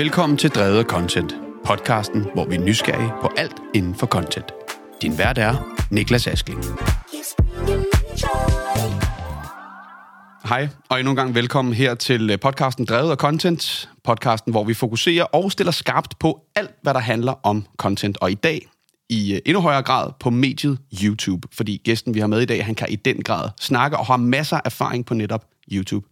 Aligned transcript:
Velkommen 0.00 0.38
til 0.38 0.50
Drevet 0.50 0.86
Content, 0.86 1.34
podcasten, 1.64 2.26
hvor 2.34 2.44
vi 2.44 2.54
er 2.54 2.60
nysgerrige 2.60 3.12
på 3.20 3.30
alt 3.36 3.56
inden 3.74 3.94
for 3.94 4.06
content. 4.06 4.44
Din 5.02 5.18
vært 5.18 5.38
er 5.38 5.76
Niklas 5.90 6.26
Askling. 6.26 6.64
Hej, 10.44 10.68
og 10.88 10.98
endnu 10.98 11.10
en 11.10 11.16
gang 11.16 11.34
velkommen 11.34 11.74
her 11.74 11.94
til 11.94 12.30
øh, 12.30 12.40
podcasten 12.40 12.84
Drevet 12.84 13.18
Content. 13.18 13.90
Podcasten, 14.04 14.52
hvor 14.52 14.64
vi 14.64 14.74
fokuserer 14.74 15.24
og 15.24 15.52
stiller 15.52 15.72
skarpt 15.72 16.18
på 16.18 16.40
alt, 16.56 16.74
hvad 16.82 16.94
der 16.94 17.00
handler 17.00 17.32
om 17.42 17.66
content. 17.76 18.18
Og 18.20 18.30
i 18.30 18.34
dag 18.34 18.68
i 19.08 19.34
øh, 19.34 19.40
endnu 19.46 19.60
højere 19.60 19.82
grad 19.82 20.12
på 20.20 20.30
mediet 20.30 20.78
YouTube, 21.04 21.48
fordi 21.52 21.80
gæsten, 21.84 22.14
vi 22.14 22.20
har 22.20 22.26
med 22.26 22.40
i 22.40 22.46
dag, 22.46 22.64
han 22.64 22.74
kan 22.74 22.86
i 22.90 22.96
den 22.96 23.22
grad 23.22 23.48
snakke 23.60 23.96
og 23.96 24.06
har 24.06 24.16
masser 24.16 24.56
af 24.56 24.62
erfaring 24.64 25.06
på 25.06 25.14
netop 25.14 25.44
YouTube. 25.72 26.06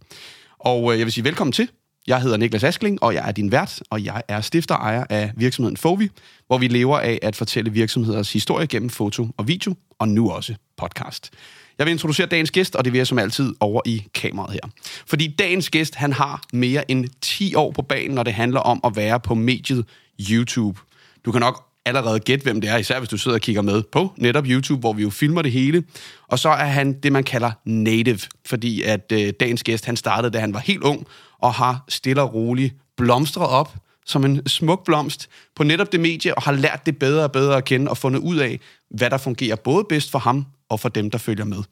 Og 0.59 0.93
øh, 0.93 0.99
jeg 0.99 1.07
vil 1.07 1.13
sige 1.13 1.25
velkommen 1.25 1.53
til. 1.53 1.69
Jeg 2.07 2.23
hedder 2.23 2.37
Niklas 2.37 2.65
Askling, 2.65 3.03
og 3.03 3.15
jeg 3.15 3.29
er 3.29 3.33
din 3.33 3.53
vært, 3.53 3.81
og 3.91 4.05
jeg 4.05 4.23
er 4.29 4.41
stifter 4.41 4.75
ejer 4.75 5.05
af 5.11 5.33
virksomheden 5.37 5.77
Fovi, 5.77 6.09
hvor 6.47 6.59
vi 6.59 6.69
lever 6.69 6.99
af 6.99 7.19
at 7.23 7.37
fortælle 7.37 7.73
virksomheders 7.73 8.33
historie 8.33 8.67
gennem 8.67 8.91
foto 8.91 9.29
og 9.37 9.49
video, 9.49 9.75
og 9.99 10.09
nu 10.09 10.31
også 10.31 10.55
podcast. 10.77 11.31
Jeg 11.79 11.87
vil 11.87 11.93
introducere 11.93 12.27
dagens 12.27 12.51
gæst, 12.51 12.77
og 12.77 12.85
det 12.85 12.93
vil 12.93 12.99
jeg 12.99 13.07
som 13.07 13.19
altid 13.19 13.55
over 13.61 13.83
i 13.87 14.05
kameraet 14.15 14.53
her. 14.53 14.71
Fordi 15.07 15.35
dagens 15.39 15.71
gæst, 15.71 15.95
han 15.95 16.13
har 16.13 16.43
mere 16.53 16.91
end 16.91 17.05
10 17.21 17.55
år 17.55 17.73
på 17.73 17.83
banen, 17.83 18.15
når 18.15 18.23
det 18.23 18.35
handler 18.35 18.61
om 18.61 18.81
at 18.85 18.97
være 18.97 19.21
på 19.21 19.35
mediet 19.35 19.85
YouTube. 20.31 20.81
Du 21.25 21.33
kan 21.33 21.41
nok 21.41 21.65
allerede 21.85 22.21
gætte, 22.21 22.43
hvem 22.43 22.61
det 22.61 22.71
er, 22.71 22.77
især 22.77 22.99
hvis 22.99 23.09
du 23.09 23.17
sidder 23.17 23.37
og 23.37 23.41
kigger 23.41 23.63
med 23.63 23.83
på 23.83 24.13
netop 24.17 24.45
YouTube, 24.47 24.81
hvor 24.81 24.93
vi 24.93 25.03
jo 25.03 25.11
filmer 25.11 25.43
det 25.43 25.53
hele. 25.53 25.85
Og 26.29 26.39
så 26.39 26.49
er 26.49 26.65
han 26.65 26.93
det, 26.93 27.13
man 27.13 27.25
kalder 27.25 27.51
native, 27.65 28.21
fordi 28.47 28.83
at 28.83 29.13
øh, 29.13 29.33
dagens 29.41 29.63
gæst, 29.63 29.85
han 29.85 29.97
startede, 29.97 30.33
da 30.33 30.39
han 30.39 30.55
var 30.55 30.61
helt 30.61 30.83
ung, 30.83 31.07
og 31.39 31.55
har 31.55 31.85
stille 31.89 32.23
og 32.23 32.35
roligt 32.35 32.75
blomstret 32.97 33.49
op 33.49 33.75
som 34.09 34.25
en 34.25 34.49
smuk 34.49 34.85
blomst 34.85 35.29
på 35.57 35.63
netop 35.63 35.93
det 35.93 36.01
medie, 36.01 36.35
og 36.35 36.43
har 36.43 36.53
lært 36.53 36.87
det 36.87 36.99
bedre 36.99 37.25
og 37.25 37.33
bedre 37.33 37.57
at 37.57 37.65
kende, 37.65 37.91
og 37.91 37.97
fundet 37.97 38.21
ud 38.21 38.37
af, 38.37 38.61
hvad 38.91 39.11
der 39.11 39.19
fungerer 39.19 39.57
både 39.57 39.85
bedst 39.89 40.11
for 40.11 40.19
ham, 40.19 40.47
og 40.69 40.81
for 40.81 40.89
dem, 40.89 41.11
der 41.11 41.19
følger 41.19 41.45
med. 41.45 41.63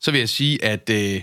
Så 0.00 0.10
vil 0.10 0.18
jeg 0.18 0.28
sige, 0.28 0.64
at 0.64 0.90
øh, 0.90 1.22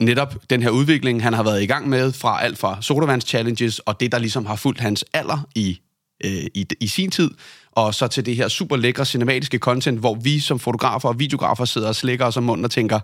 netop 0.00 0.34
den 0.50 0.62
her 0.62 0.70
udvikling, 0.70 1.22
han 1.22 1.32
har 1.32 1.42
været 1.42 1.62
i 1.62 1.66
gang 1.66 1.88
med, 1.88 2.12
fra 2.12 2.42
alt 2.42 2.58
fra 2.58 2.82
sodavands 2.82 3.24
challenges, 3.24 3.78
og 3.78 4.00
det, 4.00 4.12
der 4.12 4.18
ligesom 4.18 4.46
har 4.46 4.56
fulgt 4.56 4.80
hans 4.80 5.04
alder 5.12 5.48
i 5.54 5.80
øh, 6.24 6.44
i, 6.54 6.66
i 6.80 6.86
sin 6.86 7.10
tid, 7.10 7.30
og 7.70 7.94
så 7.94 8.08
til 8.08 8.26
det 8.26 8.36
her 8.36 8.48
super 8.48 8.76
lækre 8.76 9.04
cinematiske 9.04 9.58
content, 9.58 9.98
hvor 9.98 10.14
vi 10.14 10.40
som 10.40 10.58
fotografer 10.58 11.08
og 11.08 11.18
videografer 11.18 11.64
sidder 11.64 11.88
og 11.88 11.96
slikker 11.96 12.24
os 12.24 12.36
om 12.36 12.42
munden 12.42 12.64
og 12.64 12.70
tænker, 12.70 13.00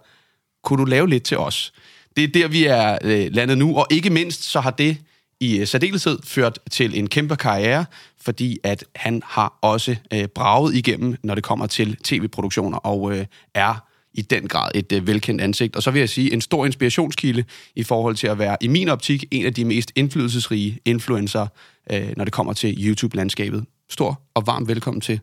kunne 0.63 0.81
du 0.81 0.85
lave 0.85 1.09
lidt 1.09 1.23
til 1.23 1.39
os? 1.39 1.73
Det 2.17 2.25
er 2.25 2.29
der, 2.29 2.49
vi 2.49 2.65
er 2.65 2.99
øh, 3.03 3.29
landet 3.33 3.59
nu, 3.59 3.77
og 3.77 3.87
ikke 3.91 4.11
mindst 4.11 4.45
så 4.45 4.61
har 4.61 4.71
det 4.71 4.97
i 5.41 5.59
øh, 5.59 5.67
særdeleshed 5.67 6.19
ført 6.25 6.59
til 6.71 6.99
en 6.99 7.09
kæmpe 7.09 7.37
karriere, 7.37 7.85
fordi 8.21 8.59
at 8.65 8.85
han 8.97 9.23
har 9.27 9.59
også 9.63 9.97
øh, 10.13 10.27
braget 10.27 10.75
igennem, 10.75 11.17
når 11.23 11.35
det 11.35 11.45
kommer 11.45 11.67
til 11.67 11.97
tv-produktioner, 11.97 12.79
og 12.79 13.19
øh, 13.19 13.27
er 13.55 13.75
i 14.15 14.23
den 14.23 14.49
grad 14.49 14.71
et 14.75 14.93
øh, 14.93 15.07
velkendt 15.07 15.41
ansigt. 15.41 15.77
Og 15.77 15.83
så 15.83 15.91
vil 15.91 15.99
jeg 15.99 16.09
sige, 16.09 16.33
en 16.33 16.41
stor 16.41 16.67
inspirationskilde 16.67 17.45
i 17.77 17.83
forhold 17.83 18.17
til 18.17 18.27
at 18.27 18.39
være, 18.39 18.57
i 18.61 18.69
min 18.69 18.89
optik, 18.89 19.25
en 19.31 19.47
af 19.47 19.55
de 19.55 19.65
mest 19.65 19.93
indflydelsesrige 19.97 20.79
influencer, 20.85 21.47
øh, 21.93 22.09
når 22.17 22.25
det 22.25 22.33
kommer 22.33 22.53
til 22.53 22.87
YouTube-landskabet. 22.87 23.65
Stor 23.91 24.21
og 24.35 24.47
varm 24.47 24.69
velkommen 24.69 25.01
til 25.01 25.21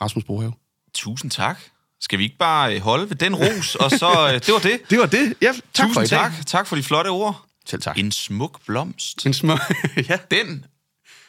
Rasmus 0.00 0.24
Brohave. 0.24 0.52
Tusind 0.94 1.30
tak. 1.30 1.58
Skal 2.02 2.18
vi 2.18 2.24
ikke 2.24 2.36
bare 2.38 2.74
øh, 2.74 2.80
holde 2.80 3.10
ved 3.10 3.16
den 3.16 3.34
ros, 3.34 3.74
og 3.74 3.90
så... 3.90 4.28
Øh, 4.28 4.34
det 4.34 4.52
var 4.52 4.58
det. 4.58 4.80
Det 4.90 4.98
var 4.98 5.06
det. 5.06 5.34
Ja, 5.42 5.52
tak 5.74 5.86
Tusind 5.86 5.94
for 5.94 6.00
i 6.00 6.06
dag. 6.06 6.18
tak. 6.18 6.32
Tak 6.46 6.66
for 6.66 6.76
de 6.76 6.82
flotte 6.82 7.08
ord. 7.08 7.44
Selv 7.66 7.82
tak. 7.82 7.98
En 7.98 8.12
smuk 8.12 8.60
blomst. 8.66 9.26
En 9.26 9.34
små... 9.34 9.58
ja. 10.08 10.16
Den 10.30 10.64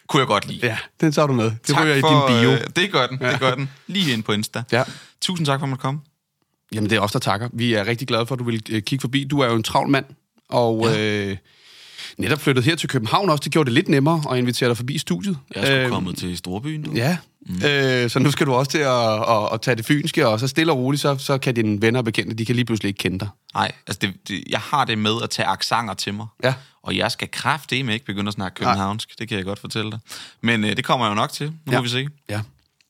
kunne 0.07 0.19
jeg 0.19 0.27
godt 0.27 0.47
lide. 0.47 0.67
ja, 0.67 0.77
den 1.01 1.11
tager 1.11 1.27
du 1.27 1.33
med. 1.33 1.45
Det 1.45 1.61
tak 1.75 1.83
ryger 1.83 1.95
i 1.95 2.01
for, 2.01 2.27
din 2.29 2.39
bio. 2.41 2.51
Øh, 2.51 2.61
det 2.75 2.91
gør 2.91 3.07
den. 3.07 3.17
Ja. 3.21 3.31
Det 3.31 3.39
gør 3.39 3.55
den. 3.55 3.69
Lige 3.87 4.13
ind 4.13 4.23
på 4.23 4.31
Insta. 4.31 4.63
Ja. 4.71 4.83
Tusind 5.21 5.45
tak 5.45 5.59
for 5.59 5.63
at 5.65 5.69
måtte 5.69 5.81
komme. 5.81 5.99
Jamen, 6.73 6.89
det 6.89 6.95
er 6.95 6.99
os, 6.99 7.11
der 7.11 7.19
takker. 7.19 7.49
Vi 7.53 7.73
er 7.73 7.87
rigtig 7.87 8.07
glade 8.07 8.25
for, 8.25 8.35
at 8.35 8.39
du 8.39 8.43
vil 8.43 8.63
kigge 8.63 8.99
forbi. 9.01 9.23
Du 9.23 9.39
er 9.39 9.45
jo 9.45 9.55
en 9.55 9.63
travl 9.63 9.89
mand, 9.89 10.05
og 10.49 10.85
ja. 10.89 10.99
øh, 10.99 11.37
netop 12.17 12.39
flyttet 12.39 12.63
her 12.65 12.75
til 12.75 12.89
København 12.89 13.29
også. 13.29 13.41
Det 13.43 13.51
gjorde 13.51 13.65
det 13.65 13.73
lidt 13.73 13.89
nemmere 13.89 14.23
at 14.31 14.37
invitere 14.37 14.69
dig 14.69 14.77
forbi 14.77 14.97
studiet. 14.97 15.37
Jeg 15.55 15.73
er 15.73 15.83
Øh, 15.85 15.89
kommet 15.89 16.17
til 16.17 16.37
Storbyen 16.37 16.81
nu. 16.81 16.93
Ja, 16.95 17.17
mm. 17.45 17.55
øh, 17.65 18.09
så 18.09 18.19
nu 18.19 18.31
skal 18.31 18.47
du 18.47 18.53
også 18.53 18.71
til 18.71 18.77
at, 18.77 19.29
at, 19.29 19.49
at 19.53 19.61
tage 19.61 19.75
det 19.75 19.85
fynske, 19.85 20.27
og 20.27 20.39
så 20.39 20.47
stille 20.47 20.71
og 20.71 20.77
roligt, 20.77 21.01
så, 21.01 21.17
så 21.17 21.37
kan 21.37 21.55
dine 21.55 21.81
venner 21.81 21.99
og 21.99 22.05
bekendte, 22.05 22.35
de 22.35 22.45
kan 22.45 22.55
lige 22.55 22.65
pludselig 22.65 22.87
ikke 22.89 22.97
kende 22.97 23.19
dig. 23.19 23.27
Nej, 23.53 23.71
altså 23.87 23.99
det, 24.01 24.13
det, 24.27 24.43
jeg 24.49 24.59
har 24.59 24.85
det 24.85 24.97
med 24.97 25.13
at 25.23 25.29
tage 25.29 25.45
aksanger 25.45 25.93
til 25.93 26.13
mig. 26.13 26.27
Ja. 26.43 26.53
Og 26.83 26.97
jeg 26.97 27.11
skal 27.11 27.27
kraftedeme 27.31 27.93
ikke 27.93 28.05
begynde 28.05 28.27
at 28.27 28.33
snakke 28.33 28.55
københavnsk. 28.55 29.19
Det 29.19 29.27
kan 29.29 29.37
jeg 29.37 29.45
godt 29.45 29.59
fortælle 29.59 29.91
dig. 29.91 29.99
Men 30.41 30.63
øh, 30.63 30.75
det 30.77 30.85
kommer 30.85 31.05
jeg 31.05 31.09
jo 31.11 31.15
nok 31.15 31.31
til. 31.31 31.47
Nu 31.47 31.71
Ja. 31.71 31.77
må 31.77 31.83
vi 31.83 31.89
se. 31.89 32.07
Ja. 32.29 32.41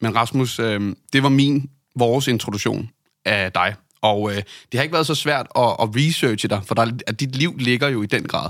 Men 0.01 0.15
Rasmus, 0.15 0.59
øh, 0.59 0.95
det 1.13 1.23
var 1.23 1.29
min, 1.29 1.69
vores 1.95 2.27
introduktion 2.27 2.89
af 3.25 3.51
dig. 3.51 3.75
Og 4.01 4.31
øh, 4.31 4.35
det 4.37 4.43
har 4.73 4.81
ikke 4.81 4.93
været 4.93 5.07
så 5.07 5.15
svært 5.15 5.47
at, 5.55 5.63
at 5.63 5.89
researche 5.95 6.49
dig, 6.49 6.61
for 6.65 6.75
der, 6.75 6.91
at 7.07 7.19
dit 7.19 7.35
liv 7.35 7.55
ligger 7.59 7.87
jo 7.87 8.01
i 8.03 8.05
den 8.05 8.23
grad. 8.27 8.49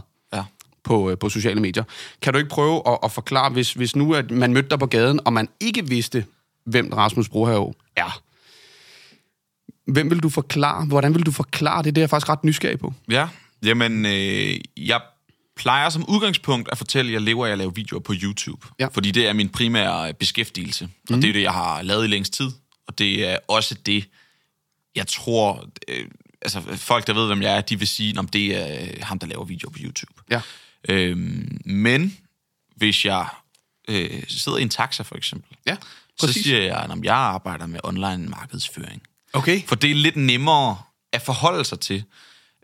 På, 0.83 1.09
øh, 1.09 1.17
på 1.17 1.29
sociale 1.29 1.61
medier. 1.61 1.83
Kan 2.21 2.33
du 2.33 2.39
ikke 2.39 2.49
prøve 2.49 2.81
at, 2.87 2.97
at 3.03 3.11
forklare, 3.11 3.49
hvis, 3.49 3.73
hvis 3.73 3.95
nu 3.95 4.13
at 4.13 4.31
man 4.31 4.53
mødte 4.53 4.69
dig 4.69 4.79
på 4.79 4.85
gaden, 4.85 5.19
og 5.25 5.33
man 5.33 5.49
ikke 5.59 5.87
vidste, 5.87 6.25
hvem 6.65 6.89
Rasmus 6.93 7.29
Brohave 7.29 7.73
er? 7.95 8.21
Hvem 9.91 10.09
vil 10.09 10.19
du 10.19 10.29
forklare? 10.29 10.85
Hvordan 10.85 11.13
vil 11.15 11.25
du 11.25 11.31
forklare 11.31 11.83
det? 11.83 11.95
Det 11.95 12.01
er 12.01 12.03
jeg 12.03 12.09
faktisk 12.09 12.29
ret 12.29 12.43
nysgerrig 12.43 12.79
på. 12.79 12.93
Ja, 13.09 13.27
jamen, 13.63 14.05
øh, 14.05 14.59
jeg 14.77 15.01
plejer 15.55 15.89
som 15.89 16.09
udgangspunkt 16.09 16.69
at 16.71 16.77
fortælle, 16.77 17.09
at 17.09 17.13
jeg 17.13 17.21
lever 17.21 17.47
af 17.47 17.51
at 17.51 17.57
lave 17.57 17.75
videoer 17.75 17.99
på 18.01 18.13
YouTube. 18.23 18.67
Ja. 18.79 18.87
Fordi 18.87 19.11
det 19.11 19.27
er 19.27 19.33
min 19.33 19.49
primære 19.49 20.13
beskæftigelse. 20.13 20.89
Og 21.09 21.15
det 21.15 21.29
er 21.29 21.33
det, 21.33 21.41
jeg 21.41 21.53
har 21.53 21.81
lavet 21.81 22.03
i 22.03 22.07
længst 22.07 22.33
tid. 22.33 22.51
Og 22.87 22.97
det 22.99 23.29
er 23.29 23.37
også 23.47 23.75
det, 23.85 24.09
jeg 24.95 25.07
tror... 25.07 25.65
Øh, 25.87 26.05
altså, 26.41 26.61
folk, 26.61 27.07
der 27.07 27.13
ved, 27.13 27.27
hvem 27.27 27.41
jeg 27.41 27.57
er, 27.57 27.61
de 27.61 27.79
vil 27.79 27.87
sige, 27.87 28.19
at 28.19 28.33
det 28.33 28.57
er 28.57 28.81
øh, 28.81 28.89
ham, 29.01 29.19
der 29.19 29.27
laver 29.27 29.45
videoer 29.45 29.71
på 29.71 29.77
YouTube. 29.81 30.13
Ja. 30.31 30.41
Øhm, 30.89 31.61
men 31.65 32.17
hvis 32.75 33.05
jeg 33.05 33.27
øh, 33.89 34.23
sidder 34.27 34.57
i 34.57 34.61
en 34.61 34.69
taxa, 34.69 35.03
for 35.03 35.15
eksempel, 35.15 35.57
Ja, 35.67 35.75
så 36.19 36.27
præcis. 36.27 36.43
siger 36.43 36.61
jeg, 36.61 36.77
at 36.77 37.03
jeg 37.03 37.15
arbejder 37.15 37.67
med 37.67 37.79
online 37.83 38.27
markedsføring. 38.27 39.01
Okay. 39.33 39.61
For 39.67 39.75
det 39.75 39.91
er 39.91 39.95
lidt 39.95 40.15
nemmere 40.15 40.77
at 41.13 41.21
forholde 41.21 41.65
sig 41.65 41.79
til. 41.79 42.03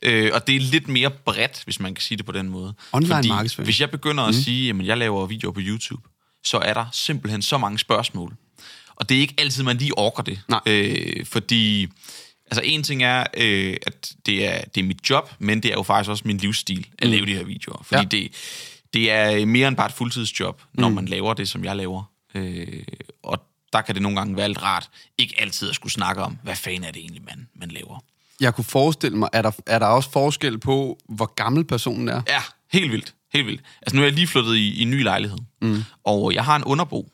Øh, 0.04 0.32
og 0.34 0.48
det 0.48 0.56
er 0.56 0.60
lidt 0.60 0.88
mere 0.88 1.12
bredt, 1.12 1.64
hvis 1.64 1.80
man 1.80 1.96
kan 1.96 2.02
sige 2.02 2.18
det 2.18 2.26
på 2.26 2.32
den 2.32 2.50
måde. 2.50 2.74
Online 2.92 3.14
Fordi 3.16 3.28
markedsføring. 3.28 3.66
Hvis 3.66 3.82
jeg 3.82 3.92
begynder 3.92 4.24
at 4.24 4.36
sige, 4.36 4.70
at 4.70 4.86
jeg 4.86 4.98
laver 4.98 5.26
videoer 5.26 5.54
på 5.54 5.60
YouTube, 5.64 6.10
så 6.44 6.58
er 6.58 6.74
der 6.74 6.86
simpelthen 6.94 7.42
så 7.42 7.58
mange 7.58 7.80
spørgsmål. 7.80 8.36
Og 8.96 9.10
det 9.10 9.18
er 9.18 9.22
ikke 9.22 9.34
altid, 9.38 9.64
man 9.64 9.78
lige 9.78 9.98
orker 9.98 10.24
det. 10.24 10.42
Nej. 10.48 10.60
Øh, 10.66 11.26
fordi, 11.26 11.88
altså 12.52 12.62
en 12.64 12.84
ting 12.84 13.04
er, 13.04 13.24
øh, 13.38 13.78
at 13.88 14.14
det 14.26 14.48
er, 14.48 14.62
det 14.76 14.82
er 14.82 14.86
mit 14.86 15.10
job, 15.10 15.32
men 15.40 15.64
det 15.64 15.72
er 15.72 15.76
jo 15.76 15.84
faktisk 15.84 16.10
også 16.10 16.24
min 16.26 16.38
livsstil 16.38 16.88
at 17.00 17.08
lave 17.08 17.26
de 17.26 17.34
her 17.36 17.44
videoer. 17.44 17.84
Fordi 17.84 18.02
Mm. 18.02 18.10
Ja. 18.12 18.18
det, 18.18 18.32
det 18.94 19.12
er 19.12 19.46
mere 19.46 19.68
end 19.68 19.76
bare 19.78 19.88
et 19.88 19.94
fuldtidsjob, 19.94 20.62
når 20.74 20.90
mm. 20.90 20.96
man 20.96 21.06
laver 21.06 21.34
det, 21.34 21.50
som 21.50 21.64
jeg 21.64 21.76
laver. 21.76 22.04
Øh, 22.36 22.84
og 23.24 23.44
der 23.74 23.82
kan 23.82 23.96
det 23.96 24.02
nogle 24.02 24.18
gange 24.18 24.36
være 24.38 24.48
lidt 24.48 24.64
rart, 24.64 24.90
ikke 25.18 25.36
altid 25.38 25.70
at 25.70 25.76
skulle 25.76 25.94
snakke 25.94 26.22
om, 26.22 26.38
hvad 26.44 26.56
fanden 26.56 26.84
er 26.84 26.92
det 26.92 27.00
egentlig, 27.00 27.22
man, 27.26 27.48
man 27.56 27.70
laver. 27.72 28.04
Jeg 28.42 28.56
kunne 28.56 28.66
forestille 28.66 29.18
mig, 29.18 29.30
er 29.34 29.42
der, 29.42 29.52
er 29.66 29.80
der 29.80 29.86
også 29.86 30.12
forskel 30.12 30.58
på, 30.60 31.00
hvor 31.10 31.26
gammel 31.34 31.64
personen 31.66 32.08
er? 32.10 32.22
Ja, 32.28 32.42
helt 32.72 32.92
vildt. 32.92 33.14
Helt 33.34 33.46
vildt. 33.48 33.62
Altså 33.82 33.96
nu 33.96 34.02
er 34.02 34.06
jeg 34.06 34.14
lige 34.14 34.28
flyttet 34.28 34.56
i, 34.56 34.70
i 34.74 34.82
en 34.82 34.90
ny 34.90 35.04
lejlighed, 35.04 35.38
mm. 35.62 35.84
og 36.04 36.34
jeg 36.34 36.46
har 36.46 36.56
en 36.56 36.64
underbo, 36.64 37.12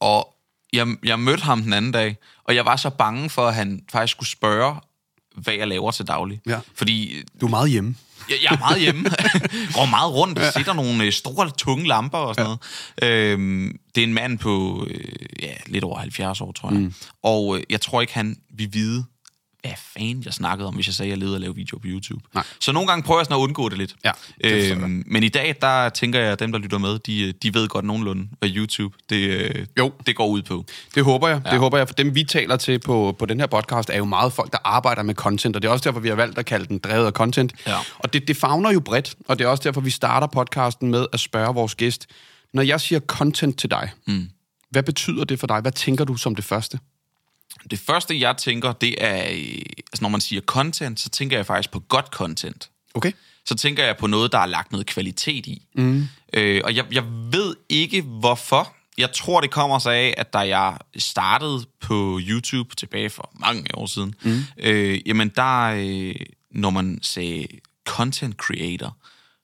og 0.00 0.34
jeg, 0.72 0.86
jeg 1.04 1.18
mødte 1.20 1.42
ham 1.42 1.62
den 1.62 1.72
anden 1.72 1.92
dag, 1.92 2.16
og 2.44 2.54
jeg 2.54 2.64
var 2.64 2.76
så 2.76 2.90
bange 2.90 3.30
for, 3.30 3.46
at 3.48 3.54
han 3.54 3.80
faktisk 3.92 4.12
skulle 4.12 4.28
spørge, 4.28 4.74
hvad 5.36 5.54
jeg 5.54 5.68
laver 5.68 5.90
til 5.90 6.06
daglig. 6.06 6.40
Ja. 6.46 6.58
Fordi 6.74 7.22
Du 7.40 7.46
er 7.46 7.50
meget 7.50 7.70
hjemme. 7.70 7.94
jeg, 8.28 8.36
jeg 8.42 8.52
er 8.54 8.58
meget 8.58 8.80
hjemme, 8.80 9.02
går 9.74 9.86
meget 9.86 10.12
rundt, 10.12 10.38
ja. 10.38 10.50
sætter 10.50 10.72
nogle 10.72 11.04
øh, 11.04 11.12
store, 11.12 11.50
tunge 11.50 11.88
lamper 11.88 12.18
og 12.18 12.34
sådan 12.34 12.50
ja. 12.50 12.56
noget. 13.02 13.32
Øhm, 13.32 13.78
det 13.94 14.00
er 14.00 14.06
en 14.06 14.14
mand 14.14 14.38
på 14.38 14.86
øh, 14.90 15.04
ja, 15.42 15.52
lidt 15.66 15.84
over 15.84 15.98
70 15.98 16.40
år, 16.40 16.52
tror 16.52 16.70
jeg. 16.70 16.80
Mm. 16.80 16.94
Og 17.22 17.56
øh, 17.56 17.62
jeg 17.70 17.80
tror 17.80 18.00
ikke, 18.00 18.14
han 18.14 18.36
vil 18.54 18.68
vide, 18.72 19.04
hvad 19.62 19.72
fanden 19.76 20.22
jeg 20.24 20.32
snakkede 20.32 20.68
om, 20.68 20.74
hvis 20.74 20.86
jeg 20.86 20.94
sagde, 20.94 21.08
at 21.08 21.10
jeg 21.10 21.18
levede 21.18 21.34
at 21.34 21.40
lave 21.40 21.54
videoer 21.54 21.80
på 21.80 21.86
YouTube. 21.88 22.24
Nej. 22.34 22.44
Så 22.60 22.72
nogle 22.72 22.88
gange 22.88 23.02
prøver 23.02 23.20
jeg 23.20 23.26
sådan 23.26 23.36
at 23.36 23.42
undgå 23.42 23.68
det 23.68 23.78
lidt. 23.78 23.94
Ja, 24.04 24.10
det 24.44 24.72
øhm, 24.72 25.04
men 25.06 25.22
i 25.22 25.28
dag, 25.28 25.54
der 25.60 25.88
tænker 25.88 26.20
jeg, 26.20 26.32
at 26.32 26.40
dem, 26.40 26.52
der 26.52 26.58
lytter 26.58 26.78
med, 26.78 26.98
de, 26.98 27.32
de 27.32 27.54
ved 27.54 27.68
godt 27.68 27.84
nogenlunde, 27.84 28.28
hvad 28.38 28.48
YouTube 28.48 28.96
det, 29.10 29.16
øh, 29.16 29.66
Jo. 29.78 29.92
det 30.06 30.16
går 30.16 30.26
ud 30.26 30.42
på. 30.42 30.64
Det 30.94 31.04
håber 31.04 31.28
jeg. 31.28 31.40
Ja. 31.44 31.50
Det 31.50 31.58
håber 31.58 31.78
jeg, 31.78 31.88
for 31.88 31.94
dem 31.94 32.14
vi 32.14 32.24
taler 32.24 32.56
til 32.56 32.78
på, 32.78 33.16
på 33.18 33.26
den 33.26 33.40
her 33.40 33.46
podcast, 33.46 33.90
er 33.90 33.96
jo 33.96 34.04
meget 34.04 34.32
folk, 34.32 34.52
der 34.52 34.58
arbejder 34.64 35.02
med 35.02 35.14
content, 35.14 35.56
og 35.56 35.62
det 35.62 35.68
er 35.68 35.72
også 35.72 35.88
derfor, 35.88 36.00
vi 36.00 36.08
har 36.08 36.16
valgt 36.16 36.38
at 36.38 36.46
kalde 36.46 36.66
den 36.66 36.78
drevet 36.78 37.06
af 37.06 37.12
content. 37.12 37.52
Ja. 37.66 37.76
Og 37.98 38.12
det, 38.12 38.28
det 38.28 38.36
fagner 38.36 38.72
jo 38.72 38.80
bredt, 38.80 39.14
og 39.28 39.38
det 39.38 39.44
er 39.44 39.48
også 39.48 39.62
derfor, 39.64 39.80
vi 39.80 39.90
starter 39.90 40.26
podcasten 40.26 40.90
med 40.90 41.06
at 41.12 41.20
spørge 41.20 41.54
vores 41.54 41.74
gæst, 41.74 42.06
når 42.54 42.62
jeg 42.62 42.80
siger 42.80 43.00
content 43.00 43.58
til 43.58 43.70
dig, 43.70 43.90
mm. 44.06 44.28
hvad 44.70 44.82
betyder 44.82 45.24
det 45.24 45.40
for 45.40 45.46
dig? 45.46 45.60
Hvad 45.60 45.72
tænker 45.72 46.04
du 46.04 46.16
som 46.16 46.34
det 46.34 46.44
første? 46.44 46.78
Det 47.70 47.78
første, 47.78 48.20
jeg 48.20 48.36
tænker, 48.36 48.72
det 48.72 49.04
er, 49.04 49.30
øh, 49.30 49.62
altså 49.78 50.02
når 50.02 50.08
man 50.08 50.20
siger 50.20 50.40
content, 50.40 51.00
så 51.00 51.08
tænker 51.08 51.36
jeg 51.36 51.46
faktisk 51.46 51.70
på 51.70 51.80
godt 51.80 52.06
content. 52.06 52.70
Okay. 52.94 53.12
så 53.44 53.54
tænker 53.54 53.84
jeg 53.84 53.96
på 53.96 54.06
noget, 54.06 54.32
der 54.32 54.38
er 54.38 54.46
lagt 54.46 54.72
noget 54.72 54.86
kvalitet 54.86 55.46
i. 55.46 55.62
Mm. 55.74 56.08
Øh, 56.32 56.60
og 56.64 56.76
jeg, 56.76 56.84
jeg 56.92 57.04
ved 57.06 57.56
ikke, 57.68 58.02
hvorfor. 58.02 58.74
Jeg 58.98 59.12
tror, 59.12 59.40
det 59.40 59.50
kommer 59.50 59.78
sig 59.78 59.94
af, 59.94 60.14
at 60.16 60.32
da 60.32 60.38
jeg 60.38 60.78
startede 60.96 61.64
på 61.80 62.20
YouTube 62.22 62.76
tilbage 62.76 63.10
for 63.10 63.30
mange 63.34 63.74
år 63.74 63.86
siden, 63.86 64.14
mm. 64.22 64.40
øh, 64.58 65.08
jamen 65.08 65.28
der, 65.28 65.62
øh, 65.62 66.14
når 66.50 66.70
man 66.70 66.98
sagde 67.02 67.46
content 67.84 68.36
creator, 68.36 68.96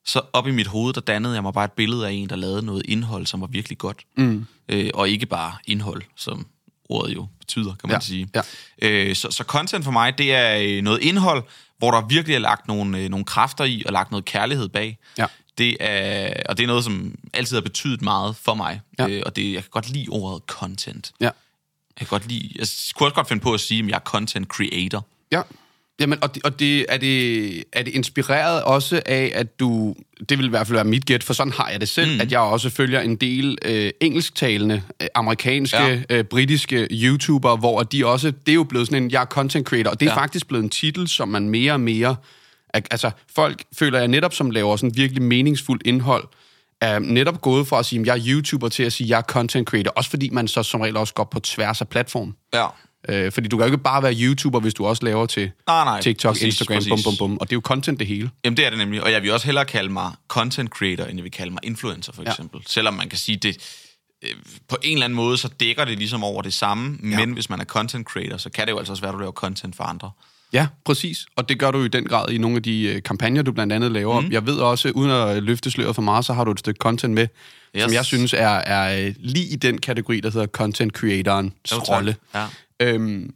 så 0.05 0.21
op 0.33 0.47
i 0.47 0.51
mit 0.51 0.67
hoved, 0.67 0.93
der 0.93 1.01
dannede 1.01 1.33
jeg 1.33 1.43
mig 1.43 1.53
bare 1.53 1.65
et 1.65 1.71
billede 1.71 2.07
af 2.07 2.11
en, 2.11 2.29
der 2.29 2.35
lavede 2.35 2.65
noget 2.65 2.83
indhold, 2.85 3.25
som 3.25 3.41
var 3.41 3.47
virkelig 3.47 3.77
godt. 3.77 4.05
Mm. 4.17 4.45
Øh, 4.69 4.89
og 4.93 5.09
ikke 5.09 5.25
bare 5.25 5.53
indhold, 5.65 6.01
som 6.15 6.45
ordet 6.89 7.15
jo 7.15 7.27
betyder, 7.39 7.75
kan 7.75 7.89
man 7.89 7.91
Ja, 7.95 7.99
sige. 7.99 8.29
ja. 8.35 8.41
Øh, 8.81 9.15
så, 9.15 9.31
så 9.31 9.43
content 9.43 9.83
for 9.85 9.91
mig, 9.91 10.17
det 10.17 10.33
er 10.33 10.57
øh, 10.61 10.81
noget 10.81 10.99
indhold, 11.01 11.43
hvor 11.77 11.91
der 11.91 12.01
virkelig 12.07 12.35
er 12.35 12.39
lagt 12.39 12.67
nogle, 12.67 12.97
øh, 12.97 13.09
nogle 13.09 13.25
kræfter 13.25 13.63
i, 13.63 13.83
og 13.85 13.93
lagt 13.93 14.11
noget 14.11 14.25
kærlighed 14.25 14.69
bag. 14.69 14.97
Ja. 15.17 15.25
Det 15.57 15.77
er, 15.79 16.33
og 16.49 16.57
det 16.57 16.63
er 16.63 16.67
noget, 16.67 16.83
som 16.83 17.15
altid 17.33 17.55
har 17.55 17.61
betydet 17.61 18.01
meget 18.01 18.35
for 18.35 18.53
mig. 18.53 18.81
Ja. 18.99 19.07
Øh, 19.07 19.23
og 19.25 19.35
det, 19.35 19.53
jeg 19.53 19.61
kan 19.63 19.69
godt 19.71 19.89
lide 19.89 20.07
ordet 20.09 20.43
content. 20.47 21.11
Ja. 21.19 21.25
Jeg 21.25 21.31
kan 21.97 22.07
godt 22.07 22.27
lide, 22.27 22.49
jeg 22.55 22.67
kunne 22.95 23.07
også 23.07 23.15
godt 23.15 23.27
finde 23.27 23.43
på 23.43 23.53
at 23.53 23.59
sige, 23.59 23.83
at 23.83 23.89
jeg 23.89 23.95
er 23.95 23.99
content 23.99 24.47
creator. 24.47 25.05
Ja. 25.31 25.41
Jamen, 25.99 26.19
og, 26.21 26.35
det, 26.35 26.43
og 26.43 26.59
det, 26.59 26.85
er, 26.89 26.97
det, 26.97 27.63
er 27.73 27.83
det 27.83 27.93
inspireret 27.93 28.63
også 28.63 29.01
af, 29.05 29.31
at 29.35 29.59
du... 29.59 29.95
Det 30.29 30.37
vil 30.37 30.45
i 30.45 30.49
hvert 30.49 30.67
fald 30.67 30.75
være 30.75 30.85
mit 30.85 31.05
gæt, 31.05 31.23
for 31.23 31.33
sådan 31.33 31.53
har 31.53 31.69
jeg 31.69 31.79
det 31.81 31.89
selv, 31.89 32.13
mm. 32.15 32.21
at 32.21 32.31
jeg 32.31 32.39
også 32.39 32.69
følger 32.69 33.01
en 33.01 33.15
del 33.15 33.57
øh, 33.65 33.91
engelsktalende, 34.01 34.81
øh, 35.01 35.07
amerikanske, 35.15 35.77
Ja. 35.77 36.01
øh, 36.09 36.23
britiske 36.23 36.87
YouTubere, 36.91 37.57
hvor 37.57 37.83
de 37.83 38.05
også... 38.07 38.31
Det 38.31 38.51
er 38.51 38.55
jo 38.55 38.63
blevet 38.63 38.87
sådan 38.87 39.03
en, 39.03 39.11
jeg 39.11 39.21
er 39.21 39.25
content 39.25 39.67
creator, 39.67 39.91
og 39.91 39.99
det 39.99 40.05
er 40.07 40.11
Ja. 40.11 40.17
faktisk 40.21 40.47
blevet 40.47 40.63
en 40.63 40.69
titel, 40.69 41.07
som 41.07 41.27
man 41.29 41.49
mere 41.49 41.73
og 41.73 41.79
mere... 41.79 42.15
al- 42.73 42.83
Altså, 42.91 43.11
folk 43.35 43.63
føler 43.79 43.99
jeg 43.99 44.07
netop, 44.07 44.33
som 44.33 44.51
laver 44.51 44.75
sådan 44.75 44.95
virkelig 44.95 45.23
meningsfuldt 45.23 45.81
indhold, 45.85 46.23
er 46.81 46.99
netop 46.99 47.41
gået 47.41 47.67
fra 47.67 47.79
at 47.79 47.85
sige, 47.85 48.01
at 48.01 48.07
jeg 48.07 48.13
er 48.17 48.21
YouTuber, 48.27 48.69
til 48.69 48.83
at 48.83 48.93
sige, 48.93 49.05
at 49.05 49.09
jeg 49.09 49.17
er 49.17 49.21
content 49.21 49.67
creator. 49.69 49.91
Også 49.91 50.09
fordi 50.09 50.29
man 50.29 50.47
så 50.47 50.63
som 50.63 50.81
regel 50.81 50.97
også 50.97 51.13
går 51.13 51.23
på 51.23 51.39
tværs 51.39 51.81
af 51.81 51.87
platform. 51.87 52.35
Ja. 52.53 52.65
Øh, 53.09 53.31
fordi 53.31 53.47
du 53.47 53.57
kan 53.57 53.67
jo 53.67 53.73
ikke 53.73 53.83
bare 53.83 54.03
være 54.03 54.13
YouTuber, 54.15 54.59
hvis 54.59 54.73
du 54.73 54.85
også 54.85 55.05
laver 55.05 55.25
til 55.25 55.51
Nej, 55.67 55.83
nej, 55.85 56.01
TikTok, 56.01 56.33
præcis, 56.33 56.45
Instagram, 56.45 56.75
præcis. 56.77 56.89
bum, 56.89 56.99
bum, 57.03 57.17
bum. 57.17 57.37
Og 57.41 57.49
det 57.49 57.53
er 57.53 57.57
jo 57.57 57.61
content 57.63 57.99
det 57.99 58.07
hele. 58.07 58.29
Jamen, 58.45 58.57
det 58.57 58.65
er 58.65 58.69
det 58.69 58.79
nemlig. 58.79 59.03
Og 59.03 59.11
jeg 59.11 59.21
vil 59.21 59.31
også 59.31 59.45
hellere 59.45 59.65
kalde 59.65 59.93
mig 59.93 60.11
content 60.27 60.69
creator, 60.69 61.03
end 61.03 61.15
jeg 61.17 61.23
vil 61.23 61.31
kalde 61.31 61.51
mig 61.51 61.59
influencer, 61.63 62.13
for 62.13 62.23
Ja. 62.23 62.29
eksempel. 62.29 62.61
Selvom 62.67 62.93
man 62.93 63.09
kan 63.09 63.17
sige, 63.17 63.37
det 63.37 63.57
øh, 64.23 64.29
på 64.67 64.77
en 64.83 64.93
eller 64.93 65.05
anden 65.05 65.15
måde, 65.15 65.37
så 65.37 65.47
dækker 65.59 65.85
det 65.85 65.97
ligesom 65.97 66.23
over 66.23 66.41
det 66.41 66.53
samme. 66.53 66.97
Men 67.01 67.31
hvis 67.33 67.49
man 67.49 67.59
er 67.59 67.65
content 67.65 68.07
creator, 68.07 68.37
så 68.37 68.49
kan 68.49 68.65
det 68.67 68.71
jo 68.71 68.77
altså 68.77 68.93
også 68.93 69.01
være, 69.01 69.09
at 69.09 69.13
du 69.13 69.19
laver 69.19 69.31
content 69.31 69.75
for 69.75 69.83
andre. 69.83 70.11
Ja, 70.53 70.67
præcis. 70.85 71.25
Og 71.35 71.49
det 71.49 71.59
gør 71.59 71.71
du 71.71 71.83
i 71.83 71.87
den 71.87 72.05
grad 72.05 72.29
i 72.29 72.37
nogle 72.37 72.57
af 72.57 72.63
de 72.63 72.83
øh, 72.83 73.03
kampagner, 73.03 73.41
du 73.41 73.51
blandt 73.51 73.73
andet 73.73 73.91
laver. 73.91 74.19
Mm. 74.21 74.31
Jeg 74.31 74.45
ved 74.45 74.55
også, 74.57 74.89
uden 74.89 75.11
at 75.11 75.43
løfte 75.43 75.71
sløret 75.71 75.95
for 75.95 76.01
meget, 76.01 76.25
så 76.25 76.33
har 76.33 76.43
du 76.43 76.51
et 76.51 76.59
stykke 76.59 76.77
content 76.77 77.13
med, 77.13 77.27
yes. 77.75 77.83
som 77.83 77.93
jeg 77.93 78.05
synes 78.05 78.33
er, 78.33 78.47
er 78.47 79.05
øh, 79.07 79.13
lige 79.19 79.45
i 79.45 79.55
den 79.55 79.77
kategori, 79.77 80.19
der 80.19 80.31
hedder 80.31 80.47
content 80.47 80.93
tak. 80.93 81.89
rolle. 81.89 82.15
Ja. 82.35 82.45
Øhm, 82.79 83.33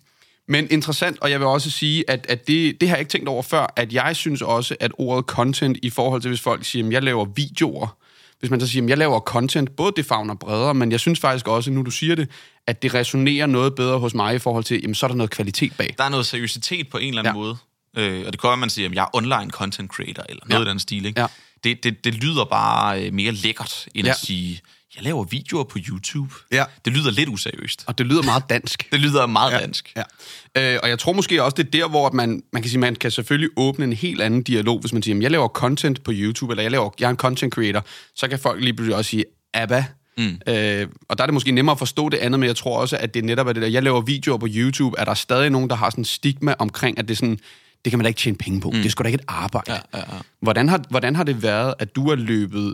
men 0.47 0.67
interessant, 0.71 1.19
og 1.21 1.31
jeg 1.31 1.39
vil 1.39 1.47
også 1.47 1.71
sige, 1.71 2.09
at, 2.09 2.25
at 2.29 2.47
det, 2.47 2.81
det 2.81 2.89
har 2.89 2.95
jeg 2.95 3.01
ikke 3.01 3.11
tænkt 3.11 3.27
over 3.27 3.43
før, 3.43 3.73
at 3.75 3.93
jeg 3.93 4.15
synes 4.15 4.41
også, 4.41 4.75
at 4.79 4.91
ordet 4.97 5.25
content 5.25 5.77
i 5.81 5.89
forhold 5.89 6.21
til, 6.21 6.29
hvis 6.29 6.41
folk 6.41 6.65
siger, 6.65 6.87
at 6.87 6.93
jeg 6.93 7.03
laver 7.03 7.25
videoer, 7.35 7.97
hvis 8.39 8.49
man 8.51 8.59
så 8.61 8.67
siger, 8.67 8.83
at 8.83 8.89
jeg 8.89 8.97
laver 8.97 9.19
content, 9.19 9.75
både 9.75 9.93
det 9.95 10.05
favner 10.05 10.35
bredere, 10.35 10.73
men 10.73 10.91
jeg 10.91 10.99
synes 10.99 11.19
faktisk 11.19 11.47
også, 11.47 11.71
nu 11.71 11.81
du 11.81 11.91
siger 11.91 12.15
det, 12.15 12.29
at 12.67 12.81
det 12.81 12.93
resonerer 12.93 13.45
noget 13.45 13.75
bedre 13.75 13.99
hos 13.99 14.13
mig 14.13 14.35
i 14.35 14.39
forhold 14.39 14.63
til, 14.63 14.81
jamen 14.81 14.95
så 14.95 15.05
er 15.05 15.07
der 15.07 15.15
noget 15.15 15.29
kvalitet 15.31 15.73
bag. 15.77 15.95
Der 15.97 16.03
er 16.03 16.09
noget 16.09 16.25
seriøsitet 16.25 16.89
på 16.89 16.97
en 16.97 17.07
eller 17.07 17.21
anden 17.21 17.35
Ja. 17.35 17.39
måde. 17.39 17.57
Øh, 17.97 18.23
og 18.27 18.33
det 18.33 18.39
at 18.45 18.59
man 18.59 18.69
siger, 18.69 18.89
at 18.89 18.95
jeg 18.95 19.01
er 19.03 19.15
online 19.17 19.51
content 19.51 19.91
creator, 19.91 20.23
eller 20.29 20.43
noget 20.49 20.65
Ja. 20.65 20.69
i 20.69 20.71
den 20.71 20.79
stil. 20.79 21.05
Ikke? 21.05 21.21
Ja. 21.21 21.27
Det, 21.63 21.83
det, 21.83 22.03
det 22.05 22.13
lyder 22.13 22.45
bare 22.45 23.03
øh, 23.05 23.13
mere 23.13 23.31
lækkert, 23.31 23.87
end 23.95 24.05
Ja. 24.07 24.11
at 24.11 24.19
sige, 24.19 24.61
jeg 24.95 25.03
laver 25.03 25.23
videoer 25.23 25.63
på 25.63 25.77
YouTube. 25.89 26.33
Ja. 26.51 26.63
Det 26.85 26.93
lyder 26.93 27.11
lidt 27.11 27.29
useriøst. 27.29 27.83
Og 27.87 27.97
det 27.97 28.05
lyder 28.05 28.21
meget 28.21 28.43
dansk. 28.49 28.87
Det 28.91 28.99
lyder 28.99 29.25
meget 29.25 29.51
ja. 29.51 29.59
dansk. 29.59 29.93
Ja. 29.95 30.73
Øh, 30.73 30.79
og 30.83 30.89
jeg 30.89 30.99
tror 30.99 31.13
måske 31.13 31.43
også, 31.43 31.55
det 31.57 31.65
er 31.65 31.71
der, 31.71 31.89
hvor 31.89 32.11
man, 32.11 32.43
man 32.53 32.61
kan 32.61 32.69
sige, 32.69 32.79
man 32.79 32.95
kan 32.95 33.11
selvfølgelig 33.11 33.49
åbne 33.57 33.85
en 33.85 33.93
helt 33.93 34.21
anden 34.21 34.43
dialog, 34.43 34.79
hvis 34.79 34.93
man 34.93 35.03
siger, 35.03 35.11
"Jamen, 35.11 35.21
jeg 35.21 35.31
laver 35.31 35.47
content 35.47 36.03
på 36.03 36.11
YouTube, 36.15 36.51
eller 36.53 36.61
jeg, 36.63 36.71
laver, 36.71 36.89
jeg 36.99 37.05
er 37.05 37.09
en 37.09 37.17
content 37.17 37.53
creator, 37.53 37.85
så 38.15 38.27
kan 38.27 38.39
folk 38.39 38.61
lige 38.61 38.73
pludselig 38.73 38.95
også 38.95 39.09
sige, 39.09 39.25
Abba. 39.53 39.85
Mm. 40.17 40.39
Øh, 40.47 40.87
og 41.09 41.17
der 41.17 41.23
er 41.23 41.27
det 41.27 41.33
måske 41.33 41.51
nemmere 41.51 41.71
at 41.71 41.79
forstå 41.79 42.09
det 42.09 42.17
andet, 42.17 42.39
men 42.39 42.47
jeg 42.47 42.55
tror 42.55 42.79
også, 42.79 42.97
at 42.97 43.13
det 43.13 43.23
netop 43.25 43.47
er 43.47 43.53
det 43.53 43.61
der, 43.61 43.67
jeg 43.67 43.83
laver 43.83 44.01
videoer 44.01 44.37
på 44.37 44.47
YouTube, 44.49 44.95
er 44.99 45.05
der 45.05 45.13
stadig 45.13 45.49
nogen, 45.49 45.69
der 45.69 45.75
har 45.75 45.89
sådan 45.89 46.05
stigma 46.05 46.55
omkring, 46.59 46.99
at 46.99 47.07
det 47.07 47.17
sådan, 47.17 47.39
det 47.85 47.91
kan 47.91 47.99
man 47.99 48.03
da 48.03 48.07
ikke 48.07 48.19
tjene 48.19 48.37
penge 48.37 48.61
på. 48.61 48.69
Mm. 48.69 48.77
Det 48.77 48.85
er 48.85 48.89
sgu 48.89 49.01
da 49.03 49.07
ikke 49.07 49.15
et 49.15 49.25
arbejde. 49.27 49.71
Ja, 49.71 49.79
ja, 49.93 50.13
ja. 50.13 50.19
Hvordan, 50.41 50.69
har, 50.69 50.81
hvordan 50.89 51.15
har 51.15 51.23
det 51.23 51.43
været, 51.43 51.73
at 51.79 51.95
du 51.95 52.09
er 52.09 52.15
løbet 52.15 52.73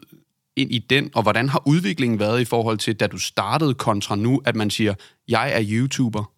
ind 0.60 0.72
i 0.72 0.80
den, 0.80 1.10
og 1.14 1.22
hvordan 1.22 1.50
har 1.50 1.62
udviklingen 1.66 2.20
været 2.20 2.42
i 2.42 2.46
forhold 2.46 2.78
til, 2.78 2.96
da 2.96 3.08
du 3.08 3.18
startede 3.18 3.74
kontra 3.74 4.16
nu, 4.16 4.42
at 4.46 4.56
man 4.56 4.70
siger, 4.70 4.94
jeg 5.28 5.52
er 5.54 5.66
YouTuber? 5.70 6.32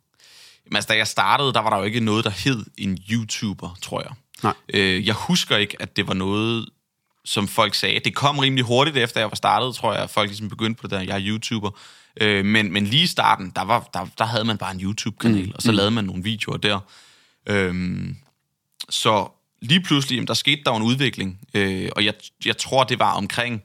Men 0.65 0.75
altså, 0.75 0.87
da 0.87 0.97
jeg 0.97 1.07
startede, 1.07 1.53
der 1.53 1.59
var 1.59 1.69
der 1.69 1.77
jo 1.77 1.83
ikke 1.83 1.99
noget, 1.99 2.25
der 2.25 2.29
hed 2.29 2.65
en 2.77 2.97
YouTuber, 3.11 3.77
tror 3.81 4.01
jeg. 4.01 4.11
Nej. 4.43 4.53
Øh, 4.73 5.07
jeg 5.07 5.15
husker 5.15 5.57
ikke, 5.57 5.81
at 5.81 5.95
det 5.95 6.07
var 6.07 6.13
noget, 6.13 6.69
som 7.25 7.47
folk 7.47 7.75
sagde. 7.75 7.99
Det 7.99 8.15
kom 8.15 8.39
rimelig 8.39 8.65
hurtigt 8.65 8.97
efter, 8.97 9.19
jeg 9.19 9.29
var 9.29 9.35
startet, 9.35 9.75
tror 9.75 9.93
jeg, 9.93 10.03
at 10.03 10.09
folk 10.09 10.29
ligesom 10.29 10.49
begyndte 10.49 10.81
på 10.81 10.87
det 10.87 10.91
der, 10.91 11.01
jeg 11.01 11.15
er 11.15 11.27
YouTuber. 11.27 11.71
Øh, 12.21 12.45
men, 12.45 12.73
men 12.73 12.87
lige 12.87 13.03
i 13.03 13.07
starten, 13.07 13.51
der, 13.55 13.61
var, 13.61 13.89
der, 13.93 14.07
der 14.17 14.25
havde 14.25 14.45
man 14.45 14.57
bare 14.57 14.71
en 14.71 14.81
YouTube-kanal, 14.81 15.45
mm. 15.45 15.51
og 15.55 15.61
så 15.61 15.71
lavede 15.71 15.91
man 15.91 16.05
nogle 16.05 16.23
videoer 16.23 16.57
der. 16.57 16.79
Øhm, 17.47 18.17
så 18.89 19.27
lige 19.61 19.81
pludselig, 19.81 20.15
jamen, 20.15 20.27
der 20.27 20.33
skete 20.33 20.61
der 20.65 20.71
en 20.71 20.83
udvikling, 20.83 21.39
øh, 21.53 21.89
og 21.95 22.05
jeg, 22.05 22.13
jeg 22.45 22.57
tror, 22.57 22.83
det 22.83 22.99
var 22.99 23.11
omkring 23.13 23.63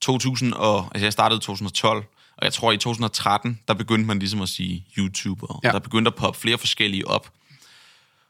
2000, 0.00 0.52
og, 0.52 0.88
altså 0.94 1.04
jeg 1.06 1.12
startede 1.12 1.38
i 1.38 1.40
2012, 1.40 2.04
og 2.36 2.44
jeg 2.44 2.52
tror 2.52 2.72
i 2.72 2.76
2013, 2.76 3.58
der 3.68 3.74
begyndte 3.74 4.06
man 4.06 4.18
ligesom 4.18 4.42
at 4.42 4.48
sige 4.48 4.84
YouTuber, 4.98 5.60
Ja. 5.64 5.70
der 5.72 5.78
begyndte 5.78 6.08
at 6.08 6.14
poppe 6.14 6.40
flere 6.40 6.58
forskellige 6.58 7.08
op. 7.08 7.30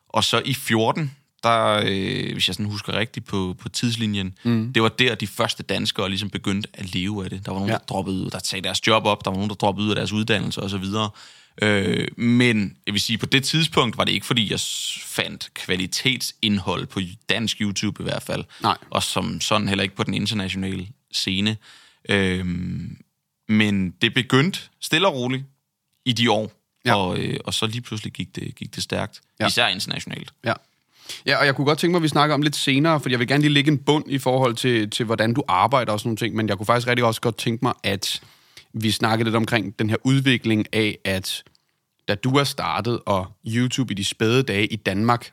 Og 0.08 0.24
så 0.24 0.42
i 0.44 0.54
14, 0.54 1.14
der, 1.42 1.82
øh, 1.86 2.32
hvis 2.32 2.48
jeg 2.48 2.54
sådan 2.54 2.66
husker 2.70 2.92
rigtigt 2.98 3.26
på, 3.26 3.56
på 3.60 3.68
tidslinjen, 3.68 4.34
mm. 4.44 4.72
det 4.72 4.82
var 4.82 4.88
der, 4.88 5.14
de 5.14 5.26
første 5.26 5.62
danskere 5.62 6.08
ligesom 6.08 6.30
begyndte 6.30 6.68
at 6.74 6.94
leve 6.94 7.24
af 7.24 7.30
det. 7.30 7.46
Der 7.46 7.52
var 7.52 7.58
nogen, 7.58 7.70
Ja. 7.70 7.78
der 7.78 7.84
droppede 7.88 8.16
ud, 8.16 8.30
der 8.30 8.38
sagde 8.44 8.64
deres 8.64 8.86
job 8.86 9.04
op, 9.04 9.24
der 9.24 9.30
var 9.30 9.36
nogen, 9.36 9.48
der 9.50 9.56
droppede 9.56 9.84
ud 9.86 9.90
af 9.90 9.96
deres 9.96 10.12
uddannelse 10.12 10.62
osv. 10.62 10.84
Øh, 11.62 12.08
men 12.16 12.76
jeg 12.86 12.92
vil 12.94 13.00
sige, 13.00 13.18
på 13.18 13.26
det 13.26 13.44
tidspunkt 13.44 13.96
var 13.98 14.04
det 14.04 14.12
ikke, 14.12 14.26
fordi 14.26 14.50
jeg 14.50 14.60
fandt 15.02 15.50
kvalitetsindhold 15.54 16.86
på 16.86 17.00
dansk 17.28 17.56
YouTube 17.60 18.02
i 18.02 18.04
hvert 18.04 18.22
fald. 18.22 18.44
Nej. 18.62 18.76
Og 18.90 19.02
som 19.02 19.40
sådan 19.40 19.68
heller 19.68 19.82
ikke 19.82 19.96
på 19.96 20.02
den 20.02 20.14
internationale 20.14 20.88
scene. 21.12 21.56
Øh, 22.08 22.46
men 23.48 23.90
det 23.90 24.14
begyndte 24.14 24.60
stille 24.80 25.08
og 25.08 25.14
roligt 25.14 25.44
i 26.04 26.12
de 26.12 26.30
år. 26.30 26.52
Ja. 26.84 26.94
Og, 26.94 27.18
øh, 27.18 27.40
og 27.44 27.54
så 27.54 27.66
lige 27.66 27.80
pludselig 27.80 28.12
gik 28.12 28.36
det, 28.36 28.54
gik 28.54 28.74
det 28.74 28.82
stærkt. 28.82 29.20
Ja. 29.40 29.46
Især 29.46 29.66
internationalt. 29.66 30.32
Ja. 30.44 30.52
Ja, 31.26 31.36
og 31.36 31.46
jeg 31.46 31.54
kunne 31.54 31.64
godt 31.64 31.78
tænke 31.78 31.92
mig, 31.92 31.98
at 31.98 32.02
vi 32.02 32.08
snakker 32.08 32.34
om 32.34 32.42
lidt 32.42 32.56
senere, 32.56 33.00
for 33.00 33.10
jeg 33.10 33.18
vil 33.18 33.28
gerne 33.28 33.42
lige 33.42 33.52
lægge 33.52 33.70
en 33.70 33.78
bund 33.78 34.04
i 34.08 34.18
forhold 34.18 34.54
til, 34.54 34.90
til 34.90 35.06
hvordan 35.06 35.34
du 35.34 35.42
arbejder 35.48 35.92
og 35.92 36.00
sådan 36.00 36.08
nogle 36.08 36.16
ting, 36.16 36.34
men 36.34 36.48
jeg 36.48 36.56
kunne 36.56 36.66
faktisk 36.66 36.88
rigtig 36.88 37.04
også 37.04 37.20
godt 37.20 37.38
tænke 37.38 37.64
mig, 37.64 37.72
at 37.82 38.22
vi 38.72 38.90
snakkede 38.90 39.24
lidt 39.24 39.36
omkring 39.36 39.78
den 39.78 39.90
her 39.90 39.96
udvikling 40.04 40.66
af, 40.72 40.98
at 41.04 41.44
da 42.08 42.14
du 42.14 42.36
er 42.36 42.44
startet, 42.44 43.00
og 43.06 43.26
YouTube 43.46 43.92
i 43.92 43.94
de 43.94 44.04
spæde 44.04 44.42
dage 44.42 44.66
i 44.66 44.76
Danmark, 44.76 45.30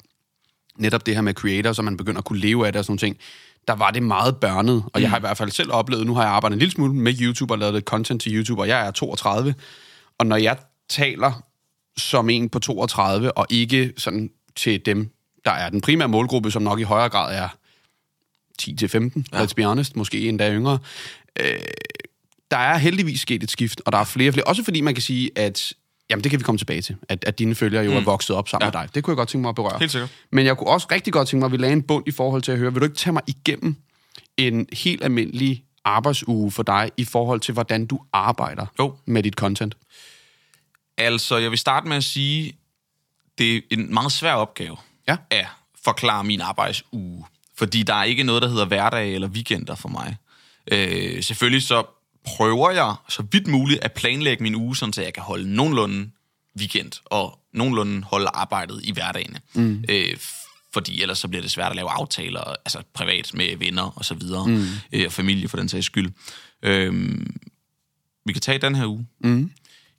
netop 0.78 1.06
det 1.06 1.16
her 1.16 1.22
med 1.22 1.34
creator, 1.34 1.74
så 1.74 1.82
man 1.82 1.98
begynder 1.98 2.20
at 2.20 2.26
kunne 2.26 2.40
leve 2.40 2.68
af 2.68 2.74
det 2.74 2.80
og 2.80 2.86
sådan 2.86 2.92
nogle 2.92 3.00
ting, 3.00 3.18
der 3.68 3.74
var 3.74 3.92
det 3.92 4.04
meget 4.04 4.38
børnet, 4.38 4.84
og 4.94 5.02
jeg 5.02 5.10
har 5.10 5.18
i 5.18 5.20
hvert 5.20 5.38
fald 5.38 5.52
selv 5.52 5.72
oplevet, 5.72 6.06
nu 6.06 6.16
har 6.16 6.24
jeg 6.24 6.32
arbejdet 6.32 6.56
en 6.56 6.60
lille 6.60 6.72
smule 6.72 6.94
med 6.94 7.14
YouTube 7.22 7.54
og 7.54 7.58
lavet 7.58 7.74
lidt 7.74 7.86
content 7.86 8.22
til 8.22 8.36
YouTube, 8.36 8.62
og 8.62 8.68
jeg 8.68 8.88
er 8.88 8.92
32, 8.92 9.56
og 10.18 10.26
når 10.26 10.36
jeg 10.36 10.58
taler 10.90 11.44
som 11.98 12.30
en 12.30 12.50
på 12.50 12.60
32, 12.60 13.38
og 13.38 13.46
ikke 13.50 13.94
sådan 13.98 14.30
til 14.56 14.86
dem, 14.86 15.10
der 15.46 15.52
er 15.52 15.70
den 15.70 15.82
primære 15.82 16.08
målgruppe, 16.08 16.52
som 16.52 16.62
nok 16.62 16.80
i 16.80 16.84
højere 16.84 17.10
grad 17.10 17.38
er 17.38 17.48
10-15, 18.62 19.24
ja. 19.34 19.44
let's 19.44 19.54
be 19.56 19.64
honest, 19.64 19.96
måske 19.96 20.30
endda 20.30 20.54
yngre. 20.54 20.80
Øh, 21.40 21.60
der 22.52 22.58
er 22.58 22.78
heldigvis 22.78 23.22
sket 23.22 23.44
et 23.44 23.52
skift, 23.52 23.82
og 23.86 23.92
der 23.92 23.98
er 23.98 24.04
flere 24.04 24.30
og 24.30 24.34
flere. 24.34 24.48
Også 24.48 24.64
fordi 24.64 24.82
man 24.82 24.94
kan 24.96 25.02
sige, 25.02 25.32
at 25.36 25.74
Jamen, 26.14 26.24
det 26.24 26.32
kan 26.32 26.40
vi 26.40 26.44
komme 26.44 26.58
tilbage 26.58 26.82
til, 26.82 26.96
at, 27.10 27.24
at 27.28 27.40
dine 27.40 27.56
følgere 27.56 27.84
jo 27.84 27.92
mm. 27.92 27.98
er 27.98 28.02
vokset 28.02 28.36
op 28.36 28.50
sammen 28.50 28.66
ja. 28.74 28.80
med 28.80 28.88
dig. 28.88 28.96
Det 28.96 29.04
kunne 29.04 29.12
jeg 29.12 29.18
godt 29.18 29.30
tænke 29.30 29.42
mig 29.42 29.50
at 29.50 29.56
berøre. 29.56 29.80
Helt 29.80 29.92
sikkert. 29.92 30.10
Men 30.32 30.46
jeg 30.46 30.58
kunne 30.58 30.70
også 30.70 30.88
rigtig 30.92 31.14
godt 31.14 31.28
tænke 31.28 31.40
mig, 31.40 31.46
at 31.46 31.52
vi 31.52 31.58
lagde 31.58 31.74
en 31.74 31.82
bund 31.84 32.08
i 32.08 32.12
forhold 32.12 32.42
til 32.42 32.52
at 32.52 32.58
høre, 32.58 32.74
vil 32.74 32.80
du 32.80 32.86
ikke 32.86 32.98
tage 32.98 33.14
mig 33.14 33.22
igennem 33.28 33.76
en 34.38 34.68
helt 34.74 35.04
almindelig 35.04 35.64
arbejdsuge 35.86 36.52
for 36.52 36.64
dig, 36.64 36.92
i 36.98 37.06
forhold 37.06 37.40
til, 37.40 37.54
hvordan 37.54 37.86
du 37.86 38.00
arbejder 38.14 38.66
Jo. 38.80 38.94
med 39.06 39.24
dit 39.24 39.34
content? 39.34 39.78
Altså, 40.98 41.38
jeg 41.38 41.52
vil 41.52 41.60
starte 41.60 41.88
med 41.88 41.98
at 41.98 42.04
sige, 42.04 42.58
det 43.38 43.56
er 43.56 43.62
en 43.72 43.94
meget 43.94 44.12
svær 44.12 44.34
opgave 44.34 44.78
Ja. 45.08 45.18
at 45.30 45.46
forklare 45.86 46.24
min 46.24 46.42
arbejdsuge. 46.42 47.26
Fordi 47.58 47.84
der 47.84 47.94
er 47.94 48.04
ikke 48.04 48.24
noget, 48.24 48.42
der 48.42 48.48
hedder 48.48 48.66
hverdag 48.66 49.14
eller 49.14 49.28
weekender 49.28 49.76
for 49.76 49.90
mig. 49.90 50.16
Øh, 50.72 51.24
selvfølgelig 51.24 51.64
så 51.64 51.84
prøver 52.26 52.72
jeg 52.72 52.96
så 53.10 53.24
vidt 53.32 53.48
muligt 53.48 53.84
at 53.84 53.94
planlægge 53.94 54.44
min 54.44 54.56
uge, 54.56 54.76
sådan 54.76 54.94
så 54.94 55.02
jeg 55.02 55.14
kan 55.14 55.24
holde 55.24 55.56
nogenlunde 55.56 56.10
weekend 56.60 56.92
og 57.06 57.40
nogenlunde 57.54 58.04
holde 58.04 58.28
arbejdet 58.28 58.82
i 58.84 58.92
hverdagene. 58.92 59.40
Mm. 59.54 59.84
Øh, 59.90 60.18
fordi 60.74 61.02
ellers 61.02 61.18
så 61.18 61.28
bliver 61.28 61.42
det 61.42 61.52
svært 61.52 61.70
at 61.70 61.76
lave 61.76 61.90
aftaler, 61.90 62.42
altså 62.42 62.84
privat 62.94 63.32
med 63.34 63.58
venner 63.58 63.84
og 63.96 64.06
så 64.06 64.16
videre, 64.16 64.48
mm. 64.48 64.66
øh, 64.94 65.06
og 65.06 65.12
familie 65.12 65.48
for 65.50 65.58
den 65.58 65.70
sags 65.70 65.86
skyld. 65.86 66.12
Øhm, 66.64 67.36
vi 68.26 68.34
kan 68.34 68.42
tage 68.42 68.58
den 68.58 68.76
her 68.76 68.86
uge. 68.86 69.08
Mm. 69.24 69.52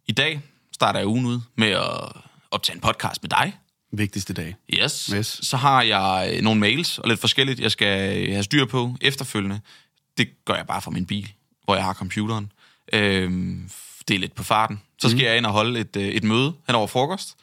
I 0.07 0.13
dag 0.13 0.41
starter 0.73 0.99
jeg 0.99 1.09
ugen 1.09 1.27
ud 1.27 1.41
med 1.57 1.69
at 1.69 2.13
optage 2.51 2.75
en 2.75 2.81
podcast 2.81 3.23
med 3.23 3.31
dig. 3.31 3.59
Vigtigste 3.93 4.33
dag. 4.33 4.57
Yes. 4.75 5.07
Yes. 5.15 5.39
Så 5.43 5.57
har 5.57 5.83
jeg 5.83 6.33
øh, 6.33 6.43
nogle 6.43 6.61
mails 6.61 6.99
og 6.99 7.09
lidt 7.09 7.21
forskelligt, 7.21 7.61
jeg 7.61 7.71
skal 7.71 8.27
have 8.33 8.43
styr 8.43 8.65
på 8.65 8.97
efterfølgende. 9.01 9.61
Det 10.19 10.45
gør 10.45 10.55
jeg 10.55 10.67
bare 10.67 10.83
fra 10.83 10.91
min 10.91 11.07
bil, 11.07 11.33
hvor 11.65 11.75
jeg 11.75 11.85
har 11.85 11.95
computeren. 11.95 12.53
Øhm, 12.93 13.71
det 14.09 14.15
er 14.15 14.19
lidt 14.19 14.35
på 14.35 14.43
farten. 14.43 14.81
Så 14.99 15.09
skal 15.09 15.19
mm. 15.19 15.25
jeg 15.25 15.37
ind 15.37 15.47
og 15.47 15.53
holde 15.53 15.81
et, 15.81 15.97
øh, 15.97 16.09
et 16.09 16.25
møde 16.25 16.53
hen 16.67 16.75
over 16.75 16.87
frokost. 16.87 17.37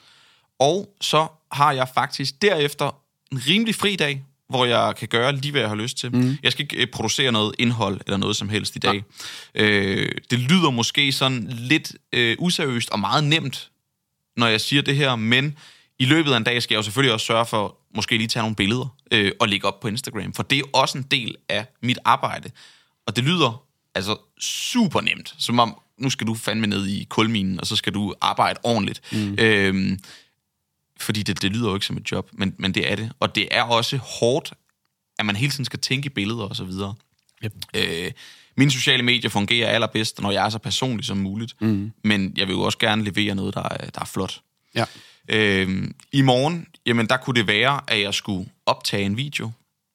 Og 0.60 0.96
så 1.02 1.28
har 1.52 1.72
jeg 1.72 1.88
faktisk 1.94 2.42
derefter 2.42 2.96
en 3.32 3.42
rimelig 3.48 3.76
fri 3.76 3.96
dag, 3.96 4.24
hvor 4.50 4.66
jeg 4.66 4.96
kan 4.96 5.08
gøre 5.08 5.36
lige, 5.36 5.52
hvad 5.52 5.62
jeg 5.62 5.70
har 5.70 5.76
lyst 5.76 5.98
til. 5.98 6.16
Mm. 6.16 6.38
Jeg 6.44 6.52
skal 6.52 6.64
ikke 6.64 6.78
øh, 6.78 6.88
producere 6.88 7.32
noget 7.32 7.56
indhold 7.60 8.02
eller 8.06 8.18
noget 8.18 8.36
som 8.36 8.50
helst 8.50 8.76
i 8.76 8.80
dag. 8.80 9.04
Ja. 9.56 9.62
Øh, 9.64 10.12
det 10.32 10.40
lyder 10.40 10.70
måske 10.70 11.12
sådan 11.12 11.48
lidt 11.50 11.96
øh, 12.14 12.36
useriøst 12.40 12.90
og 12.90 13.00
meget 13.00 13.24
nemt, 13.24 13.72
når 14.38 14.48
jeg 14.48 14.62
siger 14.62 14.82
det 14.82 14.96
her, 14.96 15.16
men 15.16 15.58
i 16.00 16.06
løbet 16.06 16.32
af 16.34 16.38
en 16.38 16.44
dag 16.44 16.64
skal 16.64 16.74
jeg 16.74 16.78
jo 16.78 16.84
selvfølgelig 16.84 17.14
også 17.14 17.26
sørge 17.26 17.46
for 17.46 17.78
måske 17.96 18.18
lige 18.18 18.28
tage 18.28 18.44
nogle 18.44 18.56
billeder 18.56 18.96
øh, 19.12 19.32
og 19.40 19.48
lægge 19.48 19.68
op 19.68 19.80
på 19.80 19.88
Instagram, 19.88 20.34
for 20.34 20.44
det 20.44 20.60
er 20.60 20.64
også 20.74 20.98
en 20.98 21.04
del 21.04 21.36
af 21.50 21.66
mit 21.82 22.00
arbejde. 22.06 22.52
Og 23.08 23.16
det 23.16 23.24
lyder 23.24 23.64
altså 23.96 24.18
super 24.40 25.02
nemt, 25.02 25.36
som 25.38 25.60
om 25.60 25.82
nu 25.98 26.10
skal 26.10 26.28
du 26.28 26.36
fandme 26.36 26.68
ned 26.68 26.88
i 26.88 27.04
kulminen, 27.10 27.60
og 27.60 27.68
så 27.68 27.76
skal 27.76 27.94
du 27.94 28.14
arbejde 28.22 28.60
ordentligt. 28.64 29.02
Mm. 29.12 29.36
Øhm, 29.40 30.00
fordi 31.00 31.24
det, 31.24 31.42
det 31.42 31.52
lyder 31.52 31.70
jo 31.70 31.76
ikke 31.76 31.86
som 31.86 31.98
et 31.98 32.12
job, 32.12 32.30
men, 32.34 32.56
men 32.58 32.74
det 32.74 32.92
er 32.92 32.96
det. 32.96 33.12
Og 33.20 33.36
det 33.36 33.48
er 33.52 33.64
også 33.64 33.98
hårdt, 33.98 34.54
at 35.20 35.26
man 35.26 35.36
hele 35.36 35.52
tiden 35.52 35.66
skal 35.66 35.80
tænke 35.80 36.06
i 36.06 36.10
billeder 36.10 36.44
og 36.44 36.56
så 36.56 36.64
videre. 36.64 36.96
Yep. 37.44 37.54
Øh, 37.76 38.12
mine 38.58 38.72
sociale 38.72 39.04
medier 39.04 39.30
fungerer 39.30 39.70
allerbedst, 39.70 40.22
når 40.22 40.32
jeg 40.32 40.46
er 40.46 40.50
så 40.50 40.60
personlig 40.60 41.06
som 41.06 41.18
muligt. 41.18 41.62
Mm. 41.62 41.92
Men 42.04 42.34
jeg 42.38 42.48
vil 42.48 42.54
jo 42.54 42.62
også 42.62 42.78
gerne 42.78 43.04
levere 43.04 43.36
noget, 43.36 43.54
der 43.54 43.64
er, 43.64 43.90
der 43.90 44.02
er 44.02 44.06
flot. 44.06 44.42
Ja. 44.76 44.86
Øh, 45.28 45.88
I 46.12 46.22
morgen, 46.22 46.68
jamen 46.86 47.08
der 47.08 47.18
kunne 47.18 47.36
det 47.40 47.48
være, 47.48 47.82
at 47.88 48.02
jeg 48.02 48.14
skulle 48.14 48.50
optage 48.66 49.04
en 49.04 49.18
video. 49.18 49.52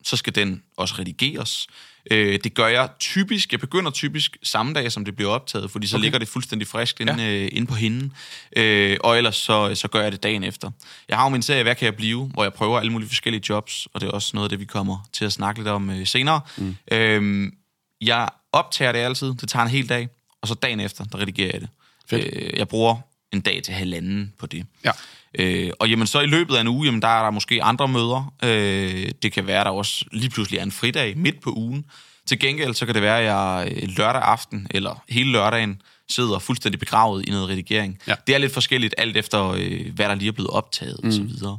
Så 0.06 0.16
skal 0.16 0.34
den 0.34 0.62
også 0.76 0.94
redigeres. 0.98 1.66
Øh, 2.10 2.38
det 2.44 2.54
gør 2.54 2.66
jeg 2.66 2.88
typisk, 2.98 3.52
jeg 3.52 3.60
begynder 3.60 3.90
typisk 3.90 4.36
samme 4.42 4.74
dag, 4.74 4.92
som 4.92 5.04
det 5.04 5.16
bliver 5.16 5.30
optaget, 5.30 5.70
fordi 5.70 5.86
så 5.86 5.96
okay. 5.96 6.02
ligger 6.02 6.18
det 6.18 6.28
fuldstændig 6.28 6.68
frisk 6.68 7.00
inde, 7.00 7.22
ja. 7.22 7.42
øh, 7.44 7.48
inde 7.52 7.66
på 7.66 7.74
hende. 7.74 8.10
Øh, 8.56 8.96
og 9.00 9.16
ellers 9.16 9.36
så, 9.36 9.74
så 9.74 9.88
gør 9.88 10.02
jeg 10.02 10.12
det 10.12 10.22
dagen 10.22 10.44
efter. 10.44 10.70
Jeg 11.08 11.16
har 11.16 11.24
jo 11.24 11.28
min 11.28 11.42
serie, 11.42 11.62
Hvad 11.62 11.74
kan 11.74 11.86
jeg 11.86 11.96
blive? 11.96 12.30
Hvor 12.34 12.42
jeg 12.42 12.52
prøver 12.52 12.78
alle 12.78 12.92
mulige 12.92 13.08
forskellige 13.08 13.42
jobs, 13.48 13.88
og 13.94 14.00
det 14.00 14.06
er 14.06 14.10
også 14.10 14.30
noget 14.34 14.44
af 14.44 14.50
det, 14.50 14.60
vi 14.60 14.64
kommer 14.64 15.08
til 15.12 15.24
at 15.24 15.32
snakke 15.32 15.60
lidt 15.60 15.68
om 15.68 15.90
øh, 15.90 16.06
senere. 16.06 16.40
Mm. 16.56 16.76
Øh, 16.92 17.52
jeg 18.00 18.28
optager 18.52 18.92
det 18.92 18.98
altid, 18.98 19.34
det 19.34 19.48
tager 19.48 19.62
en 19.62 19.70
hel 19.70 19.88
dag, 19.88 20.08
og 20.42 20.48
så 20.48 20.54
dagen 20.54 20.80
efter, 20.80 21.04
der 21.04 21.18
redigerer 21.18 21.50
jeg 21.52 21.60
det. 21.60 21.68
Øh, 22.12 22.58
jeg 22.58 22.68
bruger 22.68 22.96
en 23.32 23.40
dag 23.40 23.62
til 23.62 23.74
halvanden 23.74 24.32
på 24.38 24.46
det. 24.46 24.66
Ja. 24.84 24.90
Øh, 25.38 25.70
og 25.78 25.90
jamen, 25.90 26.06
så 26.06 26.20
i 26.20 26.26
løbet 26.26 26.54
af 26.56 26.60
en 26.60 26.68
uge, 26.68 26.86
jamen, 26.86 27.02
der 27.02 27.08
er 27.08 27.22
der 27.22 27.30
måske 27.30 27.62
andre 27.62 27.88
møder. 27.88 28.34
Øh, 28.42 29.10
det 29.22 29.32
kan 29.32 29.46
være, 29.46 29.64
der 29.64 29.70
også 29.70 30.04
lige 30.12 30.30
pludselig 30.30 30.58
er 30.58 30.62
en 30.62 30.72
fridag 30.72 31.18
midt 31.18 31.40
på 31.40 31.52
ugen. 31.56 31.84
Til 32.26 32.38
gengæld, 32.38 32.74
så 32.74 32.86
kan 32.86 32.94
det 32.94 33.02
være, 33.02 33.18
at 33.18 33.24
jeg 33.24 33.72
øh, 33.72 33.88
lørdag 33.88 34.22
aften, 34.22 34.66
eller 34.70 35.04
hele 35.08 35.32
lørdagen, 35.32 35.82
sidder 36.08 36.38
fuldstændig 36.38 36.78
begravet 36.78 37.28
i 37.28 37.30
noget 37.30 37.48
redigering. 37.48 37.98
Ja. 38.06 38.14
Det 38.26 38.34
er 38.34 38.38
lidt 38.38 38.52
forskelligt, 38.52 38.94
alt 38.98 39.16
efter, 39.16 39.48
øh, 39.48 39.94
hvad 39.94 40.08
der 40.08 40.14
lige 40.14 40.28
er 40.28 40.32
blevet 40.32 40.50
optaget 40.50 41.00
mm. 41.02 41.08
og 41.08 41.12
så 41.12 41.22
videre. 41.22 41.58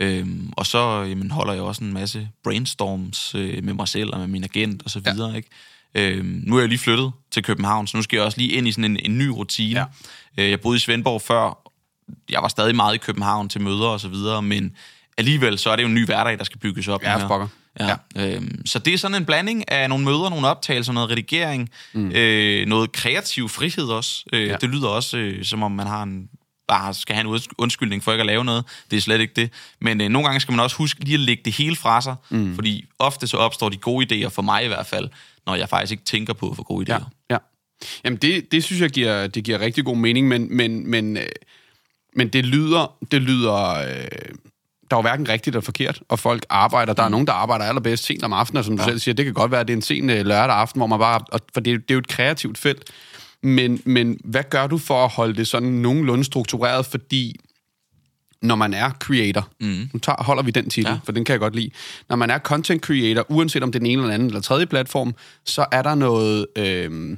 Øhm, 0.00 0.52
og 0.56 0.66
så 0.66 1.02
jamen, 1.02 1.30
holder 1.30 1.52
jeg 1.52 1.62
også 1.62 1.84
en 1.84 1.92
masse 1.92 2.28
brainstorms 2.44 3.34
øh, 3.34 3.64
med 3.64 3.74
mig 3.74 3.88
selv 3.88 4.10
og 4.12 4.18
med 4.18 4.26
min 4.26 4.44
agent 4.44 4.82
og 4.82 4.90
så 4.90 5.00
videre, 5.00 5.30
ja. 5.30 5.36
ikke? 5.36 5.48
Øhm, 5.94 6.42
nu 6.46 6.56
er 6.56 6.60
jeg 6.60 6.68
lige 6.68 6.78
flyttet 6.78 7.12
til 7.30 7.42
København, 7.42 7.86
så 7.86 7.96
nu 7.96 8.02
skal 8.02 8.16
jeg 8.16 8.24
også 8.24 8.38
lige 8.38 8.52
ind 8.52 8.68
i 8.68 8.72
sådan 8.72 8.84
en, 8.84 8.98
en 9.04 9.18
ny 9.18 9.26
rutine. 9.26 9.80
Ja. 9.80 9.84
Øh, 10.44 10.50
jeg 10.50 10.60
boede 10.60 10.76
i 10.76 10.80
Svendborg 10.80 11.22
før, 11.22 11.72
jeg 12.30 12.42
var 12.42 12.48
stadig 12.48 12.76
meget 12.76 12.94
i 12.94 12.98
København 12.98 13.48
til 13.48 13.60
møder 13.60 13.86
og 13.86 14.00
så 14.00 14.08
videre, 14.08 14.42
men 14.42 14.72
alligevel 15.18 15.58
så 15.58 15.70
er 15.70 15.76
det 15.76 15.82
jo 15.82 15.88
en 15.88 15.94
ny 15.94 16.04
hverdag, 16.04 16.38
der 16.38 16.44
skal 16.44 16.60
bygges 16.60 16.88
op. 16.88 17.02
Ja, 17.02 17.16
for 17.16 17.50
Ja. 17.80 17.96
ja. 18.16 18.34
Øhm, 18.34 18.66
så 18.66 18.78
det 18.78 18.94
er 18.94 18.98
sådan 18.98 19.14
en 19.14 19.24
blanding 19.24 19.70
af 19.70 19.88
nogle 19.88 20.04
møder, 20.04 20.30
nogle 20.30 20.48
optagelser, 20.48 20.92
noget 20.92 21.10
redigering, 21.10 21.70
mm. 21.92 22.10
øh, 22.10 22.66
noget 22.66 22.92
kreativ 22.92 23.48
frihed 23.48 23.84
også. 23.84 24.24
Øh, 24.32 24.46
ja. 24.46 24.56
Det 24.60 24.68
lyder 24.68 24.88
også, 24.88 25.18
øh, 25.18 25.44
som 25.44 25.62
om 25.62 25.72
man 25.72 25.86
har 25.86 26.02
en 26.02 26.28
bare 26.68 26.94
skal 26.94 27.16
have 27.16 27.34
en 27.34 27.40
undskyldning 27.58 28.04
for 28.04 28.12
ikke 28.12 28.22
at 28.22 28.26
lave 28.26 28.44
noget. 28.44 28.64
Det 28.90 28.96
er 28.96 29.00
slet 29.00 29.20
ikke 29.20 29.34
det. 29.36 29.50
Men 29.80 30.00
øh, 30.00 30.08
nogle 30.08 30.28
gange 30.28 30.40
skal 30.40 30.52
man 30.52 30.60
også 30.60 30.76
huske 30.76 31.04
lige 31.04 31.14
at 31.14 31.20
lægge 31.20 31.42
det 31.44 31.52
hele 31.52 31.76
fra 31.76 32.00
sig, 32.00 32.14
mm. 32.30 32.54
fordi 32.54 32.84
ofte 32.98 33.26
så 33.26 33.36
opstår 33.36 33.68
de 33.68 33.76
gode 33.76 34.24
idéer, 34.24 34.28
for 34.28 34.42
mig 34.42 34.64
i 34.64 34.68
hvert 34.68 34.86
fald, 34.86 35.08
når 35.46 35.54
jeg 35.54 35.68
faktisk 35.68 35.90
ikke 35.90 36.04
tænker 36.04 36.32
på 36.32 36.54
for 36.54 36.62
gode 36.62 36.92
idéer. 36.92 37.04
Ja, 37.30 37.34
ja. 37.34 37.38
Jamen 38.04 38.16
det, 38.16 38.52
det 38.52 38.64
synes 38.64 38.82
jeg 38.82 38.90
giver, 38.90 39.26
det 39.26 39.44
giver 39.44 39.60
rigtig 39.60 39.84
god 39.84 39.96
mening, 39.96 40.28
men, 40.28 40.56
men, 40.56 40.90
men, 40.90 41.16
øh, 41.16 41.28
men 42.16 42.28
det 42.28 42.46
lyder, 42.46 42.96
det 43.10 43.22
lyder 43.22 43.74
øh, 43.74 44.34
der 44.90 44.96
er 44.96 44.98
jo 44.98 45.02
hverken 45.02 45.28
rigtigt 45.28 45.54
eller 45.54 45.64
forkert, 45.64 46.02
og 46.08 46.18
folk 46.18 46.46
arbejder. 46.48 46.92
Der 46.92 47.02
er 47.02 47.08
mm. 47.08 47.10
nogen, 47.10 47.26
der 47.26 47.32
arbejder 47.32 47.64
allerbedst 47.64 48.04
sent 48.04 48.24
om 48.24 48.32
aftenen, 48.32 48.58
og 48.58 48.64
som 48.64 48.76
du 48.76 48.82
ja. 48.82 48.88
selv 48.88 48.98
siger, 48.98 49.14
det 49.14 49.24
kan 49.24 49.34
godt 49.34 49.50
være, 49.50 49.60
at 49.60 49.68
det 49.68 49.72
er 49.72 49.76
en 49.76 49.82
sen 49.82 50.10
øh, 50.10 50.26
lørdag 50.26 50.56
aften, 50.56 50.80
hvor 50.80 50.86
man 50.86 50.98
bare... 50.98 51.20
For 51.54 51.60
det, 51.60 51.64
det 51.64 51.90
er 51.90 51.94
jo 51.94 51.98
et 51.98 52.08
kreativt 52.08 52.58
felt. 52.58 52.90
Men, 53.42 53.82
men 53.84 54.20
hvad 54.24 54.42
gør 54.50 54.66
du 54.66 54.78
for 54.78 55.04
at 55.04 55.10
holde 55.10 55.34
det 55.34 55.48
sådan 55.48 55.68
nogenlunde 55.68 56.24
struktureret? 56.24 56.86
Fordi 56.86 57.36
når 58.42 58.54
man 58.54 58.74
er 58.74 58.90
creator, 58.90 59.48
mm. 59.60 59.88
nu 59.92 59.98
tager, 59.98 60.22
holder 60.22 60.42
vi 60.42 60.50
den 60.50 60.70
titel, 60.70 60.90
ja. 60.90 60.98
for 61.04 61.12
den 61.12 61.24
kan 61.24 61.32
jeg 61.32 61.40
godt 61.40 61.54
lide. 61.54 61.70
Når 62.08 62.16
man 62.16 62.30
er 62.30 62.38
content 62.38 62.82
creator, 62.82 63.26
uanset 63.28 63.62
om 63.62 63.72
det 63.72 63.78
er 63.78 63.80
den 63.80 63.86
ene 63.86 64.02
eller 64.02 64.14
anden 64.14 64.28
eller 64.28 64.40
tredje 64.40 64.66
platform, 64.66 65.14
så 65.44 65.66
er 65.72 65.82
der 65.82 65.94
noget... 65.94 66.46
Øh, 66.56 67.16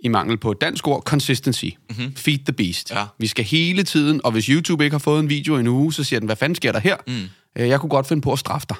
i 0.00 0.08
mangel 0.08 0.36
på 0.36 0.50
et 0.50 0.60
dansk 0.60 0.88
ord, 0.88 1.02
consistency. 1.02 1.64
Mm-hmm. 1.64 2.14
Feed 2.16 2.38
the 2.38 2.52
beast. 2.52 2.90
Ja. 2.90 3.04
Vi 3.18 3.26
skal 3.26 3.44
hele 3.44 3.82
tiden, 3.82 4.20
og 4.24 4.32
hvis 4.32 4.46
YouTube 4.46 4.84
ikke 4.84 4.94
har 4.94 4.98
fået 4.98 5.20
en 5.20 5.28
video 5.28 5.56
i 5.56 5.60
en 5.60 5.66
uge, 5.66 5.92
så 5.92 6.04
siger 6.04 6.20
den, 6.20 6.26
hvad 6.26 6.36
fanden 6.36 6.56
sker 6.56 6.72
der 6.72 6.78
her? 6.78 6.96
Mm. 7.06 7.14
Øh, 7.58 7.68
jeg 7.68 7.80
kunne 7.80 7.90
godt 7.90 8.06
finde 8.06 8.22
på 8.22 8.32
at 8.32 8.38
straffe 8.38 8.66
dig. 8.68 8.76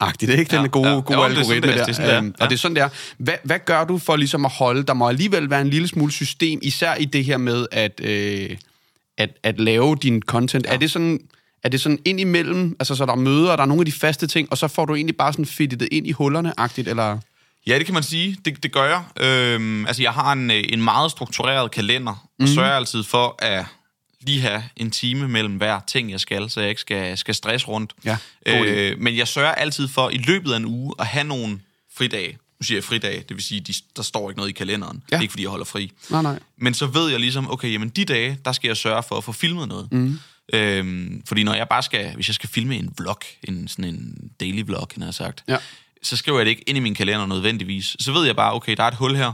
Agtigt, 0.00 0.28
det 0.28 0.34
er 0.34 0.40
ikke 0.40 0.56
ja, 0.56 0.62
den 0.62 0.70
gode, 0.70 0.88
ja. 0.88 0.94
gode 0.94 1.18
jo, 1.18 1.24
algoritme 1.24 1.72
det 1.72 1.80
er 1.80 1.92
sådan, 1.92 1.96
der. 1.96 2.06
Det 2.06 2.14
er, 2.14 2.18
øhm, 2.18 2.34
ja. 2.38 2.44
Og 2.44 2.50
det 2.50 2.56
er 2.56 2.58
sådan, 2.58 2.76
der. 2.76 2.88
Hvad, 3.18 3.34
hvad 3.44 3.58
gør 3.64 3.84
du 3.84 3.98
for 3.98 4.16
ligesom 4.16 4.44
at 4.44 4.52
holde? 4.52 4.82
Der 4.82 4.94
må 4.94 5.08
alligevel 5.08 5.50
være 5.50 5.60
en 5.60 5.70
lille 5.70 5.88
smule 5.88 6.12
system, 6.12 6.58
især 6.62 6.94
i 6.94 7.04
det 7.04 7.24
her 7.24 7.36
med 7.36 7.66
at, 7.72 8.00
øh, 8.02 8.56
at, 9.18 9.30
at 9.42 9.60
lave 9.60 9.96
din 9.96 10.22
content. 10.22 10.66
Ja. 10.66 10.72
Er 10.72 10.76
det 10.76 10.90
sådan... 10.90 11.20
Er 11.64 11.68
det 11.68 11.80
sådan 11.80 11.98
ind 12.04 12.20
imellem, 12.20 12.76
altså 12.80 12.94
så 12.94 13.06
der 13.06 13.12
er 13.12 13.16
møder, 13.16 13.50
og 13.50 13.58
der 13.58 13.64
er 13.64 13.68
nogle 13.68 13.80
af 13.80 13.86
de 13.86 13.92
faste 13.92 14.26
ting, 14.26 14.48
og 14.50 14.58
så 14.58 14.68
får 14.68 14.84
du 14.84 14.94
egentlig 14.94 15.16
bare 15.16 15.32
sådan 15.32 15.46
fittet 15.46 15.80
det 15.80 15.88
ind 15.92 16.06
i 16.06 16.12
hullerne-agtigt, 16.12 16.88
eller? 16.88 17.18
Ja, 17.66 17.78
det 17.78 17.86
kan 17.86 17.94
man 17.94 18.02
sige. 18.02 18.36
Det, 18.44 18.62
det 18.62 18.72
gør 18.72 18.84
jeg. 18.84 19.26
Øhm, 19.26 19.86
altså, 19.86 20.02
jeg 20.02 20.12
har 20.12 20.32
en, 20.32 20.50
øh, 20.50 20.64
en 20.68 20.82
meget 20.82 21.10
struktureret 21.10 21.70
kalender, 21.70 22.12
og 22.12 22.18
mm. 22.40 22.46
sørger 22.46 22.72
altid 22.72 23.02
for 23.02 23.34
at 23.38 23.64
lige 24.26 24.40
have 24.40 24.64
en 24.76 24.90
time 24.90 25.28
mellem 25.28 25.56
hver 25.56 25.80
ting, 25.86 26.10
jeg 26.10 26.20
skal, 26.20 26.50
så 26.50 26.60
jeg 26.60 26.68
ikke 26.68 26.80
skal, 26.80 27.18
skal 27.18 27.34
stress 27.34 27.68
rundt. 27.68 27.92
Ja, 28.04 28.16
øh, 28.46 29.00
men 29.00 29.16
jeg 29.16 29.28
sørger 29.28 29.52
altid 29.52 29.88
for 29.88 30.10
i 30.10 30.18
løbet 30.18 30.52
af 30.52 30.56
en 30.56 30.64
uge 30.64 30.94
at 30.98 31.06
have 31.06 31.24
nogle 31.24 31.60
fridage. 31.96 32.38
Nu 32.60 32.64
siger 32.64 32.78
jeg 32.78 32.84
fridage, 32.84 33.24
det 33.28 33.36
vil 33.36 33.44
sige, 33.44 33.60
de, 33.60 33.74
der 33.96 34.02
står 34.02 34.30
ikke 34.30 34.38
noget 34.38 34.50
i 34.50 34.52
kalenderen. 34.52 35.02
Ja. 35.10 35.16
Det 35.16 35.18
er 35.18 35.22
ikke, 35.22 35.32
fordi 35.32 35.42
jeg 35.42 35.50
holder 35.50 35.64
fri. 35.64 35.92
Nej, 36.10 36.22
nej. 36.22 36.38
Men 36.56 36.74
så 36.74 36.86
ved 36.86 37.10
jeg 37.10 37.20
ligesom, 37.20 37.50
okay, 37.50 37.72
jamen 37.72 37.88
de 37.88 38.04
dage, 38.04 38.38
der 38.44 38.52
skal 38.52 38.68
jeg 38.68 38.76
sørge 38.76 39.02
for 39.02 39.16
at 39.16 39.24
få 39.24 39.32
filmet 39.32 39.68
noget. 39.68 39.92
Mm. 39.92 40.18
Øhm, 40.52 41.22
fordi 41.26 41.42
når 41.42 41.54
jeg 41.54 41.68
bare 41.68 41.82
skal, 41.82 42.14
hvis 42.14 42.28
jeg 42.28 42.34
skal 42.34 42.48
filme 42.48 42.76
en 42.76 42.94
vlog, 42.98 43.20
en, 43.42 43.68
sådan 43.68 43.84
en 43.84 44.30
daily 44.40 44.62
vlog, 44.62 44.88
har 44.96 45.04
jeg 45.04 45.14
sagt, 45.14 45.44
ja 45.48 45.56
så 46.04 46.16
skriver 46.16 46.38
jeg 46.38 46.46
det 46.46 46.50
ikke 46.50 46.62
ind 46.66 46.78
i 46.78 46.80
min 46.80 46.94
kalender 46.94 47.26
nødvendigvis. 47.26 47.96
Så 48.00 48.12
ved 48.12 48.26
jeg 48.26 48.36
bare, 48.36 48.54
okay, 48.54 48.76
der 48.76 48.82
er 48.82 48.88
et 48.88 48.94
hul 48.94 49.16
her. 49.16 49.32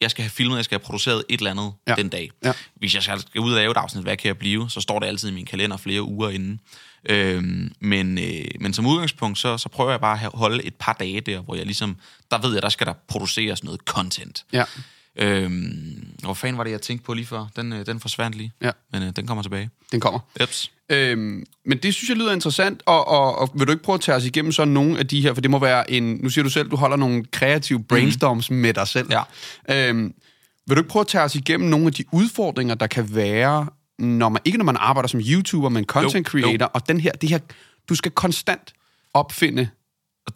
Jeg 0.00 0.10
skal 0.10 0.22
have 0.22 0.30
filmet, 0.30 0.56
jeg 0.56 0.64
skal 0.64 0.78
have 0.78 0.84
produceret 0.84 1.24
et 1.28 1.38
eller 1.38 1.50
andet 1.50 1.72
ja. 1.88 1.94
den 1.94 2.08
dag. 2.08 2.30
Ja. 2.44 2.52
Hvis 2.74 2.94
jeg 2.94 3.02
skal 3.02 3.40
ud 3.40 3.52
og 3.52 3.56
lave 3.56 3.70
et 3.70 3.76
afsnit, 3.76 4.04
hvad 4.04 4.16
kan 4.16 4.28
jeg 4.28 4.38
blive? 4.38 4.70
Så 4.70 4.80
står 4.80 4.98
det 4.98 5.06
altid 5.06 5.28
i 5.28 5.32
min 5.32 5.46
kalender 5.46 5.76
flere 5.76 6.02
uger 6.02 6.28
inden. 6.28 6.60
Øhm, 7.04 7.72
men, 7.80 8.18
øh, 8.18 8.44
men 8.60 8.74
som 8.74 8.86
udgangspunkt, 8.86 9.38
så, 9.38 9.58
så 9.58 9.68
prøver 9.68 9.90
jeg 9.90 10.00
bare 10.00 10.24
at 10.24 10.30
holde 10.34 10.64
et 10.64 10.74
par 10.74 10.92
dage 10.92 11.20
der, 11.20 11.40
hvor 11.40 11.54
jeg 11.54 11.64
ligesom, 11.64 11.96
der 12.30 12.38
ved 12.38 12.52
jeg, 12.52 12.62
der 12.62 12.68
skal 12.68 12.86
der 12.86 12.92
produceres 13.08 13.64
noget 13.64 13.80
content. 13.80 14.44
Ja. 14.52 14.64
Øhm, 15.20 16.06
hvor 16.22 16.34
fanden 16.34 16.58
var 16.58 16.64
det, 16.64 16.70
jeg 16.70 16.82
tænkte 16.82 17.06
på 17.06 17.14
lige 17.14 17.26
før? 17.26 17.46
Den, 17.56 17.72
øh, 17.72 17.86
den 17.86 18.00
forsvandt 18.00 18.36
lige, 18.36 18.52
ja. 18.62 18.70
men 18.92 19.02
øh, 19.02 19.12
den 19.16 19.26
kommer 19.26 19.42
tilbage. 19.42 19.70
Den 19.92 20.00
kommer. 20.00 20.20
Eps. 20.40 20.70
Øhm, 20.88 21.44
men 21.64 21.78
det 21.78 21.94
synes 21.94 22.08
jeg 22.08 22.16
lyder 22.16 22.32
interessant, 22.32 22.82
og, 22.86 23.08
og, 23.08 23.38
og 23.38 23.50
vil 23.54 23.66
du 23.66 23.72
ikke 23.72 23.84
prøve 23.84 23.94
at 23.94 24.00
tage 24.00 24.16
os 24.16 24.24
igennem 24.24 24.52
sådan 24.52 24.74
nogle 24.74 24.98
af 24.98 25.06
de 25.06 25.20
her, 25.20 25.34
for 25.34 25.40
det 25.40 25.50
må 25.50 25.58
være 25.58 25.90
en, 25.90 26.18
nu 26.22 26.28
siger 26.28 26.42
du 26.42 26.50
selv, 26.50 26.70
du 26.70 26.76
holder 26.76 26.96
nogle 26.96 27.24
kreative 27.24 27.84
brainstorms 27.84 28.50
mm. 28.50 28.56
med 28.56 28.74
dig 28.74 28.88
selv. 28.88 29.08
Ja. 29.10 29.88
Øhm, 29.88 30.14
vil 30.66 30.76
du 30.76 30.80
ikke 30.80 30.90
prøve 30.90 31.00
at 31.00 31.06
tage 31.06 31.24
os 31.24 31.34
igennem 31.34 31.68
nogle 31.68 31.86
af 31.86 31.92
de 31.92 32.04
udfordringer, 32.12 32.74
der 32.74 32.86
kan 32.86 33.14
være, 33.14 33.66
når 33.98 34.28
man, 34.28 34.42
ikke 34.44 34.58
når 34.58 34.64
man 34.64 34.76
arbejder 34.76 35.08
som 35.08 35.20
YouTuber, 35.20 35.68
men 35.68 35.84
content 35.84 36.34
jo, 36.34 36.40
creator, 36.40 36.64
jo. 36.64 36.68
og 36.74 36.88
den 36.88 37.00
her, 37.00 37.12
det 37.12 37.28
her, 37.28 37.38
du 37.88 37.94
skal 37.94 38.10
konstant 38.10 38.72
opfinde 39.14 39.68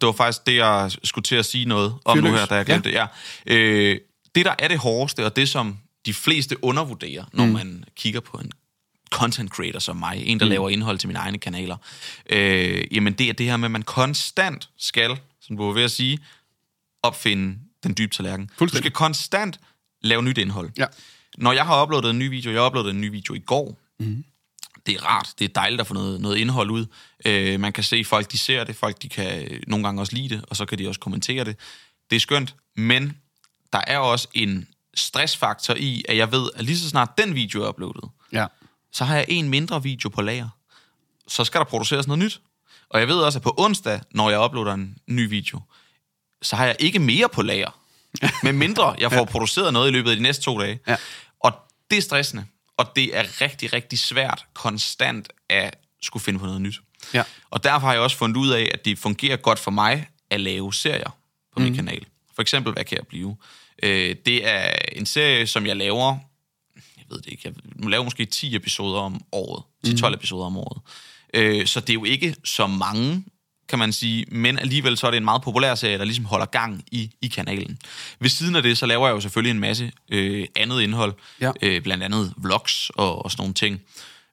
det 0.01 0.07
var 0.07 0.11
faktisk 0.11 0.47
det, 0.47 0.55
jeg 0.55 0.91
skulle 1.03 1.23
til 1.23 1.35
at 1.35 1.45
sige 1.45 1.65
noget 1.65 1.93
om 2.05 2.17
Fyrløs. 2.17 2.31
nu 2.31 2.37
her, 2.37 2.45
da 2.45 2.55
jeg 2.55 2.65
glemte 2.65 2.89
ja. 2.89 3.05
det. 3.47 3.53
Ja. 3.53 3.55
Øh, 3.55 3.97
det, 4.35 4.45
der 4.45 4.55
er 4.59 4.67
det 4.67 4.77
hårdeste, 4.77 5.25
og 5.25 5.35
det, 5.35 5.49
som 5.49 5.77
de 6.05 6.13
fleste 6.13 6.63
undervurderer, 6.63 7.25
når 7.33 7.45
mm. 7.45 7.51
man 7.51 7.85
kigger 7.95 8.19
på 8.19 8.37
en 8.37 8.51
content 9.11 9.51
creator 9.51 9.79
som 9.79 9.97
mig, 9.97 10.23
en, 10.25 10.39
der 10.39 10.45
mm. 10.45 10.49
laver 10.49 10.69
indhold 10.69 10.97
til 10.97 11.09
mine 11.09 11.19
egne 11.19 11.37
kanaler, 11.37 11.77
øh, 12.29 12.83
jamen 12.91 13.13
det 13.13 13.29
er 13.29 13.33
det 13.33 13.45
her 13.45 13.57
med, 13.57 13.65
at 13.65 13.71
man 13.71 13.81
konstant 13.81 14.69
skal, 14.77 15.19
som 15.41 15.57
du 15.57 15.65
var 15.65 15.73
ved 15.73 15.83
at 15.83 15.91
sige, 15.91 16.19
opfinde 17.03 17.57
den 17.83 17.95
dybe 17.97 18.13
tallerken. 18.13 18.49
Du 18.59 18.67
skal 18.67 18.91
konstant 18.91 19.59
lave 20.01 20.23
nyt 20.23 20.37
indhold. 20.37 20.69
Ja. 20.77 20.85
Når 21.37 21.53
jeg 21.53 21.65
har 21.65 21.83
uploadet 21.83 22.09
en 22.09 22.19
ny 22.19 22.29
video, 22.29 22.51
jeg 22.51 22.61
har 22.61 22.67
uploadet 22.67 22.89
en 22.89 23.01
ny 23.01 23.11
video 23.11 23.33
i 23.33 23.39
går, 23.39 23.77
mm. 23.99 24.23
det 24.85 24.95
er 24.95 25.05
rart, 25.05 25.33
det 25.39 25.45
er 25.45 25.53
dejligt 25.53 25.81
at 25.81 25.87
få 25.87 25.93
noget, 25.93 26.21
noget 26.21 26.37
indhold 26.37 26.71
ud. 26.71 26.85
Øh, 27.25 27.59
man 27.59 27.73
kan 27.73 27.83
se, 27.83 28.03
folk 28.03 28.31
de 28.31 28.37
ser 28.37 28.63
det, 28.63 28.75
folk 28.75 29.01
de 29.01 29.09
kan 29.09 29.61
nogle 29.67 29.85
gange 29.85 30.01
også 30.01 30.15
lide 30.15 30.35
det, 30.35 30.45
og 30.47 30.55
så 30.55 30.65
kan 30.65 30.77
de 30.77 30.87
også 30.87 30.99
kommentere 30.99 31.43
det. 31.43 31.55
Det 32.09 32.15
er 32.15 32.19
skønt, 32.19 32.55
men 32.75 33.17
der 33.75 33.81
er 33.87 33.97
også 33.97 34.27
en 34.33 34.67
stressfaktor 34.93 35.73
i, 35.73 36.03
at 36.09 36.17
jeg 36.17 36.31
ved, 36.31 36.49
at 36.55 36.65
lige 36.65 36.77
så 36.79 36.89
snart 36.89 37.17
den 37.17 37.35
video 37.35 37.63
er 37.63 37.69
uploadet, 37.69 38.09
Ja. 38.31 38.45
så 38.91 39.05
har 39.05 39.15
jeg 39.15 39.25
en 39.27 39.49
mindre 39.49 39.83
video 39.83 40.09
på 40.09 40.21
lager. 40.21 40.49
Så 41.27 41.43
skal 41.45 41.59
der 41.59 41.65
produceres 41.65 42.07
noget 42.07 42.19
nyt. 42.19 42.41
Og 42.89 42.99
jeg 42.99 43.07
ved 43.07 43.15
også, 43.15 43.39
at 43.39 43.43
på 43.43 43.55
onsdag, 43.57 44.01
når 44.11 44.29
jeg 44.29 44.39
uploader 44.39 44.73
en 44.73 44.97
ny 45.07 45.29
video, 45.29 45.61
så 46.41 46.55
har 46.55 46.65
jeg 46.65 46.75
ikke 46.79 46.99
mere 46.99 47.29
på 47.29 47.41
lager. 47.41 47.79
med 48.43 48.53
mindre 48.53 48.95
jeg 48.99 49.11
får 49.11 49.17
ja. 49.19 49.25
produceret 49.25 49.73
noget 49.73 49.89
i 49.89 49.91
løbet 49.91 50.09
af 50.09 50.15
de 50.15 50.21
næste 50.21 50.43
to 50.43 50.59
dage. 50.61 50.79
Ja. 50.87 50.95
Og 51.39 51.53
det 51.91 51.97
er 51.97 52.01
stressende. 52.01 52.45
Og 52.77 52.91
det 52.95 53.17
er 53.17 53.41
rigtig, 53.41 53.73
rigtig 53.73 53.99
svært 53.99 54.45
konstant 54.53 55.29
at 55.49 55.75
skulle 56.01 56.23
finde 56.23 56.39
på 56.39 56.45
noget 56.45 56.61
nyt. 56.61 56.81
Ja. 57.13 57.23
Og 57.49 57.63
derfor 57.63 57.87
har 57.87 57.93
jeg 57.93 58.01
også 58.01 58.17
fundet 58.17 58.37
ud 58.37 58.49
af, 58.49 58.69
at 58.73 58.85
det 58.85 58.99
fungerer 58.99 59.37
godt 59.37 59.59
for 59.59 59.71
mig 59.71 60.07
at 60.29 60.41
lave 60.41 60.73
serier 60.73 61.09
på 61.53 61.59
min 61.59 61.75
kanal. 61.75 62.05
For 62.35 62.41
eksempel, 62.41 62.73
hvad 62.73 62.83
kan 62.83 62.97
jeg 62.97 63.07
blive? 63.07 63.37
Øh, 63.83 64.15
det 64.25 64.47
er 64.47 64.71
en 64.91 65.05
serie, 65.05 65.47
som 65.47 65.65
jeg 65.65 65.75
laver, 65.75 66.17
jeg 66.97 67.05
ved 67.09 67.17
det 67.17 67.27
ikke, 67.31 67.41
jeg 67.45 67.89
laver 67.89 68.03
måske 68.03 68.25
10 68.25 68.55
episoder 68.55 68.99
om 68.99 69.21
året, 69.31 69.63
10-12 69.87 70.13
episoder 70.13 70.45
om 70.45 70.57
året. 70.57 70.81
Øh, 71.33 71.65
så 71.67 71.79
det 71.79 71.89
er 71.89 71.93
jo 71.93 72.03
ikke 72.03 72.35
så 72.43 72.67
mange, 72.67 73.23
kan 73.69 73.79
man 73.79 73.93
sige, 73.93 74.25
men 74.31 74.59
alligevel 74.59 74.97
så 74.97 75.07
er 75.07 75.11
det 75.11 75.17
en 75.17 75.23
meget 75.23 75.41
populær 75.41 75.75
serie, 75.75 75.97
der 75.97 76.03
ligesom 76.05 76.25
holder 76.25 76.45
gang 76.45 76.83
i, 76.91 77.11
i 77.21 77.27
kanalen. 77.27 77.77
Ved 78.19 78.29
siden 78.29 78.55
af 78.55 78.63
det, 78.63 78.77
så 78.77 78.85
laver 78.85 79.07
jeg 79.07 79.15
jo 79.15 79.19
selvfølgelig 79.19 79.51
en 79.51 79.59
masse 79.59 79.91
øh, 80.11 80.47
andet 80.55 80.81
indhold, 80.81 81.13
Ja. 81.41 81.51
øh, 81.61 81.81
blandt 81.81 82.03
andet 82.03 82.33
vlogs 82.37 82.89
og, 82.89 83.25
og 83.25 83.31
sådan 83.31 83.41
nogle 83.41 83.53
ting. 83.53 83.81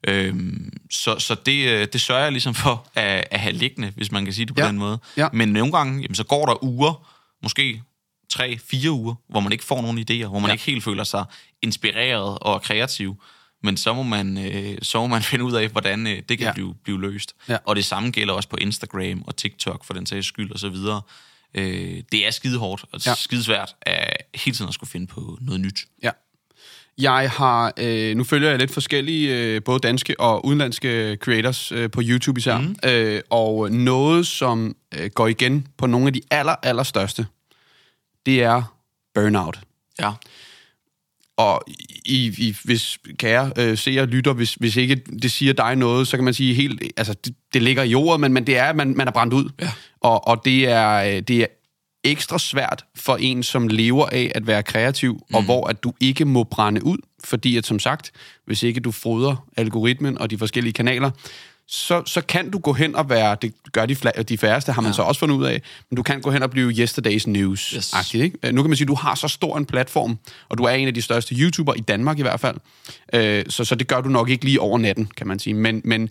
Øhm, 0.09 0.73
så 0.91 1.19
så 1.19 1.35
det, 1.47 1.69
øh, 1.69 1.87
det 1.93 2.01
sørger 2.01 2.23
jeg 2.23 2.33
ligesom 2.33 2.55
for 2.55 2.89
at, 2.95 3.25
at 3.31 3.41
have 3.41 3.53
liggende, 3.53 3.93
hvis 3.97 4.13
man 4.13 4.25
kan 4.25 4.35
sige 4.35 4.47
det 4.47 4.55
på 4.55 4.61
Ja. 4.61 4.69
den 4.69 4.79
måde. 4.79 4.99
Ja. 5.17 5.29
Men 5.33 5.49
nogle 5.49 5.73
gange, 5.73 6.03
jamen, 6.03 6.15
så 6.15 6.25
går 6.25 6.47
der 6.47 6.65
uger, 6.65 7.09
måske 7.43 7.83
tre, 8.33 8.59
fire 8.59 8.91
uger, 8.91 9.15
hvor 9.29 9.41
man 9.41 9.53
ikke 9.53 9.65
får 9.65 9.83
nogen 9.83 9.99
idéer, 9.99 10.27
hvor 10.29 10.39
man 10.39 10.49
Ja. 10.49 10.53
ikke 10.53 10.65
helt 10.65 10.85
føler 10.85 11.05
sig 11.05 11.25
inspireret 11.63 12.39
og 12.41 12.63
kreativ. 12.63 13.23
Men 13.63 13.77
så 13.77 13.93
må 13.95 14.03
man, 14.03 14.39
øh, 14.39 14.79
så 14.83 15.01
må 15.01 15.07
man 15.07 15.23
finde 15.31 15.45
ud 15.45 15.53
af, 15.53 15.69
hvordan 15.69 16.07
øh, 16.07 16.23
det 16.29 16.39
kan 16.39 16.47
Ja. 16.47 16.53
blive, 16.53 16.75
blive 16.85 17.01
løst. 17.01 17.35
Ja. 17.49 17.57
Og 17.67 17.77
det 17.77 17.85
samme 17.85 18.11
gælder 18.11 18.35
også 18.35 18.49
på 18.49 18.57
Instagram 18.57 19.23
og 19.27 19.37
TikTok, 19.37 19.85
for 19.85 19.95
den 19.95 20.07
sags 20.07 20.27
skyld 20.27 20.53
og 20.53 20.59
så 20.59 20.69
videre. 20.69 21.01
Øh, 21.55 22.03
det 22.13 22.27
er 22.27 22.31
skide 22.31 22.59
hårdt 22.59 22.85
og 22.93 23.01
ja. 23.07 23.15
skide 23.15 23.43
svært 23.45 23.75
at 23.83 24.17
hele 24.35 24.57
tiden 24.57 24.69
at 24.69 24.75
skulle 24.75 24.91
finde 24.91 25.07
på 25.07 25.39
noget 25.41 25.61
nyt. 25.61 25.81
Ja. 26.03 26.11
Jeg 26.99 27.31
har, 27.31 27.73
øh, 27.77 28.17
nu 28.17 28.25
følger 28.25 28.51
jeg 28.51 28.59
lidt 28.59 28.71
forskellige, 28.73 29.37
øh, 29.37 29.63
både 29.63 29.79
danske 29.79 30.21
og 30.21 30.47
udenlandske 30.47 31.17
creators 31.21 31.73
øh, 31.73 31.91
på 31.91 32.01
YouTube 32.05 32.39
især, 32.39 32.59
mm. 32.59 32.77
øh, 32.85 33.21
og 33.31 33.71
noget, 33.73 34.27
som 34.27 34.77
øh, 34.95 35.11
går 35.11 35.27
igen 35.27 35.67
på 35.79 35.87
nogle 35.87 36.07
af 36.07 36.13
de 36.13 36.21
aller, 36.31 36.55
aller 36.63 36.83
største, 36.83 37.27
det 38.27 38.43
er 38.43 38.77
burnout. 39.15 39.61
Ja. 40.01 40.13
Og 41.37 41.63
i, 42.05 42.35
i, 42.39 42.57
hvis 42.65 42.99
kære 43.19 43.53
øh, 43.59 43.79
seere 43.79 44.07
lytter, 44.07 44.33
hvis, 44.33 44.55
hvis 44.55 44.77
ikke 44.77 44.95
det 44.95 45.33
siger 45.33 45.53
dig 45.53 45.77
noget, 45.77 46.09
så 46.09 46.17
kan 46.17 46.25
man 46.25 46.35
sige 46.35 46.55
helt, 46.55 46.83
altså 46.97 47.15
det, 47.25 47.35
det 47.53 47.63
ligger 47.63 47.83
i 47.83 47.95
ordet, 47.95 48.21
men, 48.21 48.33
men 48.33 48.47
det 48.47 48.59
er, 48.59 48.65
at 48.65 48.77
man, 48.77 48.97
man 48.97 49.09
er 49.09 49.13
brændt 49.13 49.35
ud. 49.35 49.51
Ja. 49.61 49.73
Og, 50.01 50.29
og 50.29 50.45
det, 50.45 50.69
er, 50.69 51.17
øh, 51.17 51.21
det 51.21 51.37
er 51.37 51.47
ekstra 52.05 52.39
svært 52.39 52.85
for 52.95 53.17
en, 53.17 53.43
som 53.43 53.69
lever 53.69 54.07
af 54.07 54.33
at 54.35 54.47
være 54.47 54.63
kreativ, 54.63 55.13
mm. 55.13 55.35
og 55.35 55.43
hvor 55.43 55.67
at 55.67 55.83
du 55.83 55.93
ikke 56.01 56.25
må 56.25 56.45
brænde 56.45 56.85
ud, 56.85 56.99
fordi 57.25 57.57
at 57.57 57.67
som 57.67 57.79
sagt, 57.79 58.13
hvis 58.47 58.63
ikke 58.63 58.81
du 58.81 58.93
fodrer 58.93 59.47
algoritmen 59.57 60.19
og 60.19 60.31
de 60.31 60.39
forskellige 60.39 60.73
kanaler, 60.73 61.11
så, 61.75 62.03
så 62.07 62.21
kan 62.21 62.51
du 62.51 62.59
gå 62.59 62.73
hen 62.73 62.97
og 62.97 63.11
være, 63.11 63.37
det 63.43 63.55
gør 63.73 63.87
de, 63.87 63.95
fla- 63.95 64.23
de 64.23 64.39
færreste, 64.39 64.73
har 64.73 64.83
man 64.83 64.91
ja. 64.91 64.97
så 64.97 65.03
også 65.03 65.19
fundet 65.19 65.37
ud 65.37 65.45
af, 65.45 65.63
men 65.91 65.97
du 65.97 66.03
kan 66.03 66.21
gå 66.21 66.31
hen 66.31 66.43
og 66.43 66.51
blive 66.51 66.71
yesterday's 66.85 67.31
news. 67.31 67.71
Yes. 67.71 68.15
Ikke? 68.15 68.39
Øh, 68.43 68.55
Nu 68.55 68.63
kan 68.63 68.71
man 68.71 68.77
sige, 68.77 68.85
at 68.85 68.89
du 68.89 68.95
har 68.95 69.15
så 69.15 69.29
stor 69.29 69.59
en 69.59 69.67
platform, 69.67 70.19
og 70.49 70.59
du 70.59 70.63
er 70.65 70.71
en 70.71 70.89
af 70.89 70.95
de 70.95 71.03
største 71.03 71.35
YouTuber 71.35 71.75
i 71.75 71.81
Danmark 71.81 72.19
i 72.19 72.23
hvert 72.23 72.41
fald, 72.41 72.57
Øh, 73.15 73.45
så, 73.49 73.65
så 73.65 73.75
det 73.75 73.89
gør 73.89 74.01
du 74.01 74.09
nok 74.09 74.29
ikke 74.29 74.45
lige 74.45 74.61
over 74.61 74.79
natten, 74.79 75.07
kan 75.17 75.27
man 75.27 75.39
sige. 75.39 75.55
Men, 75.55 75.81
men 75.85 76.09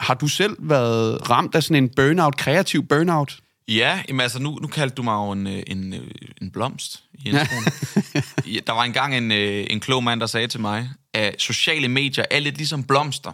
har 0.00 0.14
du 0.14 0.28
selv 0.28 0.56
været 0.58 1.30
ramt 1.30 1.54
af 1.54 1.62
sådan 1.62 1.84
en 1.84 1.88
burnout, 1.96 2.36
kreativ 2.36 2.86
burnout? 2.86 3.36
Ja, 3.68 4.00
jamen 4.08 4.20
altså, 4.20 4.38
nu, 4.38 4.58
nu 4.62 4.66
kaldte 4.68 4.94
du 4.94 5.02
mig 5.02 5.12
jo 5.14 5.32
en, 5.32 5.46
øh, 5.46 5.62
en, 5.66 5.94
øh, 5.94 6.00
en 6.42 6.50
blomst 6.50 7.02
i 7.14 7.30
ja, 7.30 7.38
der 8.66 8.72
var 8.72 8.82
engang 8.82 9.16
en, 9.16 9.32
en 9.32 9.80
klog 9.80 10.04
mand, 10.04 10.20
der 10.20 10.26
sagde 10.26 10.46
til 10.46 10.60
mig, 10.60 10.90
at 11.14 11.34
sociale 11.38 11.88
medier 11.88 12.24
er 12.30 12.38
lidt 12.40 12.56
ligesom 12.56 12.84
blomster. 12.84 13.32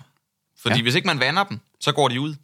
Fordi 0.63 0.77
Ja. 0.77 0.83
hvis 0.83 0.95
ikke 0.95 1.07
man 1.07 1.21
vander 1.21 1.45
dem, 1.45 1.61
så 1.81 1.93
går 1.93 2.09
de 2.09 2.21
ud. 2.21 2.35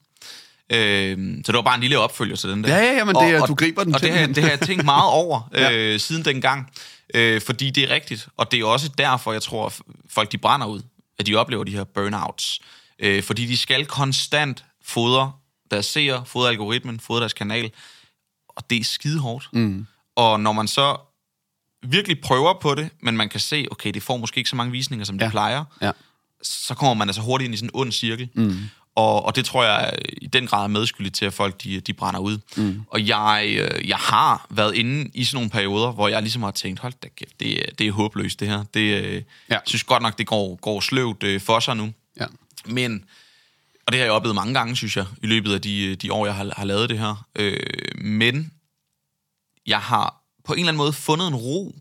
Øh, 0.72 1.18
så 1.44 1.52
det 1.52 1.54
var 1.56 1.62
bare 1.62 1.74
en 1.74 1.80
lille 1.80 1.98
opfølger 1.98 2.36
til 2.36 2.50
den 2.50 2.64
der. 2.64 2.76
Ja, 2.76 2.84
ja, 2.84 2.92
ja, 2.96 3.04
men 3.04 3.14
det 3.14 3.22
er- 3.30 3.46
du 3.46 3.54
griber 3.54 3.84
den 3.84 3.94
Og 3.94 4.00
det 4.00 4.10
har, 4.10 4.16
simpelthen. 4.18 4.34
det 4.34 4.42
har 4.42 4.50
jeg 4.58 4.60
tænkt 4.68 4.84
meget 4.84 5.10
over 5.12 5.48
Ja. 5.54 5.72
øh, 5.72 6.00
siden 6.00 6.24
dengang. 6.24 6.70
Øh, 7.14 7.40
fordi 7.40 7.70
det 7.70 7.90
er 7.90 7.94
rigtigt. 7.94 8.28
Og 8.36 8.50
det 8.52 8.60
er 8.60 8.64
også 8.64 8.88
derfor, 8.88 9.32
jeg 9.32 9.42
tror, 9.42 9.66
at 9.66 9.80
folk 10.10 10.32
de 10.32 10.38
brænder 10.38 10.66
ud, 10.66 10.82
at 11.18 11.26
de 11.26 11.34
oplever 11.36 11.64
de 11.64 11.72
her 11.72 11.84
burnouts. 11.84 12.60
Øh, 12.98 13.22
fordi 13.22 13.46
de 13.46 13.56
skal 13.56 13.86
konstant 13.86 14.64
fodre 14.84 15.32
deres 15.70 15.86
seere, 15.86 16.24
fodre 16.26 16.48
algoritmen, 16.48 17.00
fodre 17.00 17.20
deres 17.20 17.32
kanal. 17.32 17.70
Og 18.48 18.70
det 18.70 18.80
er 18.80 18.84
skide 18.84 19.20
hårdt. 19.20 19.48
Mm. 19.52 19.86
Og 20.16 20.40
når 20.40 20.52
man 20.52 20.68
så 20.68 20.96
virkelig 21.82 22.20
prøver 22.20 22.54
på 22.60 22.74
det, 22.74 22.90
men 23.02 23.16
man 23.16 23.28
kan 23.28 23.40
se, 23.40 23.66
okay, 23.70 23.90
det 23.90 24.02
får 24.02 24.16
måske 24.16 24.38
ikke 24.38 24.50
så 24.50 24.56
mange 24.56 24.72
visninger, 24.72 25.04
som 25.04 25.18
det 25.18 25.24
Ja. 25.26 25.30
plejer, 25.30 25.64
Ja. 25.82 25.90
Så 26.42 26.74
kommer 26.74 26.94
man 26.94 27.08
altså 27.08 27.22
hurtigt 27.22 27.46
ind 27.46 27.54
i 27.54 27.56
sådan 27.56 27.66
en 27.74 27.80
ond 27.80 27.92
cirkel. 27.92 28.28
Mm. 28.34 28.56
Og, 28.94 29.24
og 29.24 29.36
det 29.36 29.44
tror 29.44 29.64
jeg 29.64 29.94
i 30.22 30.26
den 30.26 30.46
grad 30.46 30.64
er 30.64 30.68
medskyldigt 30.68 31.14
til, 31.14 31.24
at 31.24 31.32
folk 31.32 31.62
de, 31.62 31.80
de 31.80 31.92
brænder 31.92 32.20
ud. 32.20 32.38
Mm. 32.56 32.82
Og 32.90 33.06
jeg, 33.06 33.54
øh, 33.58 33.88
jeg 33.88 33.96
har 33.96 34.46
været 34.50 34.74
inde 34.74 35.10
i 35.14 35.24
sådan 35.24 35.36
nogle 35.36 35.50
perioder, 35.50 35.92
hvor 35.92 36.08
jeg 36.08 36.22
ligesom 36.22 36.42
har 36.42 36.50
tænkt, 36.50 36.80
hold 36.80 36.92
da 37.02 37.08
kæft, 37.16 37.40
det, 37.40 37.64
det 37.78 37.86
er 37.86 37.92
håbløst 37.92 38.40
det 38.40 38.48
her. 38.48 38.64
Det, 38.74 39.04
øh, 39.04 39.12
Ja. 39.14 39.22
Jeg 39.54 39.60
synes 39.66 39.84
godt 39.84 40.02
nok, 40.02 40.18
det 40.18 40.26
går, 40.26 40.56
går 40.56 40.80
sløvt 40.80 41.22
øh, 41.22 41.40
for 41.40 41.60
sig 41.60 41.76
nu. 41.76 41.92
Ja. 42.20 42.26
Men, 42.66 43.04
og 43.86 43.92
det 43.92 44.00
har 44.00 44.04
jeg 44.04 44.12
oplevet 44.12 44.34
mange 44.34 44.54
gange, 44.54 44.76
synes 44.76 44.96
jeg, 44.96 45.06
i 45.22 45.26
løbet 45.26 45.52
af 45.54 45.60
de, 45.60 45.96
de 45.96 46.12
år, 46.12 46.26
jeg 46.26 46.34
har, 46.34 46.52
har 46.56 46.64
lavet 46.64 46.88
det 46.90 46.98
her. 46.98 47.26
Øh, 47.36 47.60
men 48.00 48.52
jeg 49.66 49.80
har 49.80 50.22
på 50.44 50.52
en 50.52 50.58
eller 50.58 50.68
anden 50.68 50.78
måde 50.78 50.92
fundet 50.92 51.28
en 51.28 51.34
ro 51.36 51.76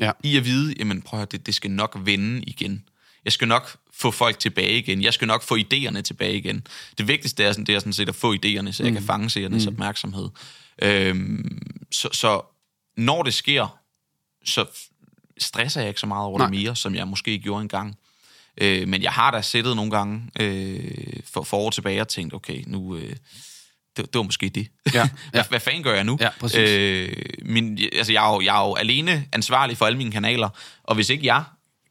Ja. 0.00 0.10
i 0.24 0.36
at 0.36 0.44
vide, 0.44 0.74
jamen 0.78 1.02
prøv 1.02 1.18
at 1.18 1.20
høre, 1.20 1.28
det, 1.32 1.46
det 1.46 1.54
skal 1.54 1.70
nok 1.70 1.98
vende 2.04 2.42
igen. 2.42 2.84
Jeg 3.24 3.32
skal 3.32 3.48
nok 3.48 3.76
få 3.94 4.10
folk 4.10 4.38
tilbage 4.38 4.78
igen. 4.78 5.02
Jeg 5.02 5.14
skal 5.14 5.28
nok 5.28 5.42
få 5.42 5.56
idéerne 5.56 6.00
tilbage 6.00 6.36
igen. 6.36 6.66
Det 6.98 7.08
vigtigste 7.08 7.44
er 7.44 7.52
sådan, 7.52 7.64
det 7.64 7.74
er 7.74 7.78
sådan 7.78 7.92
set 7.92 8.08
at 8.08 8.14
få 8.14 8.34
idéerne, 8.34 8.72
så 8.72 8.84
jeg 8.84 8.92
kan 8.92 9.02
fange 9.02 9.30
seernes 9.30 9.66
mm. 9.66 9.72
opmærksomhed. 9.72 10.28
Øhm, 10.82 11.62
så, 11.92 12.08
så 12.12 12.40
når 12.96 13.22
det 13.22 13.34
sker, 13.34 13.78
så 14.44 14.66
stresser 15.38 15.80
jeg 15.80 15.88
ikke 15.88 16.00
så 16.00 16.06
meget 16.06 16.26
over 16.26 16.38
Nej. 16.38 16.46
det 16.46 16.56
mere, 16.56 16.76
som 16.76 16.94
jeg 16.94 17.08
måske 17.08 17.38
gjorde 17.38 17.62
engang. 17.62 17.98
Øh, 18.58 18.88
men 18.88 19.02
jeg 19.02 19.12
har 19.12 19.30
da 19.30 19.40
sættet 19.42 19.76
nogle 19.76 19.90
gange 19.90 20.30
øh, 20.40 21.20
for, 21.24 21.42
for 21.42 21.56
år 21.56 21.70
tilbage 21.70 22.00
og 22.00 22.08
tænkt, 22.08 22.34
okay, 22.34 22.64
nu... 22.66 22.96
Øh, 22.96 23.16
det, 23.96 24.12
det 24.12 24.18
var 24.18 24.22
måske 24.22 24.48
det. 24.48 24.68
Ja, 24.94 24.98
ja. 25.00 25.08
hvad, 25.30 25.44
hvad 25.48 25.60
fanden 25.60 25.82
gør 25.82 25.94
jeg 25.94 26.04
nu? 26.04 26.18
Ja, 26.20 26.28
præcis. 26.40 26.58
Øh, 26.58 27.16
min, 27.42 27.78
altså, 27.92 28.12
jeg, 28.12 28.28
er 28.28 28.34
jo, 28.34 28.40
jeg 28.40 28.62
er 28.62 28.68
jo 28.68 28.74
alene 28.74 29.26
ansvarlig 29.32 29.76
for 29.76 29.86
alle 29.86 29.98
mine 29.98 30.12
kanaler, 30.12 30.48
og 30.82 30.94
hvis 30.94 31.10
ikke 31.10 31.26
jeg 31.26 31.44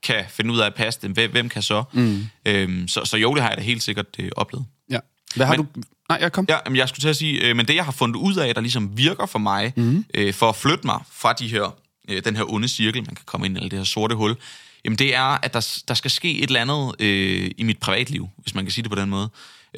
kan 0.04 0.26
finde 0.30 0.54
ud 0.54 0.60
af 0.60 0.66
at 0.66 0.76
passe 0.76 1.00
dem, 1.02 1.12
hvem, 1.12 1.32
hvem 1.32 1.50
kan 1.50 1.62
så? 1.62 1.84
Mm. 1.94 2.26
Øhm, 2.46 2.88
så? 2.88 3.06
Så 3.06 3.18
jo, 3.18 3.34
det 3.34 3.42
har 3.42 3.50
jeg 3.50 3.58
da 3.58 3.64
helt 3.64 3.84
sikkert 3.84 4.06
øh, 4.20 4.30
oplevet. 4.36 4.66
ja. 4.90 5.00
Hvad 5.36 5.46
har 5.46 5.56
Men- 5.58 5.66
du... 5.76 5.82
Nej, 6.10 6.18
jeg 6.22 6.32
kom. 6.32 6.46
Ja, 6.50 6.58
men 6.68 6.76
jeg 6.76 6.90
skulle 6.90 7.02
til 7.02 7.10
at 7.10 7.16
sige, 7.18 7.42
øh, 7.50 7.56
men 7.56 7.68
det 7.68 7.76
jeg 7.76 7.86
har 7.86 7.92
fundet 7.92 8.16
ud 8.16 8.36
af, 8.36 8.54
der 8.56 8.62
ligesom 8.62 8.98
virker 8.98 9.26
for 9.26 9.40
mig, 9.40 9.74
mm. 9.76 10.06
øh, 10.14 10.34
for 10.34 10.50
at 10.50 10.56
flytte 10.56 10.86
mig 10.88 11.00
fra 11.12 11.34
de 11.34 11.48
her, 11.48 11.78
øh, 12.10 12.24
den 12.26 12.36
her 12.36 12.54
onde 12.54 12.68
cirkel, 12.68 13.02
man 13.06 13.16
kan 13.16 13.26
komme 13.26 13.46
ind 13.46 13.56
i, 13.56 13.60
eller 13.60 13.70
det 13.70 13.80
her 13.80 13.84
sorte 13.84 14.16
hul, 14.16 14.36
jamen 14.86 14.98
det 15.00 15.16
er, 15.16 15.24
at 15.46 15.54
der, 15.54 15.82
der 15.88 15.94
skal 15.94 16.12
ske 16.12 16.38
et 16.38 16.44
eller 16.48 16.62
andet 16.62 16.96
øh, 17.00 17.52
i 17.58 17.64
mit 17.64 17.80
privatliv, 17.80 18.30
hvis 18.38 18.56
man 18.56 18.66
kan 18.66 18.72
sige 18.72 18.84
det 18.84 18.92
på 18.92 18.96
den 18.96 19.10
måde. 19.10 19.30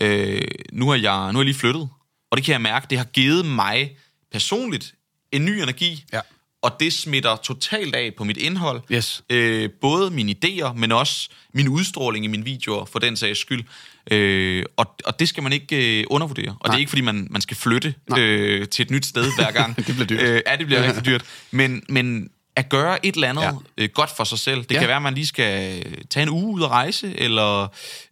Øh, 0.01 0.41
nu, 0.71 0.89
har 0.89 0.95
jeg, 0.95 1.31
nu 1.33 1.39
er 1.39 1.41
jeg 1.41 1.45
lige 1.45 1.55
flyttet, 1.59 1.89
og 2.31 2.37
det 2.37 2.45
kan 2.45 2.51
jeg 2.53 2.61
mærke, 2.61 2.87
det 2.89 2.97
har 2.97 3.05
givet 3.05 3.45
mig 3.45 3.97
personligt 4.31 4.93
en 5.31 5.45
ny 5.45 5.49
energi, 5.49 6.05
Ja. 6.13 6.19
Og 6.63 6.71
det 6.79 6.93
smitter 6.93 7.35
totalt 7.35 7.95
af 7.95 8.11
på 8.17 8.23
mit 8.23 8.37
indhold. 8.37 8.81
Yes. 8.91 9.23
Øh, 9.29 9.69
både 9.81 10.11
mine 10.11 10.35
idéer, 10.45 10.73
men 10.73 10.91
også 10.91 11.29
min 11.53 11.67
udstråling 11.67 12.25
i 12.25 12.27
mine 12.27 12.43
videoer, 12.43 12.85
for 12.85 12.99
den 12.99 13.17
sags 13.17 13.39
skyld. 13.39 13.63
Øh, 14.11 14.65
og, 14.77 14.95
og 15.05 15.19
det 15.19 15.29
skal 15.29 15.43
man 15.43 15.53
ikke 15.53 15.99
øh, 15.99 16.05
undervurdere. 16.09 16.49
Og 16.49 16.55
Nej. 16.55 16.59
det 16.63 16.69
Nej. 16.69 16.75
er 16.75 16.79
ikke, 16.79 16.89
fordi 16.89 17.01
man, 17.01 17.27
man 17.29 17.41
skal 17.41 17.57
flytte 17.57 17.93
øh, 18.17 18.67
til 18.67 18.83
et 18.83 18.91
nyt 18.91 19.05
sted 19.05 19.25
hver 19.35 19.51
gang. 19.51 19.75
Det 19.77 19.85
bliver 19.85 20.05
dyrt. 20.05 20.21
Øh, 20.21 20.41
ja, 20.47 20.55
det 20.55 20.65
bliver 20.65 20.83
rigtig 20.83 21.05
dyrt. 21.05 21.23
Men, 21.51 21.83
men 21.89 22.29
at 22.55 22.69
gøre 22.69 23.05
et 23.05 23.15
eller 23.15 23.29
andet 23.29 23.41
Ja. 23.41 23.51
øh, 23.77 23.89
godt 23.93 24.09
for 24.17 24.23
sig 24.23 24.39
selv. 24.39 24.63
Det 24.63 24.71
Ja. 24.71 24.79
kan 24.79 24.87
være, 24.87 24.95
at 24.97 25.01
man 25.01 25.13
lige 25.13 25.27
skal 25.27 25.83
tage 26.09 26.23
en 26.23 26.29
uge 26.29 26.53
ud 26.55 26.61
og 26.61 26.69
rejse, 26.71 27.19
eller 27.19 27.67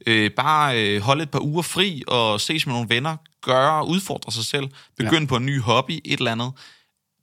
øh, 0.07 0.31
bare 0.31 0.83
øh, 0.87 1.01
holde 1.01 1.23
et 1.23 1.29
par 1.29 1.39
uger 1.39 1.61
fri 1.61 2.03
og 2.07 2.41
ses 2.41 2.65
med 2.65 2.73
nogle 2.73 2.89
venner, 2.89 3.17
gøre, 3.41 3.87
udfordre 3.87 4.31
sig 4.31 4.45
selv, 4.45 4.67
begynde 4.97 5.21
ja. 5.21 5.25
på 5.25 5.35
en 5.35 5.45
ny 5.45 5.61
hobby, 5.61 5.91
et 6.05 6.17
eller 6.17 6.31
andet. 6.31 6.51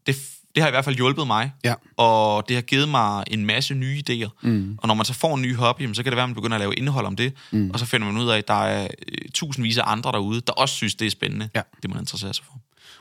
Det, 0.07 0.17
det 0.59 0.63
har 0.63 0.69
i 0.69 0.73
hvert 0.73 0.85
fald 0.85 0.97
hjulpet 0.97 1.27
mig, 1.27 1.53
Ja. 1.65 1.75
og 1.97 2.49
det 2.49 2.57
har 2.57 2.61
givet 2.63 2.89
mig 2.89 3.25
en 3.27 3.47
masse 3.47 3.75
nye 3.75 4.03
idéer. 4.11 4.29
Mm. 4.43 4.79
Og 4.79 4.89
når 4.89 4.95
man 4.95 5.05
så 5.05 5.15
får 5.15 5.35
en 5.35 5.43
ny 5.43 5.55
hobby, 5.57 5.95
så 5.95 6.03
kan 6.03 6.13
det 6.13 6.17
være, 6.17 6.23
at 6.25 6.29
man 6.29 6.35
begynder 6.35 6.57
at 6.57 6.61
lave 6.61 6.75
indhold 6.75 7.07
om 7.07 7.17
det, 7.17 7.33
mm. 7.51 7.71
og 7.71 7.79
så 7.79 7.87
finder 7.87 8.13
man 8.13 8.23
ud 8.23 8.29
af, 8.29 8.39
at 8.39 8.49
der 8.49 8.65
er 8.65 8.83
øh, 8.85 9.29
tusindvis 9.35 9.79
af 9.79 9.83
andre 9.87 10.13
derude, 10.13 10.41
der 10.47 10.53
også 10.53 10.75
synes, 10.75 10.95
det 10.95 11.07
er 11.07 11.11
spændende, 11.11 11.49
Ja. 11.55 11.61
det 11.83 11.91
man 11.91 11.99
interesserer 12.01 12.33
sig 12.33 12.45
for. 12.45 12.53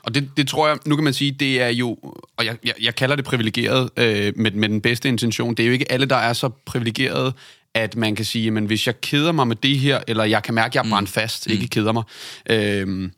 Og 0.02 0.14
det, 0.14 0.30
det 0.36 0.48
tror 0.48 0.68
jeg, 0.68 0.78
nu 0.86 0.94
kan 0.96 1.04
man 1.04 1.12
sige, 1.14 1.32
det 1.32 1.62
er 1.62 1.68
jo, 1.68 1.96
og 2.36 2.44
jeg, 2.44 2.56
jeg, 2.64 2.74
jeg 2.82 2.94
kalder 2.94 3.16
det 3.16 3.24
privilegeret 3.24 3.90
øh, 3.96 4.32
med, 4.36 4.50
med 4.50 4.68
den 4.68 4.80
bedste 4.80 5.08
intention, 5.08 5.54
det 5.54 5.62
er 5.62 5.66
jo 5.66 5.72
ikke 5.72 5.92
alle, 5.92 6.06
der 6.06 6.16
er 6.16 6.32
så 6.32 6.48
privilegeret, 6.48 7.34
at 7.74 7.96
man 7.96 8.14
kan 8.16 8.24
sige, 8.24 8.50
men 8.50 8.64
hvis 8.64 8.86
jeg 8.86 9.00
keder 9.00 9.32
mig 9.32 9.48
med 9.48 9.56
det 9.56 9.78
her, 9.78 10.00
eller 10.08 10.24
jeg 10.24 10.42
kan 10.42 10.54
mærke, 10.54 10.66
at 10.66 10.74
jeg 10.74 10.84
er 10.86 10.90
brændt 10.94 11.10
fast, 11.10 11.46
mm. 11.46 11.52
ikke 11.52 11.68
keder 11.68 11.92
mig, 11.92 12.02
øh, 12.50 13.10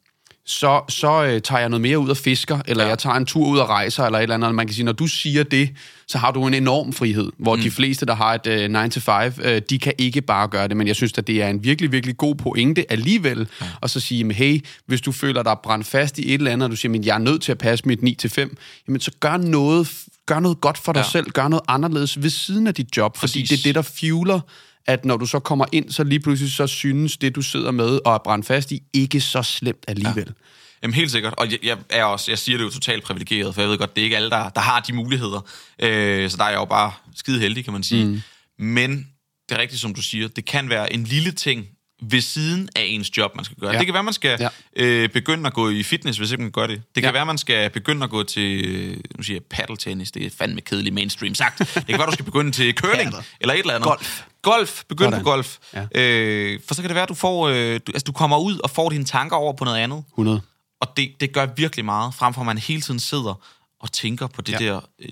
så, 0.50 0.80
så 0.88 1.24
øh, 1.24 1.40
tager 1.40 1.60
jeg 1.60 1.68
noget 1.68 1.80
mere 1.80 1.98
ud 1.98 2.08
og 2.08 2.16
fisker, 2.16 2.60
eller 2.66 2.84
ja. 2.84 2.88
Jeg 2.88 2.98
tager 2.98 3.16
en 3.16 3.26
tur 3.26 3.46
ud 3.46 3.58
og 3.58 3.68
rejser, 3.68 4.04
eller 4.04 4.18
et 4.18 4.22
eller 4.22 4.34
andet. 4.34 4.54
Man 4.54 4.66
kan 4.66 4.74
sige, 4.74 4.84
når 4.84 4.92
du 4.92 5.06
siger 5.06 5.42
det, 5.42 5.70
så 6.08 6.18
har 6.18 6.30
du 6.30 6.46
en 6.46 6.54
enorm 6.54 6.92
frihed, 6.92 7.30
hvor 7.38 7.56
mm. 7.56 7.62
de 7.62 7.70
fleste, 7.70 8.06
der 8.06 8.14
har 8.14 8.34
et 8.34 8.46
øh, 8.46 8.84
9-to-5, 8.84 9.48
øh, 9.48 9.62
de 9.70 9.78
kan 9.78 9.92
ikke 9.98 10.20
bare 10.20 10.48
gøre 10.48 10.68
det, 10.68 10.76
men 10.76 10.86
jeg 10.86 10.96
synes, 10.96 11.18
at 11.18 11.26
det 11.26 11.42
er 11.42 11.48
en 11.48 11.64
virkelig, 11.64 11.92
virkelig 11.92 12.16
god 12.16 12.34
pointe 12.34 12.92
alligevel, 12.92 13.48
ja. 13.60 13.66
og 13.80 13.90
så 13.90 14.00
sige, 14.00 14.24
men 14.24 14.36
hey, 14.36 14.64
hvis 14.86 15.00
du 15.00 15.12
føler 15.12 15.42
dig 15.42 15.56
brændt 15.62 15.86
fast 15.86 16.18
i 16.18 16.28
et 16.28 16.34
eller 16.34 16.50
andet, 16.50 16.66
og 16.66 16.70
du 16.70 16.76
siger, 16.76 16.92
men 16.92 17.04
jeg 17.04 17.14
er 17.14 17.18
nødt 17.18 17.42
til 17.42 17.52
at 17.52 17.58
passe 17.58 17.88
mit 17.88 18.24
9-5, 18.24 18.54
jamen 18.88 19.00
så 19.00 19.10
gør 19.20 19.36
noget, 19.36 19.88
gør 20.26 20.40
noget 20.40 20.60
godt 20.60 20.78
for 20.78 20.92
dig 20.92 21.00
ja. 21.00 21.10
Selv, 21.10 21.30
gør 21.30 21.48
noget 21.48 21.64
anderledes 21.68 22.22
ved 22.22 22.30
siden 22.30 22.66
af 22.66 22.74
dit 22.74 22.96
job, 22.96 23.16
fordi 23.16 23.40
Præcis. 23.40 23.48
det 23.48 23.58
er 23.58 23.62
det, 23.62 23.74
der 23.74 23.82
fueler, 23.82 24.40
at 24.90 25.04
når 25.04 25.16
du 25.16 25.26
så 25.26 25.38
kommer 25.38 25.64
ind, 25.72 25.90
så 25.90 26.04
lige 26.04 26.20
pludselig 26.20 26.52
så 26.52 26.66
synes 26.66 27.16
det, 27.16 27.34
du 27.34 27.42
sidder 27.42 27.70
med 27.70 27.98
og 28.04 28.14
er 28.14 28.18
brændt 28.18 28.46
fast 28.46 28.72
i, 28.72 28.82
ikke 28.92 29.20
så 29.20 29.42
slemt 29.42 29.84
alligevel. 29.88 30.26
Ja. 30.26 30.32
Jamen 30.82 30.94
helt 30.94 31.10
sikkert, 31.10 31.34
og 31.38 31.50
jeg, 31.50 31.58
jeg, 31.62 31.78
er 31.90 32.04
også, 32.04 32.30
jeg 32.30 32.38
siger 32.38 32.58
det 32.58 32.64
jo 32.64 32.70
totalt 32.70 33.04
privilegeret, 33.04 33.54
for 33.54 33.62
jeg 33.62 33.70
ved 33.70 33.78
godt, 33.78 33.96
det 33.96 34.02
er 34.02 34.04
ikke 34.04 34.16
alle, 34.16 34.30
der, 34.30 34.48
der 34.48 34.60
har 34.60 34.80
de 34.80 34.92
muligheder. 34.92 35.40
Øh, 35.82 36.30
så 36.30 36.36
der 36.36 36.44
er 36.44 36.48
jeg 36.48 36.56
jo 36.56 36.64
bare 36.64 36.92
skide 37.14 37.40
heldig, 37.40 37.64
kan 37.64 37.72
man 37.72 37.82
sige. 37.82 38.04
Mm. 38.04 38.22
Men 38.58 39.08
det 39.48 39.56
er 39.56 39.60
rigtigt, 39.60 39.80
som 39.80 39.94
du 39.94 40.02
siger, 40.02 40.28
det 40.28 40.44
kan 40.44 40.68
være 40.68 40.92
en 40.92 41.04
lille 41.04 41.32
ting 41.32 41.66
ved 42.00 42.20
siden 42.20 42.68
af 42.76 42.82
ens 42.88 43.16
job, 43.16 43.36
man 43.36 43.44
skal 43.44 43.56
gøre. 43.60 43.72
Ja. 43.72 43.78
Det 43.78 43.86
kan 43.86 43.94
være, 43.94 44.02
man 44.02 44.12
skal 44.14 44.36
Ja. 44.40 44.48
øh, 44.76 45.08
begynde 45.08 45.46
at 45.46 45.52
gå 45.54 45.68
i 45.70 45.82
fitness, 45.82 46.18
hvis 46.18 46.30
ikke 46.30 46.42
man 46.42 46.50
gør 46.52 46.66
det. 46.66 46.82
Det 46.94 47.02
kan 47.02 47.08
Ja. 47.08 47.12
være, 47.12 47.26
man 47.26 47.38
skal 47.38 47.70
begynde 47.70 48.04
at 48.04 48.10
gå 48.10 48.22
til, 48.22 48.64
øh, 48.66 48.96
nu 49.16 49.22
siger 49.22 49.36
jeg 49.36 49.42
paddeltennis, 49.50 50.10
det 50.12 50.26
er 50.26 50.30
fandme 50.38 50.60
kedeligt 50.60 50.94
mainstream 50.94 51.34
sagt. 51.34 51.58
Det 51.74 51.86
kan 51.86 51.98
være, 51.98 52.06
du 52.06 52.12
skal 52.12 52.24
begynde 52.24 52.52
til 52.52 52.74
curling, 52.74 53.12
eller 53.40 53.54
et 53.54 53.60
eller 53.60 53.74
andet. 53.74 53.86
Golf. 53.88 54.22
Golf, 54.42 54.82
begynd 54.88 55.14
på 55.14 55.20
golf. 55.22 55.56
Ja. 55.74 55.86
Øh, 55.94 56.60
for 56.66 56.74
så 56.74 56.82
kan 56.82 56.88
det 56.88 56.94
være, 56.94 57.02
at 57.02 57.08
du, 57.08 57.14
får, 57.14 57.48
øh, 57.48 57.54
du, 57.86 57.92
altså, 57.92 58.04
du 58.06 58.12
kommer 58.12 58.38
ud 58.38 58.58
og 58.58 58.70
får 58.70 58.90
dine 58.90 59.04
tanker 59.04 59.36
over 59.36 59.52
på 59.52 59.64
noget 59.64 59.78
andet. 59.78 60.04
100. 60.12 60.40
Og 60.80 60.88
det, 60.96 61.10
det 61.20 61.32
gør 61.32 61.46
virkelig 61.56 61.84
meget, 61.84 62.14
frem 62.14 62.34
for 62.34 62.40
at 62.40 62.46
man 62.46 62.58
hele 62.58 62.80
tiden 62.82 63.00
sidder 63.00 63.34
og 63.80 63.92
tænker 63.92 64.26
på 64.26 64.42
det 64.42 64.52
Ja. 64.60 64.66
der 64.66 64.80
øh, 64.98 65.08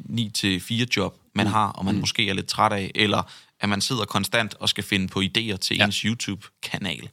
9-4 0.82 0.86
job, 0.96 1.14
man 1.34 1.46
mm. 1.46 1.52
har, 1.52 1.66
og 1.68 1.84
man 1.84 1.94
mm. 1.94 2.00
måske 2.00 2.28
er 2.28 2.34
lidt 2.34 2.46
træt 2.46 2.72
af, 2.72 2.90
eller 2.94 3.22
at 3.60 3.68
man 3.68 3.80
sidder 3.80 4.04
konstant 4.04 4.54
og 4.60 4.68
skal 4.68 4.84
finde 4.84 5.08
på 5.08 5.20
idéer 5.20 5.56
til 5.56 5.76
Ja. 5.76 5.84
ens 5.84 5.96
YouTube-kanal. 5.96 7.08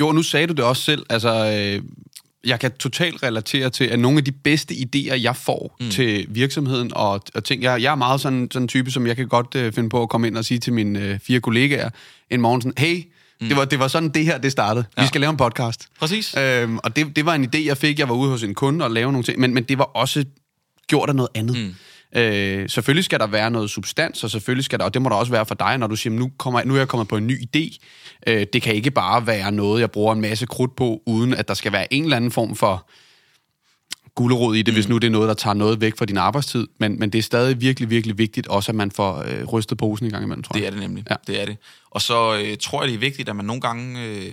Jo, 0.00 0.08
og 0.08 0.14
nu 0.14 0.22
sagde 0.22 0.46
du 0.46 0.52
det 0.52 0.64
også 0.64 0.82
selv, 0.82 1.06
altså... 1.10 1.52
Øh, 1.76 1.82
jeg 2.46 2.60
kan 2.60 2.72
totalt 2.72 3.22
relatere 3.22 3.70
til, 3.70 3.84
at 3.84 3.98
nogle 3.98 4.18
af 4.18 4.24
de 4.24 4.32
bedste 4.32 4.74
idéer, 4.74 5.14
jeg 5.14 5.36
får 5.36 5.76
mm. 5.80 5.90
til 5.90 6.26
virksomheden 6.28 6.90
og, 6.94 7.22
og 7.34 7.44
ting, 7.44 7.62
jeg, 7.62 7.82
jeg 7.82 7.90
er 7.90 7.94
meget 7.94 8.20
sådan, 8.20 8.48
en 8.56 8.68
type, 8.68 8.90
som 8.90 9.06
jeg 9.06 9.16
kan 9.16 9.28
godt 9.28 9.54
øh, 9.54 9.72
finde 9.72 9.88
på 9.88 10.02
at 10.02 10.08
komme 10.08 10.26
ind 10.26 10.36
og 10.36 10.44
sige 10.44 10.58
til 10.58 10.72
mine 10.72 11.00
øh, 11.00 11.18
fire 11.20 11.40
kollegaer 11.40 11.90
en 12.30 12.40
morgen 12.40 12.62
sådan, 12.62 12.74
hey, 12.78 13.04
mm. 13.40 13.48
det, 13.48 13.56
var, 13.56 13.64
det 13.64 13.78
var 13.78 13.88
sådan, 13.88 14.08
det 14.08 14.24
her 14.24 14.38
det 14.38 14.52
startede. 14.52 14.84
Ja. 14.96 15.02
Vi 15.02 15.08
skal 15.08 15.20
lave 15.20 15.30
en 15.30 15.36
podcast. 15.36 15.88
Præcis. 16.00 16.34
Øhm, 16.36 16.78
og 16.78 16.96
det, 16.96 17.16
det 17.16 17.26
var 17.26 17.34
en 17.34 17.44
idé, 17.54 17.66
jeg 17.66 17.76
fik. 17.76 17.98
Jeg 17.98 18.08
var 18.08 18.14
ude 18.14 18.30
hos 18.30 18.42
en 18.42 18.54
kunde 18.54 18.84
og 18.84 18.90
lave 18.90 19.12
nogle 19.12 19.24
ting, 19.24 19.40
men, 19.40 19.54
men 19.54 19.64
det 19.64 19.78
var 19.78 19.84
også 19.84 20.24
gjort 20.88 21.08
af 21.08 21.16
noget 21.16 21.30
andet. 21.34 21.56
Mm. 21.56 21.74
Øh, 22.16 22.68
selvfølgelig 22.68 23.04
skal 23.04 23.18
der 23.18 23.26
være 23.26 23.50
noget 23.50 23.70
substans, 23.70 24.24
og 24.24 24.30
selvfølgelig 24.30 24.64
skal 24.64 24.78
der, 24.78 24.84
og 24.84 24.94
det 24.94 25.02
må 25.02 25.08
der 25.08 25.16
også 25.16 25.32
være 25.32 25.46
for 25.46 25.54
dig, 25.54 25.78
når 25.78 25.86
du 25.86 25.96
siger, 25.96 26.14
nu, 26.14 26.30
kommer, 26.38 26.64
nu 26.64 26.74
er 26.74 26.78
jeg 26.78 26.88
kommet 26.88 27.08
på 27.08 27.16
en 27.16 27.26
ny 27.26 27.40
idé. 27.42 27.78
Øh, 28.26 28.46
det 28.52 28.62
kan 28.62 28.74
ikke 28.74 28.90
bare 28.90 29.26
være 29.26 29.52
noget, 29.52 29.80
jeg 29.80 29.90
bruger 29.90 30.12
en 30.12 30.20
masse 30.20 30.46
krudt 30.46 30.76
på, 30.76 31.02
uden 31.06 31.34
at 31.34 31.48
der 31.48 31.54
skal 31.54 31.72
være 31.72 31.94
en 31.94 32.02
eller 32.02 32.16
anden 32.16 32.30
form 32.30 32.56
for 32.56 32.88
gulerod 34.14 34.56
i 34.56 34.62
det, 34.62 34.74
mm. 34.74 34.76
hvis 34.76 34.88
nu 34.88 34.98
det 34.98 35.06
er 35.06 35.10
noget, 35.10 35.28
der 35.28 35.34
tager 35.34 35.54
noget 35.54 35.80
væk 35.80 35.98
fra 35.98 36.04
din 36.04 36.16
arbejdstid. 36.16 36.66
Men, 36.80 36.98
men 36.98 37.10
det 37.10 37.18
er 37.18 37.22
stadig 37.22 37.60
virkelig, 37.60 37.90
virkelig 37.90 38.18
vigtigt 38.18 38.46
også, 38.46 38.72
at 38.72 38.76
man 38.76 38.90
får 38.90 39.24
øh, 39.26 39.44
rystet 39.44 39.78
posen 39.78 40.06
i 40.06 40.10
gang 40.10 40.24
imellem, 40.24 40.42
tror 40.42 40.56
jeg. 40.56 40.60
Det 40.60 40.66
er 40.66 40.70
det 40.70 40.80
nemlig. 40.80 41.04
Ja. 41.10 41.16
Det 41.26 41.40
er 41.40 41.46
det. 41.46 41.56
Og 41.90 42.02
så 42.02 42.38
øh, 42.38 42.56
tror 42.60 42.82
jeg, 42.82 42.88
det 42.88 42.94
er 42.94 42.98
vigtigt, 42.98 43.28
at 43.28 43.36
man 43.36 43.44
nogle 43.44 43.60
gange 43.60 44.04
øh, 44.04 44.32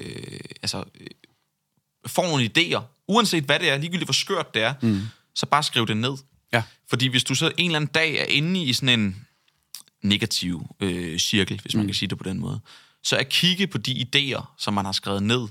altså, 0.61 0.77
øh, 0.77 1.07
får 2.07 2.27
nogle 2.27 2.49
idéer, 2.57 2.81
uanset 3.07 3.43
hvad 3.43 3.59
det 3.59 3.69
er, 3.69 3.77
ligegyldigt 3.77 4.07
hvor 4.07 4.13
skørt 4.13 4.53
det 4.53 4.61
er, 4.63 4.73
mm. 4.81 5.01
så 5.35 5.45
bare 5.45 5.63
skriv 5.63 5.87
det 5.87 5.97
ned. 5.97 6.13
Ja. 6.53 6.63
Fordi 6.89 7.07
hvis 7.07 7.23
du 7.23 7.35
så 7.35 7.51
en 7.57 7.65
eller 7.65 7.75
anden 7.75 7.91
dag 7.93 8.15
er 8.15 8.25
inde 8.25 8.63
i 8.63 8.73
sådan 8.73 8.99
en 8.99 9.25
negativ 10.03 10.75
øh, 10.79 11.19
cirkel, 11.19 11.59
hvis 11.61 11.75
man 11.75 11.83
mm. 11.83 11.87
kan 11.87 11.95
sige 11.95 12.09
det 12.09 12.17
på 12.17 12.23
den 12.23 12.39
måde, 12.39 12.59
så 13.03 13.17
at 13.17 13.29
kigge 13.29 13.67
på 13.67 13.77
de 13.77 14.05
idéer, 14.05 14.55
som 14.57 14.73
man 14.73 14.85
har 14.85 14.91
skrevet 14.91 15.23
ned, 15.23 15.47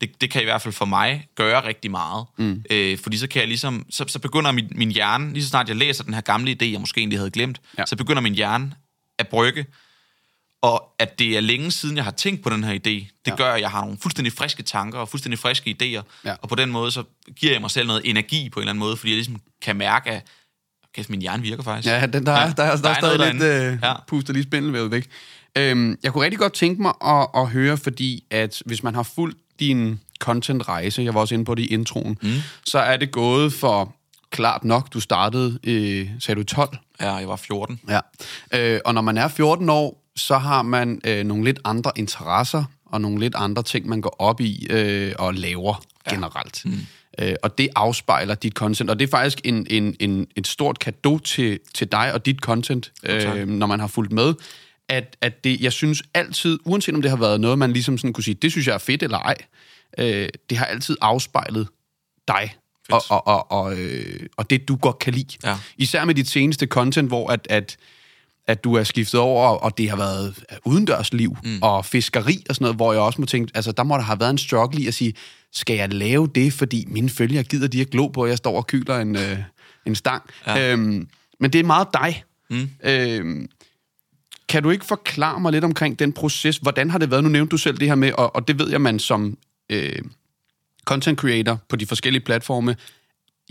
det, 0.00 0.20
det 0.20 0.30
kan 0.30 0.40
i 0.42 0.44
hvert 0.44 0.62
fald 0.62 0.74
for 0.74 0.84
mig 0.84 1.28
gøre 1.34 1.66
rigtig 1.66 1.90
meget. 1.90 2.26
Mm. 2.38 2.64
Øh, 2.70 2.98
fordi 2.98 3.18
så 3.18 3.26
kan 3.26 3.40
jeg 3.40 3.48
ligesom, 3.48 3.86
så, 3.90 4.04
så 4.08 4.18
begynder 4.18 4.52
min, 4.52 4.72
min 4.74 4.90
hjerne, 4.90 5.32
lige 5.32 5.42
så 5.42 5.48
snart 5.48 5.68
jeg 5.68 5.76
læser 5.76 6.04
den 6.04 6.14
her 6.14 6.20
gamle 6.20 6.56
idé, 6.62 6.64
jeg 6.64 6.80
måske 6.80 6.98
egentlig 6.98 7.18
havde 7.18 7.30
glemt, 7.30 7.60
Ja. 7.78 7.86
så 7.86 7.96
begynder 7.96 8.22
min 8.22 8.34
hjerne 8.34 8.72
at 9.18 9.28
brygge, 9.28 9.66
og 10.62 10.94
at 10.98 11.18
det 11.18 11.36
er 11.36 11.40
længe 11.40 11.70
siden, 11.70 11.96
jeg 11.96 12.04
har 12.04 12.10
tænkt 12.10 12.42
på 12.42 12.50
den 12.50 12.64
her 12.64 12.72
idé, 12.74 12.78
det 12.80 13.10
ja. 13.26 13.36
gør, 13.36 13.52
at 13.52 13.60
jeg 13.60 13.70
har 13.70 13.80
nogle 13.80 13.98
fuldstændig 14.02 14.32
friske 14.32 14.62
tanker 14.62 14.98
og 14.98 15.08
fuldstændig 15.08 15.38
friske 15.38 15.76
idéer, 15.82 16.02
Ja. 16.24 16.34
og 16.42 16.48
på 16.48 16.54
den 16.54 16.70
måde, 16.70 16.90
så 16.90 17.04
giver 17.36 17.52
jeg 17.52 17.60
mig 17.60 17.70
selv 17.70 17.86
noget 17.86 18.02
energi 18.04 18.48
på 18.50 18.60
en 18.60 18.62
eller 18.62 18.70
anden 18.70 18.80
måde, 18.80 18.96
fordi 18.96 19.10
jeg 19.10 19.16
ligesom 19.16 19.40
kan 19.62 19.76
mærke, 19.76 20.10
at 20.10 20.26
okay, 20.94 21.04
min 21.08 21.20
hjerne 21.20 21.42
virker 21.42 21.62
faktisk. 21.62 21.88
Ja, 21.88 22.06
den, 22.06 22.26
der, 22.26 22.32
er, 22.32 22.52
der, 22.52 22.62
er, 22.62 22.76
der, 22.76 22.82
der 22.82 22.88
er 22.88 22.94
stadig 22.94 23.18
noget 23.18 23.34
lidt 23.34 23.44
øh, 23.44 23.78
Ja. 23.82 23.94
puster 24.08 24.32
lige 24.32 24.42
spindelvævet 24.42 24.90
væk. 24.90 25.06
Øhm, 25.56 25.98
jeg 26.02 26.12
kunne 26.12 26.24
rigtig 26.24 26.38
godt 26.38 26.52
tænke 26.52 26.82
mig 26.82 26.92
at, 27.04 27.26
at 27.36 27.46
høre, 27.48 27.76
fordi 27.76 28.24
at 28.30 28.62
hvis 28.66 28.82
man 28.82 28.94
har 28.94 29.02
fulgt 29.02 29.38
din 29.60 30.00
content-rejse, 30.20 31.02
jeg 31.02 31.14
var 31.14 31.20
også 31.20 31.34
inde 31.34 31.44
på 31.44 31.54
det 31.54 31.62
i 31.62 31.66
introen, 31.66 32.18
mm. 32.22 32.28
så 32.64 32.78
er 32.78 32.96
det 32.96 33.10
gået 33.10 33.52
for 33.52 33.94
klart 34.30 34.64
nok, 34.64 34.92
du 34.92 35.00
startede, 35.00 35.58
øh, 35.64 36.08
sagde 36.20 36.38
du 36.40 36.44
12? 36.44 36.78
Ja, 37.00 37.14
jeg 37.14 37.28
var 37.28 37.36
14. 37.36 37.80
Ja. 37.88 38.00
Øh, 38.54 38.80
og 38.84 38.94
når 38.94 39.00
man 39.02 39.18
er 39.18 39.28
14 39.28 39.68
år, 39.68 40.04
så 40.16 40.38
har 40.38 40.62
man 40.62 41.00
øh, 41.04 41.24
nogle 41.24 41.44
lidt 41.44 41.60
andre 41.64 41.92
interesser, 41.96 42.64
og 42.86 43.00
nogle 43.00 43.20
lidt 43.20 43.34
andre 43.36 43.62
ting, 43.62 43.88
man 43.88 44.00
går 44.00 44.16
op 44.18 44.40
i 44.40 44.66
øh, 44.70 45.12
og 45.18 45.34
laver 45.34 45.84
ja. 46.06 46.14
generelt. 46.14 46.62
Mm. 46.64 46.86
Øh, 47.20 47.34
og 47.42 47.58
det 47.58 47.68
afspejler 47.76 48.34
dit 48.34 48.52
content, 48.52 48.90
og 48.90 48.98
det 48.98 49.06
er 49.06 49.10
faktisk 49.10 49.40
en, 49.44 49.66
en, 49.70 49.96
en, 50.00 50.26
et 50.36 50.46
stort 50.46 50.78
kado 50.78 51.18
til, 51.18 51.58
til 51.74 51.92
dig 51.92 52.12
og 52.12 52.26
dit 52.26 52.38
content, 52.38 52.92
tak. 53.06 53.36
øh, 53.36 53.48
når 53.48 53.66
man 53.66 53.80
har 53.80 53.86
fulgt 53.86 54.12
med, 54.12 54.34
at, 54.88 55.16
at 55.20 55.44
det, 55.44 55.60
jeg 55.60 55.72
synes 55.72 56.02
altid, 56.14 56.58
uanset 56.64 56.94
om 56.94 57.02
det 57.02 57.10
har 57.10 57.18
været 57.18 57.40
noget, 57.40 57.58
man 57.58 57.72
ligesom 57.72 57.98
sådan 57.98 58.12
kunne 58.12 58.24
sige, 58.24 58.34
det 58.34 58.50
synes 58.50 58.66
jeg 58.66 58.74
er 58.74 58.78
fedt 58.78 59.02
eller 59.02 59.18
ej, 59.18 59.36
øh, 59.98 60.28
det 60.50 60.58
har 60.58 60.64
altid 60.64 60.96
afspejlet 61.00 61.68
dig, 62.28 62.54
og, 62.90 63.02
og, 63.08 63.26
og, 63.26 63.52
og, 63.52 63.78
øh, 63.78 64.26
og 64.36 64.50
det, 64.50 64.68
du 64.68 64.76
godt 64.76 64.98
kan 64.98 65.14
lide. 65.14 65.36
Ja. 65.44 65.56
Især 65.76 66.04
med 66.04 66.14
dit 66.14 66.28
seneste 66.28 66.66
content, 66.66 67.08
hvor 67.08 67.30
at, 67.30 67.46
at, 67.50 67.76
at 68.46 68.64
du 68.64 68.74
er 68.74 68.84
skiftet 68.84 69.20
over, 69.20 69.48
og 69.48 69.78
det 69.78 69.90
har 69.90 69.96
været 69.96 70.34
udendørsliv 70.64 71.36
mm. 71.44 71.58
og 71.62 71.84
fiskeri 71.84 72.44
og 72.48 72.54
sådan 72.54 72.64
noget, 72.64 72.76
hvor 72.76 72.92
jeg 72.92 73.02
også 73.02 73.20
må 73.20 73.26
tænke, 73.26 73.52
altså 73.54 73.72
der 73.72 73.82
må 73.82 73.94
der 73.94 74.02
have 74.02 74.20
været 74.20 74.30
en 74.30 74.38
struggle 74.38 74.80
i 74.80 74.86
at 74.86 74.94
sige, 74.94 75.14
skal 75.52 75.76
jeg 75.76 75.94
lave 75.94 76.28
det, 76.34 76.52
fordi 76.52 76.84
mine 76.88 77.10
følgere 77.10 77.42
gider 77.42 77.68
de 77.68 77.80
at 77.80 77.90
glo 77.90 78.08
på, 78.08 78.22
at 78.22 78.30
jeg 78.30 78.38
står 78.38 78.56
og 78.56 78.66
kyler 78.66 78.98
en, 78.98 79.16
øh, 79.16 79.38
en 79.86 79.94
stang. 79.94 80.22
Ja. 80.46 80.72
Øhm, 80.72 81.08
men 81.40 81.52
det 81.52 81.58
er 81.58 81.64
meget 81.64 81.88
dig. 81.92 82.24
Mm. 82.50 82.70
Øhm, 82.84 83.48
kan 84.48 84.62
du 84.62 84.70
ikke 84.70 84.84
forklare 84.84 85.40
mig 85.40 85.52
lidt 85.52 85.64
omkring 85.64 85.98
den 85.98 86.12
proces? 86.12 86.56
Hvordan 86.56 86.90
har 86.90 86.98
det 86.98 87.10
været? 87.10 87.24
Nu 87.24 87.30
nævnte 87.30 87.50
du 87.50 87.56
selv 87.56 87.78
det 87.78 87.88
her 87.88 87.94
med, 87.94 88.12
og, 88.12 88.36
og 88.36 88.48
det 88.48 88.58
ved 88.58 88.70
jeg, 88.70 88.80
man 88.80 88.98
som 88.98 89.38
øh, 89.70 89.98
content 90.84 91.18
creator 91.18 91.60
på 91.68 91.76
de 91.76 91.86
forskellige 91.86 92.24
platforme, 92.24 92.76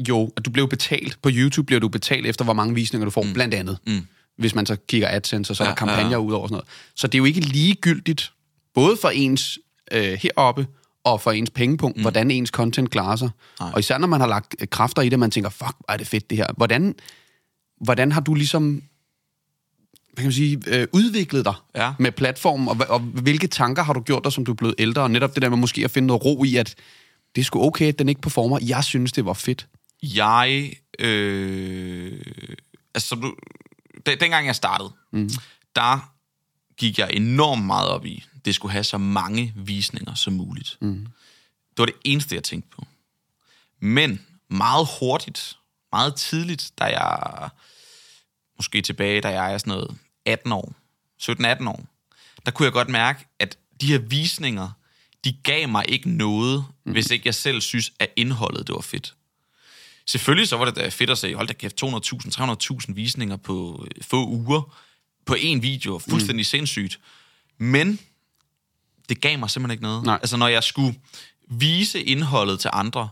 jo, 0.09 0.31
at 0.37 0.45
du 0.45 0.49
blev 0.49 0.69
betalt. 0.69 1.17
På 1.21 1.29
YouTube 1.33 1.65
bliver 1.65 1.79
du 1.79 1.87
betalt 1.87 2.25
efter, 2.27 2.43
hvor 2.45 2.53
mange 2.53 2.75
visninger 2.75 3.05
du 3.05 3.11
får, 3.11 3.23
mm. 3.23 3.33
blandt 3.33 3.53
andet. 3.53 3.77
Mm. 3.87 4.07
Hvis 4.37 4.55
man 4.55 4.65
så 4.65 4.75
kigger 4.87 5.07
AdSense, 5.11 5.51
og 5.51 5.55
så 5.55 5.63
er 5.63 5.67
Ja, 5.67 5.69
der 5.69 5.75
kampagner 5.75 6.03
ja, 6.03 6.09
ja. 6.09 6.17
ud 6.17 6.33
over 6.33 6.47
sådan 6.47 6.53
noget. 6.53 6.67
Så 6.95 7.07
det 7.07 7.15
er 7.15 7.19
jo 7.19 7.25
ikke 7.25 7.39
ligegyldigt, 7.39 8.31
både 8.73 8.97
for 9.01 9.09
ens 9.09 9.59
øh, 9.91 10.13
heroppe, 10.13 10.67
og 11.11 11.21
for 11.21 11.31
ens 11.31 11.49
pengepunkt, 11.49 11.97
mm. 11.97 12.01
hvordan 12.01 12.31
ens 12.31 12.49
content 12.49 12.89
klarer 12.89 13.15
sig. 13.15 13.29
Nej. 13.59 13.71
Og 13.73 13.79
især 13.79 13.97
når 13.97 14.07
man 14.07 14.19
har 14.19 14.27
lagt 14.27 14.55
øh, 14.59 14.67
kræfter 14.67 15.01
i 15.01 15.09
det, 15.09 15.19
man 15.19 15.31
tænker, 15.31 15.49
fuck, 15.49 15.75
hvor 15.79 15.93
er 15.93 15.97
det 15.97 16.07
fedt 16.07 16.29
det 16.29 16.37
her. 16.37 16.47
Hvordan, 16.57 16.95
hvordan 17.81 18.11
har 18.11 18.21
du 18.21 18.33
ligesom 18.33 18.81
hvad 20.13 20.23
kan 20.23 20.27
man 20.27 20.33
sige, 20.33 20.61
øh, 20.67 20.87
udviklet 20.93 21.45
dig 21.45 21.53
Ja. 21.75 21.93
med 21.99 22.11
platformen, 22.11 22.67
og, 22.67 22.77
og 22.89 22.99
hvilke 22.99 23.47
tanker 23.47 23.83
har 23.83 23.93
du 23.93 24.01
gjort 24.01 24.23
dig, 24.23 24.31
som 24.31 24.45
du 24.45 24.51
er 24.51 24.55
blevet 24.55 24.75
ældre, 24.77 25.01
og 25.01 25.11
netop 25.11 25.35
det 25.35 25.41
der 25.41 25.49
med 25.49 25.57
måske 25.57 25.83
at 25.83 25.91
finde 25.91 26.07
noget 26.07 26.25
ro 26.25 26.43
i, 26.43 26.55
at 26.55 26.75
det 27.35 27.41
er 27.41 27.45
sgu 27.45 27.63
okay, 27.63 27.87
at 27.87 27.99
den 27.99 28.09
ikke 28.09 28.21
performer. 28.21 28.59
Jeg 28.61 28.83
synes, 28.83 29.11
det 29.11 29.25
var 29.25 29.33
fedt. 29.33 29.67
Jeg, 30.03 30.73
øh, 30.99 32.21
altså 32.95 33.07
som 33.07 33.21
du, 33.21 33.35
den, 34.05 34.19
dengang 34.19 34.47
jeg 34.47 34.55
startede, 34.55 34.89
mm. 35.13 35.29
der 35.75 36.13
gik 36.77 36.99
jeg 36.99 37.09
enormt 37.13 37.65
meget 37.65 37.89
op 37.89 38.05
i, 38.05 38.25
det 38.45 38.55
skulle 38.55 38.71
have 38.71 38.83
så 38.83 38.97
mange 38.97 39.53
visninger 39.55 40.13
som 40.13 40.33
muligt. 40.33 40.77
Mm. 40.81 41.07
Det 41.69 41.77
var 41.77 41.85
det 41.85 41.95
eneste, 42.05 42.35
jeg 42.35 42.43
tænkte 42.43 42.69
på. 42.69 42.87
Men 43.79 44.25
meget 44.49 44.87
hurtigt, 44.99 45.57
meget 45.91 46.15
tidligt, 46.15 46.71
da 46.79 46.83
jeg, 46.83 47.49
måske 48.57 48.81
tilbage, 48.81 49.21
da 49.21 49.29
jeg 49.29 49.53
er 49.53 49.57
sådan 49.57 49.71
noget 49.71 49.97
18 50.25 50.51
år, 50.51 50.73
17-18 51.21 51.69
år, 51.69 51.85
der 52.45 52.51
kunne 52.51 52.65
jeg 52.65 52.73
godt 52.73 52.89
mærke, 52.89 53.25
at 53.39 53.57
de 53.81 53.87
her 53.87 53.97
visninger, 53.97 54.69
de 55.23 55.33
gav 55.43 55.69
mig 55.69 55.85
ikke 55.87 56.09
noget, 56.09 56.65
mm. 56.85 56.91
hvis 56.91 57.11
ikke 57.11 57.27
jeg 57.27 57.35
selv 57.35 57.61
synes, 57.61 57.93
at 57.99 58.09
indholdet 58.15 58.67
det 58.67 58.75
var 58.75 58.81
fedt. 58.81 59.15
Selvfølgelig 60.05 60.47
så 60.47 60.57
var 60.57 60.65
det 60.65 60.75
da 60.75 60.89
fedt 60.89 61.09
at 61.09 61.17
se, 61.17 61.35
hold 61.35 61.47
da 61.47 61.53
kæft, 61.53 61.83
200.000, 61.83 61.89
300.000 62.87 62.93
visninger 62.93 63.35
på 63.35 63.85
øh, 63.85 64.03
få 64.03 64.27
uger 64.27 64.77
på 65.27 65.33
én 65.33 65.59
video. 65.61 65.99
Fuldstændig 65.99 66.41
mm. 66.41 66.43
sindssygt. 66.43 66.99
Men 67.57 67.99
det 69.09 69.21
gav 69.21 69.39
mig 69.39 69.49
simpelthen 69.49 69.71
ikke 69.71 69.83
noget. 69.83 70.03
Nej. 70.03 70.15
Altså, 70.15 70.37
når 70.37 70.47
jeg 70.47 70.63
skulle 70.63 70.95
vise 71.49 72.03
indholdet 72.03 72.59
til 72.59 72.69
andre, 72.73 73.09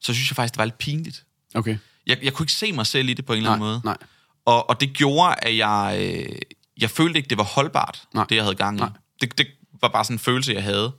så 0.00 0.14
synes 0.14 0.30
jeg 0.30 0.36
faktisk, 0.36 0.54
det 0.54 0.58
var 0.58 0.64
lidt 0.64 0.78
pinligt. 0.78 1.24
Okay. 1.54 1.78
Jeg, 2.06 2.18
jeg 2.22 2.32
kunne 2.32 2.44
ikke 2.44 2.52
se 2.52 2.72
mig 2.72 2.86
selv 2.86 3.08
i 3.08 3.14
det 3.14 3.26
på 3.26 3.32
en 3.32 3.36
eller 3.36 3.50
Nej, 3.50 3.54
anden 3.54 3.68
måde. 3.68 3.80
nej. 3.84 3.96
Og, 4.44 4.70
og 4.70 4.80
det 4.80 4.92
gjorde, 4.92 5.34
at 5.42 5.56
jeg, 5.56 5.96
øh, 6.00 6.38
jeg 6.80 6.90
følte 6.90 7.18
ikke, 7.18 7.28
det 7.28 7.38
var 7.38 7.44
holdbart, 7.44 8.02
Nej. 8.14 8.24
det 8.28 8.36
jeg 8.36 8.44
havde 8.44 8.56
gang 8.56 8.78
i. 8.78 8.80
Nej. 8.80 8.90
Det, 9.20 9.38
det 9.38 9.46
var 9.80 9.88
bare 9.88 10.04
sådan 10.04 10.14
en 10.14 10.18
følelse, 10.18 10.52
jeg 10.52 10.62
havde. 10.62 10.92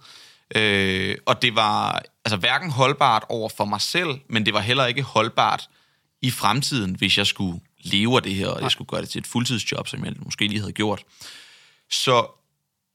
Øh, 0.56 1.16
og 1.26 1.42
det 1.42 1.56
var 1.56 2.04
altså 2.26 2.38
hverken 2.38 2.72
holdbart 2.72 3.24
over 3.30 3.50
for 3.50 3.66
mig 3.66 3.82
selv, 3.82 4.10
men 4.30 4.46
det 4.46 4.54
var 4.54 4.60
heller 4.60 4.86
ikke 4.86 5.02
holdbart 5.02 5.70
i 6.22 6.32
fremtiden, 6.32 6.96
hvis 6.96 7.18
jeg 7.18 7.28
skulle 7.28 7.60
leve 7.84 8.16
af 8.16 8.24
det 8.24 8.36
her, 8.36 8.48
og 8.48 8.62
jeg 8.62 8.72
skulle 8.72 8.88
gøre 8.88 9.02
det 9.02 9.10
til 9.10 9.20
et 9.20 9.28
fuldtidsjob, 9.28 9.88
som 9.88 10.06
jeg 10.06 10.14
måske 10.26 10.48
lige 10.48 10.60
havde 10.60 10.74
gjort. 10.74 11.04
Så 11.90 12.28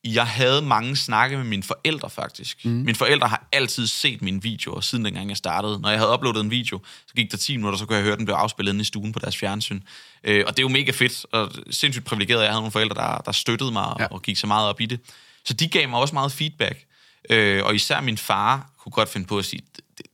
jeg 0.05 0.27
havde 0.27 0.63
mange 0.63 0.97
snakke 0.97 1.37
med 1.37 1.45
mine 1.45 1.63
forældre, 1.63 2.11
faktisk. 2.11 2.65
Mm. 2.65 2.71
Mine 2.71 2.95
forældre 2.95 3.29
har 3.29 3.49
altid 3.53 3.87
set 3.87 4.23
mine 4.23 4.43
videoer, 4.43 4.81
siden 4.81 5.05
dengang 5.05 5.29
jeg 5.29 5.37
startede. 5.37 5.81
Når 5.81 5.89
jeg 5.89 5.99
havde 5.99 6.13
uploadet 6.13 6.41
en 6.41 6.51
video, 6.51 6.81
så 7.07 7.15
gik 7.15 7.31
der 7.31 7.37
10 7.37 7.57
minutter, 7.57 7.79
så 7.79 7.87
kunne 7.87 7.97
jeg 7.97 8.05
høre, 8.05 8.17
den 8.17 8.25
blev 8.25 8.35
afspillet 8.35 8.73
inde 8.73 8.83
i 8.83 8.85
stuen 8.85 9.13
på 9.13 9.19
deres 9.19 9.37
fjernsyn. 9.37 9.81
Øh, 10.25 10.45
og 10.47 10.57
det 10.57 10.59
er 10.59 10.63
jo 10.63 10.69
mega 10.69 10.91
fedt, 10.91 11.27
og 11.33 11.53
sindssygt 11.71 12.05
privilegeret, 12.05 12.39
at 12.39 12.45
jeg 12.45 12.53
havde 12.53 12.61
nogle 12.61 12.73
forældre, 12.73 12.95
der, 12.95 13.19
der 13.19 13.33
støttede 13.33 13.73
mig. 13.73 13.97
Ja. 13.99 14.07
og 14.07 14.23
gik 14.23 14.37
så 14.37 14.47
meget 14.47 14.69
op 14.69 14.81
i 14.81 14.87
det. 14.87 15.01
Så 15.45 15.55
de 15.55 15.69
gav 15.69 15.89
mig 15.89 16.01
også 16.01 16.15
meget 16.15 16.33
feedback. 16.33 16.87
Øh, 17.31 17.65
og 17.65 17.75
især 17.75 18.01
min 18.01 18.19
far 18.19 18.71
kunne 18.79 18.93
godt 18.93 19.09
finde 19.09 19.27
på 19.27 19.39
at 19.39 19.45
sige, 19.45 19.63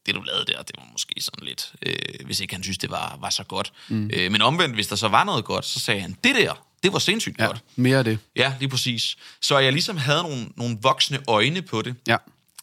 det, 0.06 0.14
du 0.14 0.20
lavede 0.22 0.44
der, 0.44 0.62
det 0.62 0.76
var 0.78 0.84
måske 0.92 1.14
sådan 1.20 1.46
lidt, 1.46 1.72
øh, 1.86 2.26
hvis 2.26 2.40
ikke 2.40 2.54
han 2.54 2.62
synes, 2.62 2.78
det 2.78 2.90
var, 2.90 3.18
var 3.20 3.30
så 3.30 3.44
godt. 3.44 3.72
Mm. 3.88 4.10
Øh, 4.14 4.32
men 4.32 4.42
omvendt, 4.42 4.74
hvis 4.74 4.86
der 4.86 4.96
så 4.96 5.08
var 5.08 5.24
noget 5.24 5.44
godt, 5.44 5.64
så 5.64 5.80
sagde 5.80 6.00
han, 6.00 6.16
det 6.24 6.34
der, 6.34 6.66
det 6.82 6.92
var 6.92 6.98
sindssygt 6.98 7.38
Ja, 7.38 7.46
godt. 7.46 7.62
mere 7.76 7.98
af 7.98 8.04
det. 8.04 8.18
Ja, 8.36 8.54
lige 8.60 8.68
præcis. 8.68 9.16
Så 9.42 9.58
jeg 9.58 9.72
ligesom 9.72 9.96
havde 9.96 10.22
nogle, 10.22 10.46
nogle 10.56 10.78
voksne 10.82 11.18
øjne 11.28 11.62
på 11.62 11.82
det. 11.82 11.94
Ja. 12.06 12.16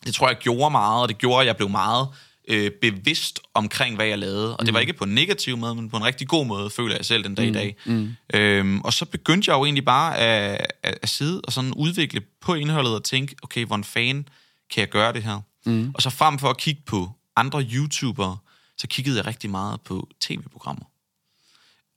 Det 0.05 0.13
tror 0.15 0.27
jeg 0.27 0.37
gjorde 0.37 0.71
meget, 0.71 1.01
og 1.01 1.09
det 1.09 1.17
gjorde, 1.17 1.41
at 1.41 1.47
jeg 1.47 1.57
blev 1.57 1.69
meget 1.69 2.07
øh, 2.47 2.71
bevidst 2.81 3.39
omkring, 3.53 3.95
hvad 3.95 4.05
jeg 4.05 4.17
lavede. 4.17 4.57
Og 4.57 4.65
det 4.65 4.73
var 4.73 4.79
ikke 4.79 4.93
på 4.93 5.03
en 5.03 5.15
negativ 5.15 5.57
måde, 5.57 5.75
men 5.75 5.89
på 5.89 5.97
en 5.97 6.03
rigtig 6.03 6.27
god 6.27 6.45
måde, 6.45 6.69
føler 6.69 6.95
jeg 6.95 7.05
selv 7.05 7.23
den 7.23 7.35
dag 7.35 7.45
i 7.47 7.51
dag. 7.51 7.75
Mm. 7.85 8.15
Øhm, 8.33 8.81
og 8.81 8.93
så 8.93 9.05
begyndte 9.05 9.51
jeg 9.51 9.57
jo 9.57 9.65
egentlig 9.65 9.85
bare 9.85 10.17
at, 10.17 10.67
at, 10.83 10.99
at 11.01 11.09
sidde 11.09 11.41
og 11.43 11.53
sådan 11.53 11.73
udvikle 11.73 12.21
på 12.41 12.53
indholdet 12.53 12.95
og 12.95 13.03
tænke, 13.03 13.35
okay, 13.43 13.65
hvordan 13.65 13.83
fanden 13.83 14.27
kan 14.73 14.81
jeg 14.81 14.89
gøre 14.89 15.13
det 15.13 15.23
her? 15.23 15.39
Mm. 15.65 15.91
Og 15.95 16.01
så 16.01 16.09
frem 16.09 16.39
for 16.39 16.49
at 16.49 16.57
kigge 16.57 16.81
på 16.85 17.11
andre 17.35 17.61
YouTubere, 17.73 18.37
så 18.77 18.87
kiggede 18.87 19.17
jeg 19.17 19.25
rigtig 19.25 19.49
meget 19.49 19.81
på 19.81 20.07
tv-programmer. 20.19 20.85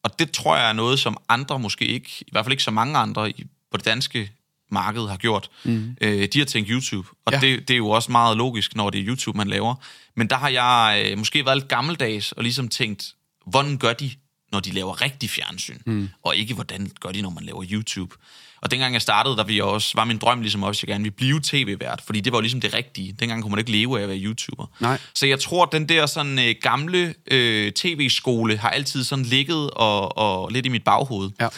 Og 0.03 0.19
det 0.19 0.31
tror 0.31 0.57
jeg 0.57 0.69
er 0.69 0.73
noget, 0.73 0.99
som 0.99 1.17
andre 1.29 1.59
måske 1.59 1.85
ikke, 1.85 2.11
i 2.21 2.29
hvert 2.33 2.45
fald 2.45 2.53
ikke 2.53 2.63
så 2.63 2.71
mange 2.71 2.99
andre 2.99 3.31
i, 3.31 3.47
på 3.71 3.77
det 3.77 3.85
danske 3.85 4.33
marked 4.71 5.09
har 5.09 5.17
gjort. 5.17 5.51
Mm. 5.65 5.97
Øh, 6.01 6.29
de 6.33 6.39
har 6.39 6.47
tænkt 6.47 6.69
YouTube, 6.71 7.09
og 7.25 7.33
Ja. 7.33 7.39
ja. 7.43 7.47
det, 7.47 7.69
det 7.69 7.75
er 7.75 7.79
jo 7.79 7.89
også 7.91 8.13
meget 8.13 8.37
logisk, 8.37 8.77
når 8.77 8.91
det 8.91 9.01
er 9.01 9.07
YouTube, 9.07 9.37
man 9.39 9.49
laver. 9.49 9.75
Men 10.15 10.31
der 10.31 10.37
har 10.37 10.49
jeg 10.49 11.05
øh, 11.07 11.19
måske 11.19 11.45
været 11.45 11.57
lidt 11.57 11.69
gammeldags 11.69 12.33
og 12.33 12.43
ligesom 12.43 12.69
tænkt, 12.69 13.15
hvordan 13.47 13.79
gør 13.79 13.93
de, 13.93 14.11
når 14.53 14.61
de 14.61 14.71
laver 14.71 15.01
rigtig 15.03 15.31
fjernsyn, 15.31 15.79
mm. 15.87 16.09
og 16.23 16.37
ikke 16.37 16.55
hvordan 16.55 16.91
gør 17.01 17.11
de, 17.13 17.23
når 17.23 17.31
man 17.31 17.45
laver 17.45 17.65
YouTube. 17.71 18.17
Og 18.61 18.71
dengang 18.71 18.93
jeg 18.93 19.03
startede, 19.03 19.37
der 19.37 19.45
vi 19.45 19.61
også, 19.61 19.93
var 19.95 20.05
min 20.05 20.19
drøm 20.19 20.41
ligesom 20.41 20.63
også, 20.63 20.79
at 20.79 20.83
jeg 20.83 20.95
gerne 20.95 21.03
ville 21.05 21.17
blive 21.17 21.41
tv-vært, 21.45 22.01
fordi 22.07 22.21
det 22.21 22.33
var 22.33 22.39
jo 22.39 22.41
ligesom 22.41 22.61
det 22.61 22.75
rigtige. 22.75 23.13
Dengang 23.13 23.43
kunne 23.43 23.51
man 23.51 23.59
ikke 23.59 23.71
leve 23.71 23.99
af 23.99 24.03
at 24.03 24.09
være 24.09 24.19
YouTuber. 24.19 24.67
Nej. 24.81 24.99
Så 25.15 25.27
jeg 25.27 25.41
tror, 25.41 25.63
at 25.67 25.73
den 25.73 25.89
der 25.89 26.07
sådan 26.07 26.39
øh, 26.39 26.55
gamle 26.63 27.15
øh, 27.31 27.73
tv-skole 27.73 28.57
har 28.57 28.71
altid 28.71 29.05
sådan 29.05 29.25
ligget 29.25 29.71
og, 29.71 30.19
og 30.19 30.51
lidt 30.53 30.67
i 30.67 30.69
mit 30.69 30.85
baghoved. 30.85 31.31
Ja. 31.41 31.49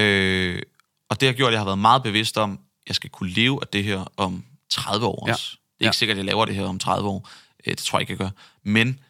Øh, 0.00 0.62
og 1.08 1.20
det 1.20 1.28
har 1.28 1.32
gjort, 1.32 1.48
at 1.48 1.52
jeg 1.52 1.60
har 1.60 1.64
været 1.64 1.78
meget 1.78 2.02
bevidst 2.02 2.38
om, 2.38 2.52
at 2.52 2.58
jeg 2.88 2.94
skal 2.96 3.10
kunne 3.10 3.30
leve 3.30 3.58
af 3.62 3.66
det 3.72 3.84
her 3.84 4.12
om 4.16 4.44
30 4.70 5.06
år 5.06 5.24
Ja. 5.26 5.32
også. 5.32 5.50
Det 5.50 5.56
er 5.56 5.84
ikke 5.84 5.86
Ja. 5.86 5.92
sikkert, 5.92 6.14
at 6.14 6.18
jeg 6.18 6.24
laver 6.26 6.44
det 6.44 6.54
her 6.54 6.64
om 6.64 6.78
30 6.78 7.08
år. 7.08 7.28
Øh, 7.66 7.70
det 7.70 7.78
tror 7.78 7.98
jeg 7.98 8.10
ikke, 8.10 8.10
jeg 8.12 8.18
gør. 8.18 8.30
Men 8.64 9.00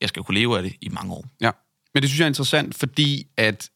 jeg 0.00 0.08
skal 0.08 0.22
kunne 0.22 0.38
leve 0.38 0.56
af 0.56 0.62
det 0.62 0.72
i 0.80 0.88
mange 0.88 1.12
år. 1.14 1.24
Ja, 1.40 1.50
men 1.94 2.02
det 2.02 2.10
synes 2.10 2.18
jeg 2.18 2.24
er 2.24 2.28
interessant, 2.28 2.74
fordi 2.74 3.26
at 3.36 3.68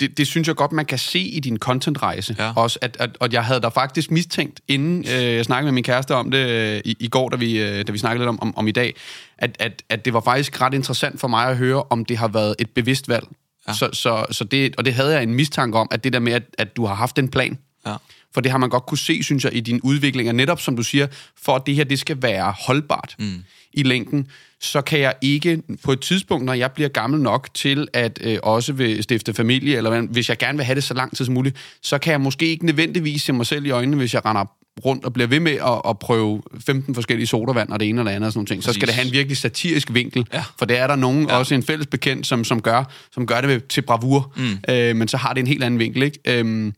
det, 0.00 0.18
det 0.18 0.26
synes 0.26 0.48
jeg 0.48 0.56
godt, 0.56 0.72
man 0.72 0.84
kan 0.84 0.98
se 0.98 1.18
i 1.18 1.40
din 1.40 1.58
contentrejse. 1.58 2.36
Ja. 2.38 2.52
Også, 2.56 2.78
at, 2.82 2.96
at, 3.00 3.10
at 3.20 3.32
jeg 3.32 3.44
havde 3.44 3.60
der 3.60 3.70
faktisk 3.70 4.10
mistænkt, 4.10 4.60
inden 4.68 5.04
øh, 5.08 5.22
jeg 5.22 5.44
snakkede 5.44 5.66
med 5.66 5.72
min 5.72 5.84
kæreste 5.84 6.14
om 6.14 6.30
det 6.30 6.48
øh, 6.50 6.80
i, 6.84 6.96
i 7.00 7.08
går, 7.08 7.28
da 7.28 7.36
vi, 7.36 7.58
øh, 7.62 7.86
da 7.86 7.92
vi 7.92 7.98
snakkede 7.98 8.22
lidt 8.22 8.28
om, 8.28 8.42
om, 8.42 8.56
om 8.56 8.68
i 8.68 8.72
dag, 8.72 8.94
at, 9.38 9.56
at, 9.58 9.82
at 9.88 10.04
det 10.04 10.12
var 10.12 10.20
faktisk 10.20 10.60
ret 10.60 10.74
interessant 10.74 11.20
for 11.20 11.28
mig 11.28 11.46
at 11.48 11.56
høre, 11.56 11.82
om 11.82 12.04
det 12.04 12.16
har 12.16 12.28
været 12.28 12.54
et 12.58 12.70
bevidst 12.70 13.08
valg. 13.08 13.26
Ja. 13.68 13.72
Så, 13.72 13.88
så, 13.92 14.26
så 14.30 14.44
det, 14.44 14.76
og 14.76 14.84
det 14.84 14.94
havde 14.94 15.12
jeg 15.12 15.22
en 15.22 15.34
mistanke 15.34 15.78
om, 15.78 15.88
at 15.90 16.04
det 16.04 16.12
der 16.12 16.18
med, 16.18 16.32
at, 16.32 16.42
at 16.58 16.76
du 16.76 16.86
har 16.86 16.94
haft 16.94 17.18
en 17.18 17.28
plan, 17.28 17.58
Ja. 17.86 17.96
for 18.34 18.40
det 18.40 18.50
har 18.50 18.58
man 18.58 18.70
godt 18.70 18.86
kunne 18.86 18.98
se, 18.98 19.22
synes 19.22 19.44
jeg, 19.44 19.54
i 19.54 19.60
din 19.60 19.80
udvikling. 19.80 20.28
Og 20.28 20.34
netop 20.34 20.60
som 20.60 20.76
du 20.76 20.82
siger, 20.82 21.06
for 21.42 21.56
at 21.56 21.62
det 21.66 21.74
her 21.74 21.84
det 21.84 21.98
skal 21.98 22.22
være 22.22 22.54
holdbart 22.66 23.14
mm. 23.18 23.44
I 23.76 23.82
længden, 23.82 24.26
så 24.60 24.80
kan 24.80 25.00
jeg 25.00 25.14
ikke 25.22 25.62
på 25.84 25.92
et 25.92 26.00
tidspunkt, 26.00 26.44
når 26.44 26.52
jeg 26.52 26.72
bliver 26.72 26.88
gammel 26.88 27.20
nok 27.20 27.48
til 27.54 27.88
at 27.92 28.18
øh, 28.22 28.38
også 28.42 28.72
vil 28.72 29.02
stifte 29.02 29.34
familie, 29.34 29.76
eller 29.76 30.00
hvis 30.00 30.28
jeg 30.28 30.38
gerne 30.38 30.58
vil 30.58 30.64
have 30.64 30.74
det 30.74 30.84
så 30.84 30.94
lang 30.94 31.16
tid 31.16 31.24
som 31.24 31.34
muligt, 31.34 31.56
så 31.82 31.98
kan 31.98 32.10
jeg 32.10 32.20
måske 32.20 32.46
ikke 32.46 32.66
nødvendigvis 32.66 33.22
se 33.22 33.32
mig 33.32 33.46
selv 33.46 33.66
i 33.66 33.70
øjnene, 33.70 33.96
hvis 33.96 34.14
jeg 34.14 34.24
render 34.24 34.44
rundt 34.84 35.04
og 35.04 35.12
bliver 35.12 35.26
ved 35.26 35.40
med 35.40 35.52
at, 35.52 35.80
at 35.88 35.98
prøve 35.98 36.42
15 36.66 36.94
forskellige 36.94 37.26
sodavand 37.26 37.68
og 37.68 37.80
det 37.80 37.88
ene 37.88 38.00
eller 38.00 38.12
andet 38.12 38.26
og 38.26 38.32
sådan 38.32 38.38
nogle 38.38 38.46
ting. 38.46 38.64
Så 38.64 38.72
skal 38.72 38.86
det 38.86 38.94
have 38.94 39.06
en 39.06 39.12
virkelig 39.12 39.36
satirisk 39.36 39.94
vinkel, 39.94 40.26
Ja. 40.32 40.44
for 40.58 40.66
det 40.66 40.78
er 40.78 40.86
der 40.86 40.96
nogen, 40.96 41.28
ja. 41.28 41.36
også 41.36 41.54
en 41.54 41.62
fælles 41.62 41.86
bekendt, 41.86 42.26
som, 42.26 42.44
som, 42.44 42.62
gør, 42.62 42.84
som 43.12 43.26
gør 43.26 43.40
det 43.40 43.66
til 43.66 43.82
bravur, 43.82 44.32
mm. 44.36 44.74
øh, 44.74 44.96
men 44.96 45.08
så 45.08 45.16
har 45.16 45.32
det 45.32 45.40
en 45.40 45.46
helt 45.46 45.64
anden 45.64 45.80
vinkel, 45.80 46.02
ikke? 46.02 46.18
Øhm, 46.26 46.74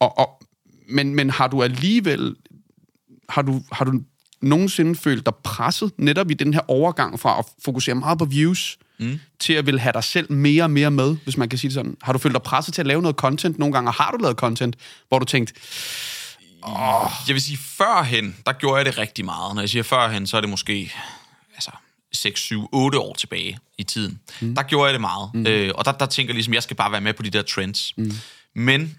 og, 0.00 0.18
og, 0.18 0.42
men, 0.88 1.14
men 1.14 1.30
har 1.30 1.48
du 1.48 1.62
alligevel, 1.62 2.34
har 3.28 3.42
du, 3.42 3.62
har 3.72 3.84
du 3.84 4.00
nogensinde 4.40 4.94
følt 4.94 5.26
dig 5.26 5.34
presset 5.34 5.92
netop 5.96 6.30
i 6.30 6.34
den 6.34 6.54
her 6.54 6.60
overgang 6.68 7.20
fra 7.20 7.38
at 7.38 7.44
fokusere 7.64 7.94
meget 7.94 8.18
på 8.18 8.24
views, 8.24 8.78
mm. 8.98 9.20
til 9.38 9.52
at 9.52 9.66
vil 9.66 9.80
have 9.80 9.92
dig 9.92 10.04
selv 10.04 10.32
mere 10.32 10.62
og 10.62 10.70
mere 10.70 10.90
med, 10.90 11.16
hvis 11.24 11.36
man 11.36 11.48
kan 11.48 11.58
sige 11.58 11.68
det 11.68 11.74
sådan? 11.74 11.96
Har 12.02 12.12
du 12.12 12.18
følt 12.18 12.34
dig 12.34 12.42
presset 12.42 12.74
til 12.74 12.82
at 12.82 12.86
lave 12.86 13.02
noget 13.02 13.16
content 13.16 13.58
nogle 13.58 13.72
gange, 13.72 13.90
og 13.90 13.94
har 13.94 14.10
du 14.10 14.16
lavet 14.16 14.36
content, 14.36 14.76
hvor 15.08 15.18
du 15.18 15.24
tænkt, 15.24 15.52
Jeg 17.28 17.34
vil 17.34 17.42
sige, 17.42 17.56
førhen, 17.58 18.36
der 18.46 18.52
gjorde 18.52 18.76
jeg 18.76 18.84
det 18.84 18.98
rigtig 18.98 19.24
meget. 19.24 19.54
Når 19.54 19.62
jeg 19.62 19.70
siger 19.70 19.82
førhen, 19.82 20.26
så 20.26 20.36
er 20.36 20.40
det 20.40 20.50
måske 20.50 20.92
altså, 21.54 21.70
6, 22.12 22.40
7, 22.40 22.68
8 22.72 22.98
år 22.98 23.14
tilbage 23.14 23.58
i 23.78 23.82
tiden. 23.82 24.20
Mm. 24.40 24.54
Der 24.54 24.62
gjorde 24.62 24.84
jeg 24.84 24.92
det 24.92 25.00
meget. 25.00 25.30
Mm. 25.34 25.46
Øh, 25.46 25.72
og 25.74 25.84
der, 25.84 25.92
der 25.92 26.06
tænker 26.06 26.32
jeg 26.32 26.34
ligesom, 26.34 26.54
jeg 26.54 26.62
skal 26.62 26.76
bare 26.76 26.92
være 26.92 27.00
med 27.00 27.14
på 27.14 27.22
de 27.22 27.30
der 27.30 27.42
trends. 27.42 27.92
Mm. 27.96 28.12
Men 28.54 28.98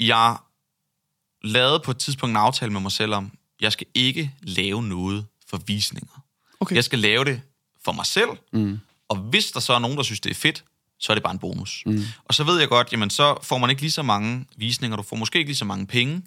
jeg 0.00 0.36
lavede 1.44 1.80
på 1.84 1.90
et 1.90 1.98
tidspunkt 1.98 2.30
en 2.30 2.36
aftale 2.36 2.72
med 2.72 2.80
mig 2.80 2.92
selv 2.92 3.14
om, 3.14 3.32
jeg 3.60 3.72
skal 3.72 3.86
ikke 3.94 4.32
lave 4.42 4.82
noget 4.82 5.26
for 5.46 5.60
visninger. 5.66 6.24
Okay. 6.60 6.76
Jeg 6.76 6.84
skal 6.84 6.98
lave 6.98 7.24
det 7.24 7.42
for 7.84 7.92
mig 7.92 8.06
selv, 8.06 8.30
mm. 8.52 8.80
og 9.08 9.16
hvis 9.16 9.52
der 9.52 9.60
så 9.60 9.72
er 9.72 9.78
nogen, 9.78 9.96
der 9.96 10.02
synes, 10.02 10.20
det 10.20 10.30
er 10.30 10.34
fedt, 10.34 10.64
så 10.98 11.12
er 11.12 11.14
det 11.14 11.22
bare 11.22 11.32
en 11.32 11.38
bonus. 11.38 11.82
Mm. 11.86 12.04
Og 12.24 12.34
så 12.34 12.44
ved 12.44 12.58
jeg 12.58 12.68
godt, 12.68 12.92
jamen 12.92 13.10
så 13.10 13.38
får 13.42 13.58
man 13.58 13.70
ikke 13.70 13.82
lige 13.82 13.92
så 13.92 14.02
mange 14.02 14.46
visninger, 14.56 14.96
du 14.96 15.02
får 15.02 15.16
måske 15.16 15.38
ikke 15.38 15.48
lige 15.48 15.56
så 15.56 15.64
mange 15.64 15.86
penge, 15.86 16.22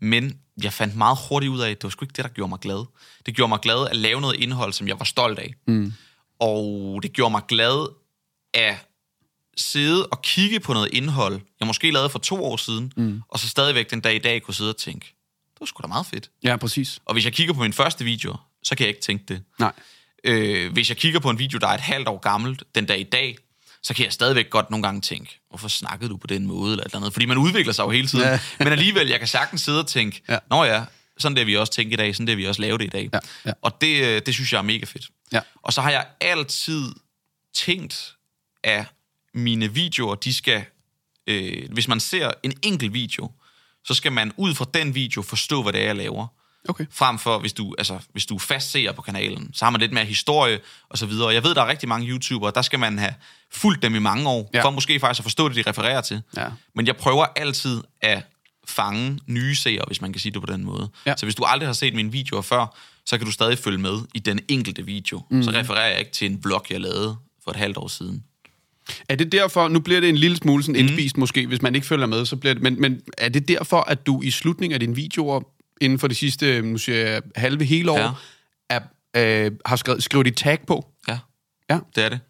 men 0.00 0.38
jeg 0.62 0.72
fandt 0.72 0.96
meget 0.96 1.18
hurtigt 1.28 1.50
ud 1.50 1.60
af, 1.60 1.70
at 1.70 1.76
det 1.76 1.84
var 1.84 1.90
sgu 1.90 2.04
ikke 2.04 2.16
det, 2.16 2.24
der 2.24 2.30
gjorde 2.30 2.48
mig 2.48 2.58
glad. 2.58 2.84
Det 3.26 3.34
gjorde 3.36 3.48
mig 3.48 3.58
glad 3.60 3.88
at 3.90 3.96
lave 3.96 4.20
noget 4.20 4.40
indhold, 4.40 4.72
som 4.72 4.88
jeg 4.88 4.98
var 4.98 5.04
stolt 5.04 5.38
af. 5.38 5.54
Mm. 5.66 5.92
Og 6.40 7.00
det 7.02 7.12
gjorde 7.12 7.30
mig 7.30 7.42
glad 7.48 7.86
at 8.54 8.76
sidde 9.56 10.06
og 10.06 10.22
kigge 10.22 10.60
på 10.60 10.72
noget 10.72 10.88
indhold, 10.92 11.40
jeg 11.60 11.66
måske 11.66 11.90
lavede 11.90 12.10
for 12.10 12.18
to 12.18 12.44
år 12.44 12.56
siden, 12.56 12.92
mm. 12.96 13.22
og 13.28 13.38
så 13.38 13.48
stadigvæk 13.48 13.90
den 13.90 14.00
dag 14.00 14.14
i 14.14 14.18
dag 14.18 14.42
kunne 14.42 14.54
sidde 14.54 14.70
og 14.70 14.76
tænke, 14.76 15.14
det 15.58 15.60
var 15.60 15.66
sgu 15.66 15.82
da 15.82 15.86
meget 15.88 16.06
fedt. 16.06 16.30
ja, 16.42 16.56
præcis. 16.56 16.98
Og 17.04 17.12
hvis 17.12 17.24
jeg 17.24 17.32
kigger 17.32 17.54
på 17.54 17.60
min 17.62 17.72
første 17.72 18.04
video, 18.04 18.36
så 18.62 18.74
kan 18.76 18.84
jeg 18.84 18.88
ikke 18.88 19.00
tænke 19.00 19.24
det. 19.28 19.42
Nej. 19.58 19.72
Øh, 20.24 20.72
hvis 20.72 20.88
jeg 20.88 20.96
kigger 20.96 21.20
på 21.20 21.30
en 21.30 21.38
video, 21.38 21.58
der 21.58 21.66
er 21.68 21.74
et 21.74 21.80
halvt 21.80 22.08
år 22.08 22.18
gammelt, 22.18 22.62
den 22.74 22.86
dag 22.86 23.00
i 23.00 23.04
dag, 23.04 23.36
så 23.82 23.94
kan 23.94 24.04
jeg 24.04 24.12
stadigvæk 24.12 24.50
godt 24.50 24.70
nogle 24.70 24.82
gange 24.82 25.00
tænke, 25.00 25.40
hvorfor 25.48 25.68
snakkede 25.68 26.10
du 26.10 26.16
på 26.16 26.26
den 26.26 26.46
måde, 26.46 26.72
eller 26.72 26.84
et 26.84 26.86
eller 26.86 26.96
andet. 26.98 27.12
Fordi 27.12 27.26
man 27.26 27.38
udvikler 27.38 27.72
sig 27.72 27.82
jo 27.84 27.90
hele 27.90 28.06
tiden. 28.08 28.24
Ja. 28.24 28.40
Men 28.58 28.68
alligevel, 28.68 29.08
jeg 29.08 29.18
kan 29.18 29.28
sagtens 29.28 29.62
sidde 29.62 29.80
og 29.80 29.86
tænke, 29.86 30.22
Ja. 30.28 30.38
nå 30.50 30.64
ja, 30.64 30.84
sådan 31.18 31.36
det 31.36 31.46
vi 31.46 31.56
også 31.56 31.72
tænke 31.72 31.92
i 31.92 31.96
dag, 31.96 32.14
sådan 32.14 32.26
det 32.26 32.36
vi 32.36 32.46
også 32.46 32.60
lave 32.60 32.78
det 32.78 32.84
i 32.84 32.88
dag. 32.88 33.10
Ja, 33.12 33.18
ja. 33.46 33.52
Og 33.62 33.80
det, 33.80 34.04
øh, 34.04 34.22
det 34.26 34.34
synes 34.34 34.52
jeg 34.52 34.58
er 34.58 34.62
mega 34.62 34.84
fedt. 34.84 35.08
Ja. 35.32 35.40
Og 35.62 35.72
så 35.72 35.80
har 35.80 35.90
jeg 35.90 36.06
altid 36.20 36.92
tænkt, 37.54 38.14
at 38.64 38.84
mine 39.34 39.74
videoer, 39.74 40.14
de 40.14 40.34
skal 40.34 40.64
øh, 41.26 41.72
hvis 41.72 41.88
man 41.88 42.00
ser 42.00 42.30
en 42.42 42.52
enkelt 42.62 42.92
video, 42.92 43.32
så 43.88 43.94
skal 43.94 44.12
man 44.12 44.32
ud 44.36 44.54
fra 44.54 44.66
den 44.74 44.94
video 44.94 45.22
forstå, 45.22 45.62
hvad 45.62 45.72
det 45.72 45.80
er, 45.80 45.86
jeg 45.86 45.96
laver. 45.96 46.26
Okay. 46.68 46.86
Frem 46.90 47.18
for, 47.18 47.38
hvis 47.38 47.52
du, 47.52 47.74
altså, 47.78 47.98
hvis 48.12 48.26
du 48.26 48.38
fast 48.38 48.70
ser 48.70 48.92
på 48.92 49.02
kanalen, 49.02 49.50
så 49.54 49.64
har 49.64 49.70
man 49.70 49.80
lidt 49.80 49.92
mere 49.92 50.04
historie 50.04 50.60
og 50.88 50.98
så 50.98 51.06
videre. 51.06 51.28
Jeg 51.28 51.44
ved, 51.44 51.54
der 51.54 51.62
er 51.62 51.66
rigtig 51.66 51.88
mange 51.88 52.08
YouTubere, 52.08 52.52
der 52.54 52.62
skal 52.62 52.78
man 52.78 52.98
have 52.98 53.14
fulgt 53.52 53.82
dem 53.82 53.94
i 53.94 53.98
mange 53.98 54.28
år, 54.28 54.50
Ja. 54.54 54.64
for 54.64 54.70
måske 54.70 55.00
faktisk 55.00 55.20
at 55.20 55.24
forstå 55.24 55.48
det, 55.48 55.56
de 55.64 55.70
refererer 55.70 56.00
til. 56.00 56.22
Ja. 56.36 56.46
Men 56.74 56.86
jeg 56.86 56.96
prøver 56.96 57.26
altid 57.36 57.82
at 58.00 58.22
fange 58.66 59.18
nye 59.26 59.54
seere, 59.54 59.84
hvis 59.86 60.00
man 60.00 60.12
kan 60.12 60.20
sige 60.20 60.32
det 60.32 60.40
på 60.40 60.52
den 60.52 60.64
måde. 60.64 60.90
Ja. 61.06 61.14
Så 61.16 61.26
hvis 61.26 61.34
du 61.34 61.44
aldrig 61.44 61.68
har 61.68 61.72
set 61.74 61.94
mine 61.94 62.12
videoer 62.12 62.42
før, 62.42 62.76
så 63.06 63.18
kan 63.18 63.26
du 63.26 63.32
stadig 63.32 63.58
følge 63.58 63.78
med 63.78 63.98
i 64.14 64.18
den 64.18 64.40
enkelte 64.48 64.84
video. 64.84 65.22
Mm. 65.30 65.42
Så 65.42 65.50
refererer 65.50 65.88
jeg 65.88 65.98
ikke 65.98 66.10
til 66.12 66.30
en 66.30 66.44
vlog, 66.44 66.66
jeg 66.70 66.80
lavede 66.80 67.16
for 67.44 67.50
et 67.50 67.56
halvt 67.56 67.76
år 67.76 67.88
siden. 67.88 68.24
Er 69.08 69.14
det 69.14 69.32
derfor, 69.32 69.68
nu 69.68 69.80
bliver 69.80 70.00
det 70.00 70.08
en 70.08 70.16
lille 70.16 70.36
smule 70.36 70.56
Mhm. 70.56 70.62
sådan 70.62 70.76
indspist 70.80 71.16
mm. 71.16 71.20
måske, 71.20 71.46
hvis 71.46 71.62
man 71.62 71.74
ikke 71.74 71.86
følger 71.86 72.06
med, 72.06 72.26
så 72.26 72.36
bliver 72.36 72.54
det, 72.54 72.62
men, 72.62 72.80
men 72.80 73.00
er 73.18 73.28
det 73.28 73.48
derfor, 73.48 73.80
at 73.80 74.06
du 74.06 74.22
i 74.22 74.30
slutningen 74.30 74.74
af 74.74 74.80
dine 74.80 74.94
videoer, 74.94 75.40
inden 75.80 75.98
for 75.98 76.08
de 76.08 76.14
sidste, 76.14 76.62
nu 76.62 76.78
siger 76.78 76.98
jeg, 77.08 77.22
halve 77.36 77.64
hele 77.64 77.90
år, 77.90 77.98
Ja. 77.98 78.10
er, 78.70 78.80
øh, 79.46 79.52
har 79.66 79.76
skrevet, 79.76 80.02
skrevet 80.02 80.26
dit 80.26 80.36
tag 80.36 80.58
på? 80.66 80.86
Ja, 81.08 81.18
Ja. 81.70 81.78
det 81.96 82.04
er 82.04 82.08
det. 82.08 82.20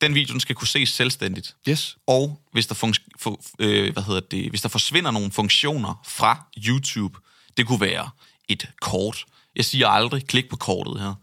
Den 0.00 0.14
video 0.14 0.32
den 0.32 0.40
skal 0.40 0.54
kunne 0.54 0.68
ses 0.68 0.88
selvstændigt. 0.88 1.54
Yes. 1.68 1.96
Og 2.06 2.40
hvis 2.52 2.66
der, 2.66 2.74
fun- 2.74 3.08
for, 3.18 3.40
øh, 3.58 3.92
hvad 3.92 4.02
hedder 4.02 4.20
det, 4.20 4.50
hvis 4.50 4.62
der 4.62 4.68
forsvinder 4.68 5.10
nogle 5.10 5.30
funktioner 5.32 6.02
fra 6.08 6.46
YouTube, 6.68 7.18
det 7.56 7.66
kunne 7.66 7.80
være 7.80 8.10
et 8.48 8.68
kort. 8.80 9.24
Jeg 9.56 9.64
siger 9.64 9.88
aldrig, 9.88 10.26
klik 10.26 10.48
på 10.50 10.56
kortet 10.56 11.00
her. 11.02 11.14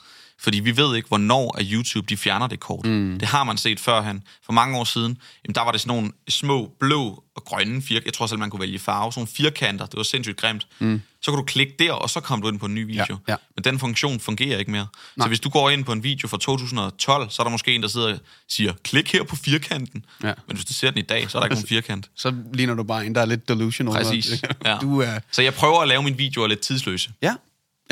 Fordi 0.41 0.59
vi 0.59 0.77
ved 0.77 0.95
ikke, 0.95 1.07
hvornår 1.07 1.57
at 1.57 1.65
YouTube 1.71 2.07
de 2.09 2.17
fjerner 2.17 2.47
det 2.47 2.59
kort. 2.59 2.85
Mm. 2.85 3.19
Det 3.19 3.27
har 3.27 3.43
man 3.43 3.57
set 3.57 3.79
førhen. 3.79 4.23
For 4.45 4.53
mange 4.53 4.77
år 4.79 4.83
siden, 4.83 5.17
jamen, 5.45 5.55
der 5.55 5.61
var 5.61 5.71
det 5.71 5.81
sådan 5.81 5.95
nogle 5.95 6.11
små 6.29 6.71
blå 6.79 7.23
og 7.35 7.43
grønne 7.45 7.81
firkanter. 7.81 8.07
Jeg 8.07 8.13
tror 8.13 8.25
selv, 8.25 8.39
man 8.39 8.49
kunne 8.49 8.59
vælge 8.59 8.79
farve. 8.79 9.11
Sådan 9.11 9.19
nogle 9.19 9.27
firkanter. 9.51 9.85
Det 9.85 9.97
var 9.97 10.03
sindssygt 10.03 10.37
grimt. 10.37 10.67
Mm. 10.79 11.01
Så 11.21 11.31
kunne 11.31 11.39
du 11.39 11.45
klikke 11.45 11.73
der, 11.79 11.91
og 11.91 12.09
så 12.09 12.19
kom 12.19 12.41
du 12.41 12.47
ind 12.47 12.59
på 12.59 12.65
en 12.65 12.75
ny 12.75 12.85
video. 12.85 13.05
Ja, 13.09 13.15
ja. 13.27 13.35
Men 13.55 13.63
den 13.63 13.79
funktion 13.79 14.19
fungerer 14.19 14.57
ikke 14.57 14.71
mere. 14.71 14.87
Nej. 15.15 15.25
Så 15.25 15.27
hvis 15.27 15.39
du 15.39 15.49
går 15.49 15.69
ind 15.69 15.85
på 15.85 15.91
en 15.91 16.03
video 16.03 16.27
fra 16.27 16.37
2012, 16.37 17.29
så 17.29 17.41
er 17.41 17.43
der 17.43 17.51
måske 17.51 17.75
en, 17.75 17.81
der 17.81 17.87
sidder 17.87 18.13
og 18.13 18.19
siger, 18.49 18.73
klik 18.83 19.11
her 19.11 19.23
på 19.23 19.35
firkanten. 19.35 20.05
Ja. 20.23 20.33
Men 20.47 20.55
hvis 20.55 20.65
du 20.65 20.73
ser 20.73 20.89
den 20.89 20.99
i 20.99 21.01
dag, 21.01 21.31
så 21.31 21.37
er 21.37 21.39
der 21.39 21.45
ikke 21.45 21.55
nogen 21.55 21.67
firkant. 21.75 22.09
Så 22.15 22.33
ligner 22.53 22.73
du 22.73 22.83
bare 22.83 23.05
en, 23.05 23.15
der 23.15 23.21
er 23.21 23.25
lidt 23.25 23.47
delusional. 23.47 24.03
Præcis. 24.03 24.31
Ja. 24.65 24.77
Du 24.81 25.01
er... 25.01 25.19
Så 25.31 25.41
jeg 25.41 25.53
prøver 25.53 25.81
at 25.81 25.87
lave 25.87 26.03
mine 26.03 26.17
videoer 26.17 26.47
lidt 26.47 26.59
tidsløse. 26.59 27.11
Ja, 27.21 27.35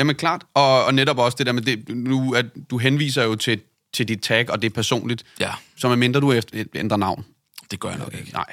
jamen 0.00 0.16
klart. 0.16 0.42
Og, 0.54 0.84
og 0.84 0.94
netop 0.94 1.18
også 1.18 1.36
det 1.38 1.46
der 1.46 1.52
med 1.52 1.62
det, 1.62 1.88
nu, 1.88 2.34
at 2.34 2.46
du 2.70 2.78
henviser 2.78 3.24
jo 3.24 3.34
til, 3.34 3.60
til 3.94 4.08
dit 4.08 4.20
tag, 4.20 4.50
og 4.50 4.62
det 4.62 4.70
er 4.70 4.74
personligt. 4.74 5.24
Ja. 5.40 5.50
Så 5.76 5.88
medmindre 5.88 6.20
du 6.20 6.32
efter, 6.32 6.64
ændrer 6.74 6.96
navn. 6.96 7.24
Det 7.70 7.80
gør 7.80 7.88
jeg 7.88 7.98
nok 7.98 8.14
ikke. 8.18 8.32
Nej. 8.32 8.46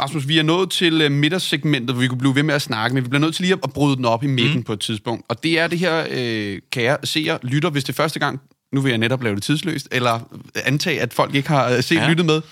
Rasmus, 0.00 0.28
vi 0.28 0.38
er 0.38 0.42
nået 0.42 0.70
til 0.70 1.06
uh, 1.06 1.12
middagssegmentet, 1.12 1.94
hvor 1.94 2.00
vi 2.00 2.08
kunne 2.08 2.18
blive 2.18 2.34
ved 2.34 2.42
med 2.42 2.54
at 2.54 2.62
snakke, 2.62 2.94
men 2.94 3.04
vi 3.04 3.08
bliver 3.08 3.20
nødt 3.20 3.34
til 3.34 3.42
lige 3.42 3.58
at, 3.62 3.72
bryde 3.72 3.96
den 3.96 4.04
op 4.04 4.24
i 4.24 4.26
midten 4.26 4.56
mm. 4.56 4.62
på 4.62 4.72
et 4.72 4.80
tidspunkt. 4.80 5.24
Og 5.28 5.42
det 5.42 5.58
er 5.58 5.66
det 5.66 5.78
her, 5.78 6.06
øh, 6.10 6.58
kære 6.72 6.96
seer, 7.04 7.38
lytter, 7.42 7.70
hvis 7.70 7.84
det 7.84 7.92
er 7.92 7.96
første 7.96 8.18
gang, 8.18 8.40
nu 8.72 8.80
vil 8.80 8.90
jeg 8.90 8.98
netop 8.98 9.22
lave 9.22 9.34
det 9.34 9.42
tidsløst, 9.42 9.88
eller 9.92 10.20
antage, 10.64 11.00
at 11.00 11.12
folk 11.12 11.34
ikke 11.34 11.48
har 11.48 11.70
øh, 11.70 11.82
set. 11.82 11.96
Ja. 11.96 12.08
lyttet 12.08 12.26
med. 12.26 12.42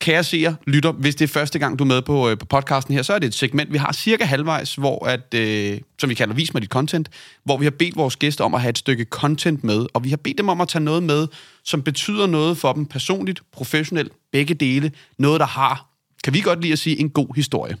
Kære 0.00 0.24
seer, 0.24 0.54
lytter, 0.66 0.92
hvis 0.92 1.14
det 1.14 1.24
er 1.24 1.28
første 1.28 1.58
gang, 1.58 1.78
du 1.78 1.84
er 1.84 1.88
med 1.88 2.02
på, 2.02 2.30
øh, 2.30 2.38
på 2.38 2.46
podcasten 2.46 2.94
her, 2.94 3.02
så 3.02 3.12
er 3.12 3.18
det 3.18 3.26
et 3.26 3.34
segment, 3.34 3.72
vi 3.72 3.78
har 3.78 3.92
cirka 3.92 4.24
halvvejs, 4.24 4.74
hvor 4.74 5.06
at, 5.06 5.34
øh, 5.34 5.80
som 5.98 6.10
vi 6.10 6.14
kalder 6.14 6.34
Vis 6.34 6.54
mig 6.54 6.62
dit 6.62 6.70
content, 6.70 7.08
hvor 7.44 7.56
vi 7.56 7.64
har 7.64 7.70
bedt 7.70 7.96
vores 7.96 8.16
gæster 8.16 8.44
om 8.44 8.54
at 8.54 8.60
have 8.60 8.70
et 8.70 8.78
stykke 8.78 9.04
content 9.04 9.64
med, 9.64 9.86
og 9.94 10.04
vi 10.04 10.10
har 10.10 10.16
bedt 10.16 10.38
dem 10.38 10.48
om 10.48 10.60
at 10.60 10.68
tage 10.68 10.84
noget 10.84 11.02
med, 11.02 11.26
som 11.64 11.82
betyder 11.82 12.26
noget 12.26 12.56
for 12.56 12.72
dem 12.72 12.86
personligt, 12.86 13.42
professionelt, 13.52 14.12
begge 14.32 14.54
dele, 14.54 14.92
noget, 15.18 15.40
der 15.40 15.46
har, 15.46 15.86
kan 16.24 16.34
vi 16.34 16.40
godt 16.40 16.60
lide 16.60 16.72
at 16.72 16.78
sige, 16.78 17.00
en 17.00 17.10
god 17.10 17.34
historie. 17.34 17.76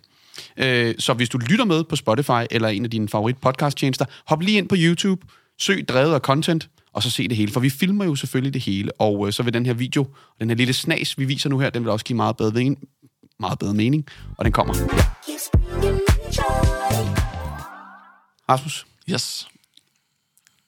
Øh, 0.56 0.94
så 0.98 1.12
hvis 1.12 1.28
du 1.28 1.38
lytter 1.38 1.64
med 1.64 1.84
på 1.84 1.96
Spotify 1.96 2.42
eller 2.50 2.68
en 2.68 2.84
af 2.84 2.90
dine 2.90 3.08
favorit 3.08 3.36
podcast 3.36 3.78
tjenester, 3.78 4.04
hop 4.26 4.40
lige 4.42 4.58
ind 4.58 4.68
på 4.68 4.76
YouTube, 4.78 5.26
søg 5.58 5.88
drevet 5.88 6.14
af 6.14 6.20
content, 6.20 6.68
og 6.92 7.02
så 7.02 7.10
se 7.10 7.28
det 7.28 7.36
hele. 7.36 7.52
For 7.52 7.60
vi 7.60 7.70
filmer 7.70 8.04
jo 8.04 8.14
selvfølgelig 8.14 8.54
det 8.54 8.62
hele, 8.62 8.92
og 9.00 9.26
øh, 9.26 9.32
så 9.32 9.42
vil 9.42 9.54
den 9.54 9.66
her 9.66 9.74
video, 9.74 10.06
den 10.40 10.48
her 10.50 10.56
lille 10.56 10.72
snas, 10.72 11.18
vi 11.18 11.24
viser 11.24 11.48
nu 11.50 11.58
her, 11.58 11.70
den 11.70 11.82
vil 11.84 11.90
også 11.92 12.04
give 12.04 12.16
meget 12.16 12.36
bedre, 12.36 12.54
ven- 12.54 12.76
meget 13.40 13.58
bedre 13.58 13.74
mening, 13.74 14.06
og 14.38 14.44
den 14.44 14.52
kommer. 14.52 14.74
Ja. 14.96 15.04
Rasmus, 18.48 18.86
Yes. 19.10 19.46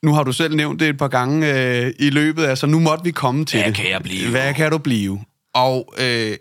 nu 0.02 0.12
har 0.14 0.22
du 0.22 0.32
selv 0.32 0.56
nævnt 0.56 0.80
det 0.80 0.88
et 0.88 0.98
par 0.98 1.08
gange 1.08 1.52
øh, 1.84 1.92
i 1.98 2.10
løbet 2.10 2.42
af, 2.44 2.58
så 2.58 2.66
nu 2.66 2.80
måtte 2.80 3.04
vi 3.04 3.10
komme 3.10 3.44
til 3.44 3.60
Hvad 3.60 3.66
det. 3.68 3.76
kan 3.76 3.90
jeg 3.90 4.02
blive? 4.02 4.30
Hvad 4.30 4.54
kan 4.54 4.70
du 4.70 4.78
blive? 4.78 5.20
Og 5.54 5.94
øh, 6.00 6.36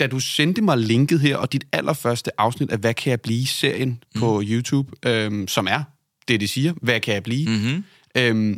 da 0.00 0.06
du 0.06 0.20
sendte 0.20 0.62
mig 0.62 0.78
linket 0.78 1.20
her, 1.20 1.36
og 1.36 1.52
dit 1.52 1.64
allerførste 1.72 2.40
afsnit 2.40 2.70
af 2.70 2.78
Hvad 2.78 2.94
kan 2.94 3.10
jeg 3.10 3.20
blive? 3.20 3.46
serien 3.46 4.02
mm. 4.14 4.20
på 4.20 4.42
YouTube, 4.46 4.92
øh, 5.06 5.48
som 5.48 5.66
er 5.70 5.82
det, 6.28 6.40
de 6.40 6.48
siger, 6.48 6.72
Hvad 6.82 7.00
kan 7.00 7.14
jeg 7.14 7.22
blive? 7.22 7.48
Mm-hmm. 7.50 7.84
Øh, 8.16 8.56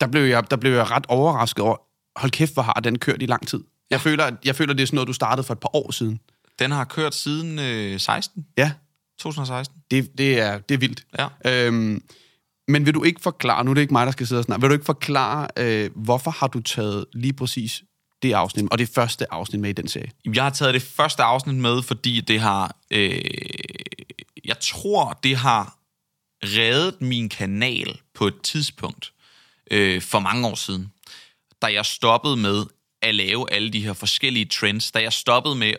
der, 0.00 0.06
blev 0.06 0.22
jeg, 0.22 0.50
der 0.50 0.56
blev 0.56 0.72
jeg 0.72 0.90
ret 0.90 1.04
overrasket 1.08 1.64
over, 1.64 1.76
hold 2.16 2.30
kæft, 2.30 2.52
hvor 2.52 2.62
har 2.62 2.72
den 2.84 2.98
kørt 2.98 3.22
i 3.22 3.26
lang 3.26 3.46
tid. 3.48 3.64
Jeg 3.90 4.00
føler, 4.00 4.24
at- 4.24 4.34
jeg 4.44 4.56
føler, 4.56 4.72
det 4.74 4.82
er 4.82 4.86
sådan 4.86 4.94
noget, 4.96 5.08
du 5.08 5.12
startede 5.12 5.46
for 5.46 5.54
et 5.54 5.60
par 5.60 5.76
år 5.76 5.90
siden. 5.90 6.20
Den 6.58 6.70
har 6.70 6.84
kørt 6.84 7.14
siden 7.14 7.58
øh, 7.58 8.00
16, 8.00 8.46
Ja, 8.56 8.72
2016. 9.20 9.76
det, 9.90 10.18
det, 10.18 10.40
er, 10.40 10.58
det 10.58 10.74
er 10.74 10.78
vildt. 10.78 11.06
Ja. 11.18 11.66
Øhm, 11.66 12.02
men 12.68 12.86
vil 12.86 12.94
du 12.94 13.04
ikke 13.04 13.20
forklare, 13.20 13.64
nu 13.64 13.70
er 13.70 13.74
det 13.74 13.80
ikke 13.80 13.92
mig, 13.92 14.06
der 14.06 14.12
skal 14.12 14.26
sidde 14.26 14.38
og 14.38 14.44
snakke, 14.44 14.60
vil 14.60 14.68
du 14.70 14.74
ikke 14.74 14.84
forklare, 14.84 15.48
øh, 15.56 15.90
hvorfor 15.96 16.30
har 16.30 16.46
du 16.46 16.60
taget 16.60 17.04
lige 17.14 17.32
præcis 17.32 17.82
det 18.22 18.32
afsnit, 18.32 18.64
og 18.70 18.78
det 18.78 18.88
første 18.88 19.32
afsnit 19.32 19.60
med 19.60 19.70
i 19.70 19.72
den 19.72 19.88
serie? 19.88 20.10
Jeg 20.34 20.42
har 20.42 20.50
taget 20.50 20.74
det 20.74 20.82
første 20.82 21.22
afsnit 21.22 21.56
med, 21.56 21.82
fordi 21.82 22.20
det 22.20 22.40
har... 22.40 22.76
Øh, 22.90 23.20
jeg 24.44 24.56
tror, 24.60 25.18
det 25.22 25.36
har 25.36 25.78
reddet 26.42 27.00
min 27.00 27.28
kanal 27.28 28.00
på 28.14 28.26
et 28.26 28.34
tidspunkt 28.42 29.12
øh, 29.70 30.02
for 30.02 30.18
mange 30.18 30.48
år 30.48 30.54
siden, 30.54 30.92
da 31.62 31.66
jeg 31.66 31.86
stoppede 31.86 32.36
med 32.36 32.64
at 33.02 33.14
lave 33.14 33.52
alle 33.52 33.70
de 33.70 33.84
her 33.84 33.92
forskellige 33.92 34.44
trends, 34.44 34.90
da 34.90 35.02
jeg 35.02 35.12
stoppede 35.12 35.54
med 35.54 35.72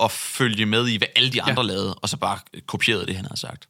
at 0.00 0.10
følge 0.10 0.66
med 0.66 0.88
i, 0.88 0.96
hvad 0.96 1.08
alle 1.16 1.32
de 1.32 1.42
andre 1.42 1.62
ja. 1.62 1.68
lavede, 1.68 1.94
og 1.94 2.08
så 2.08 2.16
bare 2.16 2.38
kopierede 2.66 3.06
det, 3.06 3.16
han 3.16 3.24
havde 3.24 3.40
sagt. 3.40 3.68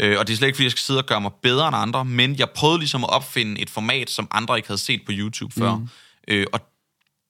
Øh, 0.00 0.18
og 0.18 0.26
det 0.26 0.32
er 0.32 0.36
slet 0.36 0.48
ikke, 0.48 0.56
fordi 0.56 0.64
jeg 0.64 0.70
skal 0.70 0.82
sidde 0.82 1.00
og 1.00 1.06
gøre 1.06 1.20
mig 1.20 1.32
bedre 1.42 1.68
end 1.68 1.76
andre, 1.76 2.04
men 2.04 2.38
jeg 2.38 2.50
prøvede 2.50 2.78
ligesom 2.78 3.04
at 3.04 3.10
opfinde 3.10 3.60
et 3.60 3.70
format, 3.70 4.10
som 4.10 4.28
andre 4.30 4.56
ikke 4.56 4.68
havde 4.68 4.80
set 4.80 5.02
på 5.06 5.12
YouTube 5.14 5.54
før. 5.54 5.74
Mm. 5.74 5.88
Øh, 6.28 6.46
og 6.52 6.60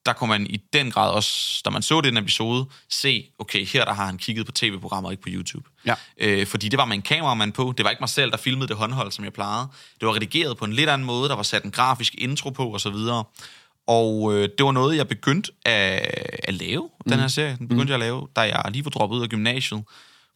der 0.06 0.12
kunne 0.12 0.28
man 0.28 0.46
i 0.46 0.56
den 0.72 0.90
grad 0.90 1.10
også, 1.10 1.62
da 1.64 1.70
man 1.70 1.82
så 1.82 2.00
den 2.00 2.16
episode, 2.16 2.66
se, 2.88 3.30
okay, 3.38 3.66
her 3.66 3.84
der 3.84 3.92
har 3.92 4.06
han 4.06 4.18
kigget 4.18 4.46
på 4.46 4.52
tv-programmer, 4.52 5.10
ikke 5.10 5.22
på 5.22 5.28
YouTube. 5.32 5.68
Ja. 5.86 5.94
Øh, 6.18 6.46
fordi 6.46 6.68
det 6.68 6.78
var 6.78 6.84
med 6.84 6.96
en 6.96 7.02
kameramand 7.02 7.52
på. 7.52 7.74
Det 7.76 7.84
var 7.84 7.90
ikke 7.90 8.00
mig 8.00 8.08
selv, 8.08 8.30
der 8.30 8.36
filmede 8.36 8.68
det 8.68 8.76
håndhold, 8.76 9.12
som 9.12 9.24
jeg 9.24 9.32
plejede. 9.32 9.68
Det 10.00 10.06
var 10.06 10.14
redigeret 10.14 10.56
på 10.56 10.64
en 10.64 10.72
lidt 10.72 10.90
anden 10.90 11.06
måde. 11.06 11.28
Der 11.28 11.36
var 11.36 11.42
sat 11.42 11.64
en 11.64 11.70
grafisk 11.70 12.14
intro 12.18 12.50
på, 12.50 12.72
og 12.72 12.80
så 12.80 12.90
videre. 12.90 13.24
Og 13.86 14.34
øh, 14.34 14.48
det 14.58 14.66
var 14.66 14.72
noget, 14.72 14.96
jeg 14.96 15.08
begyndte 15.08 15.52
at, 15.64 16.00
at 16.42 16.54
lave, 16.54 16.82
mm. 16.82 17.10
den 17.10 17.20
her 17.20 17.28
serie. 17.28 17.56
Den 17.58 17.68
begyndte 17.68 17.84
mm. 17.84 17.88
jeg 17.88 17.94
at 17.94 18.00
lave, 18.00 18.28
da 18.36 18.40
jeg 18.40 18.64
lige 18.70 18.84
var 18.84 18.90
droppet 18.90 19.16
ud 19.16 19.22
af 19.22 19.28
gymnasiet. 19.28 19.82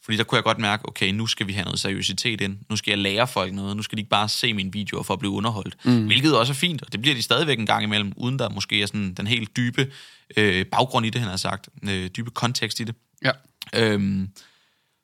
Fordi 0.03 0.17
der 0.17 0.23
kunne 0.23 0.35
jeg 0.35 0.43
godt 0.43 0.59
mærke, 0.59 0.89
okay, 0.89 1.11
nu 1.11 1.27
skal 1.27 1.47
vi 1.47 1.53
have 1.53 1.63
noget 1.63 1.79
seriøsitet 1.79 2.41
ind. 2.41 2.57
Nu 2.69 2.75
skal 2.75 2.91
jeg 2.91 2.97
lære 2.97 3.27
folk 3.27 3.53
noget. 3.53 3.77
Nu 3.77 3.83
skal 3.83 3.97
de 3.97 3.99
ikke 3.99 4.09
bare 4.09 4.29
se 4.29 4.53
mine 4.53 4.71
videoer 4.71 5.03
for 5.03 5.13
at 5.13 5.19
blive 5.19 5.31
underholdt. 5.31 5.75
Mm. 5.85 6.05
Hvilket 6.05 6.37
også 6.37 6.53
er 6.53 6.55
fint, 6.55 6.81
og 6.81 6.91
det 6.91 7.01
bliver 7.01 7.15
de 7.15 7.21
stadigvæk 7.21 7.59
en 7.59 7.65
gang 7.65 7.83
imellem, 7.83 8.13
uden 8.17 8.39
der 8.39 8.49
måske 8.49 8.81
er 8.81 8.85
sådan 8.85 9.13
den 9.13 9.27
helt 9.27 9.57
dybe 9.57 9.91
øh, 10.37 10.65
baggrund 10.65 11.05
i 11.05 11.09
det, 11.09 11.21
han 11.21 11.29
har 11.29 11.37
sagt. 11.37 11.69
Øh, 11.89 12.07
dybe 12.07 12.29
kontekst 12.31 12.79
i 12.79 12.83
det. 12.83 12.95
Ja. 13.25 13.31
Øhm, 13.75 14.29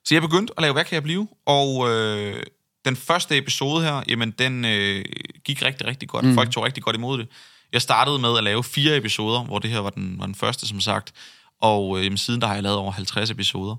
så 0.06 0.16
jeg 0.16 0.22
begyndte 0.22 0.54
at 0.58 0.62
lave, 0.62 0.74
hvad 0.74 0.84
kan 0.84 0.96
jeg 0.96 1.04
blive? 1.04 1.28
Og 1.46 1.90
øh, 1.90 2.44
den 2.86 2.96
første 2.96 3.38
episode 3.38 3.84
her, 3.84 4.04
jamen 4.08 4.32
den 4.32 4.66
øh, 4.66 5.06
gik 5.44 5.62
rigtig, 5.62 5.88
rigtig 5.88 6.10
godt. 6.10 6.26
Mm. 6.26 6.34
Folk 6.34 6.52
tog 6.52 6.64
rigtig 6.66 6.84
godt 6.84 6.96
imod 6.96 7.18
det. 7.18 7.28
Jeg 7.74 7.82
startede 7.82 8.20
med 8.20 8.38
at 8.38 8.44
lave 8.44 8.64
fire 8.64 8.98
episoder, 8.98 9.44
hvor 9.44 9.60
det 9.60 9.70
her 9.70 9.80
var 9.80 9.90
den, 9.90 10.16
var 10.20 10.26
den 10.26 10.36
første, 10.36 10.68
som 10.68 10.82
sagt. 10.82 11.14
Og 11.62 11.98
øh, 11.98 12.06
jamen, 12.06 12.18
siden 12.18 12.42
der 12.42 12.48
har 12.48 12.54
jeg 12.54 12.64
lavet 12.64 12.78
over 12.78 12.92
50 12.92 13.30
episoder. 13.30 13.76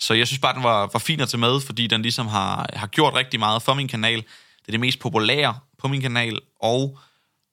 Så 0.00 0.14
jeg 0.14 0.26
synes 0.26 0.40
bare, 0.40 0.54
den 0.54 0.62
var, 0.62 0.90
var 0.92 0.98
fin 0.98 1.20
at 1.20 1.28
tage 1.28 1.40
med, 1.40 1.60
fordi 1.60 1.86
den 1.86 2.02
ligesom 2.02 2.26
har, 2.26 2.70
har 2.72 2.86
gjort 2.86 3.14
rigtig 3.14 3.40
meget 3.40 3.62
for 3.62 3.74
min 3.74 3.88
kanal. 3.88 4.16
Det 4.16 4.68
er 4.68 4.72
det 4.72 4.80
mest 4.80 4.98
populære 4.98 5.58
på 5.78 5.88
min 5.88 6.00
kanal, 6.00 6.38
og 6.60 6.98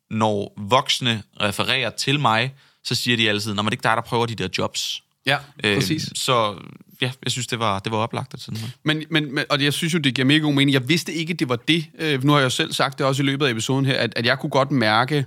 når 0.09 0.53
voksne 0.57 1.24
refererer 1.41 1.89
til 1.89 2.20
mig, 2.20 2.53
så 2.84 2.95
siger 2.95 3.18
de 3.18 3.30
altid, 3.30 3.53
når 3.53 3.63
man 3.63 3.74
ikke 3.74 3.84
dig, 3.84 3.95
der 3.95 4.01
prøver 4.01 4.26
de 4.26 4.36
der 4.36 4.47
jobs. 4.57 5.03
Ja, 5.26 5.38
præcis. 5.63 6.09
Så 6.16 6.55
ja, 7.01 7.11
jeg 7.24 7.32
synes, 7.32 7.47
det 7.47 7.59
var, 7.59 7.80
det 7.80 7.91
var 7.91 7.97
oplagt. 7.97 8.34
At 8.34 8.39
sådan. 8.39 8.59
Men, 8.84 9.03
men, 9.09 9.36
men, 9.36 9.45
og 9.49 9.63
jeg 9.63 9.74
synes 9.74 9.93
jo, 9.93 9.99
det 9.99 10.16
giver 10.16 10.26
mega 10.26 10.39
god 10.39 10.53
mening. 10.53 10.74
Jeg 10.74 10.89
vidste 10.89 11.13
ikke, 11.13 11.34
det 11.34 11.49
var 11.49 11.55
det. 11.55 11.86
Øh, 11.99 12.24
nu 12.24 12.32
har 12.32 12.39
jeg 12.39 12.45
jo 12.45 12.49
selv 12.49 12.74
sagt 12.74 12.97
det 12.97 13.05
også 13.05 13.24
i 13.24 13.26
løbet 13.26 13.45
af 13.45 13.51
episoden 13.51 13.86
her, 13.86 13.97
at, 13.97 14.13
at 14.16 14.26
jeg 14.26 14.39
kunne 14.39 14.49
godt 14.49 14.72
mærke, 14.72 15.26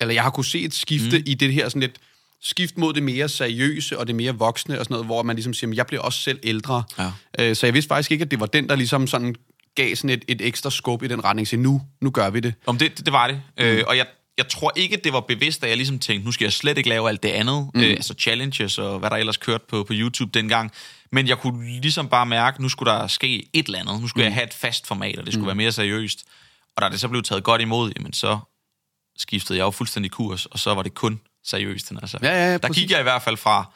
eller 0.00 0.14
jeg 0.14 0.22
har 0.22 0.30
kunne 0.30 0.44
se 0.44 0.60
et 0.60 0.74
skifte 0.74 1.18
mm. 1.18 1.24
i 1.26 1.34
det 1.34 1.52
her 1.52 1.68
sådan 1.68 1.80
lidt 1.80 1.96
skift 2.44 2.78
mod 2.78 2.92
det 2.92 3.02
mere 3.02 3.28
seriøse 3.28 3.98
og 3.98 4.06
det 4.06 4.14
mere 4.14 4.32
voksne 4.32 4.78
og 4.78 4.84
sådan 4.84 4.94
noget, 4.94 5.06
hvor 5.06 5.22
man 5.22 5.36
ligesom 5.36 5.54
siger, 5.54 5.68
"Men 5.68 5.76
jeg 5.76 5.86
bliver 5.86 6.02
også 6.02 6.22
selv 6.22 6.38
ældre. 6.42 6.82
Ja. 6.98 7.10
Øh, 7.38 7.56
så 7.56 7.66
jeg 7.66 7.74
vidste 7.74 7.88
faktisk 7.88 8.12
ikke, 8.12 8.22
at 8.22 8.30
det 8.30 8.40
var 8.40 8.46
den, 8.46 8.68
der 8.68 8.76
ligesom 8.76 9.06
sådan 9.06 9.34
gav 9.74 9.96
sådan 9.96 10.10
et, 10.10 10.24
et 10.28 10.40
ekstra 10.40 10.70
skub 10.70 11.02
i 11.02 11.08
den 11.08 11.24
retning, 11.24 11.48
så 11.48 11.56
nu, 11.56 11.82
nu 12.00 12.10
gør 12.10 12.30
vi 12.30 12.40
det. 12.40 12.54
Om 12.66 12.78
det, 12.78 12.98
det 12.98 13.12
var 13.12 13.26
det. 13.26 13.42
Mm. 13.58 13.64
Øh, 13.64 13.84
og 13.86 13.96
jeg, 13.96 14.06
jeg 14.38 14.48
tror 14.48 14.72
ikke, 14.76 14.96
det 14.96 15.12
var 15.12 15.20
bevidst, 15.20 15.64
at 15.64 15.68
jeg 15.68 15.76
ligesom 15.76 15.98
tænkte, 15.98 16.26
nu 16.26 16.32
skal 16.32 16.44
jeg 16.44 16.52
slet 16.52 16.78
ikke 16.78 16.88
lave 16.88 17.08
alt 17.08 17.22
det 17.22 17.28
andet, 17.28 17.70
mm. 17.74 17.80
øh, 17.80 17.90
altså 17.90 18.14
challenges 18.18 18.78
og 18.78 18.98
hvad 18.98 19.10
der 19.10 19.16
ellers 19.16 19.36
kørte 19.36 19.64
på, 19.68 19.84
på 19.84 19.92
YouTube 19.96 20.30
dengang. 20.38 20.72
Men 21.12 21.28
jeg 21.28 21.38
kunne 21.38 21.80
ligesom 21.80 22.08
bare 22.08 22.26
mærke, 22.26 22.62
nu 22.62 22.68
skulle 22.68 22.92
der 22.92 23.06
ske 23.06 23.48
et 23.52 23.66
eller 23.66 23.78
andet. 23.78 24.00
Nu 24.00 24.08
skulle 24.08 24.22
mm. 24.22 24.26
jeg 24.26 24.34
have 24.34 24.46
et 24.46 24.54
fast 24.54 24.86
format, 24.86 25.18
og 25.18 25.24
det 25.24 25.32
skulle 25.32 25.42
mm. 25.42 25.46
være 25.46 25.54
mere 25.54 25.72
seriøst. 25.72 26.24
Og 26.76 26.82
da 26.82 26.88
det 26.88 27.00
så 27.00 27.08
blev 27.08 27.22
taget 27.22 27.44
godt 27.44 27.60
imod, 27.60 27.92
jamen 27.96 28.12
så 28.12 28.38
skiftede 29.18 29.58
jeg 29.58 29.64
jo 29.64 29.70
fuldstændig 29.70 30.10
kurs, 30.10 30.46
og 30.46 30.58
så 30.58 30.74
var 30.74 30.82
det 30.82 30.94
kun 30.94 31.20
seriøst. 31.44 31.92
Altså. 32.02 32.18
Ja, 32.22 32.28
ja, 32.28 32.52
ja, 32.52 32.58
der 32.58 32.68
gik 32.68 32.90
jeg 32.90 33.00
i 33.00 33.02
hvert 33.02 33.22
fald 33.22 33.36
fra 33.36 33.72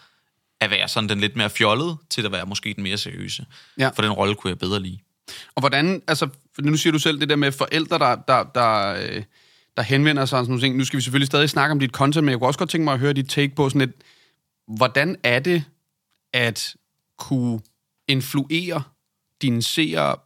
at 0.60 0.70
være 0.70 0.88
sådan 0.88 1.08
den 1.08 1.20
lidt 1.20 1.36
mere 1.36 1.50
fjollede, 1.50 1.96
til 2.10 2.26
at 2.26 2.32
være 2.32 2.46
måske 2.46 2.74
den 2.74 2.82
mere 2.82 2.98
seriøse. 2.98 3.46
Ja. 3.78 3.88
For 3.88 4.02
den 4.02 4.12
rolle 4.12 4.34
kunne 4.34 4.50
jeg 4.50 4.58
bedre 4.58 4.80
lide. 4.80 4.98
Og 5.54 5.62
hvordan, 5.62 6.02
altså, 6.08 6.28
nu 6.58 6.76
siger 6.76 6.92
du 6.92 6.98
selv 6.98 7.20
det 7.20 7.28
der 7.28 7.36
med 7.36 7.52
forældre, 7.52 7.98
der, 7.98 8.14
der, 8.28 8.44
der, 8.54 8.94
øh, 8.94 9.22
der 9.76 9.82
henvender 9.82 10.24
sig 10.24 10.38
og 10.38 10.44
sådan 10.44 10.50
nogle 10.50 10.62
ting. 10.62 10.76
Nu 10.76 10.84
skal 10.84 10.96
vi 10.96 11.02
selvfølgelig 11.02 11.26
stadig 11.26 11.50
snakke 11.50 11.72
om 11.72 11.80
dit 11.80 11.90
content, 11.90 12.24
men 12.24 12.30
jeg 12.30 12.38
kunne 12.38 12.48
også 12.48 12.58
godt 12.58 12.70
tænke 12.70 12.84
mig 12.84 12.94
at 12.94 13.00
høre 13.00 13.12
dit 13.12 13.28
take 13.28 13.54
på 13.54 13.68
sådan 13.68 13.80
lidt, 13.80 13.96
hvordan 14.76 15.16
er 15.22 15.38
det 15.38 15.64
at 16.32 16.74
kunne 17.18 17.60
influere 18.08 18.82
dine 19.42 19.62
seere 19.62 20.16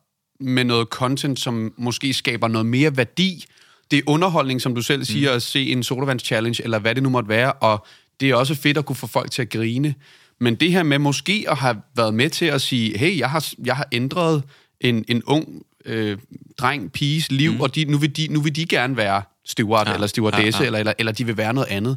med 0.40 0.64
noget 0.64 0.88
content, 0.88 1.40
som 1.40 1.74
måske 1.76 2.14
skaber 2.14 2.48
noget 2.48 2.66
mere 2.66 2.96
værdi. 2.96 3.44
Det 3.92 3.98
er 3.98 4.02
underholdning, 4.06 4.60
som 4.60 4.74
du 4.74 4.82
selv 4.82 5.04
siger, 5.04 5.30
mm. 5.30 5.36
at 5.36 5.42
se 5.42 5.72
en 5.72 5.82
sodavands 5.82 6.22
challenge, 6.22 6.64
eller 6.64 6.78
hvad 6.78 6.94
det 6.94 7.02
nu 7.02 7.08
måtte 7.08 7.28
være, 7.28 7.52
og 7.52 7.86
det 8.20 8.30
er 8.30 8.34
også 8.34 8.54
fedt 8.54 8.78
at 8.78 8.84
kunne 8.86 8.96
få 8.96 9.06
folk 9.06 9.30
til 9.30 9.42
at 9.42 9.50
grine. 9.50 9.94
Men 10.40 10.54
det 10.54 10.72
her 10.72 10.82
med 10.82 10.98
måske 10.98 11.44
at 11.48 11.56
have 11.56 11.76
været 11.96 12.14
med 12.14 12.30
til 12.30 12.44
at 12.44 12.62
sige, 12.62 12.98
hey, 12.98 13.18
jeg 13.18 13.30
har, 13.30 13.48
jeg 13.64 13.76
har 13.76 13.88
ændret 13.92 14.42
en, 14.80 15.04
en 15.08 15.22
ung 15.22 15.62
øh, 15.84 16.18
dreng, 16.58 16.92
piges 16.92 17.30
liv, 17.30 17.52
mm. 17.52 17.60
og 17.60 17.74
de, 17.74 17.84
nu, 17.84 17.98
vil 17.98 18.16
de, 18.16 18.28
nu 18.30 18.40
vil 18.40 18.56
de 18.56 18.66
gerne 18.66 18.96
være 18.96 19.22
steward 19.44 19.88
ja, 19.88 19.94
eller 19.94 20.06
stewardesse, 20.06 20.58
ja, 20.58 20.62
ja. 20.62 20.66
Eller, 20.66 20.78
eller, 20.78 20.92
eller 20.98 21.12
de 21.12 21.26
vil 21.26 21.36
være 21.36 21.54
noget 21.54 21.68
andet. 21.68 21.96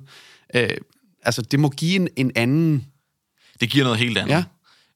Øh, 0.56 0.70
altså, 1.22 1.42
det 1.42 1.60
må 1.60 1.70
give 1.70 1.96
en, 1.96 2.10
en 2.16 2.32
anden... 2.36 2.86
Det 3.62 3.70
giver 3.70 3.84
noget 3.84 4.00
helt 4.00 4.18
andet. 4.18 4.46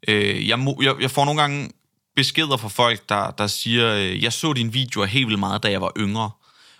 Ja. 0.07 0.13
Øh, 0.13 0.47
jeg, 0.47 0.59
må, 0.59 0.79
jeg, 0.83 0.95
jeg 1.01 1.11
får 1.11 1.25
nogle 1.25 1.41
gange 1.41 1.69
beskeder 2.15 2.57
fra 2.57 2.67
folk, 2.67 3.09
der, 3.09 3.31
der 3.31 3.47
siger, 3.47 3.95
øh, 3.95 4.23
jeg 4.23 4.33
så 4.33 4.53
dine 4.53 4.73
videoer 4.73 5.05
helt 5.05 5.27
vildt 5.27 5.39
meget, 5.39 5.63
da 5.63 5.71
jeg 5.71 5.81
var 5.81 5.91
yngre. 5.97 6.31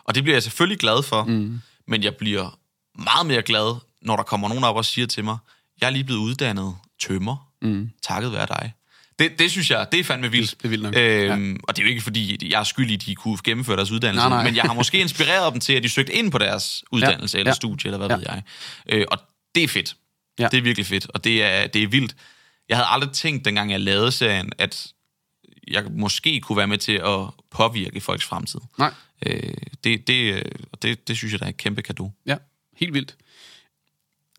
Og 0.10 0.16
det 0.16 0.24
bliver 0.24 0.36
jeg 0.36 0.43
selvfølgelig 0.43 0.80
glad 0.80 1.03
for, 1.03 1.24
mm. 1.24 1.62
men 1.88 2.03
jeg 2.03 2.16
bliver 2.16 2.60
meget 2.99 3.26
mere 3.26 3.41
glad, 3.41 3.76
når 4.01 4.16
der 4.16 4.24
kommer 4.24 4.47
nogen 4.47 4.64
op 4.64 4.76
og 4.76 4.86
siger 4.86 5.07
til 5.07 5.24
mig, 5.24 5.38
jeg 5.82 5.88
er 5.88 5.91
lige 5.91 6.03
blevet 6.03 6.20
uddannet 6.20 6.76
tømmer, 7.01 7.51
mm. 7.62 7.89
takket 8.01 8.32
være 8.32 8.45
dig. 8.45 8.74
Det, 9.20 9.39
det 9.39 9.51
synes 9.51 9.72
jeg, 9.72 9.88
det 9.91 9.99
er 9.99 10.03
fandme 10.03 10.32
vildt. 10.32 10.55
Det 10.57 10.66
er 10.66 10.70
vildt 10.70 10.84
nok. 10.84 10.95
Øhm, 10.97 11.51
ja. 11.51 11.57
Og 11.64 11.76
det 11.76 11.82
er 11.82 11.86
jo 11.86 11.89
ikke, 11.89 12.01
fordi 12.01 12.51
jeg 12.51 12.60
er 12.60 12.64
skyldig, 12.64 12.93
at 12.93 13.05
de 13.05 13.16
kunne 13.16 13.38
gennemføre 13.43 13.76
deres 13.78 13.91
uddannelse, 13.91 14.30
nej, 14.30 14.38
nej. 14.38 14.43
men 14.43 14.55
jeg 14.55 14.64
har 14.64 14.74
måske 14.74 14.99
inspireret 14.99 15.53
dem 15.53 15.60
til, 15.60 15.74
at 15.74 15.84
de 15.84 15.89
søgte 15.89 16.14
ind 16.14 16.32
på 16.32 16.38
deres 16.38 16.84
uddannelse 16.91 17.38
ja. 17.38 17.39
eller 17.39 17.49
ja. 17.49 17.55
studie, 17.55 17.88
eller 17.88 17.97
hvad 17.97 18.10
ja. 18.10 18.16
ved 18.16 18.26
jeg. 18.28 18.43
Øh, 18.89 19.05
og 19.12 19.18
det 19.55 19.64
er 19.64 19.68
fedt. 19.68 19.95
Ja. 20.39 20.47
Det 20.47 20.57
er 20.57 20.62
virkelig 20.62 20.86
fedt, 20.86 21.07
og 21.14 21.24
det 21.24 21.43
er, 21.43 21.68
det 21.68 21.84
er 21.84 21.88
vildt. 21.88 22.16
Jeg 22.70 22.78
havde 22.78 22.88
aldrig 22.88 23.12
tænkt, 23.12 23.45
dengang 23.45 23.72
jeg 23.72 23.80
lavede 23.80 24.12
serien, 24.12 24.51
at 24.57 24.88
jeg 25.70 25.84
måske 25.91 26.41
kunne 26.41 26.57
være 26.57 26.67
med 26.67 26.78
til 26.78 26.91
at 26.91 27.20
påvirke 27.49 28.01
folks 28.01 28.26
fremtid. 28.26 28.59
Nej. 28.78 28.93
Øh, 29.26 29.53
det, 29.84 30.07
det, 30.07 30.43
det, 30.82 31.07
det 31.07 31.17
synes 31.17 31.32
jeg, 31.32 31.39
der 31.39 31.45
er 31.45 31.49
et 31.49 31.57
kæmpe 31.57 31.82
kado. 31.82 32.11
Ja, 32.26 32.38
helt 32.78 32.93
vildt. 32.93 33.15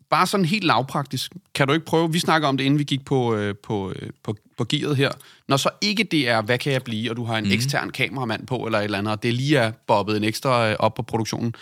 Bare 0.09 0.27
sådan 0.27 0.45
helt 0.45 0.63
lavpraktisk, 0.63 1.31
kan 1.55 1.67
du 1.67 1.73
ikke 1.73 1.85
prøve, 1.85 2.11
vi 2.11 2.19
snakker 2.19 2.47
om 2.47 2.57
det, 2.57 2.63
inden 2.63 2.79
vi 2.79 2.83
gik 2.83 3.05
på, 3.05 3.35
øh, 3.35 3.55
på, 3.55 3.93
øh, 3.95 4.09
på, 4.23 4.35
på 4.57 4.65
gearet 4.69 4.97
her, 4.97 5.11
når 5.47 5.57
så 5.57 5.69
ikke 5.81 6.03
det 6.03 6.29
er, 6.29 6.41
hvad 6.41 6.57
kan 6.57 6.73
jeg 6.73 6.83
blive, 6.83 7.11
og 7.11 7.17
du 7.17 7.23
har 7.23 7.37
en 7.37 7.43
mm. 7.43 7.51
ekstern 7.51 7.89
kameramand 7.89 8.47
på, 8.47 8.65
eller 8.65 8.79
et 8.79 8.83
eller 8.83 8.97
andet, 8.97 9.11
og 9.11 9.23
det 9.23 9.33
lige 9.33 9.57
er 9.57 9.71
bobbet 9.87 10.17
en 10.17 10.23
ekstra 10.23 10.69
øh, 10.69 10.75
op 10.79 10.93
på 10.93 11.01
produktionen, 11.01 11.55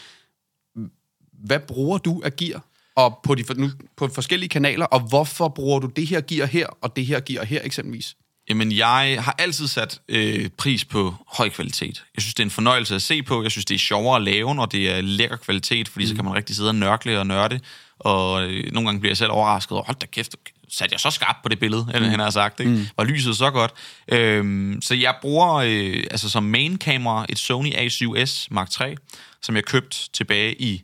hvad 1.31 1.59
bruger 1.59 1.97
du 1.97 2.21
af 2.25 2.35
gear? 2.35 2.63
Og 2.95 3.19
på, 3.23 3.35
de, 3.35 3.43
nu, 3.53 3.69
på 3.95 4.07
forskellige 4.07 4.49
kanaler, 4.49 4.85
og 4.85 4.99
hvorfor 4.99 5.47
bruger 5.47 5.79
du 5.79 5.87
det 5.87 6.07
her 6.07 6.21
gear 6.21 6.45
her, 6.45 6.67
og 6.81 6.95
det 6.95 7.05
her 7.05 7.19
gear 7.19 7.45
her 7.45 7.61
eksempelvis? 7.63 8.15
Jamen, 8.49 8.71
jeg 8.71 9.17
har 9.23 9.35
altid 9.37 9.67
sat 9.67 10.01
øh, 10.09 10.49
pris 10.57 10.85
på 10.85 11.15
høj 11.27 11.49
kvalitet. 11.49 12.03
Jeg 12.15 12.21
synes, 12.21 12.33
det 12.33 12.43
er 12.43 12.45
en 12.45 12.51
fornøjelse 12.51 12.95
at 12.95 13.01
se 13.01 13.23
på. 13.23 13.43
Jeg 13.43 13.51
synes, 13.51 13.65
det 13.65 13.75
er 13.75 13.79
sjovere 13.79 14.15
at 14.15 14.21
lave, 14.21 14.55
når 14.55 14.65
det 14.65 14.89
er 14.89 15.01
lækker 15.01 15.35
kvalitet, 15.35 15.87
fordi 15.87 16.05
mm. 16.05 16.09
så 16.09 16.15
kan 16.15 16.25
man 16.25 16.33
rigtig 16.33 16.55
sidde 16.55 16.69
og 16.69 16.75
nørkle 16.75 17.19
og 17.19 17.27
nørde. 17.27 17.59
Og 17.99 18.43
øh, 18.43 18.71
nogle 18.71 18.87
gange 18.87 18.99
bliver 18.99 19.11
jeg 19.11 19.17
selv 19.17 19.31
overrasket 19.31 19.71
over, 19.71 19.85
hold 19.85 19.97
da 19.97 20.05
kæft, 20.05 20.35
satte 20.69 20.93
jeg 20.93 20.99
så 20.99 21.09
skarpt 21.09 21.43
på 21.43 21.49
det 21.49 21.59
billede, 21.59 21.83
mm. 21.83 22.03
han 22.03 22.19
har 22.19 22.29
sagt. 22.29 22.59
Ikke? 22.59 22.71
Mm. 22.71 22.85
Var 22.97 23.03
lyset 23.03 23.37
så 23.37 23.51
godt? 23.51 23.71
Øhm, 24.07 24.81
så 24.81 24.95
jeg 24.95 25.15
bruger 25.21 25.53
øh, 25.53 26.03
altså 26.11 26.29
som 26.29 26.43
main 26.43 26.77
kamera 26.77 27.25
et 27.29 27.39
Sony 27.39 27.73
A7S 27.73 28.47
Mark 28.51 28.81
III, 28.81 28.95
som 29.41 29.55
jeg 29.55 29.65
købte 29.65 29.97
tilbage 30.13 30.61
i 30.61 30.83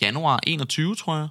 januar 0.00 0.40
21, 0.46 0.94
tror 0.94 1.16
jeg. 1.16 1.28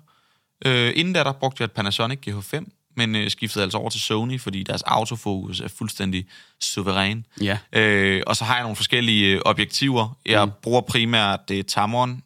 Øh, 0.66 0.94
inden 0.96 1.14
da, 1.14 1.24
der 1.24 1.32
brugte 1.32 1.62
jeg 1.62 1.66
et 1.66 1.72
Panasonic 1.72 2.28
GH5, 2.28 2.66
men 2.96 3.16
øh, 3.16 3.30
skiftede 3.30 3.64
altså 3.64 3.78
over 3.78 3.90
til 3.90 4.02
Sony, 4.02 4.40
fordi 4.40 4.64
deres 4.64 4.82
autofokus 4.82 5.60
er 5.60 5.68
fuldstændig 5.68 6.28
suveræn. 6.62 7.26
Ja. 7.42 7.58
Øh, 7.72 8.24
og 8.28 8.36
så 8.36 8.44
har 8.44 8.56
jeg 8.56 8.64
nogle 8.64 8.76
forskellige 8.76 9.36
øh, 9.36 9.42
objektiver. 9.46 10.18
Jeg 10.26 10.46
mm. 10.46 10.52
bruger 10.62 10.82
primært 10.82 11.40
det 11.50 11.68
Tamron 11.68 12.24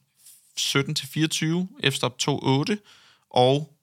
17-24 0.59 1.89
f-stop 1.89 2.15
2.8, 2.21 2.75
og 3.29 3.75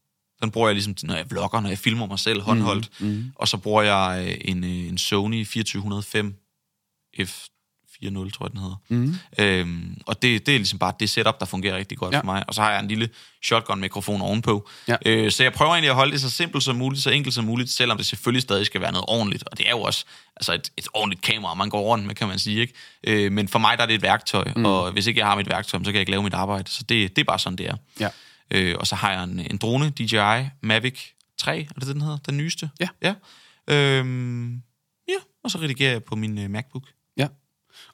den 0.42 0.50
bruger 0.50 0.68
jeg 0.68 0.74
ligesom, 0.74 0.94
når 1.02 1.14
jeg 1.14 1.30
vlogger, 1.30 1.60
når 1.60 1.68
jeg 1.68 1.78
filmer 1.78 2.06
mig 2.06 2.18
selv 2.18 2.42
håndholdt. 2.42 2.90
Mm, 3.00 3.06
mm. 3.06 3.32
Og 3.34 3.48
så 3.48 3.56
bruger 3.56 3.82
jeg 3.82 4.26
øh, 4.28 4.38
en, 4.40 4.64
øh, 4.64 4.70
en 4.70 4.98
Sony 4.98 5.44
2405 5.44 6.36
f 7.24 7.46
4.0, 8.04 8.30
tror 8.30 8.46
jeg, 8.46 8.52
den 8.52 8.60
hedder. 8.60 8.76
Mm. 8.88 9.14
Øhm, 9.38 9.96
og 10.06 10.22
det, 10.22 10.46
det 10.46 10.54
er 10.54 10.58
ligesom 10.58 10.78
bare 10.78 10.92
det 11.00 11.10
setup, 11.10 11.40
der 11.40 11.46
fungerer 11.46 11.76
rigtig 11.76 11.98
godt 11.98 12.14
ja. 12.14 12.20
for 12.20 12.24
mig. 12.24 12.44
Og 12.48 12.54
så 12.54 12.62
har 12.62 12.70
jeg 12.70 12.80
en 12.80 12.88
lille 12.88 13.08
shotgun-mikrofon 13.44 14.20
ovenpå. 14.20 14.68
Ja. 14.88 14.96
Øh, 15.06 15.30
så 15.30 15.42
jeg 15.42 15.52
prøver 15.52 15.72
egentlig 15.72 15.90
at 15.90 15.96
holde 15.96 16.12
det 16.12 16.20
så 16.20 16.30
simpelt 16.30 16.64
som 16.64 16.76
muligt, 16.76 17.02
så 17.02 17.10
enkelt 17.10 17.34
som 17.34 17.44
muligt, 17.44 17.70
selvom 17.70 17.96
det 17.96 18.06
selvfølgelig 18.06 18.42
stadig 18.42 18.66
skal 18.66 18.80
være 18.80 18.92
noget 18.92 19.04
ordentligt. 19.08 19.44
Og 19.50 19.58
det 19.58 19.66
er 19.66 19.70
jo 19.70 19.80
også 19.80 20.04
altså 20.36 20.54
et, 20.54 20.70
et 20.76 20.88
ordentligt 20.94 21.22
kamera, 21.22 21.54
man 21.54 21.70
går 21.70 21.80
rundt 21.80 22.06
med, 22.06 22.14
kan 22.14 22.28
man 22.28 22.38
sige. 22.38 22.60
Ikke? 22.60 22.74
Øh, 23.04 23.32
men 23.32 23.48
for 23.48 23.58
mig 23.58 23.76
der 23.76 23.82
er 23.82 23.86
det 23.86 23.94
et 23.94 24.02
værktøj, 24.02 24.52
mm. 24.56 24.64
og 24.64 24.92
hvis 24.92 25.06
ikke 25.06 25.20
jeg 25.20 25.26
har 25.26 25.36
mit 25.36 25.48
værktøj, 25.48 25.80
så 25.80 25.84
kan 25.84 25.94
jeg 25.94 26.00
ikke 26.00 26.10
lave 26.10 26.22
mit 26.22 26.34
arbejde. 26.34 26.70
Så 26.70 26.82
det, 26.88 27.16
det 27.16 27.22
er 27.22 27.26
bare 27.26 27.38
sådan, 27.38 27.56
det 27.56 27.66
er. 27.66 27.76
Ja. 28.00 28.08
Øh, 28.50 28.74
og 28.78 28.86
så 28.86 28.94
har 28.94 29.12
jeg 29.12 29.24
en, 29.24 29.40
en 29.50 29.56
drone, 29.56 29.90
DJI 29.90 30.48
Mavic 30.62 31.00
3, 31.38 31.60
er 31.60 31.80
det 31.80 31.88
den 31.88 32.00
hedder? 32.00 32.18
Den 32.18 32.36
nyeste? 32.36 32.70
Ja. 32.80 32.88
Ja, 33.02 33.14
øhm, 33.74 34.62
ja. 35.08 35.18
og 35.44 35.50
så 35.50 35.58
redigerer 35.58 35.92
jeg 35.92 36.04
på 36.04 36.16
min 36.16 36.38
uh, 36.38 36.50
MacBook. 36.50 36.82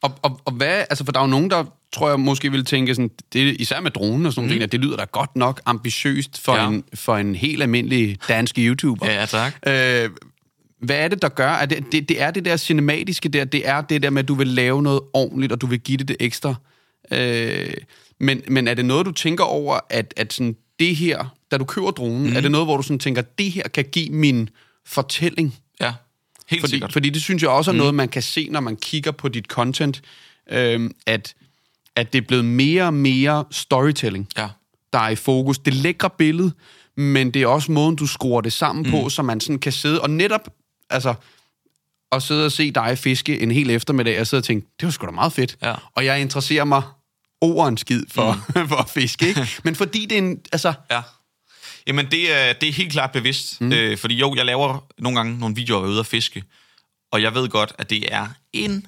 Og, 0.02 0.18
og, 0.22 0.40
og 0.44 0.52
hvad, 0.52 0.84
altså 0.90 1.04
for 1.04 1.12
der 1.12 1.20
er 1.20 1.24
jo 1.24 1.30
nogen, 1.30 1.50
der 1.50 1.64
tror 1.92 2.08
jeg 2.08 2.20
måske 2.20 2.50
vil 2.50 2.64
tænke 2.64 2.94
sådan, 2.94 3.10
det, 3.32 3.60
især 3.60 3.80
med 3.80 3.90
dronen 3.90 4.26
og 4.26 4.32
sådan 4.32 4.46
mm. 4.46 4.50
noget, 4.50 4.62
at 4.62 4.72
det 4.72 4.80
lyder 4.80 4.96
da 4.96 5.04
godt 5.12 5.36
nok 5.36 5.60
ambitiøst 5.66 6.40
for, 6.40 6.56
ja. 6.56 6.68
en, 6.68 6.84
for 6.94 7.16
en 7.16 7.34
helt 7.34 7.62
almindelig 7.62 8.18
dansk 8.28 8.58
YouTuber. 8.58 9.06
Ja, 9.06 9.26
tak. 9.26 9.54
Øh, 9.66 10.10
hvad 10.82 10.96
er 10.96 11.08
det, 11.08 11.22
der 11.22 11.28
gør? 11.28 11.50
Er 11.50 11.66
det, 11.66 11.84
det, 11.92 12.08
det 12.08 12.22
er 12.22 12.30
det 12.30 12.44
der 12.44 12.56
cinematiske 12.56 13.28
der, 13.28 13.44
det 13.44 13.68
er 13.68 13.80
det 13.80 14.02
der 14.02 14.10
med, 14.10 14.22
at 14.22 14.28
du 14.28 14.34
vil 14.34 14.46
lave 14.46 14.82
noget 14.82 15.00
ordentligt, 15.12 15.52
og 15.52 15.60
du 15.60 15.66
vil 15.66 15.80
give 15.80 15.98
det 15.98 16.08
det 16.08 16.16
ekstra. 16.20 16.54
Øh, 17.10 17.74
men, 18.20 18.42
men 18.48 18.68
er 18.68 18.74
det 18.74 18.84
noget, 18.84 19.06
du 19.06 19.12
tænker 19.12 19.44
over, 19.44 19.80
at, 19.90 20.14
at 20.16 20.32
sådan, 20.32 20.56
det 20.78 20.96
her, 20.96 21.34
da 21.50 21.58
du 21.58 21.64
køber 21.64 21.90
dronen, 21.90 22.30
mm. 22.30 22.36
er 22.36 22.40
det 22.40 22.50
noget, 22.50 22.66
hvor 22.66 22.76
du 22.76 22.82
sådan 22.82 22.98
tænker, 22.98 23.22
det 23.22 23.52
her 23.52 23.62
kan 23.62 23.84
give 23.92 24.10
min 24.10 24.48
fortælling? 24.86 25.54
Ja. 25.80 25.92
Helt 26.48 26.60
fordi, 26.60 26.70
sikkert. 26.70 26.92
Fordi 26.92 27.10
det 27.10 27.22
synes 27.22 27.42
jeg 27.42 27.50
også 27.50 27.70
er 27.70 27.72
mm. 27.72 27.78
noget, 27.78 27.94
man 27.94 28.08
kan 28.08 28.22
se, 28.22 28.48
når 28.50 28.60
man 28.60 28.76
kigger 28.76 29.10
på 29.10 29.28
dit 29.28 29.44
content, 29.44 30.02
øh, 30.50 30.90
at, 31.06 31.34
at 31.96 32.12
det 32.12 32.18
er 32.18 32.26
blevet 32.26 32.44
mere 32.44 32.84
og 32.84 32.94
mere 32.94 33.44
storytelling, 33.50 34.28
ja. 34.36 34.48
der 34.92 34.98
er 34.98 35.08
i 35.08 35.16
fokus. 35.16 35.58
Det 35.58 35.74
lækre 35.74 36.10
billede, 36.18 36.52
men 36.96 37.30
det 37.30 37.42
er 37.42 37.46
også 37.46 37.72
måden, 37.72 37.96
du 37.96 38.06
skruer 38.06 38.40
det 38.40 38.52
sammen 38.52 38.84
mm. 38.84 38.90
på, 38.90 39.08
så 39.08 39.22
man 39.22 39.40
sådan 39.40 39.58
kan 39.58 39.72
sidde 39.72 40.00
og 40.00 40.10
netop, 40.10 40.48
altså, 40.90 41.14
og 42.10 42.22
sidde 42.22 42.46
og 42.46 42.52
se 42.52 42.70
dig 42.70 42.98
fiske 42.98 43.40
en 43.40 43.50
hel 43.50 43.70
eftermiddag, 43.70 44.20
og 44.20 44.26
sidde 44.26 44.40
og 44.40 44.44
tænke, 44.44 44.66
det 44.80 44.86
var 44.86 44.92
sgu 44.92 45.06
da 45.06 45.10
meget 45.10 45.32
fedt. 45.32 45.56
Ja. 45.62 45.74
Og 45.94 46.04
jeg 46.04 46.20
interesserer 46.20 46.64
mig 46.64 46.82
over 47.40 47.68
en 47.68 47.76
skid 47.76 48.02
for, 48.10 48.32
mm. 48.54 48.68
for 48.70 48.76
at 48.76 48.90
fiske, 48.90 49.28
ikke? 49.28 49.48
Men 49.64 49.74
fordi 49.74 50.06
det 50.06 50.18
er 50.18 50.22
en, 50.22 50.40
altså... 50.52 50.72
Ja 50.90 51.02
Jamen, 51.86 52.10
det 52.10 52.32
er, 52.32 52.52
det 52.52 52.68
er 52.68 52.72
helt 52.72 52.92
klart 52.92 53.12
bevidst. 53.12 53.60
Mm. 53.60 53.72
Øh, 53.72 53.98
fordi 53.98 54.14
jo, 54.14 54.34
jeg 54.34 54.44
laver 54.44 54.86
nogle 54.98 55.18
gange 55.18 55.38
nogle 55.38 55.54
videoer, 55.54 55.78
hvor 55.78 55.86
jeg 55.86 55.90
er 55.90 55.92
ude 55.92 56.00
at 56.00 56.06
fiske. 56.06 56.44
Og 57.12 57.22
jeg 57.22 57.34
ved 57.34 57.48
godt, 57.48 57.72
at 57.78 57.90
det 57.90 58.14
er 58.14 58.28
en 58.52 58.86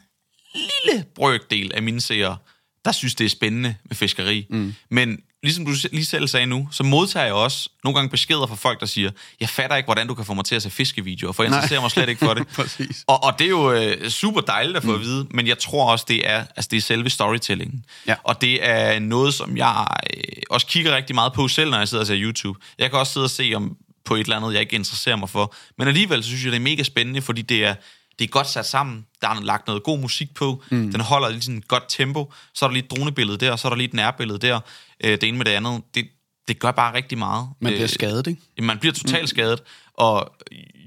lille 0.54 1.04
brøkdel 1.14 1.72
af 1.74 1.82
mine 1.82 2.00
seere, 2.00 2.36
der 2.84 2.92
synes, 2.92 3.14
det 3.14 3.24
er 3.24 3.28
spændende 3.28 3.74
med 3.84 3.96
fiskeri. 3.96 4.46
Mm. 4.50 4.74
Men 4.90 5.22
ligesom 5.44 5.64
du 5.64 5.72
lige 5.92 6.04
selv 6.04 6.28
sagde 6.28 6.46
nu, 6.46 6.68
så 6.70 6.82
modtager 6.82 7.26
jeg 7.26 7.34
også 7.34 7.68
nogle 7.84 7.96
gange 7.96 8.10
beskeder 8.10 8.46
fra 8.46 8.54
folk, 8.54 8.80
der 8.80 8.86
siger, 8.86 9.10
jeg 9.40 9.48
fatter 9.48 9.76
ikke, 9.76 9.86
hvordan 9.86 10.06
du 10.06 10.14
kan 10.14 10.24
få 10.24 10.34
mig 10.34 10.44
til 10.44 10.54
at 10.54 10.62
se 10.62 10.70
fiskevideoer, 10.70 11.32
for 11.32 11.42
jeg 11.42 11.48
interesserer 11.48 11.80
mig 11.80 11.90
slet 11.90 12.08
ikke 12.08 12.24
for 12.24 12.34
det. 12.34 12.46
og, 13.06 13.24
og 13.24 13.38
det 13.38 13.44
er 13.44 13.48
jo 13.48 13.72
øh, 13.72 14.08
super 14.10 14.40
dejligt 14.40 14.76
at 14.76 14.82
få 14.82 14.88
mm. 14.88 14.94
at 14.94 15.00
vide, 15.00 15.26
men 15.30 15.46
jeg 15.46 15.58
tror 15.58 15.90
også, 15.90 16.04
det 16.08 16.30
er, 16.30 16.44
altså, 16.56 16.68
det 16.70 16.76
er 16.76 16.80
selve 16.80 17.10
storytellingen. 17.10 17.84
Ja. 18.06 18.14
Og 18.24 18.40
det 18.40 18.68
er 18.68 18.98
noget, 18.98 19.34
som 19.34 19.56
jeg 19.56 19.86
øh, 20.16 20.22
også 20.50 20.66
kigger 20.66 20.96
rigtig 20.96 21.14
meget 21.14 21.32
på 21.32 21.48
selv, 21.48 21.70
når 21.70 21.78
jeg 21.78 21.88
sidder 21.88 22.02
og 22.02 22.06
ser 22.06 22.16
YouTube. 22.18 22.58
Jeg 22.78 22.90
kan 22.90 22.98
også 22.98 23.12
sidde 23.12 23.24
og 23.24 23.30
se 23.30 23.52
om 23.56 23.76
på 24.04 24.14
et 24.14 24.20
eller 24.20 24.36
andet, 24.36 24.52
jeg 24.52 24.60
ikke 24.60 24.76
interesserer 24.76 25.16
mig 25.16 25.30
for. 25.30 25.54
Men 25.78 25.88
alligevel 25.88 26.22
så 26.22 26.28
synes 26.28 26.44
jeg, 26.44 26.52
det 26.52 26.58
er 26.58 26.62
mega 26.62 26.82
spændende, 26.82 27.22
fordi 27.22 27.42
det 27.42 27.64
er, 27.64 27.74
det 28.18 28.24
er 28.24 28.28
godt 28.28 28.48
sat 28.48 28.66
sammen. 28.66 29.06
Der 29.20 29.28
er 29.28 29.40
lagt 29.40 29.66
noget 29.66 29.82
god 29.82 29.98
musik 29.98 30.34
på. 30.34 30.62
Mm. 30.70 30.92
Den 30.92 31.00
holder 31.00 31.28
lige 31.28 31.42
sådan 31.42 31.58
et 31.58 31.68
godt 31.68 31.84
tempo. 31.88 32.32
Så 32.54 32.64
er 32.64 32.68
der 32.68 32.74
lige 32.74 32.84
et 32.84 32.90
dronebillede 32.90 33.38
der, 33.38 33.56
så 33.56 33.68
er 33.68 33.70
der 33.70 33.76
lige 33.76 33.88
et 33.88 33.94
nærbillede 33.94 34.38
der. 34.38 34.60
Øh, 35.04 35.10
det 35.10 35.22
ene 35.24 35.36
med 35.36 35.44
det 35.44 35.50
andet. 35.50 35.82
Det, 35.94 36.08
det 36.48 36.58
gør 36.58 36.70
bare 36.70 36.94
rigtig 36.94 37.18
meget. 37.18 37.48
Man 37.60 37.72
bliver 37.72 37.86
skadet, 37.86 38.26
ikke? 38.26 38.40
Øh, 38.58 38.64
man 38.64 38.78
bliver 38.78 38.92
totalt 38.92 39.22
mm. 39.22 39.26
skadet. 39.26 39.62
Og 39.94 40.34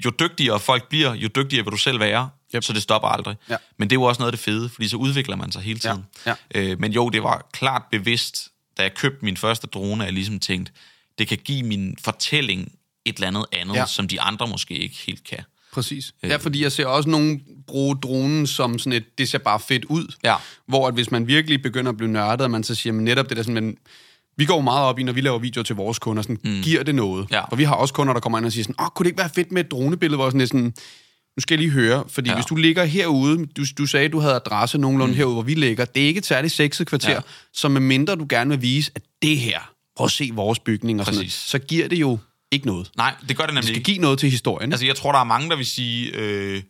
jo 0.05 0.11
dygtigere 0.19 0.59
folk 0.59 0.89
bliver, 0.89 1.13
jo 1.13 1.27
dygtigere 1.35 1.65
vil 1.65 1.71
du 1.71 1.77
selv 1.77 1.99
være. 1.99 2.29
Yep. 2.55 2.63
Så 2.63 2.73
det 2.73 2.81
stopper 2.81 3.07
aldrig. 3.07 3.35
Ja. 3.49 3.55
Men 3.77 3.89
det 3.89 3.95
er 3.95 3.99
jo 3.99 4.03
også 4.03 4.19
noget 4.19 4.31
af 4.31 4.37
det 4.37 4.43
fede, 4.43 4.69
fordi 4.69 4.87
så 4.87 4.97
udvikler 4.97 5.35
man 5.35 5.51
sig 5.51 5.61
hele 5.61 5.79
tiden. 5.79 6.05
Ja. 6.25 6.35
Ja. 6.55 6.61
Øh, 6.61 6.79
men 6.79 6.91
jo, 6.91 7.09
det 7.09 7.23
var 7.23 7.47
klart 7.51 7.81
bevidst, 7.91 8.49
da 8.77 8.83
jeg 8.83 8.93
købte 8.93 9.25
min 9.25 9.37
første 9.37 9.67
drone, 9.67 10.03
at 10.03 10.05
jeg 10.05 10.13
ligesom 10.13 10.39
tænkte, 10.39 10.71
det 11.17 11.27
kan 11.27 11.37
give 11.37 11.63
min 11.63 11.97
fortælling 12.03 12.71
et 13.05 13.15
eller 13.15 13.27
andet 13.27 13.45
andet, 13.51 13.75
ja. 13.75 13.85
som 13.85 14.07
de 14.07 14.21
andre 14.21 14.47
måske 14.47 14.73
ikke 14.73 14.95
helt 14.95 15.23
kan. 15.23 15.43
Præcis. 15.77 16.13
Øh. 16.23 16.29
Ja, 16.29 16.35
fordi 16.35 16.63
jeg 16.63 16.71
ser 16.71 16.85
også 16.85 17.09
nogen 17.09 17.41
bruge 17.67 17.95
dronen 17.95 18.47
som 18.47 18.79
sådan 18.79 18.93
et, 18.93 19.17
det 19.17 19.29
ser 19.29 19.37
bare 19.37 19.59
fedt 19.59 19.85
ud. 19.85 20.13
Ja. 20.23 20.35
Hvor 20.67 20.87
at 20.87 20.93
hvis 20.93 21.11
man 21.11 21.27
virkelig 21.27 21.61
begynder 21.61 21.91
at 21.91 21.97
blive 21.97 22.11
nørdet, 22.11 22.41
og 22.41 22.51
man 22.51 22.63
så 22.63 22.75
siger, 22.75 22.93
men 22.93 23.05
netop 23.05 23.29
det 23.29 23.37
der 23.37 23.43
sådan, 23.43 23.63
men 23.63 23.77
vi 24.37 24.45
går 24.45 24.61
meget 24.61 24.85
op 24.85 24.99
i, 24.99 25.03
når 25.03 25.13
vi 25.13 25.21
laver 25.21 25.39
videoer 25.39 25.63
til 25.63 25.75
vores 25.75 25.99
kunder, 25.99 26.23
sådan, 26.23 26.37
mm. 26.43 26.61
giver 26.61 26.83
det 26.83 26.95
noget? 26.95 27.27
Ja. 27.31 27.45
For 27.49 27.55
vi 27.55 27.63
har 27.63 27.75
også 27.75 27.93
kunder, 27.93 28.13
der 28.13 28.19
kommer 28.19 28.37
ind 28.37 28.45
og 28.45 28.51
siger 28.51 28.63
sådan, 28.63 28.75
åh, 28.79 28.87
kunne 28.87 29.03
det 29.03 29.09
ikke 29.09 29.17
være 29.17 29.29
fedt 29.35 29.51
med 29.51 29.65
et 29.65 29.71
dronebillede, 29.71 30.17
hvor 30.17 30.29
sådan, 30.29 30.47
sådan 30.47 30.73
nu 31.37 31.41
skal 31.41 31.55
jeg 31.55 31.59
lige 31.59 31.71
høre, 31.71 32.03
fordi 32.07 32.29
ja. 32.29 32.35
hvis 32.35 32.45
du 32.45 32.55
ligger 32.55 32.83
herude, 32.83 33.45
du, 33.45 33.65
du 33.77 33.85
sagde, 33.85 34.09
du 34.09 34.19
havde 34.19 34.35
adresse 34.35 34.77
nogenlunde 34.77 35.11
mm. 35.11 35.17
herude, 35.17 35.33
hvor 35.33 35.43
vi 35.43 35.53
ligger, 35.53 35.85
det 35.85 36.03
er 36.03 36.07
ikke 36.07 36.17
et 36.17 36.25
særligt 36.25 36.53
sexet 36.53 36.87
kvarter, 36.87 37.11
ja. 37.11 37.19
så 37.53 37.69
med 37.69 37.81
mindre 37.81 38.15
du 38.15 38.25
gerne 38.29 38.49
vil 38.49 38.61
vise, 38.61 38.91
at 38.95 39.01
det 39.21 39.37
her, 39.37 39.59
prøv 39.97 40.05
at 40.05 40.11
se 40.11 40.31
vores 40.33 40.59
bygning 40.59 40.99
og 40.99 41.05
sådan 41.05 41.17
noget, 41.17 41.31
så 41.31 41.59
giver 41.59 41.87
det 41.87 41.97
jo 41.97 42.17
ikke 42.51 42.67
noget. 42.67 42.91
Nej, 42.97 43.15
det 43.27 43.37
gør 43.37 43.45
det 43.45 43.53
nemlig 43.53 43.67
Det 43.67 43.75
skal 43.75 43.83
give 43.83 43.97
noget 43.97 44.19
til 44.19 44.29
historien. 44.31 44.71
Altså, 44.71 44.85
jeg 44.85 44.95
tror, 44.95 45.11
der 45.11 45.19
er 45.19 45.23
mange, 45.23 45.49
der 45.49 45.55
vil 45.55 45.65
sige, 45.65 46.11
øh, 46.13 46.63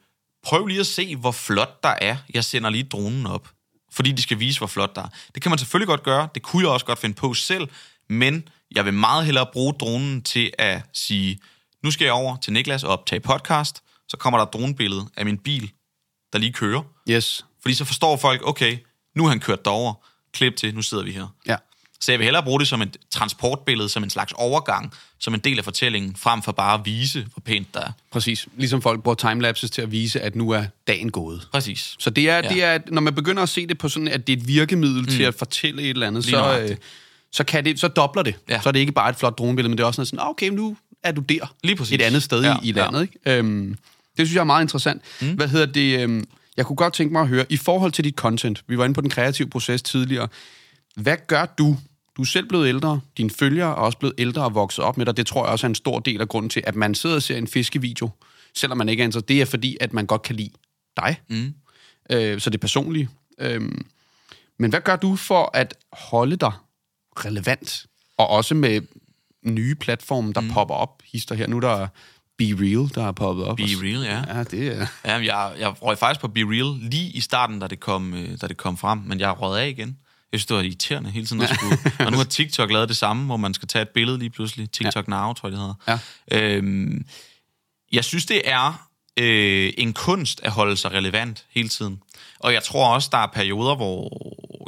prøv 0.44 0.66
lige 0.66 0.80
at 0.80 0.88
se, 0.88 1.16
hvor 1.16 1.32
flot 1.32 1.84
der 1.84 1.94
er. 2.02 2.18
Jeg 2.34 2.44
sender 2.46 2.70
lige 2.70 2.84
dronen 2.84 3.26
op, 3.28 3.50
fordi 3.94 4.12
de 4.12 4.22
skal 4.22 4.40
vise, 4.40 4.60
hvor 4.60 4.68
flot 4.68 4.96
der 4.96 5.02
er. 5.02 5.08
Det 5.36 5.42
kan 5.44 5.50
man 5.50 5.60
selvfølgelig 5.60 5.88
godt 5.88 6.04
gøre. 6.04 6.30
Det 6.36 6.44
kunne 6.44 6.64
jeg 6.64 6.72
også 6.72 6.86
godt 6.86 7.00
finde 7.00 7.16
på 7.16 7.34
selv. 7.34 7.68
Men 8.10 8.48
jeg 8.76 8.86
vil 8.86 8.94
meget 8.94 9.26
hellere 9.26 9.46
bruge 9.54 9.74
dronen 9.74 10.22
til 10.22 10.52
at 10.58 10.82
sige, 10.94 11.40
nu 11.84 11.92
skal 11.92 12.06
jeg 12.06 12.14
over 12.14 12.38
til 12.38 12.54
Niklas 12.54 12.84
og 12.84 12.90
optage 12.90 13.20
podcast. 13.20 13.84
Så 14.08 14.18
kommer 14.18 14.38
der 14.38 14.46
et 14.46 14.54
dronebillede 14.54 15.06
af 15.18 15.26
min 15.26 15.38
bil, 15.38 15.72
der 16.34 16.40
lige 16.40 16.54
kører. 16.54 16.82
Yes. 17.10 17.46
Fordi 17.62 17.76
så 17.76 17.86
forstår 17.86 18.18
folk, 18.18 18.42
okay, 18.48 18.78
nu 19.16 19.24
har 19.24 19.30
han 19.30 19.40
kørt 19.40 19.66
derover. 19.66 19.94
Klip 20.34 20.56
til, 20.56 20.76
nu 20.76 20.82
sidder 20.82 21.04
vi 21.04 21.12
her. 21.12 21.28
Ja. 21.48 21.56
Så 22.02 22.12
jeg 22.12 22.20
vil 22.20 22.24
hellere 22.24 22.44
bruge 22.44 22.60
det 22.60 22.68
som 22.68 22.82
et 22.82 22.98
transportbillede, 23.12 23.90
som 23.90 24.04
en 24.04 24.10
slags 24.10 24.34
overgang, 24.36 24.94
som 25.20 25.34
en 25.34 25.40
del 25.40 25.58
af 25.58 25.64
fortællingen, 25.64 26.16
frem 26.16 26.42
for 26.42 26.52
bare 26.52 26.74
at 26.74 26.86
vise, 26.86 27.28
hvor 27.34 27.42
pænt 27.46 27.74
der 27.74 27.80
er. 27.80 27.92
Præcis. 28.12 28.48
Ligesom 28.58 28.82
folk 28.82 29.04
bruger 29.04 29.16
timelapses 29.16 29.72
til 29.72 29.82
at 29.82 29.92
vise, 29.92 30.22
at 30.22 30.36
nu 30.36 30.50
er 30.50 30.64
dagen 30.88 31.12
gået. 31.12 31.48
Præcis. 31.52 31.96
Så 32.00 32.10
det 32.10 32.30
er, 32.30 32.36
ja. 32.36 32.42
det 32.42 32.64
er 32.64 32.80
når 32.88 33.02
man 33.02 33.16
begynder 33.16 33.44
at 33.44 33.50
se 33.50 33.68
det 33.68 33.78
på 33.78 33.90
sådan, 33.90 34.08
at 34.08 34.28
det 34.28 34.34
er 34.34 34.38
et 34.38 34.48
virkemiddel 34.48 35.02
mm. 35.02 35.08
til 35.08 35.24
at 35.24 35.36
fortælle 35.36 35.82
et 35.82 35.90
eller 35.90 36.08
andet, 36.08 36.26
så, 36.26 36.60
øh, 36.60 36.78
så, 37.32 37.44
kan 37.44 37.66
det, 37.66 37.80
så 37.80 37.88
dobler 37.88 38.24
det. 38.24 38.36
Ja. 38.50 38.62
Så 38.62 38.70
er 38.70 38.74
det 38.74 38.80
ikke 38.80 38.92
bare 38.92 39.10
et 39.10 39.16
flot 39.16 39.38
dronebillede, 39.38 39.70
men 39.70 39.78
det 39.78 39.84
er 39.84 39.88
også 39.88 40.06
sådan, 40.06 40.20
okay, 40.28 40.50
nu 40.50 40.78
er 41.04 41.12
du 41.12 41.22
der. 41.22 41.54
Lige 41.64 41.76
præcis. 41.76 41.94
Et 41.94 42.02
andet 42.02 42.24
sted 42.24 42.44
ja. 42.44 42.56
i, 42.64 42.70
i 42.70 42.72
landet. 42.72 43.10
Ja. 43.26 43.32
Ikke? 43.32 43.40
Øhm, 43.40 43.78
det 44.18 44.28
synes 44.28 44.34
jeg 44.34 44.40
er 44.42 44.46
meget 44.46 44.64
interessant. 44.64 45.02
Mm. 45.22 45.34
Hvad 45.34 45.48
hedder 45.48 45.66
det? 45.66 46.00
Øhm, 46.00 46.26
jeg 46.58 46.66
kunne 46.66 46.76
godt 46.76 46.94
tænke 46.94 47.14
mig 47.14 47.22
at 47.22 47.28
høre, 47.28 47.46
i 47.50 47.58
forhold 47.58 47.92
til 47.92 48.04
dit 48.04 48.16
content, 48.16 48.64
vi 48.68 48.78
var 48.78 48.86
inde 48.86 48.94
på 48.94 49.02
den 49.02 49.10
kreative 49.10 49.50
proces 49.50 49.82
tidligere, 49.82 50.28
hvad 50.96 51.18
gør 51.28 51.46
du, 51.46 51.78
du 52.18 52.22
er 52.22 52.26
selv 52.26 52.48
blevet 52.48 52.68
ældre, 52.68 53.00
dine 53.18 53.30
følgere 53.30 53.70
er 53.70 53.74
også 53.74 53.98
blevet 53.98 54.16
ældre 54.18 54.44
og 54.44 54.56
vokset 54.56 54.86
op 54.86 54.98
med 54.98 55.06
dig. 55.06 55.18
Det 55.18 55.28
tror 55.28 55.46
jeg 55.46 55.52
også 55.52 55.68
er 55.68 55.70
en 55.70 55.76
stor 55.76 56.00
del 56.00 56.22
af 56.22 56.28
grunden 56.28 56.50
til, 56.50 56.64
at 56.68 56.76
man 56.76 56.96
sidder 56.96 57.16
og 57.16 57.22
ser 57.22 57.38
en 57.38 57.48
fiskevideo, 57.48 58.10
selvom 58.56 58.78
man 58.78 58.90
ikke 58.90 59.02
er 59.02 59.06
interesseret. 59.06 59.30
Det 59.30 59.42
er 59.42 59.46
fordi, 59.46 59.78
at 59.82 59.94
man 59.94 60.06
godt 60.06 60.22
kan 60.22 60.36
lide 60.36 60.52
dig. 60.98 61.22
Mm. 61.30 61.54
Øh, 62.12 62.40
så 62.40 62.50
det 62.50 62.58
er 62.58 62.62
personligt. 62.62 63.10
Øh, 63.40 63.62
men 64.60 64.70
hvad 64.70 64.82
gør 64.82 64.96
du 64.96 65.16
for 65.16 65.52
at 65.54 65.74
holde 65.94 66.36
dig 66.36 66.52
relevant? 67.26 67.86
Og 68.18 68.30
også 68.30 68.56
med 68.56 68.82
nye 69.46 69.76
platforme, 69.76 70.34
der 70.34 70.42
mm. 70.42 70.50
popper 70.50 70.76
op. 70.76 71.02
Hister 71.06 71.36
her. 71.36 71.48
Nu 71.48 71.60
der 71.60 71.88
Be 72.38 72.44
Real, 72.44 72.90
der 72.96 73.08
er 73.08 73.12
poppet 73.12 73.46
op. 73.46 73.58
Be 73.58 73.64
Real, 73.64 74.04
ja. 74.04 74.38
Ja, 74.38 74.44
det 74.44 74.68
er... 74.68 74.88
Ja, 75.06 75.14
jeg, 75.14 75.54
jeg 75.60 75.82
røg 75.82 75.98
faktisk 75.98 76.22
på 76.22 76.28
Be 76.28 76.40
Real 76.40 76.90
lige 76.92 77.10
i 77.12 77.22
starten, 77.22 77.60
da 77.60 77.68
det 77.68 77.80
kom, 77.80 78.14
øh, 78.14 78.30
da 78.42 78.48
det 78.48 78.58
kom 78.58 78.78
frem, 78.78 79.00
men 79.00 79.20
jeg 79.20 79.42
røget 79.42 79.60
af 79.60 79.70
igen. 79.70 79.98
Jeg 80.32 80.40
synes, 80.40 80.46
det 80.46 80.56
var 80.56 80.62
irriterende 80.62 81.10
hele 81.10 81.26
tiden 81.26 81.42
at 81.42 81.50
skulle... 81.56 81.78
og 82.00 82.12
nu 82.12 82.18
har 82.18 82.24
TikTok 82.24 82.72
lavet 82.72 82.90
det 82.90 82.98
samme, 82.98 83.26
hvor 83.26 83.38
man 83.38 83.54
skal 83.54 83.68
tage 83.68 83.82
et 83.82 83.90
billede 83.90 84.20
lige 84.20 84.30
pludselig. 84.30 84.72
TikTok 84.72 85.08
ja. 85.08 85.12
Now, 85.12 85.34
tror 85.34 85.50
jeg, 85.50 85.52
det 85.52 85.60
hedder. 85.60 86.00
Ja. 86.32 86.56
Øhm, 86.56 87.06
jeg 87.92 88.04
synes, 88.04 88.26
det 88.26 88.42
er 88.46 88.90
øh, 89.20 89.74
en 89.78 89.94
kunst 89.94 90.42
at 90.44 90.52
holde 90.52 90.78
sig 90.78 90.92
relevant 90.92 91.46
hele 91.50 91.70
tiden. 91.70 92.02
Og 92.40 92.54
jeg 92.54 92.64
tror 92.64 92.94
også, 92.94 93.10
der 93.12 93.18
er 93.18 93.28
perioder, 93.28 93.76
hvor 93.76 94.10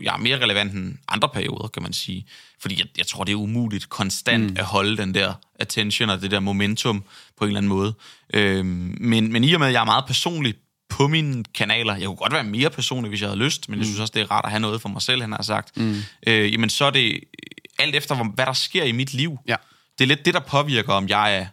jeg 0.04 0.14
er 0.14 0.18
mere 0.18 0.44
relevant 0.44 0.74
end 0.74 0.98
andre 1.08 1.30
perioder, 1.30 1.68
kan 1.68 1.84
man 1.84 1.94
sige. 1.94 2.26
Fordi 2.62 2.80
jeg, 2.80 2.88
jeg 2.98 3.08
tror, 3.08 3.24
det 3.24 3.32
er 3.32 3.36
umuligt 3.36 3.90
konstant 3.90 4.52
mm. 4.52 4.58
at 4.58 4.66
holde 4.66 4.98
den 4.98 5.14
der 5.14 5.34
attention 5.60 6.10
og 6.10 6.22
det 6.22 6.32
der 6.32 6.40
momentum 6.40 7.04
på 7.38 7.44
en 7.44 7.48
eller 7.48 7.58
anden 7.58 7.70
måde. 7.70 7.94
Øhm, 8.34 8.98
men, 9.00 9.32
men 9.32 9.44
i 9.44 9.54
og 9.54 9.60
med, 9.60 9.68
at 9.68 9.74
jeg 9.74 9.82
er 9.82 9.86
meget 9.86 10.06
personlig 10.08 10.56
på 10.90 11.08
mine 11.08 11.44
kanaler. 11.44 11.96
Jeg 11.96 12.06
kunne 12.06 12.16
godt 12.16 12.34
være 12.34 12.44
mere 12.44 12.70
personlig, 12.70 13.10
hvis 13.10 13.22
jeg 13.22 13.30
havde 13.30 13.40
lyst, 13.40 13.70
men 13.70 13.76
mm. 13.76 13.80
jeg 13.80 13.86
synes 13.86 14.00
også, 14.00 14.12
det 14.16 14.22
er 14.22 14.32
rart 14.32 14.46
at 14.46 14.52
have 14.52 14.60
noget 14.60 14.82
for 14.82 14.90
mig 14.90 15.02
selv, 15.02 15.22
han 15.22 15.32
har 15.32 15.42
sagt. 15.44 15.78
Mm. 15.78 15.96
Øh, 16.28 16.54
jamen, 16.54 16.70
så 16.70 16.86
er 16.86 16.90
det 16.90 17.20
alt 17.80 17.96
efter, 17.96 18.24
hvad 18.24 18.46
der 18.46 18.54
sker 18.54 18.84
i 18.84 18.92
mit 18.92 19.14
liv. 19.14 19.38
Ja. 19.48 19.56
Det 19.98 20.04
er 20.04 20.08
lidt 20.08 20.26
det, 20.26 20.34
der 20.34 20.40
påvirker, 20.40 20.94
om 20.94 21.08
jeg 21.10 21.38
er 21.38 21.46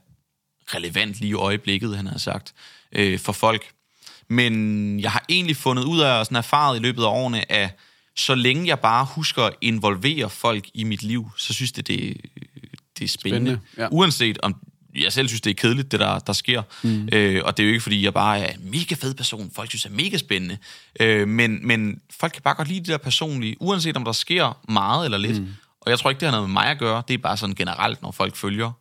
relevant 0.74 1.20
lige 1.20 1.30
i 1.30 1.34
øjeblikket, 1.34 1.96
han 1.96 2.06
har 2.06 2.18
sagt, 2.18 2.54
øh, 2.92 3.18
for 3.18 3.32
folk. 3.32 3.70
Men 4.28 5.00
jeg 5.00 5.10
har 5.10 5.24
egentlig 5.28 5.56
fundet 5.56 5.84
ud 5.84 6.00
af, 6.00 6.18
og 6.18 6.26
sådan 6.26 6.36
erfaret 6.36 6.78
i 6.78 6.82
løbet 6.82 7.02
af 7.02 7.06
årene, 7.06 7.52
at 7.52 7.78
så 8.16 8.34
længe 8.34 8.66
jeg 8.66 8.80
bare 8.80 9.04
husker 9.04 9.42
at 9.42 9.54
involvere 9.60 10.30
folk 10.30 10.64
i 10.74 10.84
mit 10.84 11.02
liv, 11.02 11.30
så 11.36 11.54
synes 11.54 11.72
det, 11.72 11.88
det, 11.88 12.16
det 12.98 13.04
er 13.04 13.08
spændende. 13.08 13.10
spændende 13.18 13.60
ja. 13.76 13.88
Uanset 13.90 14.38
om 14.42 14.56
jeg 15.02 15.12
selv 15.12 15.28
synes, 15.28 15.40
det 15.40 15.50
er 15.50 15.54
kedeligt, 15.54 15.92
det 15.92 16.00
der, 16.00 16.18
der 16.18 16.32
sker. 16.32 16.62
Mm. 16.82 17.08
Øh, 17.12 17.42
og 17.44 17.56
det 17.56 17.62
er 17.62 17.66
jo 17.66 17.72
ikke, 17.72 17.82
fordi 17.82 18.04
jeg 18.04 18.14
bare 18.14 18.38
er 18.38 18.52
en 18.52 18.70
mega 18.70 18.94
fed 18.94 19.14
person. 19.14 19.50
Folk 19.54 19.70
synes, 19.70 19.82
det 19.82 19.90
er 19.90 19.94
mega 19.94 20.16
spændende. 20.16 20.58
Øh, 21.00 21.28
men, 21.28 21.66
men 21.66 22.00
folk 22.20 22.32
kan 22.32 22.42
bare 22.42 22.54
godt 22.54 22.68
lide 22.68 22.80
det 22.80 22.88
der 22.88 22.96
personlige, 22.96 23.56
uanset 23.60 23.96
om 23.96 24.04
der 24.04 24.12
sker 24.12 24.58
meget 24.68 25.04
eller 25.04 25.18
lidt. 25.18 25.40
Mm. 25.42 25.54
Og 25.80 25.90
jeg 25.90 25.98
tror 25.98 26.10
ikke, 26.10 26.20
det 26.20 26.26
har 26.26 26.36
noget 26.36 26.48
med 26.48 26.52
mig 26.52 26.66
at 26.66 26.78
gøre. 26.78 27.02
Det 27.08 27.14
er 27.14 27.18
bare 27.18 27.36
sådan 27.36 27.54
generelt, 27.54 28.02
når 28.02 28.10
folk 28.10 28.36
følger 28.36 28.72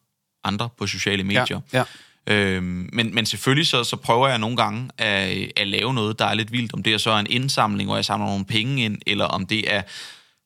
andre 0.43 0.69
på 0.77 0.87
sociale 0.87 1.23
medier. 1.23 1.59
Ja, 1.73 1.77
ja. 1.77 1.83
Øhm, 2.27 2.89
men, 2.93 3.15
men 3.15 3.25
selvfølgelig 3.25 3.67
så, 3.67 3.83
så 3.83 3.95
prøver 3.95 4.27
jeg 4.27 4.39
nogle 4.39 4.57
gange 4.57 4.89
at, 4.97 5.51
at 5.55 5.67
lave 5.67 5.93
noget, 5.93 6.19
der 6.19 6.25
er 6.25 6.33
lidt 6.33 6.51
vildt. 6.51 6.73
Om 6.73 6.83
det 6.83 6.93
er 6.93 6.97
så 6.97 7.17
en 7.17 7.27
indsamling, 7.29 7.87
hvor 7.89 7.95
jeg 7.95 8.05
samler 8.05 8.27
nogle 8.27 8.45
penge 8.45 8.85
ind, 8.85 8.97
eller 9.07 9.25
om 9.25 9.45
det 9.45 9.73
er 9.73 9.81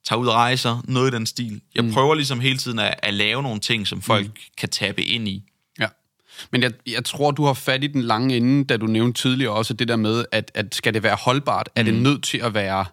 tager 0.06 0.20
ud 0.20 0.28
og 0.28 0.34
rejser, 0.34 0.82
noget 0.88 1.12
i 1.12 1.16
den 1.16 1.26
stil. 1.26 1.62
Jeg 1.76 1.86
mm. 1.86 1.94
prøver 1.94 2.16
ligesom 2.16 2.40
hele 2.40 2.58
tiden 2.58 2.80
at, 2.80 2.96
at 3.04 3.14
lave 3.14 3.44
nogle 3.44 3.60
ting, 3.60 3.88
som 3.88 4.02
folk 4.02 4.26
mm. 4.26 4.34
kan 4.58 4.70
tabe 4.70 5.04
ind 5.04 5.28
i. 5.28 5.44
Men 6.52 6.62
jeg, 6.62 6.72
jeg 6.88 7.06
tror, 7.06 7.32
du 7.32 7.46
har 7.46 7.54
fat 7.54 7.84
i 7.84 7.88
den 7.88 8.02
lange 8.02 8.38
ende, 8.38 8.66
da 8.66 8.78
du 8.78 8.86
nævnte 8.86 9.22
tidligere 9.22 9.54
også 9.54 9.74
det 9.74 9.88
der 9.88 9.96
med, 9.96 10.26
at, 10.32 10.52
at 10.54 10.76
skal 10.76 10.94
det 10.94 11.04
være 11.04 11.18
holdbart, 11.22 11.70
er 11.76 11.84
det 11.84 11.94
mm. 11.94 12.00
nødt 12.00 12.24
til 12.24 12.38
at 12.38 12.54
være... 12.54 12.86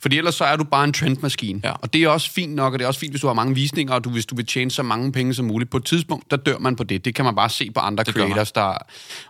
Fordi 0.00 0.18
ellers 0.18 0.34
så 0.34 0.44
er 0.44 0.56
du 0.56 0.64
bare 0.64 0.84
en 0.84 0.92
trendmaskine. 0.92 1.60
Ja. 1.64 1.72
Og 1.72 1.92
det 1.92 2.02
er 2.02 2.08
også 2.08 2.30
fint 2.30 2.54
nok, 2.54 2.72
og 2.72 2.78
det 2.78 2.84
er 2.84 2.88
også 2.88 3.00
fint, 3.00 3.12
hvis 3.12 3.20
du 3.20 3.26
har 3.26 3.34
mange 3.34 3.54
visninger, 3.54 3.94
og 3.94 4.04
du, 4.04 4.10
hvis 4.10 4.26
du 4.26 4.36
vil 4.36 4.46
tjene 4.46 4.70
så 4.70 4.82
mange 4.82 5.12
penge 5.12 5.34
som 5.34 5.44
muligt. 5.44 5.70
På 5.70 5.76
et 5.76 5.84
tidspunkt, 5.84 6.30
der 6.30 6.36
dør 6.36 6.58
man 6.58 6.76
på 6.76 6.84
det. 6.84 7.04
Det 7.04 7.14
kan 7.14 7.24
man 7.24 7.34
bare 7.34 7.48
se 7.48 7.70
på 7.70 7.80
andre 7.80 8.04
det 8.04 8.14
creators, 8.14 8.52
der... 8.52 8.76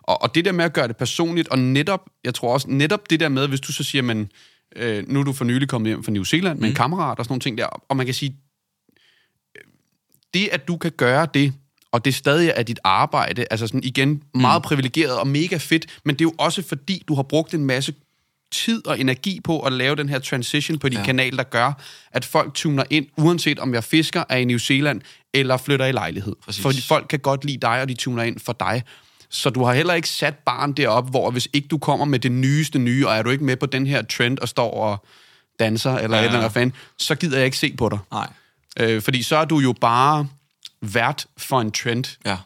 Og, 0.03 0.23
og 0.23 0.35
det 0.35 0.45
der 0.45 0.53
med 0.53 0.65
at 0.65 0.73
gøre 0.73 0.89
det 0.89 0.97
personligt, 0.97 1.49
og 1.49 1.59
netop, 1.59 2.01
jeg 2.25 2.35
tror 2.35 2.53
også, 2.53 2.67
netop 2.71 3.11
det 3.11 3.21
der 3.21 3.29
med, 3.29 3.49
hvis 3.49 3.61
du 3.61 3.73
så 3.73 3.85
siger, 3.85 4.03
men 4.03 4.31
øh, 4.77 5.05
nu 5.09 5.21
er 5.21 5.25
du 5.25 5.33
for 5.33 5.45
nylig 5.45 5.69
kommet 5.69 5.89
hjem 5.89 6.05
fra 6.05 6.13
New 6.13 6.25
Zealand 6.25 6.59
med 6.59 6.69
mm. 6.69 6.71
en 6.71 6.75
kammerat 6.75 7.19
og 7.19 7.25
sådan 7.25 7.33
nogle 7.33 7.41
ting 7.41 7.59
der, 7.59 7.67
og 7.67 7.97
man 7.97 8.07
kan 8.07 8.15
sige, 8.15 8.37
det 10.35 10.49
at 10.53 10.69
du 10.69 10.77
kan 10.77 10.93
gøre 10.97 11.27
det, 11.35 11.53
og 11.93 12.05
det 12.05 12.15
stadig 12.15 12.53
er 12.57 12.63
dit 12.63 12.79
arbejde, 12.85 13.47
altså 13.51 13.67
sådan 13.67 13.83
igen 13.85 14.23
meget 14.35 14.61
mm. 14.61 14.65
privilegeret 14.65 15.19
og 15.19 15.29
mega 15.29 15.57
fedt, 15.57 15.87
men 16.05 16.15
det 16.15 16.21
er 16.21 16.25
jo 16.25 16.35
også 16.39 16.63
fordi, 16.63 17.03
du 17.09 17.15
har 17.15 17.23
brugt 17.23 17.55
en 17.55 17.65
masse 17.65 17.95
tid 18.53 18.87
og 18.87 19.01
energi 19.01 19.41
på 19.45 19.61
at 19.61 19.73
lave 19.73 19.97
den 19.97 20.09
her 20.09 20.19
transition 20.19 20.79
på 20.79 20.89
din 20.89 20.99
ja. 20.99 21.05
kanal, 21.05 21.37
der 21.37 21.43
gør, 21.43 21.73
at 22.13 22.25
folk 22.25 22.55
tuner 22.55 22.85
ind, 22.91 23.07
uanset 23.17 23.59
om 23.59 23.75
jeg 23.75 23.85
fisker 23.85 24.25
er 24.29 24.37
i 24.37 24.45
New 24.45 24.59
Zealand 24.59 25.01
eller 25.35 25.57
flytter 25.57 25.87
i 25.87 25.93
lejlighed. 25.93 26.37
Præcis. 26.45 26.63
Fordi 26.63 26.81
folk 26.81 27.07
kan 27.09 27.19
godt 27.19 27.45
lide 27.45 27.59
dig, 27.59 27.81
og 27.81 27.89
de 27.89 27.95
tuner 27.95 28.23
ind 28.23 28.39
for 28.39 28.53
dig. 28.53 28.83
Så 29.31 29.51
du 29.51 29.65
har 29.65 29.75
heller 29.75 29.95
ikke 29.95 30.09
sat 30.09 30.35
barn 30.39 30.73
derop, 30.73 31.11
hvor 31.11 31.31
hvis 31.31 31.49
ikke 31.53 31.69
du 31.69 31.79
kommer 31.79 32.05
med 32.05 32.19
det 32.19 32.33
nyeste 32.33 32.79
nye, 32.79 33.09
og 33.09 33.15
er 33.17 33.23
du 33.23 33.31
ikke 33.31 33.45
med 33.45 33.57
på 33.57 33.67
den 33.67 33.87
her 33.87 34.03
trend 34.03 34.39
og 34.39 34.49
står 34.49 34.71
og 34.71 35.07
danser 35.59 35.99
eller 35.99 36.17
ja. 36.17 36.23
et 36.23 36.27
eller 36.27 36.39
andet 36.39 36.53
fan, 36.53 36.73
så 36.99 37.15
gider 37.15 37.37
jeg 37.37 37.45
ikke 37.45 37.59
se 37.59 37.75
på 37.79 37.89
dig. 37.89 37.99
Nej. 38.13 38.29
Øh, 38.81 39.03
fordi 39.03 39.23
så 39.23 39.37
er 39.37 39.45
du 39.45 39.59
jo 39.59 39.75
bare 39.81 40.29
vært 40.83 41.27
for 41.37 41.61
en 41.61 41.73
trend. 41.73 42.05
Ja. 42.25 42.37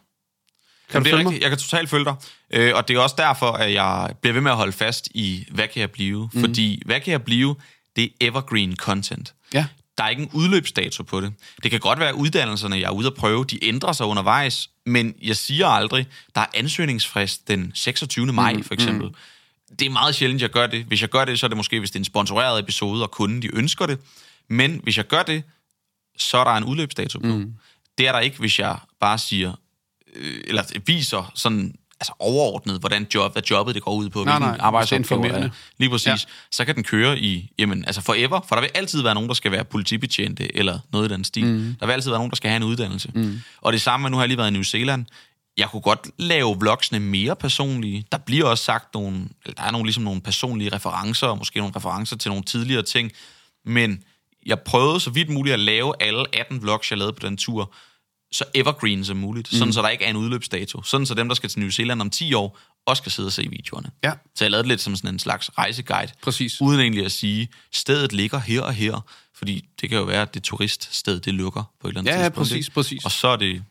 Kan 0.91 1.03
du 1.03 1.09
det 1.09 1.14
er 1.14 1.18
rigtigt. 1.18 1.43
Jeg 1.43 1.51
kan 1.51 1.59
totalt 1.59 1.91
følge 1.91 2.05
dig. 2.05 2.14
Øh, 2.51 2.74
og 2.74 2.89
det 2.89 2.97
er 2.97 3.01
også 3.01 3.14
derfor, 3.18 3.53
at 3.53 3.72
jeg 3.72 4.14
bliver 4.20 4.32
ved 4.32 4.41
med 4.41 4.51
at 4.51 4.57
holde 4.57 4.72
fast 4.72 5.09
i, 5.14 5.47
hvad 5.51 5.68
kan 5.68 5.80
jeg 5.80 5.91
blive? 5.91 6.30
Mm. 6.32 6.41
Fordi, 6.41 6.82
hvad 6.87 7.01
kan 7.01 7.12
jeg 7.12 7.22
blive? 7.22 7.57
Det 7.97 8.05
er 8.05 8.09
evergreen 8.20 8.76
content. 8.76 9.34
Ja. 9.55 9.66
Der 9.99 10.05
er 10.05 10.09
ikke 10.09 10.22
en 10.22 10.30
udløbsdato 10.32 11.03
på 11.03 11.20
det. 11.20 11.32
Det 11.62 11.70
kan 11.70 11.80
godt 11.80 11.99
være, 11.99 12.09
at 12.09 12.14
uddannelserne, 12.14 12.76
jeg 12.76 12.87
er 12.87 12.91
ude 12.91 13.07
at 13.07 13.14
prøve, 13.14 13.45
de 13.45 13.64
ændrer 13.64 13.93
sig 13.93 14.07
undervejs, 14.07 14.70
men 14.87 15.14
jeg 15.22 15.37
siger 15.37 15.66
aldrig, 15.66 16.07
der 16.34 16.41
er 16.41 16.47
ansøgningsfrist 16.55 17.49
den 17.49 17.72
26. 17.74 18.26
maj, 18.26 18.53
mm. 18.53 18.64
for 18.64 18.74
eksempel. 18.74 19.09
Mm 19.09 19.14
det 19.78 19.87
er 19.87 19.91
meget 19.91 20.14
sjældent, 20.14 20.43
jeg 20.43 20.51
gør 20.51 20.66
det. 20.66 20.84
Hvis 20.84 21.01
jeg 21.01 21.09
gør 21.09 21.24
det, 21.24 21.39
så 21.39 21.47
er 21.47 21.49
det 21.49 21.57
måske, 21.57 21.78
hvis 21.78 21.91
det 21.91 21.97
er 21.97 22.01
en 22.01 22.05
sponsoreret 22.05 22.61
episode, 22.61 23.03
og 23.03 23.11
kunden 23.11 23.43
de 23.43 23.57
ønsker 23.57 23.87
det. 23.87 23.99
Men 24.49 24.80
hvis 24.82 24.97
jeg 24.97 25.07
gør 25.07 25.22
det, 25.22 25.43
så 26.18 26.39
er 26.39 26.45
der 26.45 26.51
en 26.51 26.64
udløbsdato 26.64 27.18
på. 27.18 27.26
Mm. 27.26 27.53
Det 27.99 28.09
er 28.09 28.12
der 28.12 28.20
ikke, 28.20 28.38
hvis 28.38 28.59
jeg 28.59 28.78
bare 29.01 29.18
siger, 29.18 29.53
øh, 30.16 30.40
eller 30.44 30.62
viser 30.86 31.32
sådan 31.34 31.74
altså 32.01 32.12
overordnet, 32.18 32.80
hvordan 32.80 33.07
job, 33.14 33.32
hvad 33.32 33.42
jobbet 33.51 33.74
det 33.74 33.82
går 33.82 33.94
ud 33.94 34.09
på, 34.09 34.24
Nej, 34.24 34.38
hvilken 34.38 34.61
arbejdsopgave 34.61 35.28
er. 35.28 35.49
Lige 35.78 35.90
præcis. 35.90 36.07
Ja. 36.07 36.16
Så 36.51 36.64
kan 36.64 36.74
den 36.74 36.84
køre 36.84 37.18
i, 37.18 37.51
jamen, 37.59 37.84
altså 37.84 38.01
forever, 38.01 38.40
for 38.49 38.57
der 38.57 38.62
vil 38.62 38.70
altid 38.74 39.03
være 39.03 39.14
nogen, 39.14 39.28
der 39.28 39.34
skal 39.34 39.53
være 39.53 39.64
politibetjente, 39.64 40.57
eller 40.57 40.78
noget 40.92 41.11
i 41.11 41.14
den 41.14 41.24
stil. 41.24 41.44
Mm. 41.44 41.76
Der 41.80 41.86
vil 41.86 41.92
altid 41.92 42.11
være 42.11 42.18
nogen, 42.18 42.30
der 42.30 42.36
skal 42.36 42.51
have 42.51 42.57
en 42.57 42.62
uddannelse. 42.62 43.11
Mm. 43.14 43.40
Og 43.61 43.72
det 43.72 43.80
samme, 43.80 44.11
nu 44.11 44.16
har 44.16 44.22
jeg 44.22 44.28
lige 44.28 44.38
været 44.38 44.51
i 44.51 44.53
New 44.53 44.62
Zealand, 44.62 45.07
jeg 45.57 45.68
kunne 45.68 45.82
godt 45.82 46.09
lave 46.18 46.59
vlogsene 46.59 47.01
mere 47.01 47.36
personlige. 47.36 48.05
Der 48.12 48.18
bliver 48.18 48.44
også 48.44 48.64
sagt 48.64 48.94
nogle, 48.94 49.16
eller 49.44 49.55
der 49.57 49.62
er 49.62 49.70
nogle, 49.70 49.86
ligesom 49.86 50.03
nogle 50.03 50.20
personlige 50.20 50.74
referencer, 50.74 51.26
og 51.26 51.38
måske 51.38 51.59
nogle 51.59 51.76
referencer 51.76 52.16
til 52.16 52.28
nogle 52.28 52.44
tidligere 52.44 52.82
ting, 52.82 53.12
men 53.64 54.03
jeg 54.47 54.61
prøvede 54.61 55.01
så 55.01 55.11
vidt 55.11 55.28
muligt 55.28 55.55
at 55.55 55.61
lave 55.61 55.94
alle 56.01 56.24
18 56.36 56.62
vlogs, 56.62 56.90
jeg 56.90 56.99
lavede 56.99 57.12
på 57.12 57.26
den 57.26 57.36
tur, 57.36 57.74
så 58.32 58.44
evergreen 58.55 59.05
som 59.05 59.16
muligt, 59.16 59.53
mm. 59.53 59.59
sådan 59.59 59.72
så 59.72 59.82
der 59.82 59.88
ikke 59.88 60.05
er 60.05 60.11
en 60.11 60.16
udløbsdato. 60.16 60.82
Sådan 60.82 61.07
så 61.07 61.14
dem, 61.14 61.28
der 61.28 61.34
skal 61.34 61.51
til 61.51 61.61
New 61.61 61.70
Zealand 61.70 62.01
om 62.01 62.11
10 62.11 62.34
år, 62.34 62.59
også 62.86 63.03
kan 63.03 63.12
sidde 63.12 63.26
og 63.26 63.32
se 63.32 63.49
videoerne. 63.51 63.90
Ja. 64.05 64.12
Så 64.34 64.44
jeg 64.44 64.51
lavede 64.51 64.62
det 64.62 64.68
lidt 64.68 64.80
som 64.80 64.97
sådan 64.97 65.14
en 65.14 65.18
slags 65.18 65.51
rejseguide. 65.59 66.12
Præcis. 66.22 66.61
Uden 66.61 66.80
egentlig 66.80 67.05
at 67.05 67.12
sige, 67.12 67.49
stedet 67.72 68.12
ligger 68.12 68.38
her 68.38 68.62
og 68.62 68.74
her, 68.74 69.05
fordi 69.34 69.64
det 69.80 69.88
kan 69.88 69.99
jo 69.99 70.05
være, 70.05 70.22
at 70.22 70.34
det 70.34 70.42
turiststed, 70.42 71.20
det 71.20 71.34
lukker 71.34 71.62
på 71.80 71.88
et 71.88 71.90
eller 71.90 72.01
andet 72.01 72.11
Ja, 72.12 72.16
ja, 72.16 72.22
tidspunkt. 72.22 72.36
præcis, 72.49 72.66
ikke? 72.66 72.74
præcis. 72.74 73.05
Og 73.05 73.11
så 73.11 73.28
er 73.28 73.36
det 73.36 73.64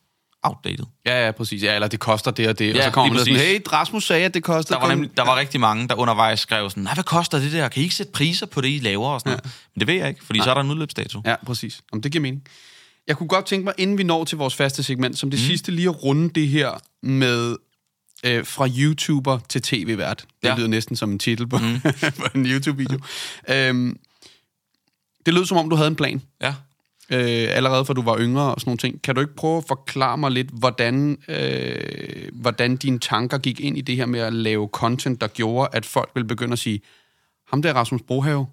outdated. 0.46 0.86
Ja, 1.06 1.26
ja, 1.26 1.32
præcis. 1.32 1.64
Ja, 1.64 1.76
eller 1.76 1.88
det 1.88 2.00
koster 2.00 2.32
det 2.32 2.48
og 2.48 2.60
det. 2.60 2.72
og 2.72 2.78
Ja, 2.78 2.84
så 2.84 2.92
kommer 2.92 3.14
man 3.14 3.20
sådan, 3.20 3.36
hey, 3.36 3.62
Rasmus 3.74 4.06
sagde, 4.06 4.26
at 4.26 4.34
det 4.34 4.44
kostede. 4.44 4.76
Der 4.80 4.86
var, 4.86 4.90
nemlig, 4.90 5.18
der 5.18 5.24
var 5.24 5.36
rigtig 5.36 5.60
mange, 5.60 5.88
der 5.88 5.96
undervejs 5.96 6.40
skrev 6.40 6.70
sådan, 6.70 6.84
nej, 6.84 6.94
hvad 6.94 7.04
koster 7.04 7.40
det 7.40 7.52
der? 7.52 7.68
Kan 7.68 7.82
I 7.82 7.84
ikke 7.84 7.96
sætte 7.96 8.12
priser 8.12 8.46
på 8.46 8.62
det, 8.62 8.70
I 8.70 8.80
laver? 8.80 9.10
Og 9.10 9.20
sådan 9.20 9.32
ja. 9.32 9.36
noget. 9.36 9.56
Men 9.74 9.80
det 9.80 9.88
ved 9.88 9.96
jeg 9.96 10.10
ikke, 10.10 10.26
fordi 10.26 10.40
Nej. 10.40 10.46
så 10.46 10.50
er 10.50 10.54
der 10.54 10.62
en 10.62 10.72
udløbsdato. 10.72 11.22
Ja, 11.26 11.36
præcis. 11.46 11.82
Om 11.92 12.02
det 12.02 12.12
giver 12.12 12.22
mening. 12.22 12.44
Jeg 13.08 13.18
kunne 13.18 13.28
godt 13.28 13.46
tænke 13.46 13.64
mig, 13.64 13.74
inden 13.78 13.98
vi 13.98 14.04
når 14.04 14.24
til 14.24 14.38
vores 14.38 14.56
faste 14.56 14.84
segment, 14.84 15.18
som 15.18 15.32
det 15.32 15.40
mm. 15.40 15.46
sidste 15.46 15.72
lige 15.72 15.90
at 15.90 16.04
runde 16.04 16.30
det 16.30 16.48
her 16.48 16.72
med 17.04 17.56
øh, 18.26 18.46
fra 18.46 18.68
YouTuber 18.78 19.40
til 19.50 19.62
tv-vært. 19.62 20.18
Det 20.18 20.28
ja. 20.44 20.50
Ja. 20.50 20.56
lyder 20.58 20.68
næsten 20.68 20.96
som 20.96 21.12
en 21.12 21.20
titel 21.20 21.48
på, 21.48 21.58
mm. 21.58 21.82
på 22.20 22.26
en 22.36 22.46
YouTube-video. 22.46 23.00
øhm, 23.50 24.00
det 25.26 25.34
lød 25.34 25.46
som 25.46 25.58
om, 25.58 25.70
du 25.70 25.76
havde 25.76 25.88
en 25.88 25.96
plan. 25.96 26.22
Ja. 26.42 26.54
Øh, 27.10 27.48
allerede 27.50 27.86
fra 27.86 27.94
du 27.94 28.02
var 28.02 28.18
yngre 28.20 28.56
og 28.56 28.62
sådan 28.62 28.70
nogle 28.70 28.78
ting. 28.78 29.02
Kan 29.02 29.16
du 29.16 29.22
ikke 29.22 29.36
prøve 29.36 29.58
at 29.58 29.64
forklare 29.68 30.18
mig 30.18 30.32
lidt, 30.32 30.50
hvordan, 30.54 31.18
øh, 31.28 32.30
hvordan 32.34 32.78
dine 32.78 33.00
tanker 33.00 33.38
gik 33.38 33.60
ind 33.60 33.78
i 33.78 33.82
det 33.82 33.96
her 33.96 34.06
med 34.06 34.20
at 34.20 34.34
lave 34.34 34.70
content, 34.74 35.22
der 35.22 35.28
gjorde, 35.28 35.70
at 35.74 35.86
folk 35.86 36.12
ville 36.14 36.28
begynde 36.28 36.54
at 36.54 36.60
sige, 36.60 36.82
ham 37.48 37.62
der 37.62 37.74
Rasmus 37.74 38.02
Brohave, 38.08 38.48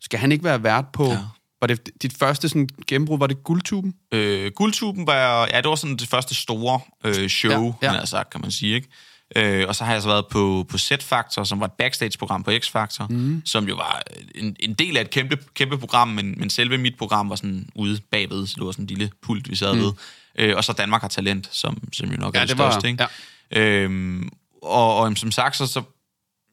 skal 0.00 0.18
han 0.18 0.32
ikke 0.32 0.44
være 0.44 0.62
vært 0.62 0.84
på... 0.92 1.04
Ja. 1.04 1.18
Var 1.60 1.66
det 1.66 2.02
dit 2.02 2.16
første 2.18 2.48
sådan, 2.48 2.68
gennembrud, 2.86 3.18
var 3.18 3.26
det 3.26 3.44
guldtuben? 3.44 3.94
Øh, 4.12 4.52
Guldtuben 4.54 5.06
var, 5.06 5.48
ja, 5.52 5.56
det 5.56 5.68
var 5.68 5.74
sådan 5.74 5.96
det 5.96 6.08
første 6.08 6.34
store 6.34 6.80
øh, 7.04 7.28
show, 7.28 7.50
Ja, 7.50 7.58
ja, 7.58 7.72
ja. 7.82 7.92
ja. 7.92 7.92
man 7.92 8.06
sagt, 8.06 8.30
kan 8.30 8.40
man 8.40 8.50
sige, 8.50 8.74
ikke? 8.74 8.88
Øh, 9.36 9.64
og 9.68 9.74
så 9.76 9.84
har 9.84 9.92
jeg 9.92 10.02
så 10.02 10.08
været 10.08 10.26
på, 10.26 10.66
på 10.70 10.76
Z-Factor, 10.78 11.44
som 11.44 11.60
var 11.60 11.66
et 11.66 11.72
backstage-program 11.72 12.42
på 12.42 12.50
X-Factor, 12.50 13.06
mm. 13.10 13.42
som 13.44 13.68
jo 13.68 13.74
var 13.74 14.02
en, 14.34 14.56
en 14.60 14.74
del 14.74 14.96
af 14.96 15.00
et 15.00 15.10
kæmpe, 15.10 15.38
kæmpe 15.54 15.78
program, 15.78 16.08
men, 16.08 16.34
men 16.38 16.50
selve 16.50 16.78
mit 16.78 16.98
program 16.98 17.30
var 17.30 17.36
sådan 17.36 17.68
ude 17.74 18.00
bagved, 18.10 18.46
så 18.46 18.54
det 18.58 18.66
var 18.66 18.72
sådan 18.72 18.82
en 18.82 18.86
lille 18.86 19.10
pult, 19.22 19.50
vi 19.50 19.56
sad 19.56 19.74
mm. 19.74 19.80
ved. 19.80 19.92
Øh, 20.38 20.56
og 20.56 20.64
så 20.64 20.72
Danmark 20.72 21.00
har 21.00 21.08
talent, 21.08 21.48
som, 21.52 21.88
som 21.92 22.10
jo 22.10 22.16
nok 22.16 22.34
Ja, 22.34 22.40
er 22.40 22.44
det, 22.44 22.48
det 22.56 22.58
var- 22.58 22.70
største, 22.70 22.88
ikke? 22.88 23.06
ja. 23.52 23.60
Øhm, 23.60 24.28
og, 24.62 24.96
og 24.96 25.16
som 25.16 25.30
sagt, 25.30 25.56
så, 25.56 25.66
så 25.66 25.82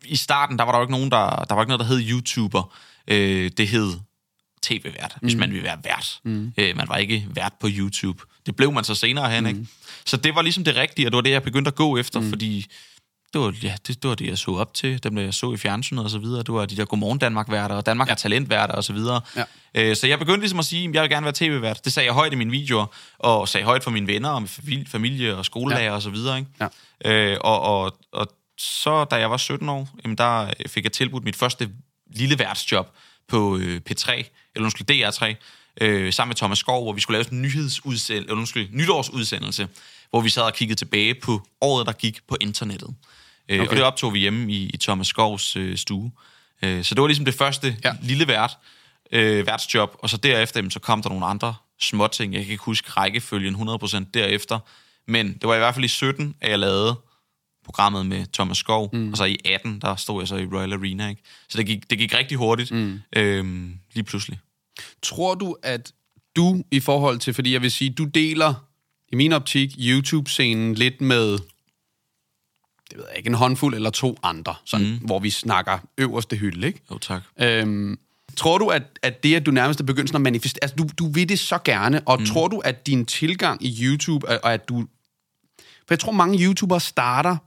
i 0.06 0.16
starten, 0.16 0.58
der 0.58 0.64
var 0.64 0.72
der 0.72 0.80
jo 0.80 0.84
ikke 0.84 0.92
nogen, 0.94 1.12
der, 1.12 1.30
der 1.50 1.56
var 1.56 1.62
ikke 1.62 1.70
noget, 1.70 1.80
der 1.80 1.86
hed 1.96 2.10
YouTuber. 2.10 2.74
Øh, 3.08 3.52
det 3.58 3.68
hed 3.68 3.94
tv-vært, 4.62 5.14
mm. 5.22 5.26
hvis 5.26 5.36
man 5.36 5.52
ville 5.52 5.64
være 5.64 5.78
vært. 5.84 6.20
Mm. 6.24 6.54
Øh, 6.58 6.78
man 6.78 6.90
var 6.90 6.98
ikke 6.98 7.28
vært 7.30 7.54
på 7.60 7.68
YouTube. 7.72 8.24
Det 8.46 8.56
blev 8.56 8.72
man 8.72 8.84
så 8.84 8.96
senere 8.96 9.30
hen, 9.30 9.44
mm. 9.44 9.50
ikke? 9.50 9.66
Så 10.06 10.18
det 10.18 10.36
var 10.36 10.42
ligesom 10.42 10.64
det 10.64 10.76
rigtige, 10.76 11.08
og 11.08 11.12
det 11.12 11.16
var 11.16 11.22
det, 11.22 11.32
jeg 11.32 11.44
begyndte 11.44 11.70
at 11.70 11.76
gå 11.76 11.98
efter, 11.98 12.20
mm. 12.20 12.30
fordi 12.30 12.68
det 13.34 13.42
var, 13.42 13.54
ja, 13.64 13.76
det, 13.88 14.04
det 14.04 14.10
var 14.10 14.16
det, 14.16 14.28
jeg 14.28 14.38
så 14.38 14.52
op 14.52 14.74
til. 14.74 15.04
Dem, 15.04 15.18
jeg 15.18 15.34
så 15.34 15.54
i 15.54 15.58
fjernsynet 15.58 16.04
og 16.04 16.10
så 16.10 16.20
videre. 16.20 16.44
Det 16.44 16.54
var 16.54 16.66
de 16.66 16.78
der 16.78 16.86
Godmorgen 16.86 17.20
Danmark-værter, 17.20 17.76
og 17.76 17.86
Danmark 17.86 18.08
ja. 18.08 18.12
har 18.12 18.16
talentværter 18.16 18.74
og 18.74 18.84
så 18.84 18.94
videre. 18.94 19.22
Ja. 19.36 19.44
Øh, 19.76 19.96
så 19.96 20.08
jeg 20.08 20.20
begyndte 20.20 20.40
ligesom 20.40 20.60
at 20.60 20.66
sige, 20.66 20.90
at 20.90 20.96
jeg 20.96 21.02
vil 21.02 21.10
gerne 21.10 21.24
være 21.24 21.34
tv-vært. 21.36 21.86
Det 21.86 21.94
sagde 21.94 22.06
jeg 22.06 22.14
højt 22.14 22.34
i 22.34 22.36
mine 22.36 22.52
videoer, 22.52 22.86
og 23.20 23.48
sagde 23.48 23.66
højt 23.66 23.84
for 23.84 23.92
mine 23.92 24.08
venner, 24.08 24.30
og 24.30 24.50
familie, 24.50 24.86
familie 24.86 25.36
og 25.36 25.46
skolelærer 25.46 25.84
ja. 25.84 25.92
og 25.92 26.02
så 26.02 26.10
videre. 26.10 26.38
Ikke? 26.38 26.52
Ja. 27.06 27.34
Øh, 27.34 27.38
og, 27.42 27.62
og, 27.62 27.98
og 28.12 28.28
så, 28.58 29.04
da 29.04 29.16
jeg 29.16 29.32
var 29.32 29.38
17 29.38 29.70
år, 29.70 29.90
jamen, 30.04 30.18
der 30.18 30.54
fik 30.68 30.84
jeg 30.84 30.92
tilbudt 30.92 31.24
mit 31.24 31.36
første 31.36 31.70
lille 32.16 32.40
værtsjob 32.40 32.88
på 33.28 33.58
øh, 33.58 33.82
P3, 33.90 34.12
eller 34.56 34.66
undskyld, 34.66 34.92
DR3, 34.92 35.36
øh, 35.82 36.14
sammen 36.14 36.30
med 36.30 36.36
Thomas 36.36 36.60
Skov, 36.60 36.84
hvor 36.84 36.94
vi 36.94 37.02
skulle 37.02 37.16
lave 37.16 37.24
sådan 37.24 37.38
en 37.38 37.42
nyhedsudsend, 37.42 38.18
eller 38.18 38.36
undskyld, 38.36 38.70
nytårsudsendelse, 38.72 39.68
hvor 40.10 40.22
vi 40.22 40.30
sad 40.30 40.44
og 40.44 40.54
kiggede 40.54 40.80
tilbage 40.80 41.16
på 41.16 41.42
året, 41.62 41.86
der 41.88 41.94
gik 41.94 42.20
på 42.28 42.38
internettet. 42.42 42.90
Øh, 43.50 43.60
Okay. 43.60 43.70
Og 43.70 43.76
det 43.76 43.84
optog 43.84 44.14
vi 44.14 44.20
hjemme 44.20 44.52
i, 44.54 44.70
i 44.74 44.78
Thomas 44.78 45.08
Skovs 45.08 45.56
øh, 45.56 45.78
stue. 45.78 46.12
Øh, 46.62 46.84
så 46.84 46.96
det 46.96 47.02
var 47.02 47.08
ligesom 47.08 47.26
det 47.26 47.34
første 47.34 47.78
Ja. 47.84 47.90
ja. 47.90 47.96
lille 48.02 48.28
vært, 48.28 48.58
øh, 49.12 49.48
værtsjob, 49.48 49.96
og 50.00 50.10
så 50.10 50.18
derefter, 50.18 50.60
jamen, 50.60 50.72
så 50.72 50.80
kom 50.80 51.02
der 51.02 51.10
nogle 51.10 51.26
andre 51.26 51.56
småting. 51.80 52.34
Jeg 52.34 52.44
kan 52.44 52.52
ikke 52.52 52.64
huske 52.64 52.90
rækkefølgen 52.92 53.56
100% 53.56 54.04
derefter, 54.14 54.60
men 55.08 55.34
det 55.34 55.44
var 55.44 55.56
i 55.56 55.58
hvert 55.58 55.74
fald 55.74 55.86
i 55.86 55.88
17, 55.88 56.36
at 56.42 56.52
jeg 56.52 56.60
lavede 56.60 56.96
programmet 57.68 58.06
med 58.06 58.26
Thomas 58.34 58.58
Skov, 58.58 58.90
mm. 58.94 59.12
og 59.12 59.18
så 59.18 59.24
i 59.24 59.38
18, 59.46 59.80
der 59.82 59.96
stod 59.96 60.22
jeg 60.22 60.28
så 60.28 60.36
i 60.36 60.46
Royal 60.46 60.74
Arena. 60.74 61.10
Ikke? 61.10 61.22
Så 61.50 61.58
det 61.58 61.66
gik, 61.66 61.90
det 61.90 61.98
gik 61.98 62.14
rigtig 62.14 62.38
hurtigt, 62.38 62.72
mm. 62.72 63.00
øhm, 63.16 63.74
lige 63.94 64.04
pludselig. 64.04 64.40
Tror 65.04 65.36
du, 65.36 65.56
at 65.64 65.92
du 66.36 66.64
i 66.72 66.80
forhold 66.80 67.20
til, 67.20 67.34
fordi 67.34 67.54
jeg 67.54 67.62
vil 67.62 67.72
sige, 67.72 67.90
du 67.90 68.06
deler 68.06 68.54
i 69.12 69.16
min 69.16 69.34
optik 69.34 69.70
YouTube-scenen 69.78 70.74
lidt 70.74 71.02
med, 71.02 71.32
det 71.32 72.98
ved 72.98 73.04
jeg 73.10 73.18
ikke, 73.18 73.28
en 73.28 73.34
håndfuld 73.34 73.76
eller 73.76 73.90
to 73.90 74.18
andre, 74.24 74.56
sådan, 74.66 74.88
mm. 74.88 74.98
hvor 74.98 75.20
vi 75.20 75.30
snakker 75.30 75.78
øverste 75.98 76.36
hylde, 76.36 76.68
ikke? 76.68 76.82
Jo, 76.92 76.98
tak. 76.98 77.22
Øhm, 77.42 78.00
tror 78.38 78.58
du, 78.58 78.68
at, 78.68 78.84
at 79.02 79.24
det, 79.24 79.36
at 79.36 79.46
du 79.46 79.52
nærmest 79.52 79.80
er 79.80 79.84
begyndt 79.84 80.16
at 80.16 80.22
manifestere, 80.22 80.64
altså 80.64 80.76
du, 80.76 80.88
du 80.98 81.12
vil 81.12 81.30
det 81.30 81.40
så 81.40 81.60
gerne, 81.66 82.02
og 82.06 82.20
mm. 82.20 82.26
tror 82.26 82.48
du, 82.48 82.58
at 82.58 82.88
din 82.88 83.06
tilgang 83.06 83.66
i 83.66 83.78
YouTube, 83.82 84.30
og 84.30 84.40
og 84.44 84.54
at 84.54 84.70
du... 84.70 84.88
For 85.58 85.94
jeg 85.94 86.00
tror, 86.00 86.12
mange 86.12 86.46
YouTubere 86.46 86.80
starter 86.80 87.38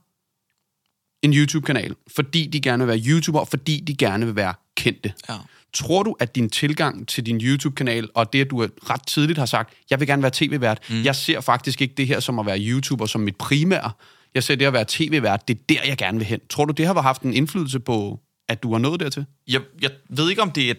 en 1.22 1.32
YouTube-kanal, 1.32 1.94
fordi 2.14 2.46
de 2.46 2.60
gerne 2.60 2.86
vil 2.86 2.88
være 2.88 3.02
YouTuber, 3.06 3.44
fordi 3.44 3.80
de 3.80 3.96
gerne 3.96 4.26
vil 4.26 4.36
være 4.36 4.54
kendte. 4.76 5.12
Ja. 5.28 5.34
Tror 5.74 6.02
du, 6.02 6.16
at 6.20 6.34
din 6.34 6.50
tilgang 6.50 7.08
til 7.08 7.26
din 7.26 7.40
YouTube-kanal, 7.40 8.08
og 8.14 8.32
det, 8.32 8.40
at 8.40 8.50
du 8.50 8.66
ret 8.90 9.06
tidligt 9.06 9.38
har 9.38 9.46
sagt, 9.46 9.74
jeg 9.90 10.00
vil 10.00 10.08
gerne 10.08 10.22
være 10.22 10.32
tv-vært, 10.34 10.78
mm. 10.90 11.02
jeg 11.04 11.16
ser 11.16 11.40
faktisk 11.40 11.82
ikke 11.82 11.94
det 11.96 12.06
her 12.06 12.20
som 12.20 12.38
at 12.38 12.46
være 12.46 12.58
YouTuber 12.60 13.06
som 13.06 13.20
mit 13.20 13.36
primære, 13.36 13.92
jeg 14.34 14.42
ser 14.42 14.54
det 14.54 14.64
at 14.64 14.72
være 14.72 14.84
tv-vært, 14.88 15.48
det 15.48 15.56
er 15.56 15.60
der, 15.68 15.88
jeg 15.88 15.96
gerne 15.96 16.18
vil 16.18 16.26
hen. 16.26 16.40
Tror 16.50 16.64
du, 16.64 16.72
det 16.72 16.86
har 16.86 17.00
haft 17.00 17.22
en 17.22 17.34
indflydelse 17.34 17.80
på, 17.80 18.20
at 18.48 18.62
du 18.62 18.72
har 18.72 18.78
nået 18.78 19.00
dertil? 19.00 19.24
Jeg, 19.48 19.60
jeg 19.82 19.90
ved 20.08 20.30
ikke, 20.30 20.42
om 20.42 20.50
det 20.50 20.70
er 20.70 20.74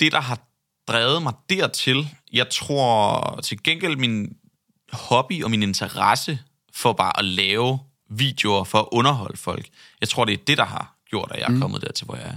det, 0.00 0.12
der 0.12 0.20
har 0.20 0.40
drevet 0.88 1.22
mig 1.22 1.32
dertil. 1.50 2.08
Jeg 2.32 2.46
tror 2.50 3.40
til 3.40 3.62
gengæld, 3.62 3.96
min 3.96 4.36
hobby 4.92 5.44
og 5.44 5.50
min 5.50 5.62
interesse 5.62 6.38
for 6.74 6.92
bare 6.92 7.18
at 7.18 7.24
lave 7.24 7.78
videoer 8.08 8.64
for 8.64 8.78
at 8.78 8.88
underholde 8.92 9.36
folk, 9.36 9.68
jeg 10.00 10.08
tror, 10.08 10.24
det 10.24 10.32
er 10.32 10.44
det, 10.46 10.58
der 10.58 10.64
har 10.64 10.94
gjort, 11.10 11.30
at 11.34 11.40
jeg 11.40 11.46
er 11.46 11.50
mm. 11.50 11.60
kommet 11.60 11.82
dertil, 11.82 12.04
hvor 12.04 12.16
jeg 12.16 12.26
er. 12.26 12.36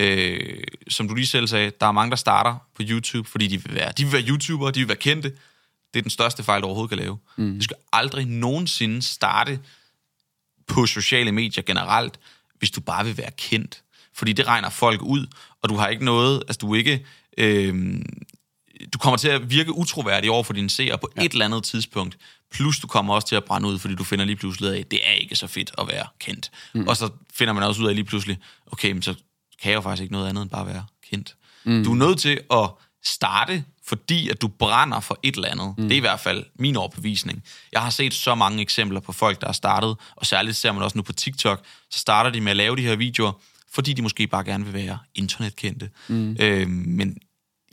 Øh, 0.00 0.64
som 0.88 1.08
du 1.08 1.14
lige 1.14 1.26
selv 1.26 1.46
sagde, 1.46 1.72
der 1.80 1.86
er 1.86 1.92
mange, 1.92 2.10
der 2.10 2.16
starter 2.16 2.56
på 2.76 2.82
YouTube, 2.88 3.28
fordi 3.28 3.46
de 3.46 3.62
vil 3.62 3.74
være, 3.74 3.92
de 3.98 4.04
vil 4.04 4.12
være 4.12 4.22
YouTubere, 4.22 4.70
de 4.70 4.78
vil 4.80 4.88
være 4.88 4.96
kendte. 4.96 5.28
Det 5.94 6.00
er 6.00 6.02
den 6.02 6.10
største 6.10 6.42
fejl, 6.42 6.62
du 6.62 6.66
overhovedet 6.66 6.90
kan 6.90 6.98
lave. 6.98 7.18
Mm. 7.36 7.56
Du 7.58 7.64
skal 7.64 7.76
aldrig 7.92 8.26
nogensinde 8.26 9.02
starte 9.02 9.60
på 10.66 10.86
sociale 10.86 11.32
medier 11.32 11.62
generelt, 11.62 12.18
hvis 12.58 12.70
du 12.70 12.80
bare 12.80 13.04
vil 13.04 13.18
være 13.18 13.30
kendt. 13.36 13.82
Fordi 14.12 14.32
det 14.32 14.46
regner 14.46 14.70
folk 14.70 15.02
ud, 15.02 15.26
og 15.62 15.68
du 15.68 15.76
har 15.76 15.88
ikke 15.88 16.04
noget, 16.04 16.42
altså 16.48 16.58
du 16.60 16.74
ikke, 16.74 17.06
øh, 17.38 17.96
du 18.92 18.98
kommer 18.98 19.16
til 19.16 19.28
at 19.28 19.50
virke 19.50 19.72
utroværdig 19.72 20.30
over 20.30 20.42
for 20.42 20.52
dine 20.52 20.70
seere 20.70 20.98
på 20.98 21.08
ja. 21.16 21.22
et 21.22 21.32
eller 21.32 21.44
andet 21.44 21.64
tidspunkt. 21.64 22.18
Plus 22.54 22.78
du 22.78 22.86
kommer 22.86 23.14
også 23.14 23.28
til 23.28 23.36
at 23.36 23.44
brænde 23.44 23.68
ud, 23.68 23.78
fordi 23.78 23.94
du 23.94 24.04
finder 24.04 24.24
lige 24.24 24.36
pludselig 24.36 24.68
ud 24.68 24.74
af, 24.74 24.78
at 24.78 24.90
det 24.90 25.00
er 25.08 25.12
ikke 25.12 25.36
så 25.36 25.46
fedt 25.46 25.72
at 25.78 25.88
være 25.88 26.06
kendt. 26.18 26.50
Mm. 26.74 26.88
Og 26.88 26.96
så 26.96 27.10
finder 27.32 27.54
man 27.54 27.62
også 27.62 27.82
ud 27.82 27.88
af 27.88 27.94
lige 27.94 28.04
pludselig, 28.04 28.38
okay, 28.66 28.92
men 28.92 29.02
så 29.02 29.14
kan 29.62 29.70
jeg 29.70 29.76
jo 29.76 29.80
faktisk 29.80 30.02
ikke 30.02 30.12
noget 30.12 30.28
andet 30.28 30.42
end 30.42 30.50
bare 30.50 30.66
være 30.66 30.84
kendt. 31.10 31.36
Mm. 31.64 31.84
Du 31.84 31.90
er 31.90 31.96
nødt 31.96 32.18
til 32.18 32.40
at 32.50 32.70
starte, 33.04 33.64
fordi 33.86 34.28
at 34.28 34.42
du 34.42 34.48
brænder 34.48 35.00
for 35.00 35.18
et 35.22 35.34
eller 35.34 35.48
andet. 35.48 35.74
Mm. 35.78 35.82
Det 35.82 35.92
er 35.92 35.96
i 35.96 36.00
hvert 36.00 36.20
fald 36.20 36.44
min 36.58 36.76
overbevisning. 36.76 37.42
Jeg 37.72 37.80
har 37.80 37.90
set 37.90 38.14
så 38.14 38.34
mange 38.34 38.62
eksempler 38.62 39.00
på 39.00 39.12
folk, 39.12 39.40
der 39.40 39.46
har 39.46 39.52
startet, 39.52 39.96
og 40.16 40.26
særligt 40.26 40.56
ser 40.56 40.72
man 40.72 40.82
også 40.82 40.98
nu 40.98 41.02
på 41.02 41.12
TikTok, 41.12 41.64
så 41.90 41.98
starter 41.98 42.30
de 42.30 42.40
med 42.40 42.50
at 42.50 42.56
lave 42.56 42.76
de 42.76 42.82
her 42.82 42.96
videoer, 42.96 43.32
fordi 43.72 43.92
de 43.92 44.02
måske 44.02 44.26
bare 44.26 44.44
gerne 44.44 44.64
vil 44.64 44.74
være 44.74 44.98
internetkendte. 45.14 45.90
Mm. 46.08 46.36
Øh, 46.40 46.68
men 46.68 47.16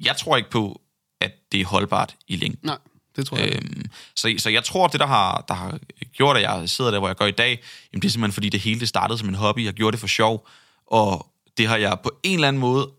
jeg 0.01 0.17
tror 0.17 0.37
ikke 0.37 0.49
på, 0.49 0.81
at 1.21 1.31
det 1.51 1.61
er 1.61 1.65
holdbart 1.65 2.15
i 2.27 2.35
længden. 2.35 2.67
Nej. 2.67 2.77
Det 3.15 3.27
tror 3.27 3.37
jeg. 3.37 3.55
Øhm, 3.55 3.85
så, 4.15 4.33
så 4.37 4.49
jeg 4.49 4.63
tror, 4.63 4.87
det, 4.87 4.99
der 4.99 5.05
har, 5.05 5.45
der 5.47 5.53
har 5.53 5.79
gjort, 6.13 6.37
at 6.37 6.43
jeg 6.43 6.69
sidder 6.69 6.91
der, 6.91 6.99
hvor 6.99 7.07
jeg 7.07 7.15
gør 7.15 7.25
i 7.25 7.31
dag, 7.31 7.63
jamen, 7.93 8.01
det 8.01 8.07
er 8.07 8.11
simpelthen, 8.11 8.33
fordi 8.33 8.49
det 8.49 8.59
hele 8.59 8.79
det 8.79 8.89
startede 8.89 9.19
som 9.19 9.29
en 9.29 9.35
hobby. 9.35 9.65
Jeg 9.65 9.73
gjorde 9.73 9.91
det 9.91 9.99
for 9.99 10.07
sjov, 10.07 10.47
og 10.87 11.27
det 11.57 11.67
har 11.67 11.77
jeg 11.77 11.97
på 12.03 12.11
en 12.23 12.33
eller 12.33 12.47
anden 12.47 12.59
måde 12.59 12.89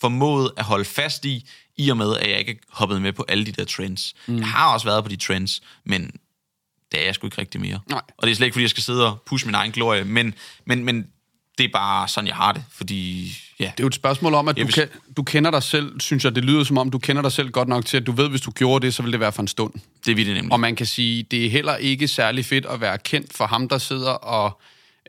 formået 0.00 0.50
at 0.56 0.64
holde 0.64 0.84
fast 0.84 1.24
i, 1.24 1.48
i 1.76 1.88
og 1.88 1.96
med, 1.96 2.16
at 2.16 2.30
jeg 2.30 2.38
ikke 2.38 2.58
hoppet 2.68 3.02
med 3.02 3.12
på 3.12 3.24
alle 3.28 3.46
de 3.46 3.52
der 3.52 3.64
trends. 3.64 4.14
Mm. 4.26 4.36
Jeg 4.36 4.48
har 4.48 4.72
også 4.72 4.86
været 4.86 5.04
på 5.04 5.10
de 5.10 5.16
trends, 5.16 5.62
men 5.84 6.10
det 6.92 7.00
er 7.00 7.04
jeg 7.04 7.14
sgu 7.14 7.26
ikke 7.26 7.38
rigtig 7.38 7.60
mere. 7.60 7.80
Nej. 7.90 8.02
Og 8.16 8.26
det 8.26 8.30
er 8.30 8.36
slet 8.36 8.46
ikke, 8.46 8.54
fordi 8.54 8.62
jeg 8.62 8.70
skal 8.70 8.82
sidde 8.82 9.06
og 9.06 9.22
pushe 9.26 9.46
min 9.46 9.54
egen 9.54 9.72
glorie, 9.72 10.04
men, 10.04 10.34
men, 10.64 10.84
men 10.84 11.06
det 11.58 11.64
er 11.64 11.68
bare 11.72 12.08
sådan, 12.08 12.28
jeg 12.28 12.36
har 12.36 12.52
det, 12.52 12.64
fordi 12.72 13.32
ja, 13.60 13.64
Det 13.64 13.70
er 13.70 13.74
jo 13.80 13.86
et 13.86 13.94
spørgsmål 13.94 14.34
om, 14.34 14.48
at 14.48 14.56
Ja, 14.58 14.62
du, 14.62 14.66
hvis- 14.66 14.74
kan, 14.74 14.88
du 15.16 15.22
kender 15.22 15.50
dig 15.50 15.62
selv, 15.62 16.00
synes 16.00 16.24
jeg, 16.24 16.34
det 16.34 16.44
lyder 16.44 16.64
som 16.64 16.78
om, 16.78 16.90
du 16.90 16.98
kender 16.98 17.22
dig 17.22 17.32
selv 17.32 17.50
godt 17.50 17.68
nok 17.68 17.86
til, 17.86 17.96
at 17.96 18.06
du 18.06 18.12
ved, 18.12 18.28
hvis 18.28 18.40
du 18.40 18.50
gjorde 18.50 18.86
det, 18.86 18.94
så 18.94 19.02
ville 19.02 19.12
det 19.12 19.20
være 19.20 19.32
for 19.32 19.42
en 19.42 19.48
stund. 19.48 19.72
det 20.06 20.16
vil 20.16 20.26
det 20.26 20.34
nemlig. 20.34 20.52
Og 20.52 20.60
man 20.60 20.76
kan 20.76 20.86
sige, 20.86 21.22
det 21.22 21.46
er 21.46 21.50
heller 21.50 21.76
ikke 21.76 22.08
særlig 22.08 22.44
fedt 22.44 22.66
at 22.66 22.80
være 22.80 22.98
kendt 22.98 23.36
for 23.36 23.46
ham, 23.46 23.68
der 23.68 23.78
sidder 23.78 24.10
og 24.10 24.60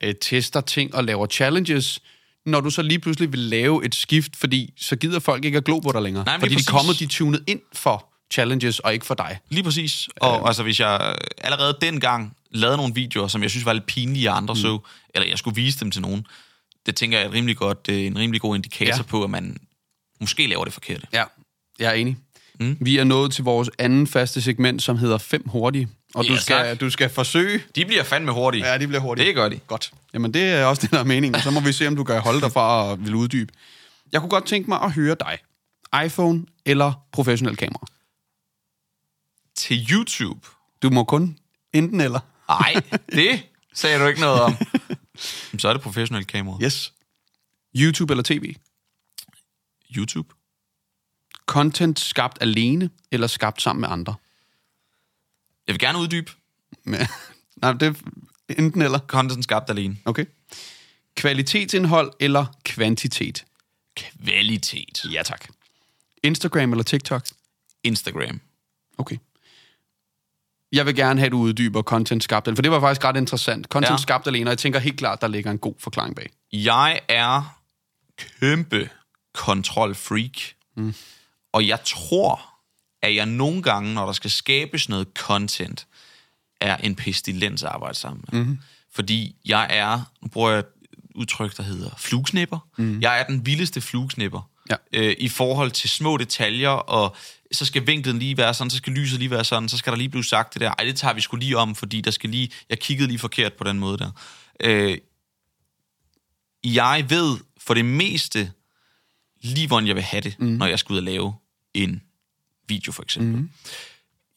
øh, 0.04 0.14
tester 0.22 0.62
ting 0.62 0.96
og 0.96 1.04
laver 1.04 1.28
challenges, 1.28 2.00
når 2.46 2.62
du 2.62 2.70
så 2.70 2.82
lige 2.82 3.00
pludselig 3.00 3.32
vil 3.32 3.40
lave 3.40 3.86
et 3.86 3.96
skift, 3.96 4.36
fordi 4.36 4.74
så 4.78 4.96
gider 4.96 5.20
folk 5.20 5.46
ikke 5.46 5.58
at 5.58 5.64
glo 5.64 5.80
på 5.80 5.92
dig 5.92 6.02
længere. 6.02 6.26
Nej, 6.26 6.40
fordi 6.40 6.56
de 6.56 6.60
er 6.68 6.72
kommet, 6.72 7.00
de 7.00 7.04
er 7.04 7.08
tunet 7.08 7.44
ind 7.48 7.60
for 7.74 8.06
challenges, 8.34 8.80
og 8.80 8.94
ikke 8.94 9.06
for 9.06 9.14
dig. 9.16 9.40
Lige 9.50 9.64
præcis. 9.64 10.10
Og 10.22 10.48
altså, 10.48 10.64
hvis 10.64 10.80
jeg 10.80 11.16
allerede 11.38 11.78
dengang 11.82 12.34
lavede 12.52 12.78
nogle 12.78 12.94
videoer, 12.94 13.28
som 13.28 13.42
jeg 13.44 13.50
synes 13.50 13.66
var 13.66 13.74
lidt 13.74 13.86
pinlige, 13.86 14.30
andre 14.30 14.54
mm. 14.54 14.60
så, 14.60 14.80
eller 15.16 15.28
jeg 15.28 15.38
skulle 15.38 15.56
vise 15.56 15.80
dem 15.80 15.92
til 15.92 16.02
nogen, 16.02 16.28
det 16.86 16.96
tænker 16.96 17.18
jeg 17.18 17.26
er 17.26 17.30
et 17.30 17.34
rimelig 17.36 17.58
godt, 17.58 17.88
øh, 17.90 18.00
en 18.06 18.18
rimelig 18.18 18.42
god 18.42 18.56
indikator 18.56 18.96
Ja. 18.98 19.02
på, 19.04 19.24
at 19.24 19.30
man 19.30 19.58
måske 20.20 20.48
laver 20.48 20.64
det 20.64 20.74
forkerte. 20.74 21.08
Ja, 21.14 21.24
jeg 21.80 21.90
er 21.90 21.94
enig. 21.94 22.18
Mm. 22.60 22.78
Vi 22.82 22.98
er 22.98 23.04
nået 23.04 23.32
til 23.34 23.44
vores 23.44 23.70
anden 23.80 24.08
faste 24.08 24.42
segment, 24.42 24.84
som 24.84 24.98
hedder 24.98 25.18
Fem 25.18 25.44
Hurtige. 25.48 25.88
Og 26.16 26.26
du, 26.28 26.34
Ja, 26.34 26.40
skal, 26.40 26.56
tak. 26.56 26.80
du 26.80 26.90
skal 26.90 27.10
forsøge... 27.10 27.62
De 27.76 27.86
bliver 27.86 28.04
fandme 28.04 28.32
hurtige. 28.32 28.68
Ja, 28.68 28.78
de 28.78 28.88
bliver 28.88 29.02
hurtige. 29.02 29.28
Det 29.28 29.36
gør 29.36 29.50
de. 29.50 29.60
Godt. 29.68 29.92
Jamen, 30.14 30.34
det 30.34 30.44
er 30.44 30.66
også 30.66 30.82
det, 30.82 30.92
der 30.92 31.00
er 31.00 31.04
meningen. 31.04 31.42
Så 31.42 31.52
må 31.52 31.60
vi 31.60 31.72
se, 31.74 31.88
om 31.88 31.96
du 31.96 32.04
kan 32.04 32.22
holde 32.22 32.42
dig 32.42 32.52
fra 32.52 32.92
at 32.92 33.06
vil 33.06 33.16
uddybe. 33.16 33.54
Jeg 34.12 34.22
kunne 34.22 34.30
godt 34.30 34.46
tænke 34.46 34.70
mig 34.70 34.82
at 34.82 34.92
høre 34.92 35.16
dig. 35.20 35.38
iPhone 36.06 36.46
eller 36.66 36.94
professionel 37.12 37.56
kamera? 37.58 37.86
Til 39.56 39.88
YouTube? 39.92 40.48
Du 40.82 40.90
må 40.90 41.04
kun 41.04 41.38
enten 41.74 42.02
eller. 42.02 42.20
Nej, 42.50 42.74
det 43.12 43.44
sagde 43.74 44.00
du 44.00 44.08
ikke 44.08 44.20
noget 44.22 44.42
om. 44.42 44.56
Jamen, 45.52 45.60
Så 45.60 45.68
er 45.70 45.74
det 45.74 45.82
professionelt 45.82 46.28
kamera. 46.28 46.60
Yes. 46.64 46.94
YouTube 47.76 48.14
eller 48.14 48.24
tv? 48.24 48.56
YouTube? 49.98 50.34
Content 51.46 52.00
skabt 52.00 52.38
alene 52.42 52.90
eller 53.12 53.28
skabt 53.28 53.62
sammen 53.62 53.82
med 53.82 53.90
andre? 53.90 54.16
Jeg 55.68 55.74
vil 55.74 55.80
gerne 55.80 56.00
uddybe. 56.00 56.32
Men, 56.84 57.00
nej, 57.56 57.72
det 57.74 57.88
er 57.88 57.94
enten 58.58 58.82
eller. 58.82 59.00
Content 59.00 59.44
skabt 59.44 59.70
alene. 59.70 59.98
Okay. 60.06 60.26
Kvalitetsindhold 61.16 62.14
eller 62.20 62.46
kvantitet? 62.64 63.46
Kvalitet. 63.96 65.06
Ja, 65.12 65.24
tak. 65.24 65.48
Instagram 66.24 66.72
eller 66.72 66.84
TikTok? 66.84 67.26
Instagram. 67.84 68.42
Okay. 68.98 69.18
Jeg 70.72 70.86
vil 70.86 70.96
gerne 70.96 71.20
have, 71.20 71.26
at 71.26 71.32
du 71.32 71.38
uddyber 71.38 71.82
content 71.82 72.24
skabt 72.24 72.48
alene, 72.48 72.56
for 72.56 72.62
det 72.62 72.72
var 72.72 72.80
faktisk 72.80 73.04
ret 73.06 73.18
interessant. 73.18 73.66
Content 73.66 73.92
ja. 73.92 73.98
Skabt 73.98 74.28
alene, 74.28 74.50
og 74.50 74.50
jeg 74.50 74.58
tænker 74.58 74.80
helt 74.80 74.98
klart, 74.98 75.22
der 75.22 75.28
ligger 75.28 75.52
en 75.52 75.58
god 75.58 75.74
forklaring 75.80 76.16
bag. 76.16 76.30
Jeg 76.54 77.00
er 77.08 77.60
kæmpe 78.40 78.90
kontrolfreak. 79.34 80.32
Mm. 80.76 80.94
Og 81.54 81.68
jeg 81.68 81.80
tror, 81.86 82.42
at 83.02 83.16
jeg 83.16 83.26
nogle 83.26 83.62
gange, 83.62 83.94
når 83.94 84.06
der 84.06 84.14
skal 84.14 84.32
skabes 84.32 84.90
noget 84.90 85.08
content, 85.16 85.88
er 86.62 86.78
en 86.78 86.96
pestilens 86.96 87.64
at 87.64 87.70
arbejde 87.70 87.98
sammen 87.98 88.26
med. 88.32 88.40
Mm-hmm. 88.40 88.60
Fordi 88.94 89.36
jeg 89.46 89.68
er, 89.70 90.02
nu 90.22 90.28
bruger 90.28 90.50
jeg 90.50 90.60
et 90.60 90.66
udtryk, 91.16 91.58
der 91.58 91.64
hedder 91.64 91.90
flugsnipper. 91.98 92.60
Mm. 92.78 93.02
Jeg 93.02 93.20
er 93.20 93.24
den 93.24 93.46
vildeste 93.46 93.82
flugsnipper. 93.82 94.50
Ja. 94.70 94.76
Øh, 94.94 95.16
I 95.20 95.30
forhold 95.30 95.72
til 95.72 95.90
små 95.90 96.18
detaljer, 96.18 96.70
og 96.70 97.16
så 97.52 97.66
skal 97.66 97.88
vinklen 97.88 98.20
lige 98.20 98.38
være 98.38 98.54
sådan, 98.54 98.70
så 98.70 98.78
skal 98.78 98.94
lyset 98.94 99.20
lige 99.20 99.32
være 99.32 99.44
sådan, 99.44 99.70
så 99.70 99.78
skal 99.78 99.92
der 99.92 99.98
lige 99.98 100.10
blive 100.10 100.24
sagt 100.24 100.54
det 100.54 100.62
der. 100.62 100.72
Ej, 100.80 100.84
det 100.84 100.96
tager 100.96 101.14
vi 101.14 101.22
skulle 101.22 101.46
lige 101.46 101.58
om, 101.58 101.76
fordi 101.76 102.02
der 102.02 102.12
skal 102.12 102.30
lige, 102.30 102.52
jeg 102.70 102.80
kiggede 102.80 103.08
lige 103.08 103.20
forkert 103.20 103.54
på 103.54 103.64
den 103.64 103.80
måde 103.80 103.98
der. 103.98 104.12
Øh, 104.60 104.98
jeg 106.64 107.06
ved 107.10 107.38
for 107.58 107.74
det 107.74 107.86
meste 107.86 108.52
lige, 109.42 109.68
hvordan 109.68 109.88
jeg 109.88 109.96
vil 109.96 110.04
have 110.04 110.22
det, 110.22 110.40
mm. 110.40 110.48
når 110.48 110.66
jeg 110.66 110.80
skal 110.80 110.94
ud 110.94 110.98
og 110.98 111.04
lave 111.04 111.34
en 111.74 112.02
video, 112.68 112.92
for 112.92 113.04
eksempel. 113.04 113.36
Mm. 113.36 113.50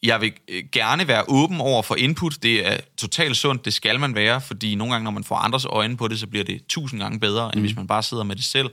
Jeg 0.03 0.21
vil 0.21 0.33
øh, 0.47 0.63
gerne 0.71 1.07
være 1.07 1.23
åben 1.27 1.61
over 1.61 1.83
for 1.83 1.95
input. 1.95 2.43
Det 2.43 2.67
er 2.67 2.77
totalt 2.97 3.37
sundt, 3.37 3.65
det 3.65 3.73
skal 3.73 3.99
man 3.99 4.15
være, 4.15 4.41
fordi 4.41 4.75
nogle 4.75 4.93
gange, 4.93 5.03
når 5.03 5.11
man 5.11 5.23
får 5.23 5.35
andres 5.35 5.65
øjne 5.65 5.97
på 5.97 6.07
det, 6.07 6.19
så 6.19 6.27
bliver 6.27 6.45
det 6.45 6.67
tusind 6.67 6.99
gange 6.99 7.19
bedre, 7.19 7.51
end 7.53 7.61
hvis 7.61 7.75
man 7.75 7.87
bare 7.87 8.03
sidder 8.03 8.23
med 8.23 8.35
det 8.35 8.43
selv. 8.43 8.69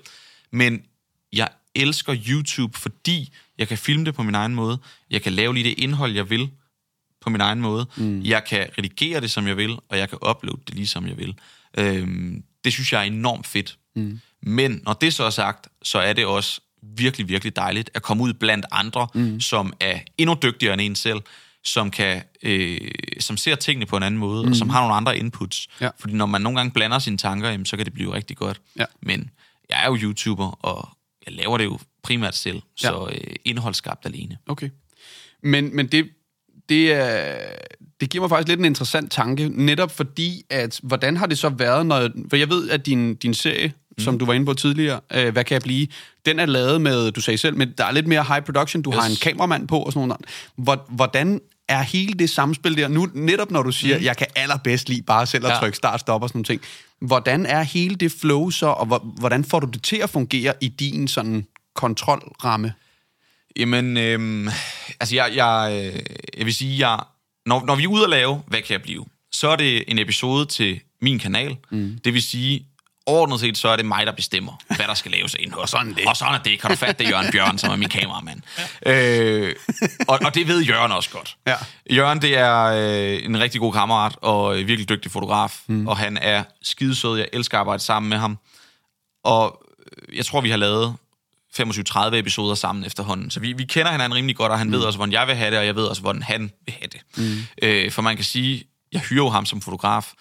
Men 0.50 0.82
jeg 1.32 1.48
elsker 1.74 2.16
YouTube, 2.28 2.78
fordi 2.78 3.32
jeg 3.60 3.68
kan 3.68 3.78
filme 3.78 4.04
det 4.04 4.14
på 4.14 4.22
min 4.22 4.34
egen 4.34 4.54
måde. 4.54 4.78
Jeg 5.10 5.22
kan 5.22 5.32
lave 5.32 5.54
lige 5.54 5.64
det 5.64 5.78
indhold, 5.78 6.12
jeg 6.12 6.30
vil 6.30 6.50
på 7.20 7.30
min 7.30 7.40
egen 7.40 7.60
måde. 7.60 7.86
Mm. 7.96 8.22
Jeg 8.22 8.44
kan 8.44 8.66
redigere 8.78 9.20
det, 9.20 9.30
som 9.30 9.46
jeg 9.46 9.56
vil, 9.56 9.78
og 9.88 9.98
jeg 9.98 10.08
kan 10.08 10.18
uploade 10.30 10.60
det 10.66 10.74
lige, 10.74 10.86
som 10.86 11.06
jeg 11.06 11.18
vil. 11.18 11.34
Øhm, 11.78 12.42
det 12.64 12.72
synes 12.72 12.92
jeg 12.92 13.00
er 13.00 13.04
enormt 13.04 13.46
fedt. 13.46 13.78
Mm. 13.96 14.20
Men 14.42 14.80
når 14.84 14.92
det 14.92 15.14
så 15.14 15.24
er 15.24 15.30
sagt, 15.30 15.68
så 15.82 15.98
er 15.98 16.12
det 16.12 16.26
også 16.26 16.60
virkelig, 16.82 17.28
virkelig 17.28 17.56
dejligt 17.56 17.90
at 17.94 18.02
komme 18.02 18.22
ud 18.22 18.32
blandt 18.32 18.66
andre, 18.70 19.08
mm. 19.14 19.40
som 19.40 19.72
er 19.80 19.98
endnu 20.18 20.36
dygtigere 20.42 20.72
end 20.72 20.82
en 20.82 20.94
selv, 20.94 21.20
som 21.64 21.90
kan 21.90 22.22
øh, 22.42 22.90
som 23.20 23.36
ser 23.36 23.54
tingene 23.54 23.86
på 23.86 23.96
en 23.96 24.02
anden 24.02 24.18
måde, 24.18 24.44
mm. 24.44 24.50
og 24.50 24.56
som 24.56 24.68
har 24.68 24.80
nogle 24.80 24.94
andre 24.94 25.18
inputs. 25.18 25.68
Ja. 25.80 25.90
Fordi 25.98 26.14
når 26.14 26.26
man 26.26 26.40
nogle 26.40 26.58
gange 26.58 26.72
blander 26.72 26.98
sine 26.98 27.18
tanker, 27.18 27.50
jamen, 27.50 27.66
så 27.66 27.76
kan 27.76 27.86
det 27.86 27.94
blive 27.94 28.14
rigtig 28.14 28.36
godt. 28.36 28.60
Ja. 28.78 28.84
Men 29.02 29.30
jeg 29.70 29.84
er 29.84 29.86
jo 29.86 29.96
YouTuber, 30.02 30.64
og 30.64 30.88
jeg 31.26 31.34
laver 31.34 31.58
det 31.58 31.64
jo 31.64 31.78
primært 32.02 32.36
selv, 32.36 32.62
så 32.76 33.08
øh, 33.12 33.34
indhold 33.44 33.74
skabt 33.74 34.06
alene. 34.06 34.38
Okay. 34.46 34.70
Men, 35.42 35.76
men 35.76 35.86
det, 35.86 36.08
det, 36.68 36.92
er, 36.92 37.38
det 38.00 38.10
giver 38.10 38.22
mig 38.22 38.30
faktisk 38.30 38.48
lidt 38.48 38.60
en 38.60 38.64
interessant 38.64 39.12
tanke, 39.12 39.48
netop 39.48 39.90
fordi, 39.90 40.42
at 40.50 40.80
hvordan 40.82 41.16
har 41.16 41.26
det 41.26 41.38
så 41.38 41.48
været, 41.48 41.86
når, 41.86 42.10
for 42.30 42.36
jeg 42.36 42.48
ved, 42.50 42.70
at 42.70 42.86
din, 42.86 43.14
din 43.14 43.34
serie, 43.34 43.68
mm. 43.68 44.04
som 44.04 44.18
du 44.18 44.24
var 44.24 44.32
inde 44.32 44.46
på 44.46 44.54
tidligere, 44.54 45.00
øh, 45.14 45.32
hvad 45.32 45.44
kan 45.44 45.54
jeg 45.54 45.62
blive, 45.62 45.86
den 46.26 46.38
er 46.38 46.46
lavet 46.46 46.80
med, 46.80 47.12
du 47.12 47.20
sagde 47.20 47.38
selv, 47.38 47.56
men 47.56 47.72
der 47.78 47.84
er 47.84 47.92
lidt 47.92 48.06
mere 48.06 48.24
high 48.24 48.42
production, 48.42 48.82
du 48.82 48.90
yes. 48.90 48.98
har 48.98 49.10
en 49.10 49.16
kameramand 49.22 49.68
på 49.68 49.78
og 49.78 49.92
sådan 49.92 50.08
noget. 50.08 50.24
Hvor, 50.56 50.84
hvordan 50.88 51.40
er 51.70 51.82
hele 51.82 52.12
det 52.14 52.30
samspil 52.30 52.76
der, 52.76 52.88
nu 52.88 53.08
netop 53.14 53.50
når 53.50 53.62
du 53.62 53.72
siger, 53.72 53.98
mm. 53.98 54.04
jeg 54.04 54.16
kan 54.16 54.26
allerbedst 54.36 54.88
lide 54.88 55.02
bare 55.02 55.26
selv 55.26 55.46
at 55.46 55.52
Ja. 55.52 55.56
trykke 55.58 55.76
start, 55.76 56.00
stop 56.00 56.22
og 56.22 56.28
sådan 56.28 56.36
nogle 56.38 56.44
ting, 56.44 56.62
hvordan 57.00 57.46
er 57.46 57.62
hele 57.62 57.94
det 57.96 58.12
flow 58.12 58.50
så, 58.50 58.66
og 58.66 58.86
hvor, 58.86 58.98
hvordan 58.98 59.44
får 59.44 59.60
du 59.60 59.66
det 59.72 59.82
til 59.82 59.96
at 59.96 60.10
fungere 60.10 60.54
i 60.60 60.68
din 60.68 61.08
sådan 61.08 61.46
kontrolramme? 61.74 62.72
Jamen, 63.56 63.96
øhm, 63.96 64.48
altså 65.00 65.14
jeg, 65.14 65.32
jeg, 65.34 65.70
øh, 65.94 66.00
jeg 66.38 66.46
vil 66.46 66.54
sige, 66.54 66.88
jeg, 66.88 67.00
når, 67.46 67.64
når 67.66 67.74
vi 67.74 67.82
er 67.84 67.88
ude 67.88 68.04
at 68.04 68.10
lave, 68.10 68.42
hvad 68.46 68.62
kan 68.62 68.72
jeg 68.72 68.82
blive? 68.82 69.04
Så 69.32 69.48
er 69.48 69.56
det 69.56 69.84
en 69.88 69.98
episode 69.98 70.46
til 70.46 70.80
min 71.02 71.18
kanal. 71.18 71.56
Mm. 71.70 71.98
Det 72.04 72.14
vil 72.14 72.22
sige, 72.22 72.66
overordnet 73.06 73.40
set, 73.40 73.58
så 73.58 73.68
er 73.68 73.76
det 73.76 73.86
mig, 73.86 74.06
der 74.06 74.12
bestemmer, 74.12 74.52
hvad 74.66 74.86
der 74.86 74.94
skal 74.94 75.10
laves 75.10 75.34
af 75.34 75.38
indhold. 75.42 75.62
Og 75.62 75.68
sådan, 75.78 75.94
det. 75.94 76.06
og 76.06 76.16
sådan 76.16 76.34
er 76.34 76.38
det. 76.38 76.60
Kan 76.60 76.70
du 76.70 76.76
fatte 76.76 77.04
det, 77.04 77.10
Jørgen 77.10 77.32
Bjørn, 77.32 77.58
som 77.58 77.70
er 77.70 77.76
min 77.76 77.88
kameramand. 77.88 78.42
øh, 78.86 79.54
og, 80.08 80.18
og 80.24 80.34
det 80.34 80.48
ved 80.48 80.62
Jørgen 80.62 80.92
også 80.92 81.10
godt. 81.10 81.36
Ja. 81.46 81.54
Jørgen, 81.90 82.22
det 82.22 82.38
er 82.38 82.62
øh, 82.64 83.24
en 83.24 83.40
rigtig 83.40 83.60
god 83.60 83.72
kammerat 83.72 84.16
og 84.22 84.58
øh, 84.60 84.66
virkelig 84.66 84.88
dygtig 84.88 85.12
fotograf. 85.12 85.60
Mm. 85.66 85.86
Og 85.86 85.96
han 85.96 86.16
er 86.16 86.44
skidesød. 86.62 87.18
Jeg 87.18 87.28
elsker 87.32 87.58
at 87.58 87.60
arbejde 87.60 87.82
sammen 87.82 88.10
med 88.10 88.18
ham. 88.18 88.38
Og 89.24 89.62
øh, 90.08 90.16
jeg 90.16 90.26
tror, 90.26 90.40
vi 90.40 90.50
har 90.50 90.56
lavet 90.56 90.96
25-30 91.60 92.14
episoder 92.14 92.54
sammen 92.54 92.84
efterhånden. 92.84 93.30
Så 93.30 93.40
vi, 93.40 93.52
vi 93.52 93.64
kender 93.64 93.92
hinanden 93.92 94.16
rimelig 94.16 94.36
godt, 94.36 94.52
og 94.52 94.58
han 94.58 94.66
mm. 94.66 94.72
ved 94.72 94.80
også, 94.80 94.96
hvordan 94.96 95.12
jeg 95.12 95.26
vil 95.26 95.34
have 95.36 95.50
det, 95.50 95.58
og 95.58 95.66
jeg 95.66 95.76
ved 95.76 95.84
også, 95.84 96.02
hvordan 96.02 96.22
han 96.22 96.50
vil 96.64 96.74
have 96.80 96.88
det. 96.92 97.00
Mm. 97.16 97.38
Øh, 97.62 97.90
for 97.90 98.02
man 98.02 98.16
kan 98.16 98.24
sige, 98.24 98.64
jeg 98.92 99.00
hyrer 99.00 99.24
jo 99.24 99.28
ham 99.28 99.46
som 99.46 99.60
fotograf, 99.60 100.12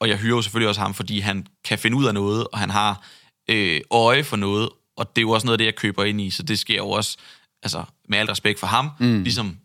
og 0.00 0.08
jeg 0.08 0.16
hyrer 0.18 0.36
jo 0.36 0.42
selvfølgelig 0.42 0.68
også 0.68 0.80
ham, 0.80 0.94
fordi 0.94 1.18
han 1.20 1.46
kan 1.64 1.78
finde 1.78 1.96
ud 1.96 2.04
af 2.06 2.14
noget, 2.14 2.46
og 2.52 2.58
han 2.58 2.70
har 2.70 3.02
øh, 3.50 3.80
øje 3.90 4.24
for 4.24 4.36
noget, 4.36 4.68
og 4.96 5.16
det 5.16 5.18
er 5.20 5.22
jo 5.22 5.30
også 5.30 5.46
noget 5.46 5.54
af 5.54 5.58
det, 5.58 5.64
jeg 5.64 5.74
køber 5.74 6.04
ind 6.04 6.20
i, 6.20 6.30
så 6.30 6.42
det 6.42 6.58
sker 6.58 6.76
jo 6.76 6.90
også, 6.90 7.16
altså 7.62 7.84
med 8.08 8.18
al 8.18 8.26
respekt 8.26 8.60
for 8.60 8.66
ham, 8.66 8.90
mm. 9.00 9.22
ligesom 9.22 9.56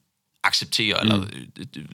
acceptere, 0.43 0.97
mm. 1.03 1.09
eller 1.09 1.21
øh, 1.25 1.65
øh, 1.77 1.85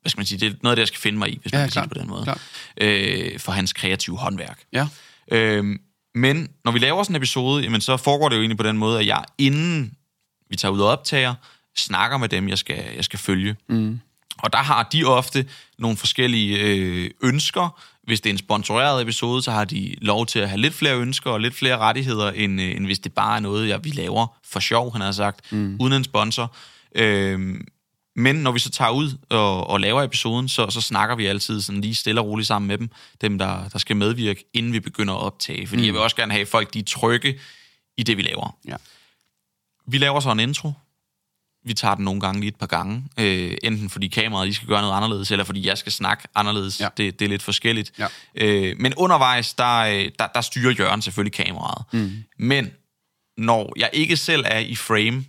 hvad 0.00 0.10
skal 0.10 0.18
man 0.18 0.26
sige, 0.26 0.38
det 0.40 0.46
er 0.52 0.54
noget 0.62 0.72
af 0.72 0.76
det, 0.76 0.80
jeg 0.80 0.88
skal 0.88 1.00
finde 1.00 1.18
mig 1.18 1.28
i, 1.32 1.38
hvis 1.42 1.52
man 1.52 1.58
Ja, 1.60 1.64
kan 1.64 1.70
sige 1.70 1.80
klart, 1.80 1.88
det 1.88 1.96
på 1.96 2.00
den 2.00 2.08
måde, 2.08 2.24
klart. 2.24 2.40
øh, 2.80 3.38
for 3.40 3.52
hans 3.52 3.72
kreative 3.72 4.18
håndværk. 4.18 4.60
Ja. 4.72 4.88
Øhm, 5.32 5.80
men 6.14 6.48
når 6.64 6.72
vi 6.72 6.78
laver 6.78 7.02
sådan 7.02 7.12
en 7.12 7.16
episode, 7.16 7.62
jamen, 7.62 7.80
så 7.80 7.96
foregår 7.96 8.28
det 8.28 8.36
jo 8.36 8.40
egentlig 8.40 8.56
på 8.56 8.62
den 8.62 8.78
måde, 8.78 9.00
at 9.00 9.06
jeg 9.06 9.24
inden 9.38 9.94
vi 10.50 10.56
tager 10.56 10.72
ud 10.72 10.80
og 10.80 10.88
optager, 10.88 11.34
snakker 11.76 12.18
med 12.18 12.28
dem, 12.28 12.48
jeg 12.48 12.58
skal, 12.58 12.84
jeg 12.96 13.04
skal 13.04 13.18
følge. 13.18 13.56
Mm. 13.68 14.00
Og 14.44 14.52
der 14.52 14.58
har 14.58 14.82
de 14.82 15.04
ofte 15.04 15.46
nogle 15.78 15.96
forskellige 15.96 16.58
øh, 16.58 17.10
ønsker. 17.22 17.82
Hvis 18.02 18.20
det 18.20 18.30
er 18.30 18.34
en 18.34 18.38
sponsoreret 18.38 19.02
episode, 19.02 19.42
så 19.42 19.50
har 19.50 19.64
de 19.64 19.94
lov 20.00 20.26
til 20.26 20.38
at 20.38 20.48
have 20.48 20.60
lidt 20.60 20.74
flere 20.74 20.96
ønsker 20.96 21.30
og 21.30 21.40
lidt 21.40 21.54
flere 21.54 21.78
rettigheder, 21.78 22.30
end, 22.30 22.60
øh, 22.60 22.76
end 22.76 22.86
hvis 22.86 22.98
det 22.98 23.12
bare 23.12 23.36
er 23.36 23.40
noget, 23.40 23.68
jeg, 23.68 23.84
vi 23.84 23.90
laver 23.90 24.26
for 24.52 24.60
sjov, 24.60 24.92
han 24.92 25.00
har 25.00 25.12
sagt, 25.12 25.52
mm. 25.52 25.76
uden 25.80 25.92
en 25.92 26.04
sponsor. 26.04 26.54
Øhm, 26.94 27.66
Men 28.16 28.36
når 28.36 28.52
vi 28.52 28.58
så 28.58 28.70
tager 28.70 28.90
ud 28.90 29.18
og, 29.30 29.66
og 29.66 29.80
laver 29.80 30.02
episoden, 30.02 30.48
så, 30.48 30.70
så 30.70 30.80
snakker 30.80 31.16
vi 31.16 31.26
altid 31.26 31.60
sådan 31.60 31.80
lige 31.80 31.94
stille 31.94 32.20
og 32.20 32.26
roligt 32.26 32.46
sammen 32.46 32.68
med 32.68 32.78
dem, 32.78 32.90
dem 33.20 33.38
der, 33.38 33.68
der 33.68 33.78
skal 33.78 33.96
medvirke, 33.96 34.44
inden 34.52 34.72
vi 34.72 34.80
begynder 34.80 35.14
at 35.14 35.20
optage. 35.20 35.66
Fordi 35.66 35.80
mm. 35.82 35.86
jeg 35.86 35.94
vil 35.94 36.00
også 36.02 36.16
gerne 36.16 36.32
have, 36.32 36.42
at 36.42 36.48
folk 36.48 36.74
de 36.74 36.78
er 36.78 36.84
trygge 36.86 37.38
i 37.96 38.02
det, 38.02 38.16
vi 38.16 38.22
laver. 38.22 38.56
Ja. 38.68 38.76
Vi 39.86 39.98
laver 39.98 40.20
så 40.20 40.30
en 40.32 40.40
intro. 40.40 40.72
Vi 41.64 41.74
tager 41.74 41.94
den 41.94 42.04
nogle 42.04 42.20
gange 42.20 42.40
lige 42.40 42.48
et 42.48 42.56
par 42.56 42.66
gange. 42.66 43.04
Øh, 43.18 43.56
enten 43.62 43.90
fordi 43.90 44.08
kameraet 44.08 44.46
lige 44.46 44.54
skal 44.54 44.68
gøre 44.68 44.82
noget 44.82 44.96
anderledes, 44.96 45.30
eller 45.30 45.44
fordi 45.44 45.66
jeg 45.66 45.78
skal 45.78 45.92
snakke 45.92 46.28
anderledes. 46.34 46.80
Ja. 46.80 46.88
Det, 46.96 47.18
det 47.18 47.24
er 47.24 47.28
lidt 47.28 47.42
forskelligt. 47.42 47.92
Ja. 47.98 48.06
Øh, 48.34 48.76
men 48.78 48.94
undervejs, 48.94 49.54
der, 49.54 49.78
øh, 49.78 50.10
der, 50.18 50.26
der 50.34 50.40
styrer 50.40 50.72
Jørgen 50.72 51.02
selvfølgelig 51.02 51.32
kameraet. 51.32 51.84
Mm. 51.92 52.24
Men 52.38 52.70
når 53.38 53.72
jeg 53.76 53.90
ikke 53.92 54.16
selv 54.16 54.44
er 54.46 54.58
i 54.58 54.74
frame, 54.74 55.24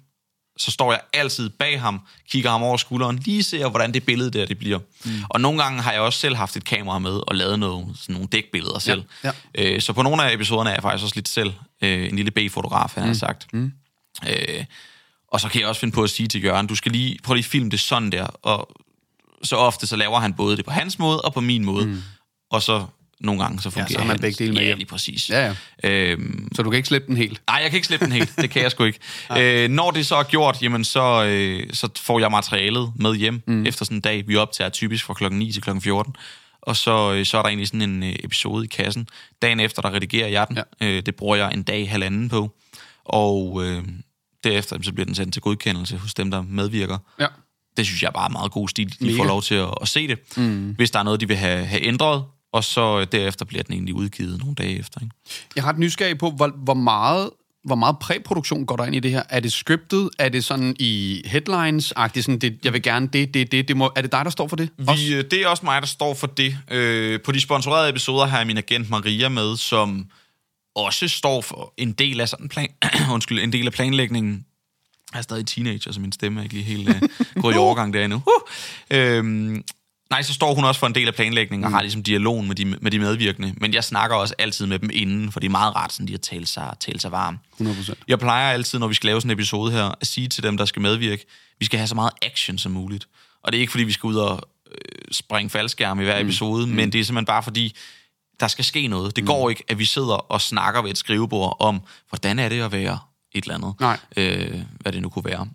så 0.57 0.71
står 0.71 0.91
jeg 0.91 1.01
altid 1.13 1.49
bag 1.49 1.81
ham, 1.81 2.01
kigger 2.29 2.49
ham 2.49 2.63
over 2.63 2.77
skulderen, 2.77 3.15
lige 3.15 3.43
ser, 3.43 3.69
hvordan 3.69 3.93
det 3.93 4.05
billede 4.05 4.31
der 4.31 4.45
det 4.45 4.57
bliver. 4.57 4.79
Mm. 5.05 5.11
Og 5.29 5.41
nogle 5.41 5.63
gange 5.63 5.81
har 5.81 5.91
jeg 5.91 6.01
også 6.01 6.19
selv 6.19 6.35
haft 6.35 6.57
et 6.57 6.63
kamera 6.63 6.99
med 6.99 7.11
og 7.27 7.35
lavet 7.35 7.59
noget, 7.59 7.87
sådan 7.95 8.13
nogle 8.13 8.27
dækbilleder 8.31 8.79
selv. 8.79 9.03
ja. 9.23 9.31
Øh, 9.55 9.81
så 9.81 9.93
på 9.93 10.01
nogle 10.01 10.23
af 10.23 10.33
episoderne 10.33 10.69
er 10.69 10.73
jeg 10.73 10.81
faktisk 10.81 11.03
også 11.03 11.15
lidt 11.15 11.27
selv 11.27 11.53
øh, 11.81 12.09
en 12.09 12.15
lille 12.15 12.31
B-fotograf, 12.31 12.91
han 12.95 13.03
mm. 13.03 13.07
har 13.07 13.13
sagt. 13.13 13.53
Mm. 13.53 13.71
Øh, 14.29 14.65
og 15.35 15.41
så 15.41 15.49
kan 15.49 15.61
jeg 15.61 15.69
også 15.69 15.79
finde 15.79 15.95
på 15.95 16.03
at 16.03 16.09
sige 16.09 16.27
til 16.27 16.43
Jørgen, 16.43 16.67
du 16.67 16.75
skal 16.75 16.91
lige 16.91 17.17
prøve 17.23 17.35
lige 17.35 17.45
at 17.45 17.51
filme 17.51 17.69
det 17.69 17.79
sådan 17.79 18.11
der. 18.11 18.25
Og 18.25 18.69
så 19.43 19.55
ofte 19.55 19.87
så 19.87 19.95
laver 19.95 20.19
han 20.19 20.33
både 20.33 20.57
det 20.57 20.65
på 20.65 20.71
hans 20.71 20.99
måde 20.99 21.21
og 21.21 21.33
på 21.33 21.41
min 21.41 21.65
måde. 21.65 21.85
Mm. 21.85 22.01
Og 22.51 22.61
så 22.61 22.85
nogle 23.19 23.41
gange 23.43 23.61
så 23.61 23.69
fungerer 23.69 23.87
så 23.89 23.97
har 23.97 24.05
man 24.05 24.09
hans. 24.09 24.21
begge 24.21 24.43
dele 24.43 24.53
med 24.53 24.61
Ja, 24.61 24.73
lige 24.73 24.85
præcis. 24.85 25.29
Ja, 25.29 25.53
ja. 25.83 25.89
Øhm, 25.89 26.49
Så 26.55 26.63
du 26.63 26.69
kan 26.69 26.77
ikke 26.77 26.87
slippe 26.87 27.07
den 27.07 27.17
helt. 27.17 27.41
Nej, 27.47 27.59
jeg 27.61 27.69
kan 27.71 27.77
ikke 27.77 27.87
slippe 27.87 28.05
den 28.05 28.13
helt. 28.13 28.31
Det 28.37 28.49
kan 28.49 28.61
jeg 28.61 28.71
sgu 28.71 28.83
ikke. 28.83 28.99
øh, 29.39 29.69
når 29.69 29.91
det 29.91 30.05
så 30.05 30.15
er 30.15 30.23
gjort, 30.23 30.61
jamen 30.61 30.83
så, 30.83 31.25
øh, 31.25 31.67
så 31.73 31.89
får 31.99 32.19
jeg 32.19 32.31
materialet 32.31 32.91
med 32.95 33.15
hjem 33.15 33.41
mm. 33.47 33.65
efter 33.65 33.85
sådan 33.85 33.97
en 33.97 34.01
dag. 34.01 34.27
Vi 34.27 34.35
optager 34.35 34.69
typisk 34.69 35.05
fra 35.05 35.13
klokken 35.13 35.39
9 35.39 35.51
til 35.51 35.61
klokken 35.61 35.81
14. 35.81 36.15
Og 36.61 36.75
så, 36.75 37.13
øh, 37.13 37.25
så 37.25 37.37
er 37.37 37.41
der 37.41 37.49
egentlig 37.49 37.67
sådan 37.67 37.81
en 37.81 38.03
øh, 38.03 38.15
episode 38.23 38.65
i 38.65 38.67
kassen. 38.67 39.07
Dagen 39.41 39.59
efter, 39.59 39.81
der 39.81 39.93
redigerer 39.93 40.27
jeg 40.27 40.47
den. 40.47 40.57
Ja. 40.81 40.85
Øh, 40.87 41.05
det 41.05 41.15
bruger 41.15 41.35
jeg 41.35 41.53
en 41.53 41.63
dag, 41.63 41.89
halvanden 41.89 42.29
på. 42.29 42.51
Og 43.05 43.61
øh, 43.65 43.83
derefter 44.45 44.77
så 44.81 44.93
bliver 44.93 45.05
den 45.05 45.15
sendt 45.15 45.33
til 45.33 45.41
godkendelse 45.41 45.97
hos 45.97 46.13
dem, 46.13 46.31
der 46.31 46.41
medvirker. 46.41 46.97
Ja. 47.19 47.27
Det 47.77 47.85
synes 47.85 48.03
jeg 48.03 48.11
bare 48.13 48.25
er 48.25 48.29
meget 48.29 48.51
god 48.51 48.69
stil. 48.69 48.95
De 48.99 49.05
Mega. 49.05 49.17
får 49.17 49.25
lov 49.25 49.41
til 49.41 49.55
at, 49.55 49.73
at 49.81 49.87
se 49.87 50.07
det, 50.07 50.19
mm. 50.37 50.73
hvis 50.77 50.91
der 50.91 50.99
er 50.99 51.03
noget, 51.03 51.21
de 51.21 51.27
vil 51.27 51.37
have, 51.37 51.65
have 51.65 51.85
ændret. 51.85 52.23
Og 52.53 52.63
så 52.63 52.99
øh, 52.99 53.07
derefter 53.11 53.45
bliver 53.45 53.63
den 53.63 53.73
egentlig 53.73 53.95
udgivet 53.95 54.39
nogle 54.39 54.55
dage 54.55 54.79
efter. 54.79 55.01
Ikke? 55.01 55.15
Jeg 55.55 55.63
har 55.63 55.71
et 55.71 55.79
nysgerrig 55.79 56.17
på, 56.17 56.31
hvor, 56.31 56.47
hvor 56.63 56.73
meget 56.73 57.29
hvor 57.65 57.75
meget 57.75 57.99
præproduktion 57.99 58.65
går 58.65 58.75
der 58.75 58.85
ind 58.85 58.95
i 58.95 58.99
det 58.99 59.11
her? 59.11 59.23
Er 59.29 59.39
det 59.39 59.53
scriptet? 59.53 60.09
Er 60.19 60.29
det 60.29 60.43
sådan 60.43 60.75
i 60.79 61.21
headlines-agtigt? 61.25 62.25
Sådan, 62.25 62.39
det, 62.39 62.59
jeg 62.63 62.73
vil 62.73 62.81
gerne 62.81 63.07
det, 63.07 63.33
det, 63.33 63.51
det. 63.51 63.67
det 63.67 63.77
må, 63.77 63.91
er 63.95 64.01
det 64.01 64.11
dig, 64.11 64.25
der 64.25 64.31
står 64.31 64.47
for 64.47 64.55
det? 64.55 64.69
Vi, 64.77 65.13
øh, 65.13 65.23
det 65.31 65.33
er 65.33 65.47
også 65.47 65.65
mig, 65.65 65.81
der 65.81 65.87
står 65.87 66.13
for 66.13 66.27
det. 66.27 66.57
Øh, 66.71 67.21
på 67.21 67.31
de 67.31 67.41
sponsorerede 67.41 67.89
episoder 67.89 68.25
har 68.25 68.37
jeg 68.37 68.47
min 68.47 68.57
agent 68.57 68.89
Maria 68.89 69.29
med, 69.29 69.57
som 69.57 70.05
også 70.75 71.07
står 71.07 71.41
for 71.41 71.73
en 71.77 71.91
del 71.91 72.21
af 72.21 72.29
sådan 72.29 72.49
plan, 72.49 72.69
undskyld, 73.13 73.39
en 73.39 73.53
del 73.53 73.65
af 73.65 73.73
planlægningen. 73.73 74.45
Jeg 75.13 75.19
er 75.19 75.23
stadig 75.23 75.47
teenager, 75.47 75.91
så 75.91 75.99
min 75.99 76.11
stemme 76.11 76.39
er 76.39 76.43
ikke 76.43 76.55
lige 76.55 76.65
helt 76.65 76.89
uh, 76.89 77.41
gået 77.41 77.55
i 77.55 77.57
overgang 77.65 77.93
der 77.93 78.03
endnu. 78.03 78.23
Uh! 78.27 78.97
Øhm, 78.97 79.63
nej, 80.09 80.21
så 80.21 80.33
står 80.33 80.53
hun 80.53 80.63
også 80.63 80.79
for 80.79 80.87
en 80.87 80.95
del 80.95 81.07
af 81.07 81.15
planlægningen 81.15 81.65
og 81.65 81.71
har 81.71 81.81
ligesom 81.81 82.03
dialogen 82.03 82.47
med 82.47 82.55
de, 82.55 82.65
med 82.65 82.91
de 82.91 82.99
medvirkende. 82.99 83.53
Men 83.57 83.73
jeg 83.73 83.83
snakker 83.83 84.15
også 84.15 84.35
altid 84.37 84.65
med 84.65 84.79
dem 84.79 84.89
inden, 84.93 85.31
for 85.31 85.39
det 85.39 85.47
er 85.47 85.51
meget 85.51 85.75
rart, 85.75 85.93
sådan 85.93 86.07
de 86.07 86.13
har 86.13 86.17
talt 86.17 86.49
sig, 86.49 86.73
talt 86.79 87.01
sig 87.01 87.11
varm. 87.11 87.39
100%. 87.61 87.93
Jeg 88.07 88.19
plejer 88.19 88.53
altid, 88.53 88.79
når 88.79 88.87
vi 88.87 88.93
skal 88.93 89.07
lave 89.07 89.21
sådan 89.21 89.31
en 89.31 89.37
episode 89.37 89.71
her, 89.71 89.95
at 90.01 90.07
sige 90.07 90.27
til 90.27 90.43
dem, 90.43 90.57
der 90.57 90.65
skal 90.65 90.81
medvirke, 90.81 91.25
vi 91.59 91.65
skal 91.65 91.79
have 91.79 91.87
så 91.87 91.95
meget 91.95 92.11
action 92.21 92.57
som 92.57 92.71
muligt. 92.71 93.07
Og 93.43 93.51
det 93.51 93.57
er 93.57 93.61
ikke, 93.61 93.71
fordi 93.71 93.83
vi 93.83 93.91
skal 93.91 94.07
ud 94.07 94.15
og 94.15 94.49
øh, 94.71 94.77
springe 95.11 95.49
faldskærm 95.49 95.99
i 95.99 96.03
hver 96.03 96.19
episode, 96.19 96.67
mm. 96.67 96.73
men 96.73 96.91
det 96.91 96.99
er 96.99 97.03
simpelthen 97.03 97.25
bare 97.25 97.43
fordi, 97.43 97.75
der 98.39 98.47
skal 98.47 98.65
ske 98.65 98.87
noget. 98.87 99.15
Det 99.15 99.23
mm. 99.23 99.27
går 99.27 99.49
ikke, 99.49 99.63
at 99.67 99.79
vi 99.79 99.85
sidder 99.85 100.13
og 100.13 100.41
snakker 100.41 100.81
ved 100.81 100.91
et 100.91 100.97
skrivebord 100.97 101.57
om, 101.59 101.81
hvordan 102.09 102.39
er 102.39 102.49
det 102.49 102.61
at 102.61 102.71
være 102.71 102.99
et 103.31 103.43
eller 103.43 103.55
andet. 103.55 103.73
Nej. 103.79 103.99
Øh, 104.17 104.61
hvad 104.79 104.91
det 104.91 105.01
nu 105.01 105.09
kunne 105.09 105.25
være. 105.25 105.47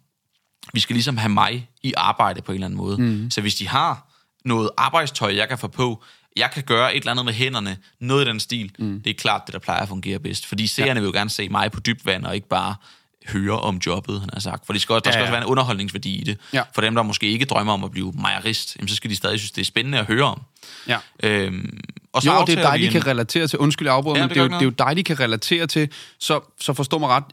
Vi 0.72 0.80
skal 0.80 0.94
ligesom 0.94 1.16
have 1.16 1.28
mig 1.28 1.68
i 1.82 1.92
arbejde 1.96 2.42
på 2.42 2.52
en 2.52 2.56
eller 2.56 2.66
anden 2.66 2.78
måde. 2.78 3.02
Mm. 3.02 3.30
Så 3.30 3.40
hvis 3.40 3.54
de 3.54 3.68
har 3.68 4.10
noget 4.44 4.70
arbejdstøj, 4.76 5.36
jeg 5.36 5.48
kan 5.48 5.58
få 5.58 5.68
på, 5.68 6.04
jeg 6.36 6.50
kan 6.50 6.62
gøre 6.62 6.94
et 6.94 7.00
eller 7.00 7.10
andet 7.10 7.24
med 7.24 7.32
hænderne, 7.32 7.76
noget 8.00 8.24
i 8.24 8.28
den 8.28 8.40
stil, 8.40 8.72
mm. 8.78 9.00
det 9.02 9.10
er 9.10 9.14
klart 9.14 9.42
det, 9.46 9.52
der 9.52 9.58
plejer 9.58 9.82
at 9.82 9.88
fungere 9.88 10.18
bedst. 10.18 10.46
Fordi 10.46 10.66
seerne 10.66 10.88
ja. 10.88 10.94
vil 11.00 11.04
jo 11.04 11.12
gerne 11.12 11.30
se 11.30 11.48
mig 11.48 11.72
på 11.72 11.80
dybt 11.80 12.06
vand, 12.06 12.24
og 12.24 12.34
ikke 12.34 12.48
bare 12.48 12.74
høre 13.28 13.60
om 13.60 13.80
jobbet, 13.86 14.20
han 14.20 14.30
har 14.32 14.40
sagt. 14.40 14.66
For 14.66 14.72
de 14.72 14.80
skal 14.80 14.92
også, 14.92 15.02
der 15.04 15.10
skal 15.10 15.18
ja. 15.18 15.22
også 15.22 15.32
være 15.32 15.42
en 15.42 15.46
underholdningsværdi 15.46 16.14
i 16.20 16.24
det. 16.24 16.38
Ja. 16.52 16.62
For 16.74 16.80
dem, 16.82 16.94
der 16.94 17.02
måske 17.02 17.26
ikke 17.26 17.44
drømmer 17.44 17.72
om 17.72 17.84
at 17.84 17.90
blive 17.90 18.12
mejerist, 18.20 18.76
jamen, 18.76 18.88
så 18.88 18.94
skal 18.94 19.10
de 19.10 19.16
stadig 19.16 19.38
synes, 19.38 19.50
det 19.50 19.60
er 19.60 19.64
spændende 19.64 19.98
at 19.98 20.06
høre 20.06 20.24
om. 20.24 20.40
Ja. 20.88 20.98
Øhm, 21.22 21.78
og 22.12 22.22
så 22.22 22.32
Jo, 22.32 22.44
det 22.46 22.58
er 22.58 22.70
dig, 22.70 22.78
de 22.80 22.84
en- 22.86 22.92
kan 22.92 23.06
relatere 23.06 23.46
til. 23.48 23.58
Undskyld, 23.58 23.88
jeg 23.88 23.94
afbryder, 23.94 24.16
Ja, 24.18 24.22
men 24.22 24.28
det 24.28 24.34
det 24.34 24.40
er, 24.40 24.44
jo, 24.44 24.48
det 24.48 24.78
er 24.80 24.84
jo 24.86 24.88
dig, 24.90 24.96
de 24.96 25.02
kan 25.04 25.20
relatere 25.20 25.66
til. 25.66 25.88
Så, 26.18 26.40
så 26.60 26.72
forstå 26.72 26.98
mig 26.98 27.08
ret. 27.08 27.24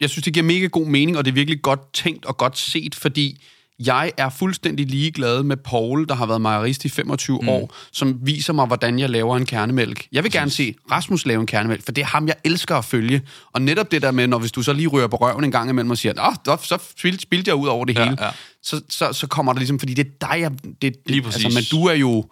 Jeg 0.00 0.10
synes, 0.10 0.24
det 0.24 0.32
giver 0.34 0.44
mega 0.46 0.66
god 0.66 0.86
mening, 0.86 1.18
og 1.18 1.24
det 1.24 1.30
er 1.30 1.34
virkelig 1.34 1.62
godt 1.62 1.92
tænkt 1.92 2.24
og 2.24 2.36
godt 2.36 2.58
set, 2.58 2.94
fordi 2.94 3.42
jeg 3.86 4.12
er 4.16 4.28
fuldstændig 4.28 4.86
ligeglad 4.86 5.42
med 5.42 5.56
Paul, 5.56 6.06
der 6.08 6.14
har 6.14 6.26
været 6.26 6.40
mejerist 6.40 6.84
i 6.84 6.88
25 6.88 7.38
mm. 7.42 7.48
år, 7.48 7.74
som 7.92 8.18
viser 8.22 8.52
mig, 8.52 8.66
hvordan 8.66 8.98
jeg 8.98 9.10
laver 9.10 9.36
en 9.36 9.46
kernemælk. 9.46 10.06
Jeg 10.12 10.24
vil 10.24 10.32
gerne 10.32 10.50
se 10.50 10.74
Rasmus 10.90 11.26
lave 11.26 11.40
en 11.40 11.46
kernemælk, 11.46 11.84
for 11.84 11.92
det 11.92 12.02
er 12.02 12.06
ham, 12.06 12.28
jeg 12.28 12.36
elsker 12.44 12.76
at 12.76 12.84
følge. 12.84 13.22
Og 13.52 13.62
netop 13.62 13.90
det 13.90 14.02
der 14.02 14.10
med, 14.10 14.26
når 14.26 14.38
hvis 14.38 14.52
du 14.52 14.62
så 14.62 14.72
lige 14.72 14.88
rører 14.88 15.06
på 15.06 15.16
røven 15.16 15.44
en 15.44 15.50
gang 15.50 15.70
imellem 15.70 15.90
og 15.90 15.98
siger, 15.98 16.28
Åh, 16.28 16.34
så, 16.44 16.56
så 16.62 16.78
spil- 16.98 17.20
spildte 17.20 17.48
jeg 17.48 17.56
ud 17.56 17.68
over 17.68 17.84
det 17.84 17.96
Ja, 17.96 18.04
hele, 18.04 18.24
ja. 18.24 18.30
Så, 18.62 18.80
så, 18.88 19.12
så 19.12 19.26
kommer 19.26 19.52
der 19.52 19.60
ligesom, 19.60 19.78
fordi 19.78 19.94
det 19.94 20.06
er 20.06 20.26
dig, 20.28 20.40
jeg, 20.40 20.50
det, 20.64 20.82
det, 20.82 20.96
Lige 21.06 21.22
præcis. 21.22 21.44
Altså, 21.44 21.58
men 21.58 21.80
du 21.80 21.86
er 21.86 21.94
jo 21.94 22.24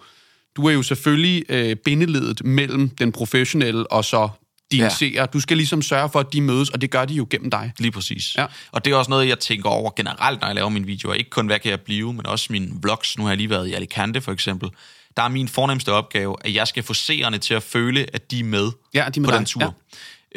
du 0.56 0.66
er 0.66 0.72
jo 0.72 0.82
selvfølgelig 0.82 1.44
øh, 1.48 1.76
bindeledet 1.76 2.44
mellem 2.44 2.88
den 2.88 3.12
professionelle 3.12 3.92
og 3.92 4.04
så 4.04 4.28
dine 4.72 4.82
ja. 4.84 4.88
Seere. 4.90 5.26
Du 5.26 5.40
skal 5.40 5.56
ligesom 5.56 5.82
sørge 5.82 6.08
for, 6.08 6.20
at 6.20 6.32
de 6.32 6.40
mødes, 6.40 6.70
og 6.70 6.80
det 6.80 6.90
gør 6.90 7.04
de 7.04 7.14
jo 7.14 7.26
gennem 7.30 7.50
dig. 7.50 7.72
Lige 7.78 7.92
præcis. 7.92 8.36
Ja. 8.36 8.46
Og 8.72 8.84
det 8.84 8.92
er 8.92 8.96
også 8.96 9.10
noget, 9.10 9.28
jeg 9.28 9.38
tænker 9.38 9.70
over 9.70 9.90
generelt, 9.96 10.40
når 10.40 10.48
jeg 10.48 10.54
laver 10.54 10.68
mine 10.68 10.86
videoer. 10.86 11.14
Ikke 11.14 11.30
kun, 11.30 11.46
hvad 11.46 11.58
kan 11.58 11.70
jeg 11.70 11.80
blive, 11.80 12.12
men 12.12 12.26
også 12.26 12.46
mine 12.50 12.68
vlogs. 12.82 13.18
Nu 13.18 13.24
har 13.24 13.30
jeg 13.30 13.36
lige 13.36 13.50
været 13.50 13.68
i 13.68 13.72
Alicante, 13.74 14.20
for 14.20 14.32
eksempel. 14.32 14.70
Der 15.16 15.22
er 15.22 15.28
min 15.28 15.48
fornemmeste 15.48 15.92
opgave, 15.92 16.36
at 16.40 16.54
jeg 16.54 16.68
skal 16.68 16.82
få 16.82 16.94
seerne 16.94 17.38
til 17.38 17.54
at 17.54 17.62
føle, 17.62 18.06
at 18.12 18.30
de 18.30 18.40
er 18.40 18.44
med, 18.44 18.70
Ja, 18.94 19.08
de 19.14 19.18
er 19.18 19.20
med 19.20 19.28
på 19.28 19.30
dig. 19.30 19.38
den 19.38 19.46
tur. 19.46 19.74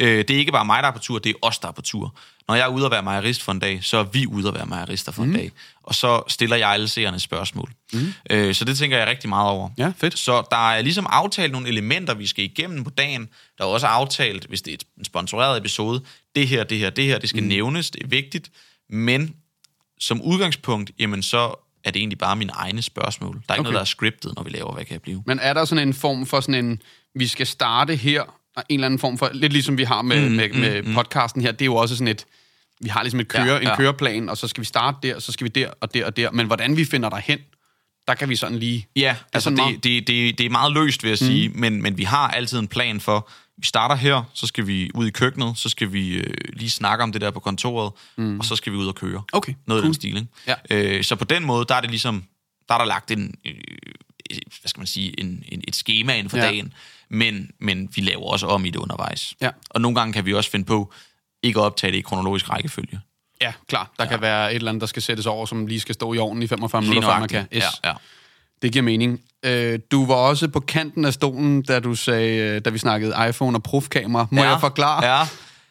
Ja. 0.00 0.04
Øh, 0.06 0.18
det 0.18 0.30
er 0.30 0.38
ikke 0.38 0.52
bare 0.52 0.64
mig, 0.64 0.82
der 0.82 0.88
er 0.88 0.92
på 0.92 0.98
tur, 0.98 1.18
det 1.18 1.30
er 1.30 1.34
os, 1.42 1.58
der 1.58 1.68
er 1.68 1.72
på 1.72 1.82
tur. 1.82 2.14
Når 2.50 2.54
jeg 2.56 2.64
er 2.64 2.68
ude 2.68 2.84
at 2.84 2.90
være 2.90 3.02
mejerist 3.02 3.42
for 3.42 3.52
en 3.52 3.58
dag, 3.58 3.84
så 3.84 3.96
er 3.96 4.02
vi 4.04 4.26
ude 4.26 4.48
at 4.48 4.54
være 4.54 4.66
mejerister 4.66 5.12
for 5.12 5.22
mm. 5.22 5.30
en 5.30 5.36
dag. 5.36 5.52
Og 5.82 5.94
så 5.94 6.22
stiller 6.28 6.56
jeg 6.56 6.68
alle 6.68 6.88
seerne 6.88 7.20
spørgsmål. 7.20 7.72
Mm. 7.92 8.12
Øh, 8.30 8.54
så 8.54 8.64
det 8.64 8.78
tænker 8.78 8.98
jeg 8.98 9.06
rigtig 9.06 9.28
meget 9.28 9.50
over. 9.50 9.70
Ja, 9.78 9.92
fedt. 9.98 10.18
Så 10.18 10.42
der 10.50 10.70
er 10.70 10.82
ligesom 10.82 11.06
aftalt 11.10 11.52
nogle 11.52 11.68
elementer, 11.68 12.14
vi 12.14 12.26
skal 12.26 12.44
igennem 12.44 12.84
på 12.84 12.90
dagen. 12.90 13.28
Der 13.58 13.64
er 13.64 13.68
også 13.68 13.86
aftalt, 13.86 14.44
hvis 14.44 14.62
det 14.62 14.74
er 14.74 14.76
en 14.98 15.04
sponsoreret 15.04 15.58
episode, 15.58 16.02
det 16.36 16.48
her, 16.48 16.64
det 16.64 16.78
her, 16.78 16.90
det 16.90 17.04
her, 17.04 17.18
det 17.18 17.28
skal 17.28 17.42
mm. 17.42 17.48
nævnes, 17.48 17.90
det 17.90 18.02
er 18.02 18.08
vigtigt. 18.08 18.50
Men 18.88 19.34
som 20.00 20.22
udgangspunkt, 20.22 20.90
jamen 20.98 21.22
så 21.22 21.54
er 21.84 21.90
det 21.90 22.00
egentlig 22.00 22.18
bare 22.18 22.36
mine 22.36 22.52
egne 22.52 22.82
spørgsmål. 22.82 23.34
Der 23.34 23.40
er 23.48 23.54
ikke 23.54 23.60
Okay. 23.60 23.62
noget, 23.62 23.74
der 23.74 23.80
er 23.80 23.84
scriptet, 23.84 24.32
når 24.36 24.42
vi 24.42 24.50
laver, 24.50 24.72
hvad 24.72 24.84
kan 24.84 24.92
jeg 24.92 25.02
blive. 25.02 25.22
Men 25.26 25.38
er 25.38 25.52
der 25.54 25.64
sådan 25.64 25.88
en 25.88 25.94
form 25.94 26.26
for 26.26 26.40
sådan 26.40 26.64
en, 26.64 26.82
vi 27.14 27.26
skal 27.26 27.46
starte 27.46 27.96
her, 27.96 28.22
en 28.68 28.74
eller 28.80 28.86
anden 28.86 28.98
form 29.00 29.18
for, 29.18 29.30
lidt 29.32 29.52
ligesom 29.52 29.78
vi 29.78 29.84
har 29.84 30.02
med, 30.02 30.28
mm, 30.28 30.34
med, 30.36 30.48
med 30.52 30.82
mm, 30.82 30.94
podcasten 30.94 31.42
her, 31.42 31.52
det 31.52 31.62
er 31.62 31.66
jo 31.66 31.76
også 31.76 31.94
sådan 31.96 32.08
et, 32.08 32.24
vi 32.80 32.88
har 32.88 33.02
ligesom 33.02 33.20
et 33.20 33.28
køre, 33.28 33.44
ja, 33.44 33.52
Ja, 33.62 33.70
en 33.70 33.76
køreplan, 33.76 34.28
og 34.28 34.36
så 34.36 34.48
skal 34.48 34.60
vi 34.60 34.66
starte 34.66 34.96
der, 35.02 35.14
og 35.14 35.22
så 35.22 35.32
skal 35.32 35.44
vi 35.44 35.48
der, 35.48 35.70
og 35.80 35.94
der, 35.94 36.06
og 36.06 36.16
der. 36.16 36.30
Men 36.30 36.46
hvordan 36.46 36.76
vi 36.76 36.84
finder 36.84 37.08
derhen, 37.08 37.38
der 38.08 38.14
kan 38.14 38.28
vi 38.28 38.36
sådan 38.36 38.58
lige... 38.58 38.86
Ja, 38.96 39.16
altså 39.32 39.44
sådan 39.44 39.56
meget- 39.56 39.74
det, 39.74 39.84
det, 39.84 40.06
det, 40.06 40.38
det 40.38 40.46
er 40.46 40.50
meget 40.50 40.72
løst, 40.72 41.02
vil 41.02 41.08
jeg 41.08 41.18
sige, 41.18 41.48
men, 41.48 41.82
men 41.82 41.98
vi 41.98 42.02
har 42.04 42.28
altid 42.28 42.58
en 42.58 42.68
plan 42.68 43.00
for, 43.00 43.30
vi 43.56 43.66
starter 43.66 43.94
her, 43.94 44.22
så 44.34 44.46
skal 44.46 44.66
vi 44.66 44.90
ud 44.94 45.06
i 45.06 45.10
køkkenet, 45.10 45.58
så 45.58 45.68
skal 45.68 45.92
vi 45.92 46.08
øh, 46.14 46.34
lige 46.52 46.70
snakke 46.70 47.02
om 47.02 47.12
det 47.12 47.20
der 47.20 47.30
på 47.30 47.40
kontoret, 47.40 47.92
mm. 48.16 48.38
og 48.38 48.44
så 48.44 48.56
skal 48.56 48.72
vi 48.72 48.76
ud 48.76 48.86
og 48.86 48.94
køre. 48.94 49.22
Okay, 49.32 49.54
Noget 49.66 49.80
af 49.80 49.82
cool. 49.82 49.86
den 49.86 49.94
stil, 49.94 50.16
ikke? 50.16 50.28
Ja. 50.46 50.54
Øh, 50.70 51.04
så 51.04 51.16
på 51.16 51.24
den 51.24 51.44
måde, 51.44 51.64
der 51.68 51.74
er 51.74 51.80
det 51.80 51.90
ligesom, 51.90 52.24
der 52.68 52.74
er 52.74 52.78
der 52.78 52.84
lagt 52.84 53.10
en, 53.10 53.34
øh, 53.46 53.54
hvad 54.60 54.68
skal 54.68 54.80
man 54.80 54.86
sige, 54.86 55.20
en, 55.20 55.42
en, 55.48 55.64
et 55.68 55.76
schema 55.76 56.14
ind 56.18 56.28
for 56.28 56.36
ja. 56.36 56.42
dagen, 56.44 56.72
men, 57.10 57.50
men 57.60 57.88
vi 57.94 58.00
laver 58.00 58.22
også 58.32 58.46
om 58.46 58.64
i 58.64 58.70
det 58.70 58.76
undervejs. 58.78 59.34
Ja. 59.40 59.50
Og 59.70 59.80
nogle 59.80 59.94
gange 60.00 60.12
kan 60.12 60.26
vi 60.26 60.34
også 60.34 60.50
finde 60.50 60.64
på, 60.66 60.92
ikke 61.42 61.60
at 61.60 61.64
optage 61.64 61.92
det 61.92 61.98
i 61.98 62.00
kronologisk 62.00 62.50
rækkefølge. 62.50 63.00
Ja, 63.42 63.52
klar. 63.68 63.90
Der 63.98 64.04
ja. 64.04 64.10
kan 64.10 64.20
være 64.20 64.50
et 64.50 64.54
eller 64.56 64.68
andet, 64.68 64.80
der 64.80 64.86
skal 64.86 65.02
sættes 65.02 65.26
over, 65.26 65.46
som 65.46 65.66
lige 65.66 65.80
skal 65.80 65.94
stå 65.94 66.12
i 66.12 66.18
ovnen 66.18 66.42
i 66.42 66.46
45 66.46 66.82
Lige 66.82 66.88
minutter, 66.90 67.08
før 67.10 67.18
man 67.20 67.28
kan. 67.28 67.36
nøjagtigt. 67.36 67.64
Ja, 67.84 67.88
ja. 67.88 67.94
Det 68.62 68.72
giver 68.72 68.82
mening. 68.82 69.20
Øh, 69.44 69.78
du 69.90 70.06
var 70.06 70.14
også 70.14 70.48
på 70.48 70.60
kanten 70.60 71.04
af 71.04 71.12
stolen, 71.12 71.62
da 71.62 71.80
du 71.80 71.94
sagde, 71.94 72.36
øh, 72.38 72.60
da 72.64 72.70
vi 72.70 72.78
snakkede 72.78 73.14
iPhone 73.28 73.58
og 73.58 73.62
profkamera. 73.62 74.26
Må 74.30 74.42
Ja, 74.42 74.50
jeg 74.50 74.60
forklare? 74.60 75.18
ja. 75.18 75.26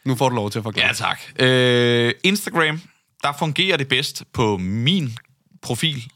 Nu 0.06 0.16
får 0.16 0.30
du 0.30 0.36
lov 0.36 0.52
til 0.52 0.60
at 0.60 0.64
forklare. 0.64 0.88
Ja, 0.88 0.94
tak. 0.94 1.20
Øh, 1.40 2.14
Instagram, 2.24 2.82
der 3.24 3.34
fungerer 3.40 3.78
det 3.78 3.88
bedst 3.88 4.24
på 4.34 4.58
min 4.58 5.18
profil, 5.62 6.12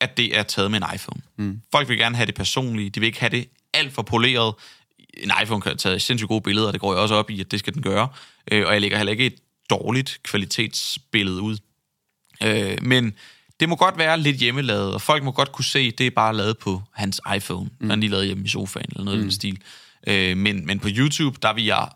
at 0.00 0.16
det 0.16 0.38
er 0.38 0.42
taget 0.42 0.70
med 0.70 0.80
en 0.82 0.94
iPhone. 0.94 1.20
Mm. 1.38 1.60
Folk 1.72 1.88
vil 1.88 1.98
gerne 1.98 2.16
have 2.16 2.26
det 2.26 2.34
personlige. 2.34 2.90
De 2.90 3.00
vil 3.00 3.06
ikke 3.06 3.20
have 3.20 3.30
det 3.30 3.48
alt 3.76 3.92
for 3.92 4.02
poleret. 4.02 4.54
En 5.16 5.32
iPhone 5.42 5.60
kan 5.60 5.76
tage 5.76 6.00
sindssygt 6.00 6.28
gode 6.28 6.40
billeder, 6.40 6.66
og 6.66 6.72
det 6.72 6.80
går 6.80 6.92
jeg 6.92 7.02
også 7.02 7.14
op 7.14 7.30
i, 7.30 7.40
at 7.40 7.50
det 7.50 7.58
skal 7.58 7.74
den 7.74 7.82
gøre. 7.82 8.08
Øh, 8.52 8.66
og 8.66 8.72
jeg 8.72 8.80
lægger 8.80 8.96
heller 8.96 9.10
ikke 9.10 9.26
et 9.26 9.38
dårligt 9.70 10.20
kvalitetsbillede 10.22 11.40
ud. 11.40 11.58
Øh, 12.42 12.78
men 12.82 13.14
det 13.60 13.68
må 13.68 13.76
godt 13.76 13.98
være 13.98 14.20
lidt 14.20 14.36
hjemmelavet, 14.36 14.94
og 14.94 15.02
folk 15.02 15.24
må 15.24 15.32
godt 15.32 15.52
kunne 15.52 15.64
se, 15.64 15.90
det 15.90 16.06
er 16.06 16.10
bare 16.10 16.36
lavet 16.36 16.58
på 16.58 16.82
hans 16.92 17.20
iPhone, 17.36 17.70
mm. 17.80 17.90
han 17.90 18.00
lige 18.00 18.10
lavet 18.10 18.26
hjemme 18.26 18.44
i 18.44 18.48
sofaen, 18.48 18.86
eller 18.88 19.04
noget 19.04 19.18
mm. 19.18 19.20
i 19.20 19.22
den 19.22 19.32
stil. 19.32 19.58
Øh, 20.06 20.36
men, 20.36 20.66
men 20.66 20.78
på 20.78 20.88
YouTube, 20.90 21.38
der 21.42 21.52
vil 21.52 21.64
jeg 21.64 21.88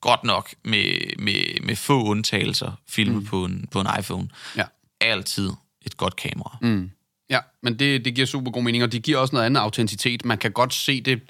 godt 0.00 0.24
nok 0.24 0.54
med, 0.64 1.16
med, 1.18 1.62
med 1.62 1.76
få 1.76 2.04
undtagelser 2.04 2.72
filme 2.88 3.18
mm. 3.18 3.24
på, 3.24 3.44
en, 3.44 3.68
på 3.70 3.80
en 3.80 3.86
iPhone. 3.98 4.28
Ja. 4.56 4.64
Altid 5.00 5.50
et 5.82 5.96
godt 5.96 6.16
kamera. 6.16 6.58
Mm. 6.60 6.90
Ja, 7.30 7.38
men 7.62 7.78
det, 7.78 8.04
det 8.04 8.14
giver 8.14 8.26
super 8.26 8.50
god 8.50 8.62
mening, 8.62 8.84
og 8.84 8.92
det 8.92 9.02
giver 9.02 9.18
også 9.18 9.34
noget 9.34 9.46
andet 9.46 9.60
autenticitet. 9.60 10.24
Man 10.24 10.38
kan 10.38 10.52
godt 10.52 10.74
se 10.74 11.00
det, 11.00 11.20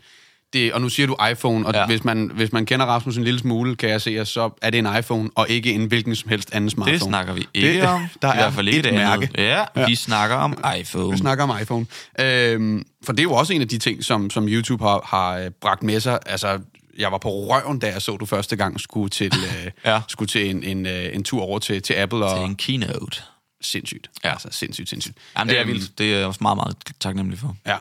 det 0.52 0.72
og 0.72 0.80
nu 0.80 0.88
siger 0.88 1.06
du 1.06 1.16
iPhone, 1.30 1.66
og 1.66 1.74
ja. 1.74 1.86
hvis, 1.86 2.04
man, 2.04 2.30
hvis 2.34 2.52
man 2.52 2.66
kender 2.66 2.86
Rasmus 2.86 3.16
en 3.16 3.24
lille 3.24 3.40
smule, 3.40 3.76
kan 3.76 3.88
jeg 3.88 4.00
se, 4.00 4.24
så 4.24 4.50
er 4.62 4.70
det 4.70 4.78
en 4.78 4.88
iPhone, 4.98 5.30
og 5.34 5.46
ikke 5.48 5.72
en 5.72 5.84
hvilken 5.86 6.16
som 6.16 6.28
helst 6.30 6.54
anden 6.54 6.70
smartphone. 6.70 6.98
Det 6.98 7.02
snakker 7.02 7.32
vi 7.32 7.46
ikke 7.54 7.80
det, 7.80 7.88
om. 7.88 8.00
Der 8.22 8.28
I 8.28 8.30
er 8.30 8.34
hvert 8.34 8.52
fald 8.52 8.68
ikke 8.68 8.78
et 8.78 8.84
det 8.84 8.94
mærke. 8.94 9.12
andet. 9.12 9.38
Ja, 9.38 9.64
ja, 9.76 9.86
vi 9.86 9.94
snakker 9.94 10.36
om 10.36 10.58
iPhone. 10.80 11.10
Vi 11.10 11.16
snakker 11.18 11.44
om 11.44 11.60
iPhone. 11.62 11.86
Øhm, 12.20 12.84
for 13.04 13.12
det 13.12 13.18
er 13.20 13.22
jo 13.22 13.32
også 13.32 13.52
en 13.52 13.60
af 13.60 13.68
de 13.68 13.78
ting, 13.78 14.04
som, 14.04 14.30
som 14.30 14.48
YouTube 14.48 14.84
har, 14.84 15.00
har 15.04 15.38
øh, 15.38 15.50
bragt 15.60 15.82
med 15.82 16.00
sig. 16.00 16.18
Altså, 16.26 16.58
jeg 16.98 17.12
var 17.12 17.18
på 17.18 17.28
røven, 17.28 17.78
da 17.78 17.92
jeg 17.92 18.02
så 18.02 18.16
du 18.16 18.26
første 18.26 18.56
gang 18.56 18.80
skulle 18.80 19.10
til, 19.10 19.32
øh, 19.36 19.70
Ja. 19.92 20.00
skulle 20.08 20.28
til 20.28 20.50
en, 20.50 20.62
en, 20.62 20.86
øh, 20.86 21.06
en 21.12 21.24
tur 21.24 21.42
over 21.42 21.58
til, 21.58 21.82
til 21.82 21.94
Apple. 21.94 22.24
Og, 22.24 22.38
er 22.38 22.44
en 22.44 22.56
keynote. 22.56 23.22
Sindssygt. 23.64 24.10
Ja. 24.24 24.30
Altså, 24.30 24.48
sindssygt, 24.50 24.88
sindssygt. 24.88 25.18
Jamen, 25.38 25.48
det 25.48 25.58
er 25.58 25.62
Øhm, 25.62 25.72
vildt. 25.72 25.98
Det 25.98 26.14
er 26.14 26.18
jeg 26.18 26.26
også 26.26 26.38
meget, 26.42 26.56
meget 26.56 26.76
taknemmelig 27.00 27.38
for. 27.38 27.56
Ja. 27.66 27.78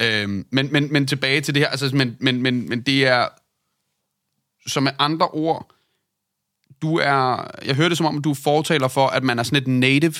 Øhm, 0.00 0.46
men, 0.50 0.72
men, 0.72 0.92
men 0.92 1.06
tilbage 1.06 1.40
til 1.40 1.54
det 1.54 1.62
her, 1.62 1.68
altså, 1.68 1.90
men, 1.94 2.16
men, 2.20 2.42
men, 2.42 2.68
men 2.68 2.82
det 2.82 3.06
er, 3.06 3.28
som 4.66 4.82
med 4.82 4.92
andre 4.98 5.28
ord, 5.28 5.70
du 6.82 6.96
er, 6.96 7.50
jeg 7.64 7.76
hører 7.76 7.88
det 7.88 7.98
som 7.98 8.06
om, 8.06 8.22
du 8.22 8.34
fortaler 8.34 8.88
for, 8.88 9.06
at 9.06 9.22
man 9.22 9.38
er 9.38 9.42
sådan 9.42 9.62
et 9.62 9.66
native, 9.66 10.14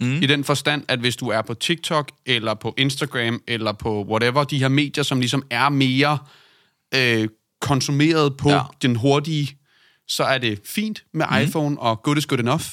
mm. 0.00 0.22
i 0.22 0.26
den 0.26 0.44
forstand, 0.44 0.84
at 0.88 0.98
hvis 0.98 1.16
du 1.16 1.28
er 1.28 1.42
på 1.42 1.54
TikTok, 1.54 2.10
eller 2.26 2.54
på 2.54 2.74
Instagram, 2.76 3.42
eller 3.48 3.72
på 3.72 4.04
whatever, 4.04 4.44
de 4.44 4.58
her 4.58 4.68
medier, 4.68 5.04
som 5.04 5.20
ligesom 5.20 5.42
er 5.50 5.68
mere 5.68 6.18
øh, 6.94 7.28
konsumeret 7.60 8.36
på 8.36 8.50
ja. 8.50 8.62
den 8.82 8.96
hurtige, 8.96 9.58
så 10.08 10.24
er 10.24 10.38
det 10.38 10.60
fint 10.64 11.04
med 11.14 11.26
mm. 11.30 11.36
iPhone, 11.42 11.80
og 11.80 12.02
good 12.02 12.16
is 12.16 12.26
good 12.26 12.40
enough. 12.40 12.64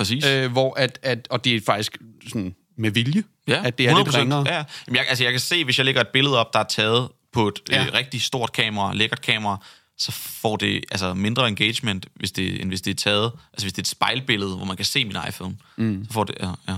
Præcis. 0.00 0.26
Øh, 0.26 0.52
hvor 0.52 0.74
at, 0.78 0.98
at, 1.02 1.26
og 1.30 1.44
det 1.44 1.56
er 1.56 1.60
faktisk 1.66 1.98
sådan 2.28 2.54
med 2.78 2.90
vilje, 2.90 3.22
Ja, 3.48 3.62
at 3.64 3.78
det 3.78 3.88
er 3.88 3.96
lidt 3.96 4.08
100%. 4.08 4.18
ringere. 4.18 4.44
Ja. 4.48 4.54
Jamen, 4.54 4.96
jeg, 4.96 5.04
altså, 5.08 5.24
jeg 5.24 5.32
kan 5.32 5.40
se, 5.40 5.64
hvis 5.64 5.78
jeg 5.78 5.84
lægger 5.84 6.00
et 6.00 6.08
billede 6.08 6.38
op, 6.38 6.52
der 6.52 6.58
er 6.58 6.64
taget 6.64 7.08
på 7.32 7.48
et. 7.48 7.54
Ja. 7.70 7.84
øh, 7.86 7.92
rigtig 7.94 8.22
stort 8.22 8.52
kamera, 8.52 8.94
lækkert 8.94 9.20
kamera, 9.22 9.64
så 9.98 10.12
får 10.12 10.56
det 10.56 10.84
altså 10.90 11.14
mindre 11.14 11.48
engagement, 11.48 12.06
hvis 12.14 12.32
det, 12.32 12.60
end 12.60 12.68
hvis 12.68 12.80
det 12.80 12.90
er 12.90 12.94
taget, 12.94 13.32
altså 13.52 13.64
hvis 13.64 13.72
det 13.72 13.78
er 13.78 13.82
et 13.82 13.88
spejlbillede, 13.88 14.56
hvor 14.56 14.64
man 14.64 14.76
kan 14.76 14.84
se 14.84 15.04
min 15.04 15.16
iPhone. 15.28 15.56
Mm. 15.76 16.04
Så 16.08 16.12
får 16.12 16.24
det, 16.24 16.34
ja, 16.40 16.50
ja. 16.68 16.76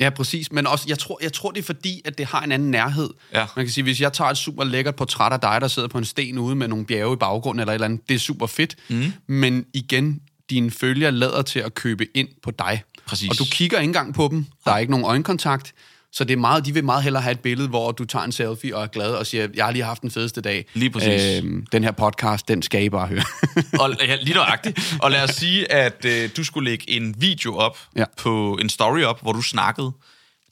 Ja, 0.00 0.10
præcis. 0.10 0.52
Men 0.52 0.66
også, 0.66 0.84
jeg 0.88 0.98
tror, 0.98 1.18
jeg 1.22 1.32
tror, 1.32 1.50
det 1.50 1.58
er 1.58 1.64
fordi, 1.64 2.02
at 2.04 2.18
det 2.18 2.26
har 2.26 2.40
en 2.42 2.52
anden 2.52 2.70
nærhed. 2.70 3.10
Ja. 3.32 3.46
Man 3.56 3.64
kan 3.64 3.72
sige, 3.72 3.84
hvis 3.84 4.00
jeg 4.00 4.12
tager 4.12 4.30
et 4.30 4.36
super 4.36 4.64
lækkert 4.64 4.96
portræt 4.96 5.32
af 5.32 5.40
dig, 5.40 5.60
der 5.60 5.68
sidder 5.68 5.88
på 5.88 5.98
en 5.98 6.04
sten 6.04 6.38
ude 6.38 6.54
med 6.54 6.68
nogle 6.68 6.86
bjerge 6.86 7.12
i 7.12 7.16
baggrunden 7.16 7.60
eller 7.60 7.72
et 7.72 7.74
eller 7.74 7.84
andet, 7.84 8.08
det 8.08 8.14
er 8.14 8.18
super 8.18 8.46
fedt. 8.46 8.76
Mm. 8.88 9.12
Men 9.26 9.66
igen, 9.74 10.20
dine 10.50 10.70
følgere 10.70 11.12
lader 11.12 11.42
til 11.42 11.58
at 11.58 11.74
købe 11.74 12.06
ind 12.16 12.28
på 12.42 12.50
dig. 12.50 12.82
Præcis. 13.06 13.30
Og 13.30 13.38
du 13.38 13.44
kigger 13.50 13.78
ikke 13.78 13.88
engang 13.88 14.14
på 14.14 14.28
dem. 14.30 14.46
Der 14.64 14.72
er 14.72 14.78
ikke 14.78 14.90
nogen 14.90 15.06
øjenkontakt. 15.06 15.74
Så 16.12 16.24
det 16.24 16.32
er 16.32 16.36
meget, 16.36 16.66
de 16.66 16.74
vil 16.74 16.84
meget 16.84 17.02
hellere 17.02 17.22
have 17.22 17.32
et 17.32 17.40
billede, 17.40 17.68
hvor 17.68 17.92
du 17.92 18.04
tager 18.04 18.24
en 18.24 18.32
selfie 18.32 18.76
og 18.76 18.82
er 18.82 18.86
glad 18.86 19.10
og 19.10 19.26
siger, 19.26 19.48
jeg 19.54 19.64
har 19.64 19.72
lige 19.72 19.84
haft 19.84 20.02
den 20.02 20.10
fedeste 20.10 20.40
dag. 20.40 20.66
Lige 20.74 20.90
præcis. 20.90 21.42
Øhm, 21.42 21.66
den 21.66 21.84
her 21.84 21.90
podcast, 21.90 22.48
den 22.48 22.62
skal 22.62 22.84
I 22.84 22.88
bare 22.88 23.06
høre. 23.06 23.24
Og, 23.80 23.96
ja, 24.00 24.16
lige 24.16 24.34
nøjagtigt. 24.34 24.96
Og 25.02 25.10
lad 25.10 25.22
os 25.22 25.30
sige, 25.30 25.72
at 25.72 26.04
øh, 26.04 26.30
du 26.36 26.44
skulle 26.44 26.70
lægge 26.70 26.90
en 26.90 27.14
video 27.18 27.56
op, 27.56 27.78
ja. 27.96 28.04
På 28.16 28.58
en 28.60 28.68
story 28.68 29.02
op, 29.02 29.22
hvor 29.22 29.32
du 29.32 29.42
snakkede. 29.42 29.92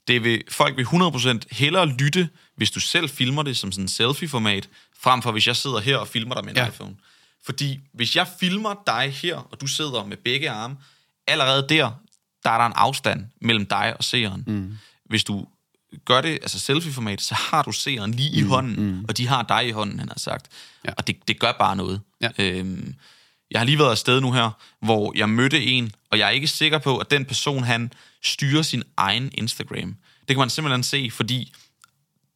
Det 0.07 0.23
vil, 0.23 0.41
folk 0.49 0.77
vil 0.77 0.83
100% 0.83 1.39
hellere 1.51 1.85
lytte, 1.85 2.29
hvis 2.55 2.71
du 2.71 2.79
selv 2.79 3.09
filmer 3.09 3.43
det 3.43 3.57
som 3.57 3.71
sådan 3.71 3.83
en 3.83 3.87
selfie-format, 3.87 4.69
frem 5.01 5.21
for 5.21 5.31
hvis 5.31 5.47
jeg 5.47 5.55
sidder 5.55 5.79
her 5.79 5.97
og 5.97 6.07
filmer 6.07 6.35
dig 6.35 6.45
med 6.45 6.51
en. 6.51 6.57
Ja. 6.57 6.67
iPhone. 6.67 6.95
Fordi 7.45 7.79
hvis 7.93 8.15
jeg 8.15 8.27
filmer 8.39 8.75
dig 8.87 9.13
her, 9.13 9.35
og 9.35 9.61
du 9.61 9.67
sidder 9.67 10.05
med 10.05 10.17
begge 10.17 10.49
arme, 10.49 10.75
allerede 11.27 11.65
der, 11.69 11.91
der 12.43 12.49
er 12.49 12.57
der 12.57 12.65
en 12.65 12.73
afstand 12.75 13.25
mellem 13.41 13.65
dig 13.65 13.93
og 13.97 14.03
seeren. 14.03 14.43
Mm. 14.47 14.77
Hvis 15.05 15.23
du 15.23 15.47
gør 16.05 16.21
det, 16.21 16.31
altså 16.31 16.59
selfie-format, 16.59 17.21
så 17.21 17.35
har 17.35 17.63
du 17.63 17.71
seeren 17.71 18.11
lige 18.11 18.31
i 18.31 18.41
hånden, 18.41 18.85
mm. 18.85 19.05
og 19.07 19.17
de 19.17 19.27
har 19.27 19.43
dig 19.43 19.67
i 19.67 19.71
hånden, 19.71 19.99
han 19.99 20.09
har 20.09 20.19
sagt. 20.19 20.47
Ja. 20.85 20.91
Og 20.97 21.07
det, 21.07 21.27
det 21.27 21.39
gør 21.39 21.51
bare 21.51 21.75
noget. 21.75 22.01
Ja. 22.21 22.29
Øhm, 22.37 22.95
jeg 23.51 23.59
har 23.59 23.65
lige 23.65 23.79
været 23.79 23.91
afsted 23.91 24.21
nu 24.21 24.31
her, 24.31 24.51
hvor 24.79 25.13
jeg 25.15 25.29
mødte 25.29 25.63
en, 25.63 25.91
og 26.11 26.19
jeg 26.19 26.25
er 26.25 26.31
ikke 26.31 26.47
sikker 26.47 26.77
på, 26.77 26.97
at 26.97 27.11
den 27.11 27.25
person, 27.25 27.63
han 27.63 27.93
styrer 28.23 28.61
sin 28.61 28.83
egen 28.97 29.31
Instagram. 29.33 29.95
Det 30.27 30.27
kan 30.27 30.37
man 30.37 30.49
simpelthen 30.49 30.83
se, 30.83 31.09
fordi 31.11 31.53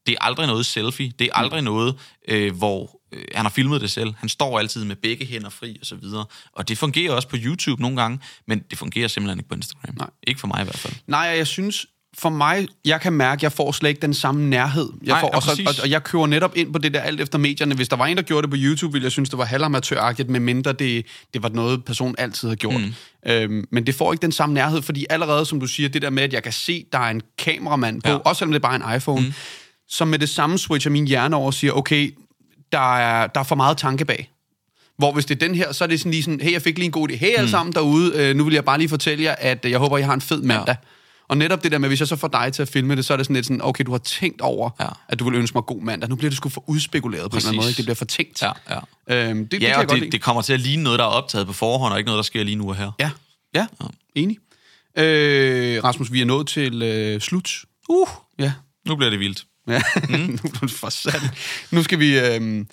det 0.08 0.14
er 0.14 0.26
aldrig 0.26 0.48
noget 0.48 0.66
selfie. 0.66 1.12
Det 1.20 1.26
er 1.26 1.34
aldrig 1.34 1.62
noget, 1.62 1.96
øh, 2.28 2.56
hvor 2.56 3.00
øh, 3.12 3.24
han 3.36 3.46
har 3.46 3.50
filmet 3.50 3.82
det 3.82 3.92
selv. 3.92 4.14
Han 4.18 4.30
står 4.30 4.60
altid 4.60 4.86
med 4.86 4.96
begge 4.96 5.26
hænder 5.26 5.50
fri 5.50 5.78
og 5.82 5.86
så 5.86 5.96
videre. 5.96 6.26
Og 6.54 6.68
det 6.68 6.78
fungerer 6.78 7.14
også 7.14 7.28
på 7.28 7.38
YouTube 7.40 7.82
nogle 7.82 8.02
gange, 8.02 8.20
men 8.48 8.60
det 8.70 8.78
fungerer 8.78 9.08
simpelthen 9.08 9.40
ikke 9.40 9.50
på 9.50 9.56
Instagram. 9.56 9.96
Nej. 9.98 10.10
Ikke 10.28 10.40
for 10.40 10.48
mig 10.48 10.62
i 10.62 10.64
hvert 10.64 10.80
fald. 10.80 10.94
Nej, 11.08 11.30
og 11.32 11.38
jeg 11.38 11.48
synes, 11.48 11.86
for 12.18 12.30
mig, 12.30 12.68
jeg 12.86 13.02
kan 13.02 13.14
mærke, 13.14 13.40
at 13.40 13.44
jeg 13.44 13.52
får 13.52 13.72
slet 13.72 13.90
ikke 13.90 14.02
den 14.02 14.14
samme 14.14 14.50
nærhed. 14.50 14.90
Jeg 15.04 15.14
Nej, 15.14 15.20
får 15.22 15.28
også, 15.28 15.50
præcis. 15.50 15.68
og, 15.68 15.76
og 15.84 15.90
jeg 15.90 16.04
kører 16.04 16.26
netop 16.26 16.58
ind 16.58 16.74
på 16.74 16.80
det 16.80 16.94
der 16.94 17.02
alt 17.02 17.22
efter 17.22 17.38
medierne. 17.38 17.76
Hvis 17.76 17.90
der 17.90 17.96
var 17.96 18.06
en, 18.06 18.18
der 18.18 18.24
gjorde 18.24 18.42
det 18.42 18.50
på 18.50 18.58
YouTube, 18.60 18.94
ville 18.94 19.04
jeg 19.04 19.12
synes, 19.12 19.30
det 19.30 19.38
var 19.38 19.46
halvamatøragtigt, 19.46 20.30
medmindre 20.30 20.74
det, 20.74 21.06
det 21.34 21.44
var 21.44 21.50
noget, 21.50 21.86
personen 21.86 22.16
altid 22.18 22.48
har 22.48 22.56
gjort. 22.56 22.82
Mm. 22.82 22.94
Øhm, 23.28 23.66
men 23.72 23.86
det 23.86 23.96
får 23.96 24.14
ikke 24.14 24.22
den 24.22 24.32
samme 24.32 24.54
nærhed, 24.54 24.82
fordi 24.82 25.06
allerede, 25.10 25.46
som 25.46 25.60
du 25.60 25.68
siger, 25.68 25.90
det 25.90 26.02
der 26.02 26.10
med, 26.10 26.24
at 26.24 26.34
jeg 26.34 26.44
kan 26.44 26.54
se, 26.54 26.86
der 26.92 27.00
er 27.00 27.10
en 27.10 27.22
kameramand 27.38 28.02
på, 28.02 28.10
ja. 28.10 28.16
også 28.16 28.40
selvom 28.40 28.52
det 28.52 28.60
er 28.60 28.68
bare 28.68 28.76
en 28.76 28.98
iPhone, 28.98 29.26
mm. 29.26 29.34
Som 29.90 30.08
med 30.08 30.20
det 30.20 30.30
samme 30.30 30.58
switcher 30.58 30.92
min 30.92 31.08
hjerne 31.08 31.36
over 31.36 31.46
og 31.46 31.54
siger, 31.54 31.74
okay, 31.74 32.16
der 32.72 32.98
er, 32.98 33.28
der 33.28 33.40
er 33.40 33.44
for 33.44 33.56
meget 33.56 33.78
tanke 33.78 34.06
bag. 34.06 34.32
Hvor 34.98 35.12
hvis 35.12 35.26
det 35.26 35.36
er 35.36 35.48
den 35.48 35.56
her, 35.56 35.72
så 35.72 35.84
er 35.84 35.88
det 35.88 36.00
sådan 36.00 36.12
lige 36.12 36.24
sådan, 36.24 36.40
hey, 36.42 36.52
jeg 36.54 36.62
fik 36.62 36.78
lige 36.78 36.86
en 36.86 36.92
god 36.92 37.10
idé. 37.12 37.16
Hey 37.16 37.34
alle 37.38 37.50
sammen 37.50 37.74
derude, 37.74 38.14
øh, 38.16 38.36
nu 38.36 38.44
vil 38.44 38.54
jeg 38.54 38.66
bare 38.66 38.78
lige 38.78 38.90
fortælle 38.90 39.24
jer, 39.24 39.36
at 39.38 39.66
jeg 39.66 39.80
håber, 39.80 39.98
I 39.98 40.02
har 40.02 40.14
en 40.14 40.22
fed 40.22 40.42
mandag. 40.42 40.68
Ja. 40.68 40.76
Og 41.28 41.38
netop 41.38 41.64
det 41.64 41.72
der 41.72 41.78
med, 41.78 41.90
hvis 41.90 42.00
jeg 42.00 42.08
så 42.08 42.16
får 42.16 42.28
dig 42.28 42.54
til 42.54 42.62
at 42.62 42.68
filme 42.70 42.96
det, 42.96 43.06
så 43.06 43.14
er 43.14 43.18
det 43.18 43.26
sådan 43.26 43.34
lidt 43.36 43.46
sådan, 43.46 43.62
okay, 43.64 43.84
du 43.86 43.92
har 43.92 43.98
tænkt 43.98 44.42
over, 44.42 44.70
Ja. 44.80 44.84
ja. 44.86 44.90
at 45.10 45.20
du 45.20 45.30
vil 45.30 45.36
ønske 45.40 45.58
mig 45.58 45.64
god 45.66 45.82
mandag. 45.82 46.10
Nu 46.10 46.16
bliver 46.16 46.30
det 46.30 46.38
sgu 46.38 46.50
for 46.50 46.64
udspekuleret 46.70 47.32
på 47.32 47.36
en 47.36 47.38
eller 47.38 47.50
anden 47.50 47.58
Præcis. 47.60 47.66
måde. 47.66 47.70
Ikke? 47.70 47.78
Det 47.78 47.86
bliver 47.86 47.96
for 47.96 48.06
tænkt. 48.06 48.42
Ja, 48.42 48.52
ja. 49.10 49.30
Øhm, 49.30 49.38
det, 49.40 49.52
det 49.52 49.62
Ja, 49.62 49.68
jeg 49.70 49.78
og 49.78 49.90
det, 49.90 50.00
lide. 50.00 50.12
det 50.12 50.22
kommer 50.22 50.42
til 50.42 50.54
at 50.54 50.60
ligne 50.60 50.84
noget, 50.84 51.00
der 51.00 51.06
er 51.06 51.10
optaget 51.10 51.48
på 51.48 51.54
forhånd, 51.54 51.94
og 51.94 52.00
ikke 52.00 52.08
noget, 52.08 52.18
der 52.18 52.24
sker 52.24 52.44
lige 52.44 52.56
nu 52.56 52.70
og 52.70 52.76
her. 52.76 52.92
Ja, 53.00 53.12
ja, 53.56 53.66
enig. 54.16 54.38
Øh, 54.98 55.84
Rasmus, 55.84 56.12
vi 56.12 56.22
er 56.22 56.26
nået 56.26 56.48
til 56.48 56.82
øh, 56.82 57.22
slut. 57.22 57.52
Uh, 57.90 58.08
Ja, 58.40 58.52
nu 58.88 58.96
bliver 58.96 59.10
det 59.10 59.20
vildt. 59.20 59.46
Ja, 59.68 59.82
mm. 60.10 60.40
nu 60.62 60.68
for 60.68 60.90
sat. 60.90 61.22
Nu 61.72 61.84
skal 61.84 62.00
vi, 62.00 62.20
øhm, 62.20 62.68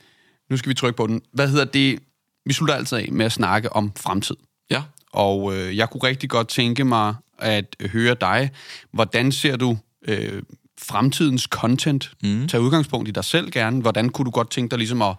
nu 0.51 0.57
skal 0.57 0.69
vi 0.69 0.75
trykke 0.75 0.97
på 0.97 1.07
den. 1.07 1.23
Hvad 1.33 1.49
hedder 1.49 1.65
det? 1.65 1.99
Vi 2.47 2.53
slutter 2.53 2.75
altid 2.75 2.99
af 2.99 3.09
med 3.13 3.27
at 3.27 3.33
snakke 3.33 3.73
om 3.73 3.93
fremtid. 3.97 4.37
Ja. 4.71 4.83
Og 5.13 5.57
øh, 5.57 5.77
jeg 5.77 5.91
kunne 5.91 6.03
rigtig 6.03 6.31
godt 6.31 6.49
tænke 6.49 6.85
mig 6.85 7.15
at 7.39 7.77
høre 7.93 8.17
dig. 8.21 8.51
Hvordan 8.93 9.33
ser 9.33 9.57
du 9.57 9.79
øh, 10.09 10.43
fremtidens 10.81 11.43
content? 11.43 12.13
Mm. 12.23 12.49
Tag 12.49 12.61
udgangspunkt 12.61 13.09
i 13.09 13.13
dig 13.13 13.25
selv 13.25 13.51
gerne. 13.51 13.81
Hvordan 13.81 14.09
kunne 14.09 14.25
du 14.25 14.31
godt 14.31 14.51
tænke 14.51 14.71
dig 14.71 14.79
ligesom 14.79 15.03
at, 15.03 15.17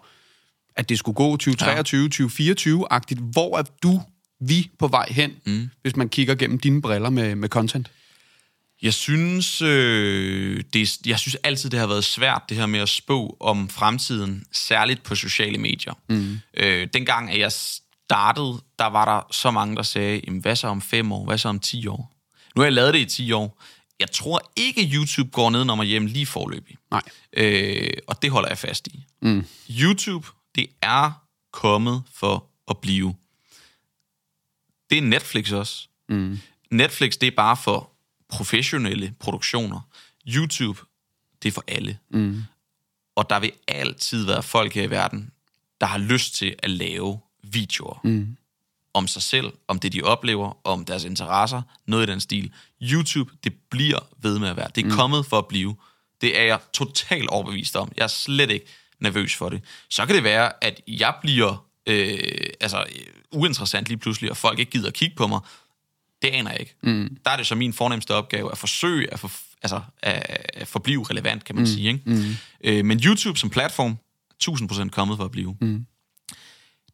at 0.76 0.88
det 0.88 0.98
skulle 0.98 1.14
gå 1.14 1.36
2023, 1.36 2.10
ja. 2.18 2.26
2024-agtigt? 2.26 3.20
Hvor 3.32 3.58
er 3.58 3.62
du, 3.82 4.02
vi 4.40 4.70
på 4.78 4.88
vej 4.88 5.06
hen, 5.10 5.32
mm. 5.46 5.70
hvis 5.82 5.96
man 5.96 6.08
kigger 6.08 6.34
gennem 6.34 6.58
dine 6.58 6.82
briller 6.82 7.10
med, 7.10 7.34
med 7.34 7.48
content? 7.48 7.90
Jeg 8.82 8.94
synes, 8.94 9.62
øh, 9.62 10.64
det, 10.72 11.06
jeg 11.06 11.18
synes 11.18 11.34
altid, 11.34 11.70
det 11.70 11.78
har 11.80 11.86
været 11.86 12.04
svært, 12.04 12.42
det 12.48 12.56
her 12.56 12.66
med 12.66 12.80
at 12.80 12.88
spå 12.88 13.36
om 13.40 13.68
fremtiden, 13.68 14.44
særligt 14.52 15.02
på 15.02 15.14
sociale 15.14 15.58
medier. 15.58 15.92
Mm. 16.08 16.38
Øh, 16.56 16.88
dengang, 16.94 17.30
at 17.30 17.38
jeg 17.38 17.52
startede, 17.52 18.62
der 18.78 18.86
var 18.86 19.04
der 19.04 19.32
så 19.32 19.50
mange, 19.50 19.76
der 19.76 19.82
sagde, 19.82 20.20
Jamen, 20.26 20.40
hvad 20.40 20.56
så 20.56 20.68
om 20.68 20.82
fem 20.82 21.12
år, 21.12 21.24
hvad 21.24 21.38
så 21.38 21.48
om 21.48 21.60
10 21.60 21.86
år? 21.86 22.12
Nu 22.54 22.60
har 22.60 22.66
jeg 22.66 22.72
lavet 22.72 22.94
det 22.94 23.00
i 23.00 23.04
10 23.04 23.32
år. 23.32 23.62
Jeg 24.00 24.10
tror 24.10 24.52
ikke, 24.56 24.90
YouTube 24.94 25.30
går 25.30 25.50
ned 25.50 25.70
og 25.70 25.84
hjem 25.84 26.06
lige 26.06 26.26
forløbig. 26.26 26.76
Nej. 26.90 27.02
Øh, 27.32 27.90
og 28.06 28.22
det 28.22 28.30
holder 28.30 28.48
jeg 28.48 28.58
fast 28.58 28.86
i. 28.86 29.04
Mm. 29.22 29.44
YouTube, 29.70 30.28
det 30.54 30.66
er 30.82 31.26
kommet 31.52 32.02
for 32.14 32.46
at 32.70 32.78
blive. 32.78 33.14
Det 34.90 34.98
er 34.98 35.02
Netflix 35.02 35.52
også. 35.52 35.88
Mm. 36.08 36.38
Netflix, 36.70 37.12
det 37.12 37.26
er 37.26 37.36
bare 37.36 37.56
for 37.56 37.95
professionelle 38.28 39.14
produktioner. 39.20 39.80
YouTube, 40.28 40.80
det 41.42 41.48
er 41.48 41.52
for 41.52 41.64
alle. 41.68 41.98
Mm. 42.10 42.42
Og 43.16 43.30
der 43.30 43.40
vil 43.40 43.52
altid 43.68 44.24
være 44.24 44.42
folk 44.42 44.74
her 44.74 44.82
i 44.82 44.90
verden, 44.90 45.30
der 45.80 45.86
har 45.86 45.98
lyst 45.98 46.34
til 46.34 46.54
at 46.58 46.70
lave 46.70 47.20
videoer 47.42 48.00
mm. 48.04 48.36
om 48.94 49.06
sig 49.06 49.22
selv, 49.22 49.52
om 49.68 49.78
det, 49.78 49.92
de 49.92 50.02
oplever, 50.02 50.58
om 50.64 50.84
deres 50.84 51.04
interesser, 51.04 51.62
noget 51.86 52.08
i 52.08 52.12
den 52.12 52.20
stil. 52.20 52.52
YouTube, 52.82 53.30
det 53.44 53.52
bliver 53.70 53.98
ved 54.18 54.38
med 54.38 54.48
at 54.48 54.56
være. 54.56 54.68
Det 54.74 54.84
er 54.84 54.88
mm. 54.88 54.96
kommet 54.96 55.26
for 55.26 55.38
at 55.38 55.46
blive. 55.46 55.76
Det 56.20 56.40
er 56.40 56.44
jeg 56.44 56.58
totalt 56.72 57.28
overbevist 57.28 57.76
om. 57.76 57.92
Jeg 57.96 58.04
er 58.04 58.08
slet 58.08 58.50
ikke 58.50 58.66
nervøs 59.00 59.34
for 59.34 59.48
det. 59.48 59.62
Så 59.90 60.06
kan 60.06 60.14
det 60.14 60.24
være, 60.24 60.64
at 60.64 60.80
jeg 60.88 61.14
bliver 61.20 61.66
øh, 61.86 62.18
altså, 62.60 62.78
øh, 62.78 63.06
uinteressant 63.32 63.88
lige 63.88 63.98
pludselig, 63.98 64.30
og 64.30 64.36
folk 64.36 64.58
ikke 64.58 64.70
gider 64.70 64.88
at 64.88 64.94
kigge 64.94 65.16
på 65.16 65.26
mig. 65.26 65.40
Det 66.22 66.28
aner 66.28 66.50
jeg 66.50 66.60
ikke. 66.60 66.74
Mm. 66.82 67.16
Der 67.24 67.30
er 67.30 67.36
det 67.36 67.46
så 67.46 67.54
min 67.54 67.72
fornemmeste 67.72 68.14
opgave 68.14 68.52
at 68.52 68.58
forsøge 68.58 69.12
at, 69.12 69.20
for, 69.20 69.32
altså, 69.62 69.80
at, 70.02 70.46
at 70.54 70.68
forblive 70.68 71.04
relevant, 71.10 71.44
kan 71.44 71.54
man 71.54 71.62
mm. 71.62 71.66
sige. 71.66 71.88
Ikke? 71.88 72.00
Mm. 72.06 72.36
Øh, 72.64 72.84
men 72.84 73.00
YouTube 73.04 73.38
som 73.38 73.50
platform, 73.50 73.98
1000% 74.44 74.88
kommet 74.88 75.16
for 75.16 75.24
at 75.24 75.30
blive. 75.30 75.56
Mm. 75.60 75.86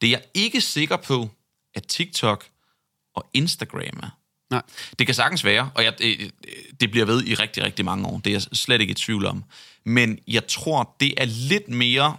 Det 0.00 0.06
er 0.06 0.10
jeg 0.10 0.22
ikke 0.34 0.60
sikker 0.60 0.96
på, 0.96 1.30
at 1.74 1.86
TikTok 1.86 2.46
og 3.14 3.26
Instagram 3.34 4.00
er. 4.02 4.18
Nej. 4.50 4.62
Det 4.98 5.06
kan 5.06 5.14
sagtens 5.14 5.44
være, 5.44 5.70
og 5.74 5.84
jeg, 5.84 5.98
det, 5.98 6.30
det 6.80 6.90
bliver 6.90 7.06
ved 7.06 7.24
i 7.24 7.34
rigtig, 7.34 7.64
rigtig 7.64 7.84
mange 7.84 8.06
år. 8.06 8.18
Det 8.18 8.30
er 8.30 8.34
jeg 8.34 8.42
slet 8.42 8.80
ikke 8.80 8.90
i 8.90 8.94
tvivl 8.94 9.26
om. 9.26 9.44
Men 9.84 10.18
jeg 10.28 10.46
tror, 10.46 10.96
det 11.00 11.14
er 11.16 11.24
lidt 11.24 11.68
mere 11.68 12.16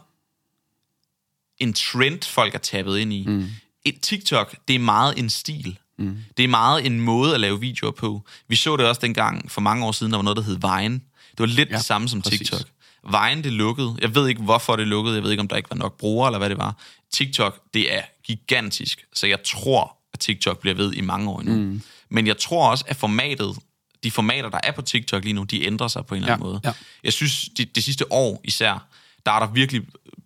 en 1.58 1.74
trend, 1.74 2.24
folk 2.24 2.56
er 2.56 2.60
tappet 2.60 2.98
ind 2.98 3.14
i. 3.14 3.26
Mm. 3.28 3.50
Et 3.86 4.02
TikTok, 4.02 4.56
det 4.68 4.76
er 4.76 4.80
meget 4.80 5.20
en 5.20 5.30
stil. 5.30 5.80
Mm. 5.98 6.18
Det 6.38 6.44
er 6.44 6.48
meget 6.48 6.86
en 6.86 7.02
måde 7.02 7.34
at 7.34 7.40
lave 7.40 7.60
videoer 7.60 7.92
på. 7.92 8.26
Vi 8.48 8.56
så 8.56 8.78
det 8.78 8.86
også 8.86 9.02
dengang, 9.02 9.52
for 9.52 9.62
mange 9.62 9.86
år 9.86 9.92
siden, 9.92 10.12
der 10.12 10.18
var 10.18 10.24
noget, 10.24 10.38
der 10.38 10.44
hed 10.44 10.56
Vine. 10.56 10.94
Det 11.32 11.40
var 11.40 11.46
lidt 11.46 11.70
ja, 11.70 11.76
det 11.76 11.86
samme 11.86 12.10
som 12.10 12.22
præcis. 12.22 12.40
TikTok. 12.40 12.68
Vine, 13.04 13.44
det 13.44 13.54
lukkede. 13.54 13.96
Jeg 14.02 14.16
ved 14.16 14.28
ikke, 14.28 14.42
hvorfor 14.42 14.76
det 14.76 14.88
lukkede. 14.88 15.16
Jeg 15.16 15.24
ved 15.24 15.32
ikke, 15.32 15.42
om 15.42 15.48
der 15.48 15.56
ikke 15.56 15.70
var 15.70 15.76
nok 15.76 15.98
brugere, 15.98 16.28
eller 16.28 16.38
hvad 16.38 16.50
det 16.50 16.58
var. 16.58 16.78
TikTok, 17.12 17.60
det 17.74 17.94
er 17.94 18.02
gigantisk. 18.24 19.06
Så 19.14 19.28
jeg 19.28 19.44
tror, 19.44 19.98
at 20.14 20.20
TikTok 20.20 20.60
bliver 20.60 20.76
ved 20.76 20.94
i 20.94 21.02
mange 21.02 21.30
år 21.30 21.40
endnu. 21.40 21.56
Mm. 21.56 21.82
Men 22.10 22.28
jeg 22.28 22.38
tror 22.38 22.70
også, 22.70 22.84
at 22.88 22.96
formatet, 22.96 23.58
de 24.04 24.12
formater, 24.12 24.50
der 24.50 24.60
er 24.64 24.72
på 24.72 24.82
TikTok 24.82 25.24
lige 25.24 25.34
nu, 25.34 25.44
de 25.44 25.66
ændrer 25.66 25.88
sig 25.88 26.06
på 26.06 26.16
en 26.16 26.22
eller 26.22 26.34
anden 26.34 26.48
måde. 26.48 26.60
Ja. 26.64 26.72
Jeg 27.04 27.14
synes, 27.14 27.50
det, 27.58 27.76
det 27.76 27.84
sidste 27.84 28.12
år 28.12 28.42
især, 28.44 28.88
der 29.26 29.32
er 29.32 29.40
der 29.40 29.48
virkelig 29.48 29.82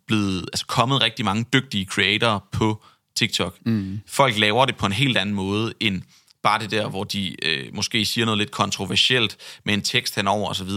blevet 0.07 0.49
altså 0.53 0.65
kommet 0.65 1.01
rigtig 1.01 1.25
mange 1.25 1.45
dygtige 1.53 1.85
creatorer 1.85 2.39
på 2.51 2.83
TikTok. 3.17 3.57
Mm. 3.65 3.99
Folk 4.07 4.37
laver 4.37 4.65
det 4.65 4.75
på 4.75 4.85
en 4.85 4.91
helt 4.91 5.17
anden 5.17 5.35
måde 5.35 5.73
end 5.79 6.01
bare 6.43 6.59
det 6.59 6.71
der, 6.71 6.89
hvor 6.89 7.03
de 7.03 7.45
øh, 7.45 7.75
måske 7.75 8.05
siger 8.05 8.25
noget 8.25 8.37
lidt 8.37 8.51
kontroversielt 8.51 9.37
med 9.63 9.73
en 9.73 9.81
tekst 9.81 10.15
henover 10.15 10.49
osv. 10.49 10.69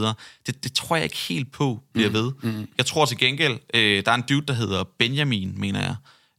Det, 0.47 0.65
det 0.65 0.73
tror 0.73 0.97
jeg 0.97 1.05
ikke 1.05 1.17
helt 1.17 1.53
på 1.53 1.81
bliver 1.93 2.09
mm. 2.09 2.15
ved. 2.15 2.33
Mm. 2.43 2.69
Jeg 2.79 2.87
tror 2.87 3.05
til 3.05 3.19
gengæld, 3.19 3.59
øh, 3.75 4.05
der 4.05 4.11
er 4.11 4.15
en 4.15 4.25
dude, 4.29 4.47
der 4.47 4.55
hedder 4.55 4.85
Benjamin, 4.99 5.61
mener 5.61 5.81
jeg, 5.81 5.95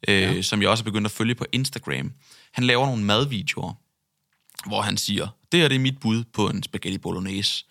øh, 0.08 0.36
ja. 0.36 0.42
som 0.42 0.62
jeg 0.62 0.70
også 0.70 0.82
er 0.82 0.86
begyndt 0.86 1.06
at 1.06 1.12
følge 1.12 1.36
på 1.36 1.46
Instagram. 1.52 2.12
Han 2.52 2.64
laver 2.64 2.86
nogle 2.86 3.04
madvideoer, 3.04 3.74
hvor 4.68 4.82
han 4.82 4.98
siger, 4.98 5.28
det 5.52 5.60
her 5.60 5.68
det 5.68 5.76
er 5.76 5.80
mit 5.80 6.00
bud 6.00 6.24
på 6.34 6.50
en 6.50 6.64
spaghetti 6.64 6.98
bolognese. 6.98 7.66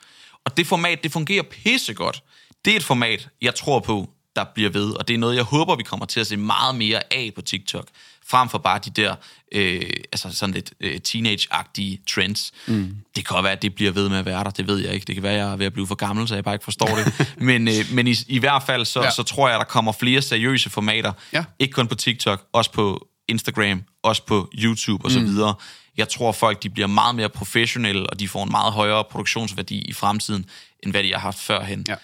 Og 0.45 0.57
det 0.57 0.67
format, 0.67 1.03
det 1.03 1.13
fungerer 1.13 1.43
pissegodt. 1.43 2.23
Det 2.65 2.73
er 2.73 2.77
et 2.77 2.85
format, 2.85 3.29
jeg 3.43 3.55
tror 3.55 3.81
på, 3.81 4.11
der 4.37 4.45
bliver 4.55 4.71
ved, 4.71 4.93
og 4.93 5.09
det 5.09 5.15
er 5.15 5.19
noget, 5.19 5.37
jeg 5.37 5.45
håber, 5.45 5.77
vi 5.77 5.83
kommer 5.83 6.07
til 6.07 6.21
at 6.21 6.27
se 6.27 6.37
meget 6.37 6.75
mere 6.75 7.13
af 7.13 7.33
på 7.35 7.43
TikTok, 7.43 7.89
frem 8.31 8.49
for 8.49 8.59
bare 8.59 8.81
de 8.85 8.91
der 8.91 9.15
øh, 9.53 9.91
altså 10.13 10.33
sådan 10.33 10.55
lidt 10.55 10.73
øh, 10.81 11.01
teenage-agtige 11.05 12.05
trends. 12.15 12.53
Mm. 12.67 12.97
Det 13.17 13.27
kan 13.27 13.35
godt 13.35 13.45
være, 13.45 13.53
at 13.53 13.63
det 13.63 13.75
bliver 13.75 13.93
ved 13.93 14.09
med 14.09 14.19
at 14.19 14.25
være 14.25 14.45
der, 14.45 14.51
det 14.51 14.67
ved 14.67 14.79
jeg 14.79 14.95
ikke. 14.95 15.05
Det 15.05 15.15
kan 15.15 15.23
være, 15.23 15.33
at 15.33 15.39
jeg 15.39 15.53
er 15.53 15.57
ved 15.57 15.67
at 15.67 15.73
blive 15.73 15.87
for 15.87 15.95
gammel, 15.95 16.29
så 16.29 16.35
jeg 16.35 16.45
bare 16.45 16.55
ikke 16.55 16.65
forstår 16.65 16.87
det. 16.87 17.27
men 17.49 17.69
øh, 17.69 17.75
men 17.93 18.07
i, 18.07 18.15
i 18.29 18.39
hvert 18.39 18.63
fald, 18.63 18.85
så, 18.85 19.03
ja. 19.03 19.11
så 19.11 19.23
tror 19.23 19.49
jeg, 19.49 19.57
at 19.57 19.61
der 19.61 19.67
kommer 19.67 19.93
flere 19.93 20.23
seriøse 20.23 20.71
formater, 20.71 21.13
ja. 21.33 21.45
ikke 21.59 21.73
kun 21.73 21.87
på 21.87 21.95
TikTok, 21.95 22.47
også 22.53 22.73
på 22.73 23.09
Instagram, 23.29 23.83
også 24.03 24.27
på 24.27 24.51
YouTube 24.55 25.05
osv., 25.05 25.23
mm. 25.23 25.55
Jeg 25.97 26.09
tror, 26.09 26.33
folk 26.33 26.63
de 26.63 26.71
bliver 26.71 26.87
meget 26.87 27.15
mere 27.15 27.29
professionelle, 27.29 28.11
og 28.11 28.21
de 28.21 28.29
får 28.29 28.45
en 28.45 28.51
meget 28.51 28.73
højere 28.73 29.05
produktionsværdi 29.11 29.79
i 29.79 29.93
fremtiden, 29.93 30.47
end 30.83 30.93
hvad 30.93 31.03
de 31.03 31.13
har 31.13 31.19
haft 31.19 31.39
førhen. 31.39 31.85
Ja. 31.89 31.95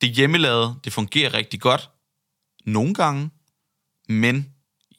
Det 0.00 0.08
hjemmelavede, 0.08 0.74
det 0.84 0.92
fungerer 0.92 1.34
rigtig 1.34 1.60
godt, 1.60 1.90
nogle 2.66 2.94
gange, 2.94 3.30
men 4.08 4.53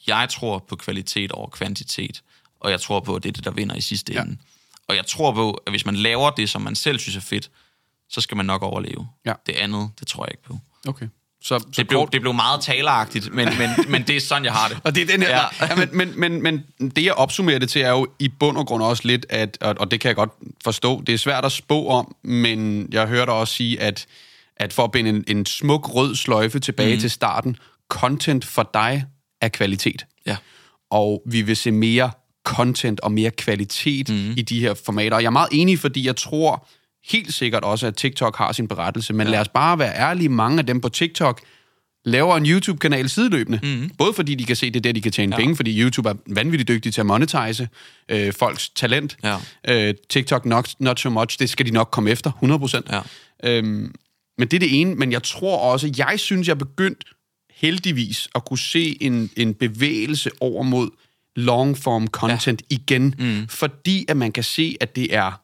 jeg 0.07 0.27
tror 0.29 0.65
på 0.67 0.75
kvalitet 0.75 1.31
over 1.31 1.49
kvantitet, 1.49 2.23
og 2.59 2.71
jeg 2.71 2.81
tror 2.81 2.99
på, 2.99 3.15
at 3.15 3.23
det 3.23 3.29
er 3.29 3.33
det, 3.33 3.45
der 3.45 3.51
vinder 3.51 3.75
i 3.75 3.81
sidste 3.81 4.13
ja. 4.13 4.21
ende. 4.21 4.37
Og 4.87 4.95
jeg 4.95 5.05
tror 5.05 5.31
på, 5.31 5.51
at 5.51 5.71
hvis 5.71 5.85
man 5.85 5.95
laver 5.95 6.29
det, 6.29 6.49
som 6.49 6.61
man 6.61 6.75
selv 6.75 6.99
synes 6.99 7.15
er 7.15 7.21
fedt, 7.21 7.51
så 8.09 8.21
skal 8.21 8.37
man 8.37 8.45
nok 8.45 8.63
overleve. 8.63 9.07
Ja. 9.25 9.33
Det 9.45 9.53
andet, 9.55 9.89
det 9.99 10.07
tror 10.07 10.25
jeg 10.25 10.31
ikke 10.31 10.43
på. 10.43 10.59
Okay. 10.87 11.07
Så, 11.41 11.59
så 11.59 11.65
det, 11.77 11.87
blev, 11.87 12.09
det 12.11 12.21
blev 12.21 12.33
meget 12.33 12.61
taleragtigt, 12.61 13.33
men, 13.33 13.49
men, 13.57 13.69
men 13.87 14.03
det 14.03 14.15
er 14.15 14.21
sådan, 14.21 14.45
jeg 14.45 14.53
har 14.53 14.67
det. 14.67 14.79
og 14.85 14.95
det 14.95 15.01
er 15.01 15.07
den 15.07 15.21
her, 15.21 15.29
ja. 15.29 15.65
ja, 15.65 15.75
men, 15.75 15.89
men, 15.93 16.19
men, 16.19 16.43
men 16.43 16.89
det, 16.89 17.05
jeg 17.05 17.13
opsummerer 17.13 17.59
det 17.59 17.69
til, 17.69 17.81
er 17.81 17.89
jo 17.89 18.07
i 18.19 18.27
bund 18.27 18.57
og 18.57 18.67
grund 18.67 18.83
også 18.83 19.03
lidt, 19.05 19.25
at, 19.29 19.57
og, 19.61 19.75
og 19.79 19.91
det 19.91 19.99
kan 19.99 20.07
jeg 20.07 20.15
godt 20.15 20.31
forstå, 20.63 21.01
det 21.01 21.13
er 21.13 21.17
svært 21.17 21.45
at 21.45 21.51
spå 21.51 21.87
om, 21.87 22.15
men 22.23 22.89
jeg 22.91 23.07
hørte 23.07 23.29
også 23.29 23.53
sige, 23.53 23.81
at, 23.81 24.05
at 24.57 24.73
for 24.73 24.83
at 24.83 24.91
binde 24.91 25.09
en, 25.09 25.23
en 25.27 25.45
smuk 25.45 25.95
rød 25.95 26.15
sløjfe 26.15 26.59
tilbage 26.59 26.95
mm. 26.95 27.01
til 27.01 27.11
starten, 27.11 27.57
content 27.89 28.45
for 28.45 28.69
dig 28.73 29.05
er 29.45 29.49
kvalitet. 29.49 30.05
Ja. 30.25 30.37
Og 30.91 31.21
vi 31.25 31.41
vil 31.41 31.55
se 31.55 31.71
mere 31.71 32.11
content 32.43 32.99
og 32.99 33.11
mere 33.11 33.31
kvalitet 33.31 34.09
mm. 34.09 34.33
i 34.37 34.41
de 34.41 34.59
her 34.59 34.73
formater. 34.73 35.15
Og 35.15 35.21
jeg 35.21 35.27
er 35.27 35.31
meget 35.31 35.49
enig, 35.51 35.79
fordi 35.79 36.05
jeg 36.07 36.15
tror 36.15 36.67
helt 37.09 37.33
sikkert 37.33 37.63
også, 37.63 37.87
at 37.87 37.95
TikTok 37.95 38.37
har 38.37 38.51
sin 38.51 38.67
berettelse. 38.67 39.13
Men 39.13 39.27
ja. 39.27 39.31
lad 39.31 39.39
os 39.39 39.49
bare 39.49 39.79
være 39.79 39.95
ærlige, 39.95 40.29
mange 40.29 40.59
af 40.59 40.65
dem 40.65 40.81
på 40.81 40.89
TikTok 40.89 41.41
laver 42.05 42.37
en 42.37 42.45
YouTube-kanal 42.45 43.09
sideløbende. 43.09 43.59
Mm. 43.63 43.91
Både 43.97 44.13
fordi 44.13 44.35
de 44.35 44.45
kan 44.45 44.55
se, 44.55 44.67
det 44.71 44.75
er 44.75 44.81
der, 44.81 44.91
de 44.91 45.01
kan 45.01 45.11
tjene 45.11 45.35
ja. 45.35 45.39
penge, 45.39 45.55
fordi 45.55 45.81
YouTube 45.81 46.09
er 46.09 46.13
vanvittigt 46.27 46.67
dygtig 46.67 46.93
til 46.93 47.01
at 47.01 47.05
monetize 47.05 47.69
øh, 48.09 48.33
folks 48.33 48.69
talent. 48.69 49.17
Ja. 49.23 49.37
Øh, 49.67 49.93
TikTok 50.09 50.45
not, 50.45 50.75
not 50.79 50.99
so 50.99 51.09
much, 51.09 51.39
det 51.39 51.49
skal 51.49 51.65
de 51.65 51.71
nok 51.71 51.89
komme 51.91 52.09
efter, 52.09 52.31
100%. 52.91 53.01
Ja. 53.43 53.57
Øhm, 53.57 53.95
men 54.37 54.47
det 54.47 54.53
er 54.53 54.59
det 54.59 54.81
ene, 54.81 54.95
men 54.95 55.11
jeg 55.11 55.23
tror 55.23 55.57
også, 55.57 55.93
jeg 55.97 56.19
synes, 56.19 56.47
jeg 56.47 56.53
er 56.53 56.57
begyndt 56.57 57.03
heldigvis 57.55 58.27
at 58.35 58.45
kunne 58.45 58.59
se 58.59 58.97
en, 59.03 59.29
en 59.37 59.53
bevægelse 59.53 60.29
over 60.39 60.63
mod 60.63 60.89
long-form 61.35 62.07
content 62.07 62.61
ja. 62.71 62.75
igen, 62.75 63.15
mm. 63.19 63.47
fordi 63.47 64.05
at 64.07 64.17
man 64.17 64.31
kan 64.31 64.43
se, 64.43 64.77
at 64.81 64.95
det 64.95 65.15
er 65.15 65.41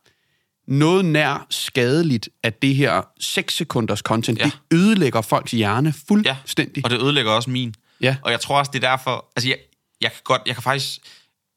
noget 0.68 1.05
nær 1.05 1.47
skadeligt, 1.49 2.30
at 2.43 2.62
det 2.62 2.76
her 2.76 3.01
6 3.20 3.55
sekunders 3.55 3.99
content, 3.99 4.39
ja. 4.39 4.43
det 4.43 4.53
ødelægger 4.72 5.22
folks 5.22 5.51
hjerne 5.51 5.93
fuldstændig. 6.07 6.78
Ja, 6.78 6.84
og 6.84 6.89
det 6.89 7.01
ødelægger 7.01 7.32
også 7.32 7.49
min. 7.49 7.76
Ja. 8.01 8.16
Og 8.22 8.32
jeg 8.32 8.39
tror 8.39 8.59
også, 8.59 8.72
det 8.74 8.84
er 8.84 8.89
derfor... 8.89 9.26
Altså, 9.36 9.49
jeg, 9.49 9.57
jeg 10.01 10.12
kan 10.12 10.22
godt... 10.24 10.41
Jeg 10.45 10.55
kan 10.55 10.64
faktisk... 10.64 10.99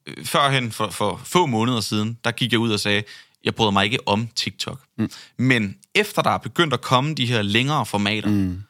Øh, 0.07 0.25
førhen, 0.25 0.73
for, 0.73 0.91
for 0.91 1.21
få 1.25 1.47
måneder 1.47 1.81
siden, 1.81 2.19
der 2.25 2.31
gik 2.31 2.53
jeg 2.53 2.61
ud 2.61 2.71
og 2.71 2.81
sagde, 2.81 3.03
jeg 3.45 3.55
bryder 3.55 3.71
mig 3.71 3.85
ikke 3.85 4.09
om 4.09 4.29
TikTok. 4.37 4.81
Mm. 4.99 5.11
Men 5.39 5.77
efter 5.95 6.23
der 6.23 6.31
er 6.31 6.39
begyndt 6.39 6.75
at 6.75 6.81
komme 6.81 7.15
de 7.15 7.27
her 7.27 7.43
længere 7.43 7.87
formater, 7.87 8.29
mm. 8.29 8.63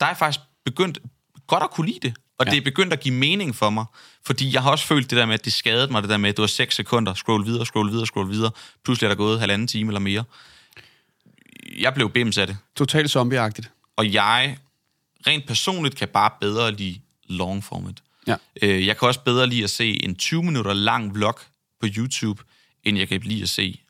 der 0.00 0.06
er 0.06 0.14
faktisk 0.14 0.40
begyndt 0.64 0.98
godt 1.46 1.62
at 1.62 1.70
kunne 1.70 1.86
lide 1.86 1.98
det. 2.02 2.14
Og 2.38 2.46
ja. 2.46 2.50
det 2.50 2.56
er 2.56 2.60
begyndt 2.60 2.92
at 2.92 3.00
give 3.00 3.14
mening 3.14 3.54
for 3.54 3.70
mig. 3.70 3.84
Fordi 4.26 4.54
jeg 4.54 4.62
har 4.62 4.70
også 4.70 4.86
følt 4.86 5.10
det 5.10 5.18
der 5.18 5.26
med, 5.26 5.34
at 5.34 5.44
det 5.44 5.52
skadede 5.52 5.92
mig, 5.92 6.02
det 6.02 6.10
der 6.10 6.16
med, 6.16 6.30
at 6.30 6.36
du 6.36 6.42
har 6.42 6.46
6 6.46 6.74
sekunder, 6.74 7.14
scroll 7.14 7.46
videre, 7.46 7.66
scroll 7.66 7.90
videre, 7.90 8.06
scroll 8.06 8.30
videre. 8.30 8.50
Pludselig 8.84 9.06
er 9.06 9.10
der 9.10 9.16
gået 9.16 9.40
halvanden 9.40 9.68
time 9.68 9.90
eller 9.90 10.00
mere. 10.00 10.24
Jeg 11.78 11.94
blev 11.94 12.10
bims 12.10 12.38
af 12.38 12.46
det. 12.46 12.56
Totalt 12.76 13.10
zombieagtigt. 13.10 13.70
Og 13.96 14.12
jeg, 14.12 14.58
rent 15.26 15.46
personligt, 15.46 15.96
kan 15.96 16.08
bare 16.08 16.30
bedre 16.40 16.72
lide 16.72 17.00
long 17.28 17.64
format. 17.64 18.02
Ja. 18.26 18.36
Øh, 18.62 18.86
jeg 18.86 18.98
kan 18.98 19.08
også 19.08 19.20
bedre 19.20 19.46
lide 19.46 19.64
at 19.64 19.70
se 19.70 20.04
en 20.04 20.14
20 20.14 20.42
minutter 20.42 20.72
lang 20.72 21.14
vlog 21.14 21.38
på 21.80 21.86
YouTube, 21.96 22.42
end 22.84 22.98
jeg 22.98 23.08
kan 23.08 23.20
lide 23.20 23.42
at 23.42 23.48
se 23.48 23.80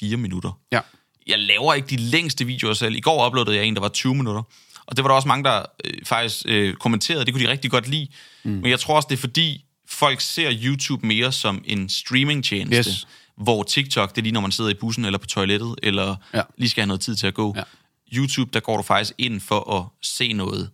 4 0.00 0.16
minutter. 0.16 0.58
Ja. 0.72 0.80
Jeg 1.26 1.38
laver 1.38 1.74
ikke 1.74 1.88
de 1.88 1.96
længste 1.96 2.44
videoer 2.44 2.74
selv. 2.74 2.94
I 2.94 3.00
går 3.00 3.26
uploadede 3.26 3.56
jeg 3.56 3.64
en, 3.64 3.74
der 3.74 3.80
var 3.80 3.88
20 3.88 4.14
minutter. 4.14 4.42
Og 4.86 4.96
det 4.96 5.04
var 5.04 5.08
der 5.08 5.14
også 5.14 5.28
mange, 5.28 5.44
der 5.44 5.62
øh, 5.84 5.92
faktisk 6.04 6.42
øh, 6.48 6.74
kommenterede. 6.74 7.24
Det 7.24 7.34
kunne 7.34 7.46
de 7.46 7.50
rigtig 7.50 7.70
godt 7.70 7.88
lide. 7.88 8.08
Mm. 8.42 8.50
Men 8.50 8.70
jeg 8.70 8.80
tror 8.80 8.96
også, 8.96 9.06
det 9.10 9.16
er 9.16 9.20
fordi, 9.20 9.64
folk 9.88 10.20
ser 10.20 10.52
YouTube 10.62 11.06
mere 11.06 11.32
som 11.32 11.64
en 11.66 11.88
streamingtjeneste, 11.88 12.90
yes. 12.90 13.06
hvor 13.36 13.62
TikTok, 13.62 14.10
det 14.10 14.18
er 14.18 14.22
lige 14.22 14.32
når 14.32 14.40
man 14.40 14.52
sidder 14.52 14.70
i 14.70 14.74
bussen 14.74 15.04
eller 15.04 15.18
på 15.18 15.26
toilettet, 15.26 15.74
eller 15.82 16.16
ja. 16.34 16.42
lige 16.58 16.68
skal 16.68 16.80
have 16.80 16.86
noget 16.86 17.00
tid 17.00 17.16
til 17.16 17.26
at 17.26 17.34
gå. 17.34 17.54
Ja. 17.56 17.62
YouTube, 18.12 18.50
der 18.52 18.60
går 18.60 18.76
du 18.76 18.82
faktisk 18.82 19.12
ind 19.18 19.40
for 19.40 19.80
at 19.80 19.86
se 20.02 20.32
noget, 20.32 20.70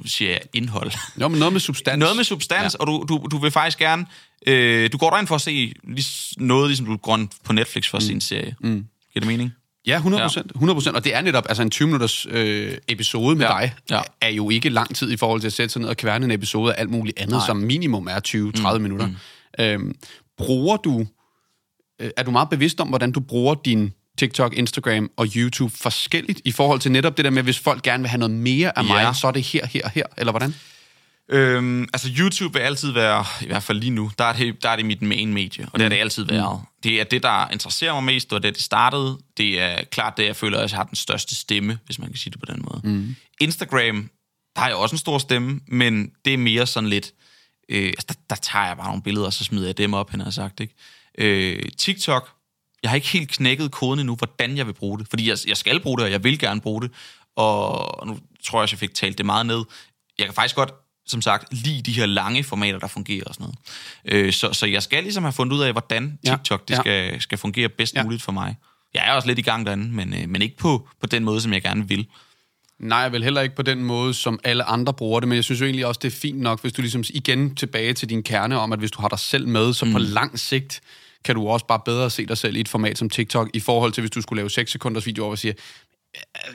nu 0.00 0.06
siger 0.06 0.30
jeg 0.30 0.40
indhold. 0.54 0.92
Jo, 1.20 1.28
men 1.28 1.38
noget 1.38 1.52
med 1.52 1.60
substans. 1.60 1.98
noget 1.98 2.16
med 2.16 2.24
substans, 2.24 2.74
ja. 2.74 2.78
og 2.78 2.86
du, 2.86 3.04
du, 3.08 3.26
du 3.30 3.38
vil 3.38 3.50
faktisk 3.50 3.78
gerne, 3.78 4.06
øh, 4.46 4.92
du 4.92 4.98
går 4.98 5.10
derind 5.10 5.26
for 5.26 5.34
at 5.34 5.40
se 5.40 5.74
noget, 6.36 6.68
ligesom 6.68 6.86
du 6.86 6.96
går 6.96 7.26
på 7.44 7.52
Netflix 7.52 7.90
for 7.90 7.98
at 7.98 8.02
mm. 8.02 8.06
se 8.06 8.12
en 8.12 8.20
serie. 8.20 8.56
Mm. 8.60 8.86
Giver 9.12 9.20
det 9.20 9.26
mening? 9.26 9.52
Ja, 9.86 9.96
100 9.96 10.22
procent. 10.22 10.52
100% 10.56 10.94
Og 10.94 11.04
det 11.04 11.14
er 11.14 11.20
netop, 11.20 11.44
altså 11.48 11.62
en 11.62 11.70
20-minutters 11.74 12.26
øh, 12.30 12.78
episode 12.88 13.36
med 13.36 13.46
ja. 13.46 13.52
dig, 13.52 13.74
ja. 13.90 14.00
er 14.20 14.28
jo 14.28 14.50
ikke 14.50 14.68
lang 14.68 14.96
tid 14.96 15.10
i 15.10 15.16
forhold 15.16 15.40
til 15.40 15.46
at 15.46 15.52
sætte 15.52 15.72
sig 15.72 15.82
ned 15.82 15.88
og 15.88 15.96
kværne 15.96 16.24
en 16.24 16.30
episode 16.30 16.74
af 16.74 16.80
alt 16.80 16.90
muligt 16.90 17.18
andet, 17.18 17.32
Nej. 17.32 17.46
som 17.46 17.56
minimum 17.56 18.06
er 18.06 18.20
20-30 18.68 18.76
mm. 18.76 18.82
minutter. 18.82 19.06
Mm. 19.06 19.14
Øhm, 19.58 19.94
bruger 20.38 20.76
du, 20.76 21.06
øh, 22.00 22.10
er 22.16 22.22
du 22.22 22.30
meget 22.30 22.48
bevidst 22.48 22.80
om, 22.80 22.88
hvordan 22.88 23.12
du 23.12 23.20
bruger 23.20 23.54
din 23.54 23.92
TikTok, 24.18 24.54
Instagram 24.54 25.10
og 25.16 25.26
YouTube 25.36 25.76
forskelligt 25.76 26.40
i 26.44 26.52
forhold 26.52 26.80
til 26.80 26.92
netop 26.92 27.16
det 27.16 27.24
der 27.24 27.30
med, 27.30 27.42
hvis 27.42 27.58
folk 27.58 27.82
gerne 27.82 28.02
vil 28.02 28.08
have 28.08 28.18
noget 28.18 28.34
mere 28.34 28.78
af 28.78 28.82
ja. 28.82 28.88
mig, 28.88 29.16
så 29.16 29.26
er 29.26 29.30
det 29.30 29.42
her, 29.42 29.66
her, 29.66 29.88
her, 29.88 30.04
eller 30.16 30.32
hvordan? 30.32 30.54
Øhm, 31.28 31.82
altså 31.82 32.08
YouTube 32.18 32.52
vil 32.58 32.60
altid 32.60 32.92
være, 32.92 33.24
i 33.42 33.46
hvert 33.46 33.62
fald 33.62 33.78
lige 33.78 33.90
nu, 33.90 34.10
der 34.18 34.24
er 34.24 34.32
det, 34.32 34.62
der 34.62 34.68
er 34.68 34.76
det 34.76 34.84
mit 34.84 35.02
main 35.02 35.34
medie, 35.34 35.66
og 35.72 35.78
det 35.78 35.82
har 35.82 35.88
det 35.88 35.96
altid 35.96 36.24
været. 36.24 36.60
Mm. 36.60 36.66
Det 36.82 37.00
er 37.00 37.04
det, 37.04 37.22
der 37.22 37.48
interesserer 37.48 37.94
mig 37.94 38.04
mest, 38.04 38.32
og 38.32 38.42
det 38.42 38.54
det 38.54 38.62
startede. 38.62 39.18
Det 39.36 39.60
er 39.60 39.84
klart 39.84 40.16
det, 40.16 40.26
jeg 40.26 40.36
føler, 40.36 40.58
at 40.58 40.70
jeg 40.70 40.78
har 40.78 40.84
den 40.84 40.96
største 40.96 41.34
stemme, 41.34 41.78
hvis 41.86 41.98
man 41.98 42.08
kan 42.08 42.16
sige 42.16 42.30
det 42.30 42.40
på 42.40 42.46
den 42.46 42.64
måde. 42.70 42.80
Mm. 42.84 43.16
Instagram, 43.40 44.10
der 44.54 44.60
har 44.60 44.68
jeg 44.68 44.76
også 44.76 44.94
en 44.94 44.98
stor 44.98 45.18
stemme, 45.18 45.60
men 45.66 46.10
det 46.24 46.34
er 46.34 46.38
mere 46.38 46.66
sådan 46.66 46.88
lidt 46.88 47.12
Øh, 47.68 47.86
altså, 47.86 48.06
der, 48.08 48.14
der 48.30 48.36
tager 48.36 48.66
jeg 48.66 48.76
bare 48.76 48.86
nogle 48.86 49.02
billeder, 49.02 49.26
og 49.26 49.32
så 49.32 49.44
smider 49.44 49.66
jeg 49.66 49.78
dem 49.78 49.94
op, 49.94 50.10
han 50.10 50.20
har 50.20 50.30
sagt. 50.30 50.60
Ikke? 50.60 50.74
Øh, 51.18 51.62
TikTok, 51.78 52.30
jeg 52.82 52.90
har 52.90 52.94
ikke 52.94 53.08
helt 53.08 53.30
knækket 53.30 53.72
koden 53.72 54.00
endnu, 54.00 54.14
hvordan 54.14 54.56
jeg 54.56 54.66
vil 54.66 54.72
bruge 54.72 54.98
det. 54.98 55.08
Fordi 55.08 55.28
jeg, 55.28 55.38
jeg 55.46 55.56
skal 55.56 55.80
bruge 55.80 55.98
det, 55.98 56.04
og 56.04 56.10
jeg 56.10 56.24
vil 56.24 56.38
gerne 56.38 56.60
bruge 56.60 56.82
det. 56.82 56.90
Og 57.36 58.06
nu 58.06 58.18
tror 58.44 58.58
jeg, 58.58 58.64
at 58.64 58.72
jeg 58.72 58.78
fik 58.78 58.94
talt 58.94 59.18
det 59.18 59.26
meget 59.26 59.46
ned. 59.46 59.64
Jeg 60.18 60.26
kan 60.26 60.34
faktisk 60.34 60.56
godt, 60.56 60.74
som 61.06 61.22
sagt, 61.22 61.54
lide 61.54 61.82
de 61.82 61.92
her 61.92 62.06
lange 62.06 62.44
formater, 62.44 62.78
der 62.78 62.86
fungerer 62.86 63.24
og 63.24 63.34
sådan 63.34 63.44
noget. 63.44 64.26
Øh, 64.26 64.32
så, 64.32 64.52
så 64.52 64.66
jeg 64.66 64.82
skal 64.82 65.02
ligesom 65.02 65.22
have 65.22 65.32
fundet 65.32 65.56
ud 65.56 65.62
af, 65.62 65.72
hvordan 65.72 66.18
TikTok 66.26 66.62
ja, 66.70 66.74
det 66.74 66.82
skal, 66.82 67.20
skal 67.20 67.38
fungere 67.38 67.68
bedst 67.68 67.94
ja. 67.94 68.02
muligt 68.02 68.22
for 68.22 68.32
mig. 68.32 68.56
Jeg 68.94 69.08
er 69.08 69.12
også 69.12 69.28
lidt 69.28 69.38
i 69.38 69.42
gang 69.42 69.66
derinde, 69.66 69.88
men, 69.88 70.14
øh, 70.14 70.28
men 70.28 70.42
ikke 70.42 70.56
på, 70.56 70.88
på 71.00 71.06
den 71.06 71.24
måde, 71.24 71.40
som 71.40 71.52
jeg 71.52 71.62
gerne 71.62 71.88
vil. 71.88 72.06
Nej, 72.78 72.98
jeg 72.98 73.12
vil 73.12 73.24
heller 73.24 73.40
ikke 73.40 73.56
på 73.56 73.62
den 73.62 73.84
måde, 73.84 74.14
som 74.14 74.40
alle 74.44 74.64
andre 74.64 74.92
bruger 74.92 75.20
det, 75.20 75.28
men 75.28 75.36
jeg 75.36 75.44
synes 75.44 75.60
jo 75.60 75.64
egentlig 75.64 75.86
også, 75.86 76.00
det 76.02 76.12
er 76.12 76.18
fint 76.20 76.40
nok, 76.40 76.60
hvis 76.60 76.72
du 76.72 76.82
ligesom 76.82 77.04
igen 77.10 77.54
tilbage 77.54 77.92
til 77.92 78.08
din 78.08 78.22
kerne 78.22 78.58
om, 78.58 78.72
at 78.72 78.78
hvis 78.78 78.90
du 78.90 79.00
har 79.00 79.08
dig 79.08 79.18
selv 79.18 79.48
med, 79.48 79.72
så 79.72 79.84
mm. 79.84 79.92
på 79.92 79.98
lang 79.98 80.38
sigt 80.38 80.80
kan 81.24 81.34
du 81.34 81.48
også 81.48 81.66
bare 81.66 81.80
bedre 81.84 82.10
se 82.10 82.26
dig 82.26 82.38
selv 82.38 82.56
i 82.56 82.60
et 82.60 82.68
format 82.68 82.98
som 82.98 83.10
TikTok, 83.10 83.50
i 83.54 83.60
forhold 83.60 83.92
til 83.92 84.00
hvis 84.00 84.10
du 84.10 84.22
skulle 84.22 84.40
lave 84.40 84.50
6 84.50 84.72
sekunders 84.72 85.06
video, 85.06 85.28
og 85.28 85.38
siger, 85.38 85.54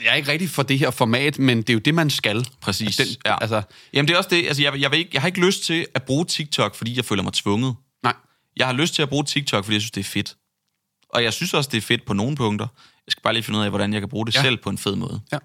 jeg 0.04 0.10
er 0.10 0.14
ikke 0.14 0.32
rigtig 0.32 0.50
for 0.50 0.62
det 0.62 0.78
her 0.78 0.90
format, 0.90 1.38
men 1.38 1.58
det 1.58 1.70
er 1.70 1.74
jo 1.74 1.80
det, 1.80 1.94
man 1.94 2.10
skal. 2.10 2.46
Præcis. 2.60 2.96
Den, 2.96 3.06
ja. 3.26 3.36
altså, 3.40 3.62
Jamen 3.92 4.08
det 4.08 4.14
er 4.14 4.18
også 4.18 4.30
det, 4.30 4.46
altså 4.46 4.62
jeg, 4.62 4.80
jeg, 4.80 4.90
vil 4.90 4.98
ikke, 4.98 5.10
jeg 5.12 5.22
har 5.22 5.26
ikke 5.26 5.46
lyst 5.46 5.64
til 5.64 5.86
at 5.94 6.02
bruge 6.02 6.24
TikTok, 6.24 6.74
fordi 6.74 6.96
jeg 6.96 7.04
føler 7.04 7.22
mig 7.22 7.32
tvunget. 7.32 7.74
Nej. 8.02 8.14
Jeg 8.56 8.66
har 8.66 8.74
lyst 8.74 8.94
til 8.94 9.02
at 9.02 9.08
bruge 9.08 9.24
TikTok, 9.24 9.64
fordi 9.64 9.74
jeg 9.74 9.80
synes, 9.80 9.90
det 9.90 10.00
er 10.00 10.04
fedt. 10.04 10.36
Og 11.08 11.22
jeg 11.24 11.32
synes 11.32 11.54
også, 11.54 11.70
det 11.72 11.78
er 11.78 11.82
fedt 11.82 12.04
på 12.04 12.12
nogle 12.12 12.36
punkter. 12.36 12.66
Jeg 13.06 13.12
skal 13.12 13.22
bare 13.22 13.32
lige 13.32 13.42
finde 13.42 13.58
ud 13.58 13.64
af, 13.64 13.70
hvordan 13.70 13.92
jeg 13.92 14.00
kan 14.00 14.08
bruge 14.08 14.26
det 14.26 14.34
ja. 14.34 14.42
selv 14.42 14.56
på 14.56 14.70
en 14.70 14.78
fed 14.78 14.96
måde. 14.96 15.20
Ja. 15.32 15.38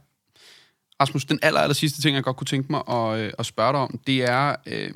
Rasmus, 1.02 1.26
den 1.26 1.40
aller, 1.42 1.60
aller 1.60 1.74
sidste 1.74 2.02
ting, 2.02 2.16
jeg 2.16 2.24
godt 2.24 2.38
kunne 2.38 2.46
tænke 2.46 2.72
mig 2.72 2.82
at, 2.90 3.20
øh, 3.20 3.34
at 3.40 3.46
spørge 3.46 3.74
dig 3.74 3.80
om, 3.80 4.00
det 4.08 4.24
er, 4.24 4.56
øh, 4.66 4.92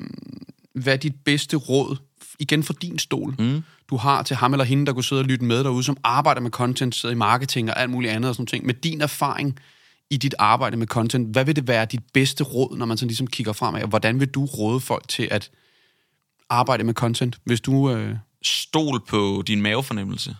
hvad 0.74 0.98
dit 0.98 1.14
bedste 1.24 1.56
råd, 1.56 1.96
igen 2.38 2.62
for 2.62 2.72
din 2.72 2.98
stol, 2.98 3.34
mm. 3.38 3.62
du 3.90 3.96
har 3.96 4.22
til 4.22 4.36
ham 4.36 4.52
eller 4.52 4.64
hende, 4.64 4.86
der 4.86 4.92
kunne 4.92 5.04
sidde 5.04 5.20
og 5.20 5.26
lytte 5.26 5.44
med 5.44 5.64
derude, 5.64 5.84
som 5.84 5.96
arbejder 6.04 6.40
med 6.40 6.50
content, 6.50 6.94
sidder 6.94 7.14
i 7.14 7.18
marketing 7.18 7.70
og 7.70 7.80
alt 7.80 7.90
muligt 7.90 8.12
andet 8.12 8.28
og 8.28 8.34
sådan 8.34 8.46
ting. 8.46 8.66
Med 8.66 8.74
din 8.74 9.00
erfaring 9.00 9.58
i 10.10 10.16
dit 10.16 10.34
arbejde 10.38 10.76
med 10.76 10.86
content, 10.86 11.32
hvad 11.32 11.44
vil 11.44 11.56
det 11.56 11.68
være 11.68 11.84
dit 11.84 12.02
bedste 12.12 12.44
råd, 12.44 12.76
når 12.76 12.86
man 12.86 12.96
sådan 12.96 13.08
ligesom 13.08 13.26
kigger 13.26 13.52
fremad? 13.52 13.82
Hvordan 13.88 14.20
vil 14.20 14.28
du 14.28 14.44
råde 14.44 14.80
folk 14.80 15.08
til 15.08 15.28
at 15.30 15.50
arbejde 16.50 16.84
med 16.84 16.94
content, 16.94 17.38
hvis 17.44 17.60
du... 17.60 17.90
Øh... 17.90 18.16
Stol 18.42 19.00
på 19.08 19.42
din 19.46 19.62
mavefornemmelse. 19.62 20.36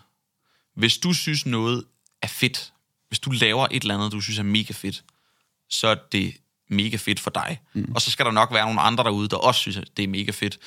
Hvis 0.75 0.97
du 0.97 1.13
synes 1.13 1.45
noget 1.45 1.83
er 2.21 2.27
fedt, 2.27 2.73
hvis 3.07 3.19
du 3.19 3.31
laver 3.31 3.67
et 3.71 3.81
eller 3.81 3.95
andet, 3.95 4.11
du 4.11 4.21
synes 4.21 4.39
er 4.39 4.43
mega 4.43 4.73
fedt, 4.73 5.03
så 5.69 5.87
er 5.87 5.95
det 6.11 6.33
mega 6.69 6.97
fedt 6.97 7.19
for 7.19 7.29
dig. 7.29 7.59
Mm. 7.73 7.91
Og 7.95 8.01
så 8.01 8.11
skal 8.11 8.25
der 8.25 8.31
nok 8.31 8.53
være 8.53 8.65
nogle 8.65 8.81
andre 8.81 9.03
derude, 9.03 9.27
der 9.27 9.37
også 9.37 9.59
synes, 9.59 9.77
at 9.77 9.87
det 9.97 10.03
er 10.03 10.07
mega 10.07 10.31
fedt. 10.31 10.57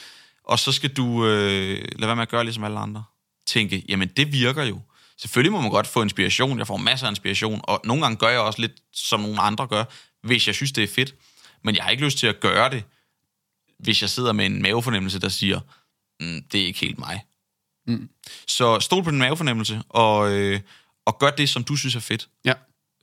Og 0.46 0.58
så 0.58 0.72
skal 0.72 0.92
du 0.94 1.26
øh, 1.26 1.84
lade 1.98 2.06
være 2.06 2.16
med 2.16 2.22
at 2.22 2.28
gøre 2.28 2.44
ligesom 2.44 2.64
alle 2.64 2.78
andre. 2.78 3.04
Tænke, 3.46 3.84
jamen 3.88 4.08
det 4.08 4.32
virker 4.32 4.64
jo. 4.64 4.80
Selvfølgelig 5.18 5.52
må 5.52 5.60
man 5.60 5.70
godt 5.70 5.86
få 5.86 6.02
inspiration. 6.02 6.58
Jeg 6.58 6.66
får 6.66 6.76
masser 6.76 7.06
af 7.06 7.10
inspiration, 7.10 7.60
og 7.64 7.80
nogle 7.84 8.02
gange 8.02 8.16
gør 8.16 8.28
jeg 8.28 8.40
også 8.40 8.60
lidt, 8.60 8.72
som 8.92 9.20
nogle 9.20 9.40
andre 9.40 9.66
gør, 9.66 9.84
hvis 10.26 10.46
jeg 10.46 10.54
synes, 10.54 10.72
det 10.72 10.84
er 10.84 10.88
fedt. 10.94 11.14
Men 11.64 11.76
jeg 11.76 11.84
har 11.84 11.90
ikke 11.90 12.04
lyst 12.04 12.18
til 12.18 12.26
at 12.26 12.40
gøre 12.40 12.70
det, 12.70 12.84
hvis 13.78 14.02
jeg 14.02 14.10
sidder 14.10 14.32
med 14.32 14.46
en 14.46 14.62
mavefornemmelse, 14.62 15.18
der 15.20 15.28
siger, 15.28 15.60
mm, 16.20 16.42
det 16.52 16.60
er 16.62 16.66
ikke 16.66 16.80
helt 16.80 16.98
mig. 16.98 17.24
Mm. 17.86 18.08
Så 18.46 18.80
stol 18.80 19.04
på 19.04 19.10
din 19.10 19.18
mavefornemmelse, 19.18 19.82
og, 19.88 20.32
øh, 20.32 20.60
og 21.06 21.18
gør 21.18 21.30
det, 21.30 21.48
som 21.48 21.64
du 21.64 21.76
synes 21.76 21.94
er 21.94 22.00
fedt. 22.00 22.28
Ja. 22.44 22.52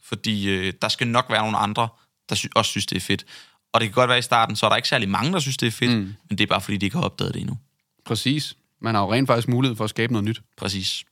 Fordi 0.04 0.50
øh, 0.50 0.74
der 0.82 0.88
skal 0.88 1.08
nok 1.08 1.26
være 1.30 1.42
nogle 1.42 1.58
andre, 1.58 1.88
der 2.30 2.36
sy- 2.36 2.48
også 2.56 2.72
synes, 2.72 2.86
det 2.86 2.96
er 2.96 3.02
fedt. 3.02 3.26
Og 3.74 3.82
det 3.82 3.90
kan 3.90 3.94
godt 3.94 4.10
være 4.10 4.20
i 4.20 4.22
starten, 4.22 4.56
så 4.56 4.66
er 4.66 4.70
der 4.70 4.76
ikke 4.76 4.88
særlig 4.88 5.10
mange, 5.10 5.34
der 5.34 5.40
synes, 5.40 5.58
det 5.58 5.68
er 5.68 5.72
fedt, 5.72 5.92
mm. 5.92 6.14
men 6.30 6.38
det 6.38 6.42
er 6.42 6.48
bare, 6.48 6.62
fordi 6.62 6.78
de 6.78 6.86
ikke 6.86 6.98
har 6.98 7.04
opdaget 7.04 7.34
det 7.34 7.40
endnu. 7.40 7.58
Præcis. 8.06 8.56
Man 8.82 8.96
har 8.96 9.02
jo 9.02 9.14
rent 9.14 9.28
faktisk 9.28 9.48
mulighed 9.48 9.76
for 9.76 9.84
at 9.84 9.90
skabe 9.90 10.14
noget 10.14 10.26
nyt. 10.26 10.42
Præcis. 10.58 11.04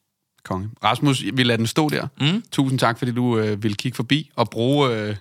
Konge. 0.43 0.69
Rasmus, 0.83 1.23
vi 1.33 1.43
lader 1.43 1.57
den 1.57 1.67
stå 1.67 1.89
der. 1.89 2.07
Mm. 2.19 2.43
Tusind 2.51 2.79
tak, 2.79 2.97
fordi 2.97 3.11
du 3.11 3.37
øh, 3.37 3.63
ville 3.63 3.75
kigge 3.75 3.95
forbi 3.95 4.31
og 4.35 4.49
bruge 4.49 4.95
øh, 4.95 5.15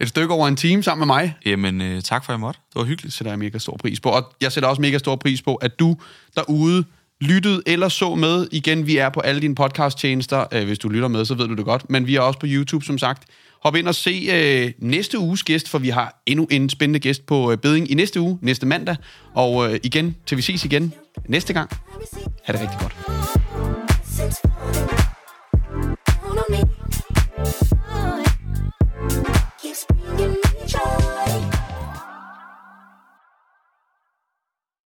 et 0.00 0.08
stykke 0.08 0.34
over 0.34 0.48
en 0.48 0.56
time 0.56 0.82
sammen 0.82 1.08
med 1.08 1.14
mig. 1.14 1.36
Jamen, 1.46 1.80
øh, 1.80 2.02
tak 2.02 2.24
for, 2.24 2.32
at 2.32 2.34
jeg 2.34 2.40
måtte. 2.40 2.60
Det 2.68 2.76
var 2.80 2.84
hyggeligt. 2.84 3.02
Det 3.02 3.12
sætter 3.12 3.32
jeg 3.32 3.38
mega 3.38 3.58
stor 3.58 3.76
pris 3.76 4.00
på. 4.00 4.08
Og 4.08 4.32
jeg 4.40 4.52
sætter 4.52 4.68
også 4.68 4.82
mega 4.82 4.98
stor 4.98 5.16
pris 5.16 5.42
på, 5.42 5.54
at 5.54 5.78
du 5.78 5.96
derude 6.36 6.84
lyttede 7.20 7.62
eller 7.66 7.88
så 7.88 8.14
med. 8.14 8.48
Igen, 8.52 8.86
vi 8.86 8.96
er 8.96 9.08
på 9.08 9.20
alle 9.20 9.40
dine 9.40 9.54
podcast-tjenester. 9.54 10.46
Øh, 10.52 10.64
hvis 10.64 10.78
du 10.78 10.88
lytter 10.88 11.08
med, 11.08 11.24
så 11.24 11.34
ved 11.34 11.48
du 11.48 11.54
det 11.54 11.64
godt. 11.64 11.90
Men 11.90 12.06
vi 12.06 12.16
er 12.16 12.20
også 12.20 12.38
på 12.38 12.46
YouTube, 12.48 12.84
som 12.84 12.98
sagt. 12.98 13.24
Hop 13.62 13.76
ind 13.76 13.88
og 13.88 13.94
se 13.94 14.28
øh, 14.32 14.72
næste 14.78 15.18
uges 15.18 15.42
gæst, 15.42 15.68
for 15.68 15.78
vi 15.78 15.88
har 15.88 16.22
endnu 16.26 16.46
en 16.50 16.68
spændende 16.68 17.00
gæst 17.00 17.26
på 17.26 17.52
øh, 17.52 17.58
beding 17.58 17.90
i 17.90 17.94
næste 17.94 18.20
uge, 18.20 18.38
næste 18.40 18.66
mandag. 18.66 18.96
Og 19.34 19.72
øh, 19.72 19.80
igen, 19.82 20.16
til 20.26 20.36
vi 20.36 20.42
ses 20.42 20.64
igen 20.64 20.92
næste 21.28 21.52
gang. 21.52 21.70
Ha' 22.44 22.52
det 22.52 22.60
rigtig 22.60 22.78
godt. 22.80 22.96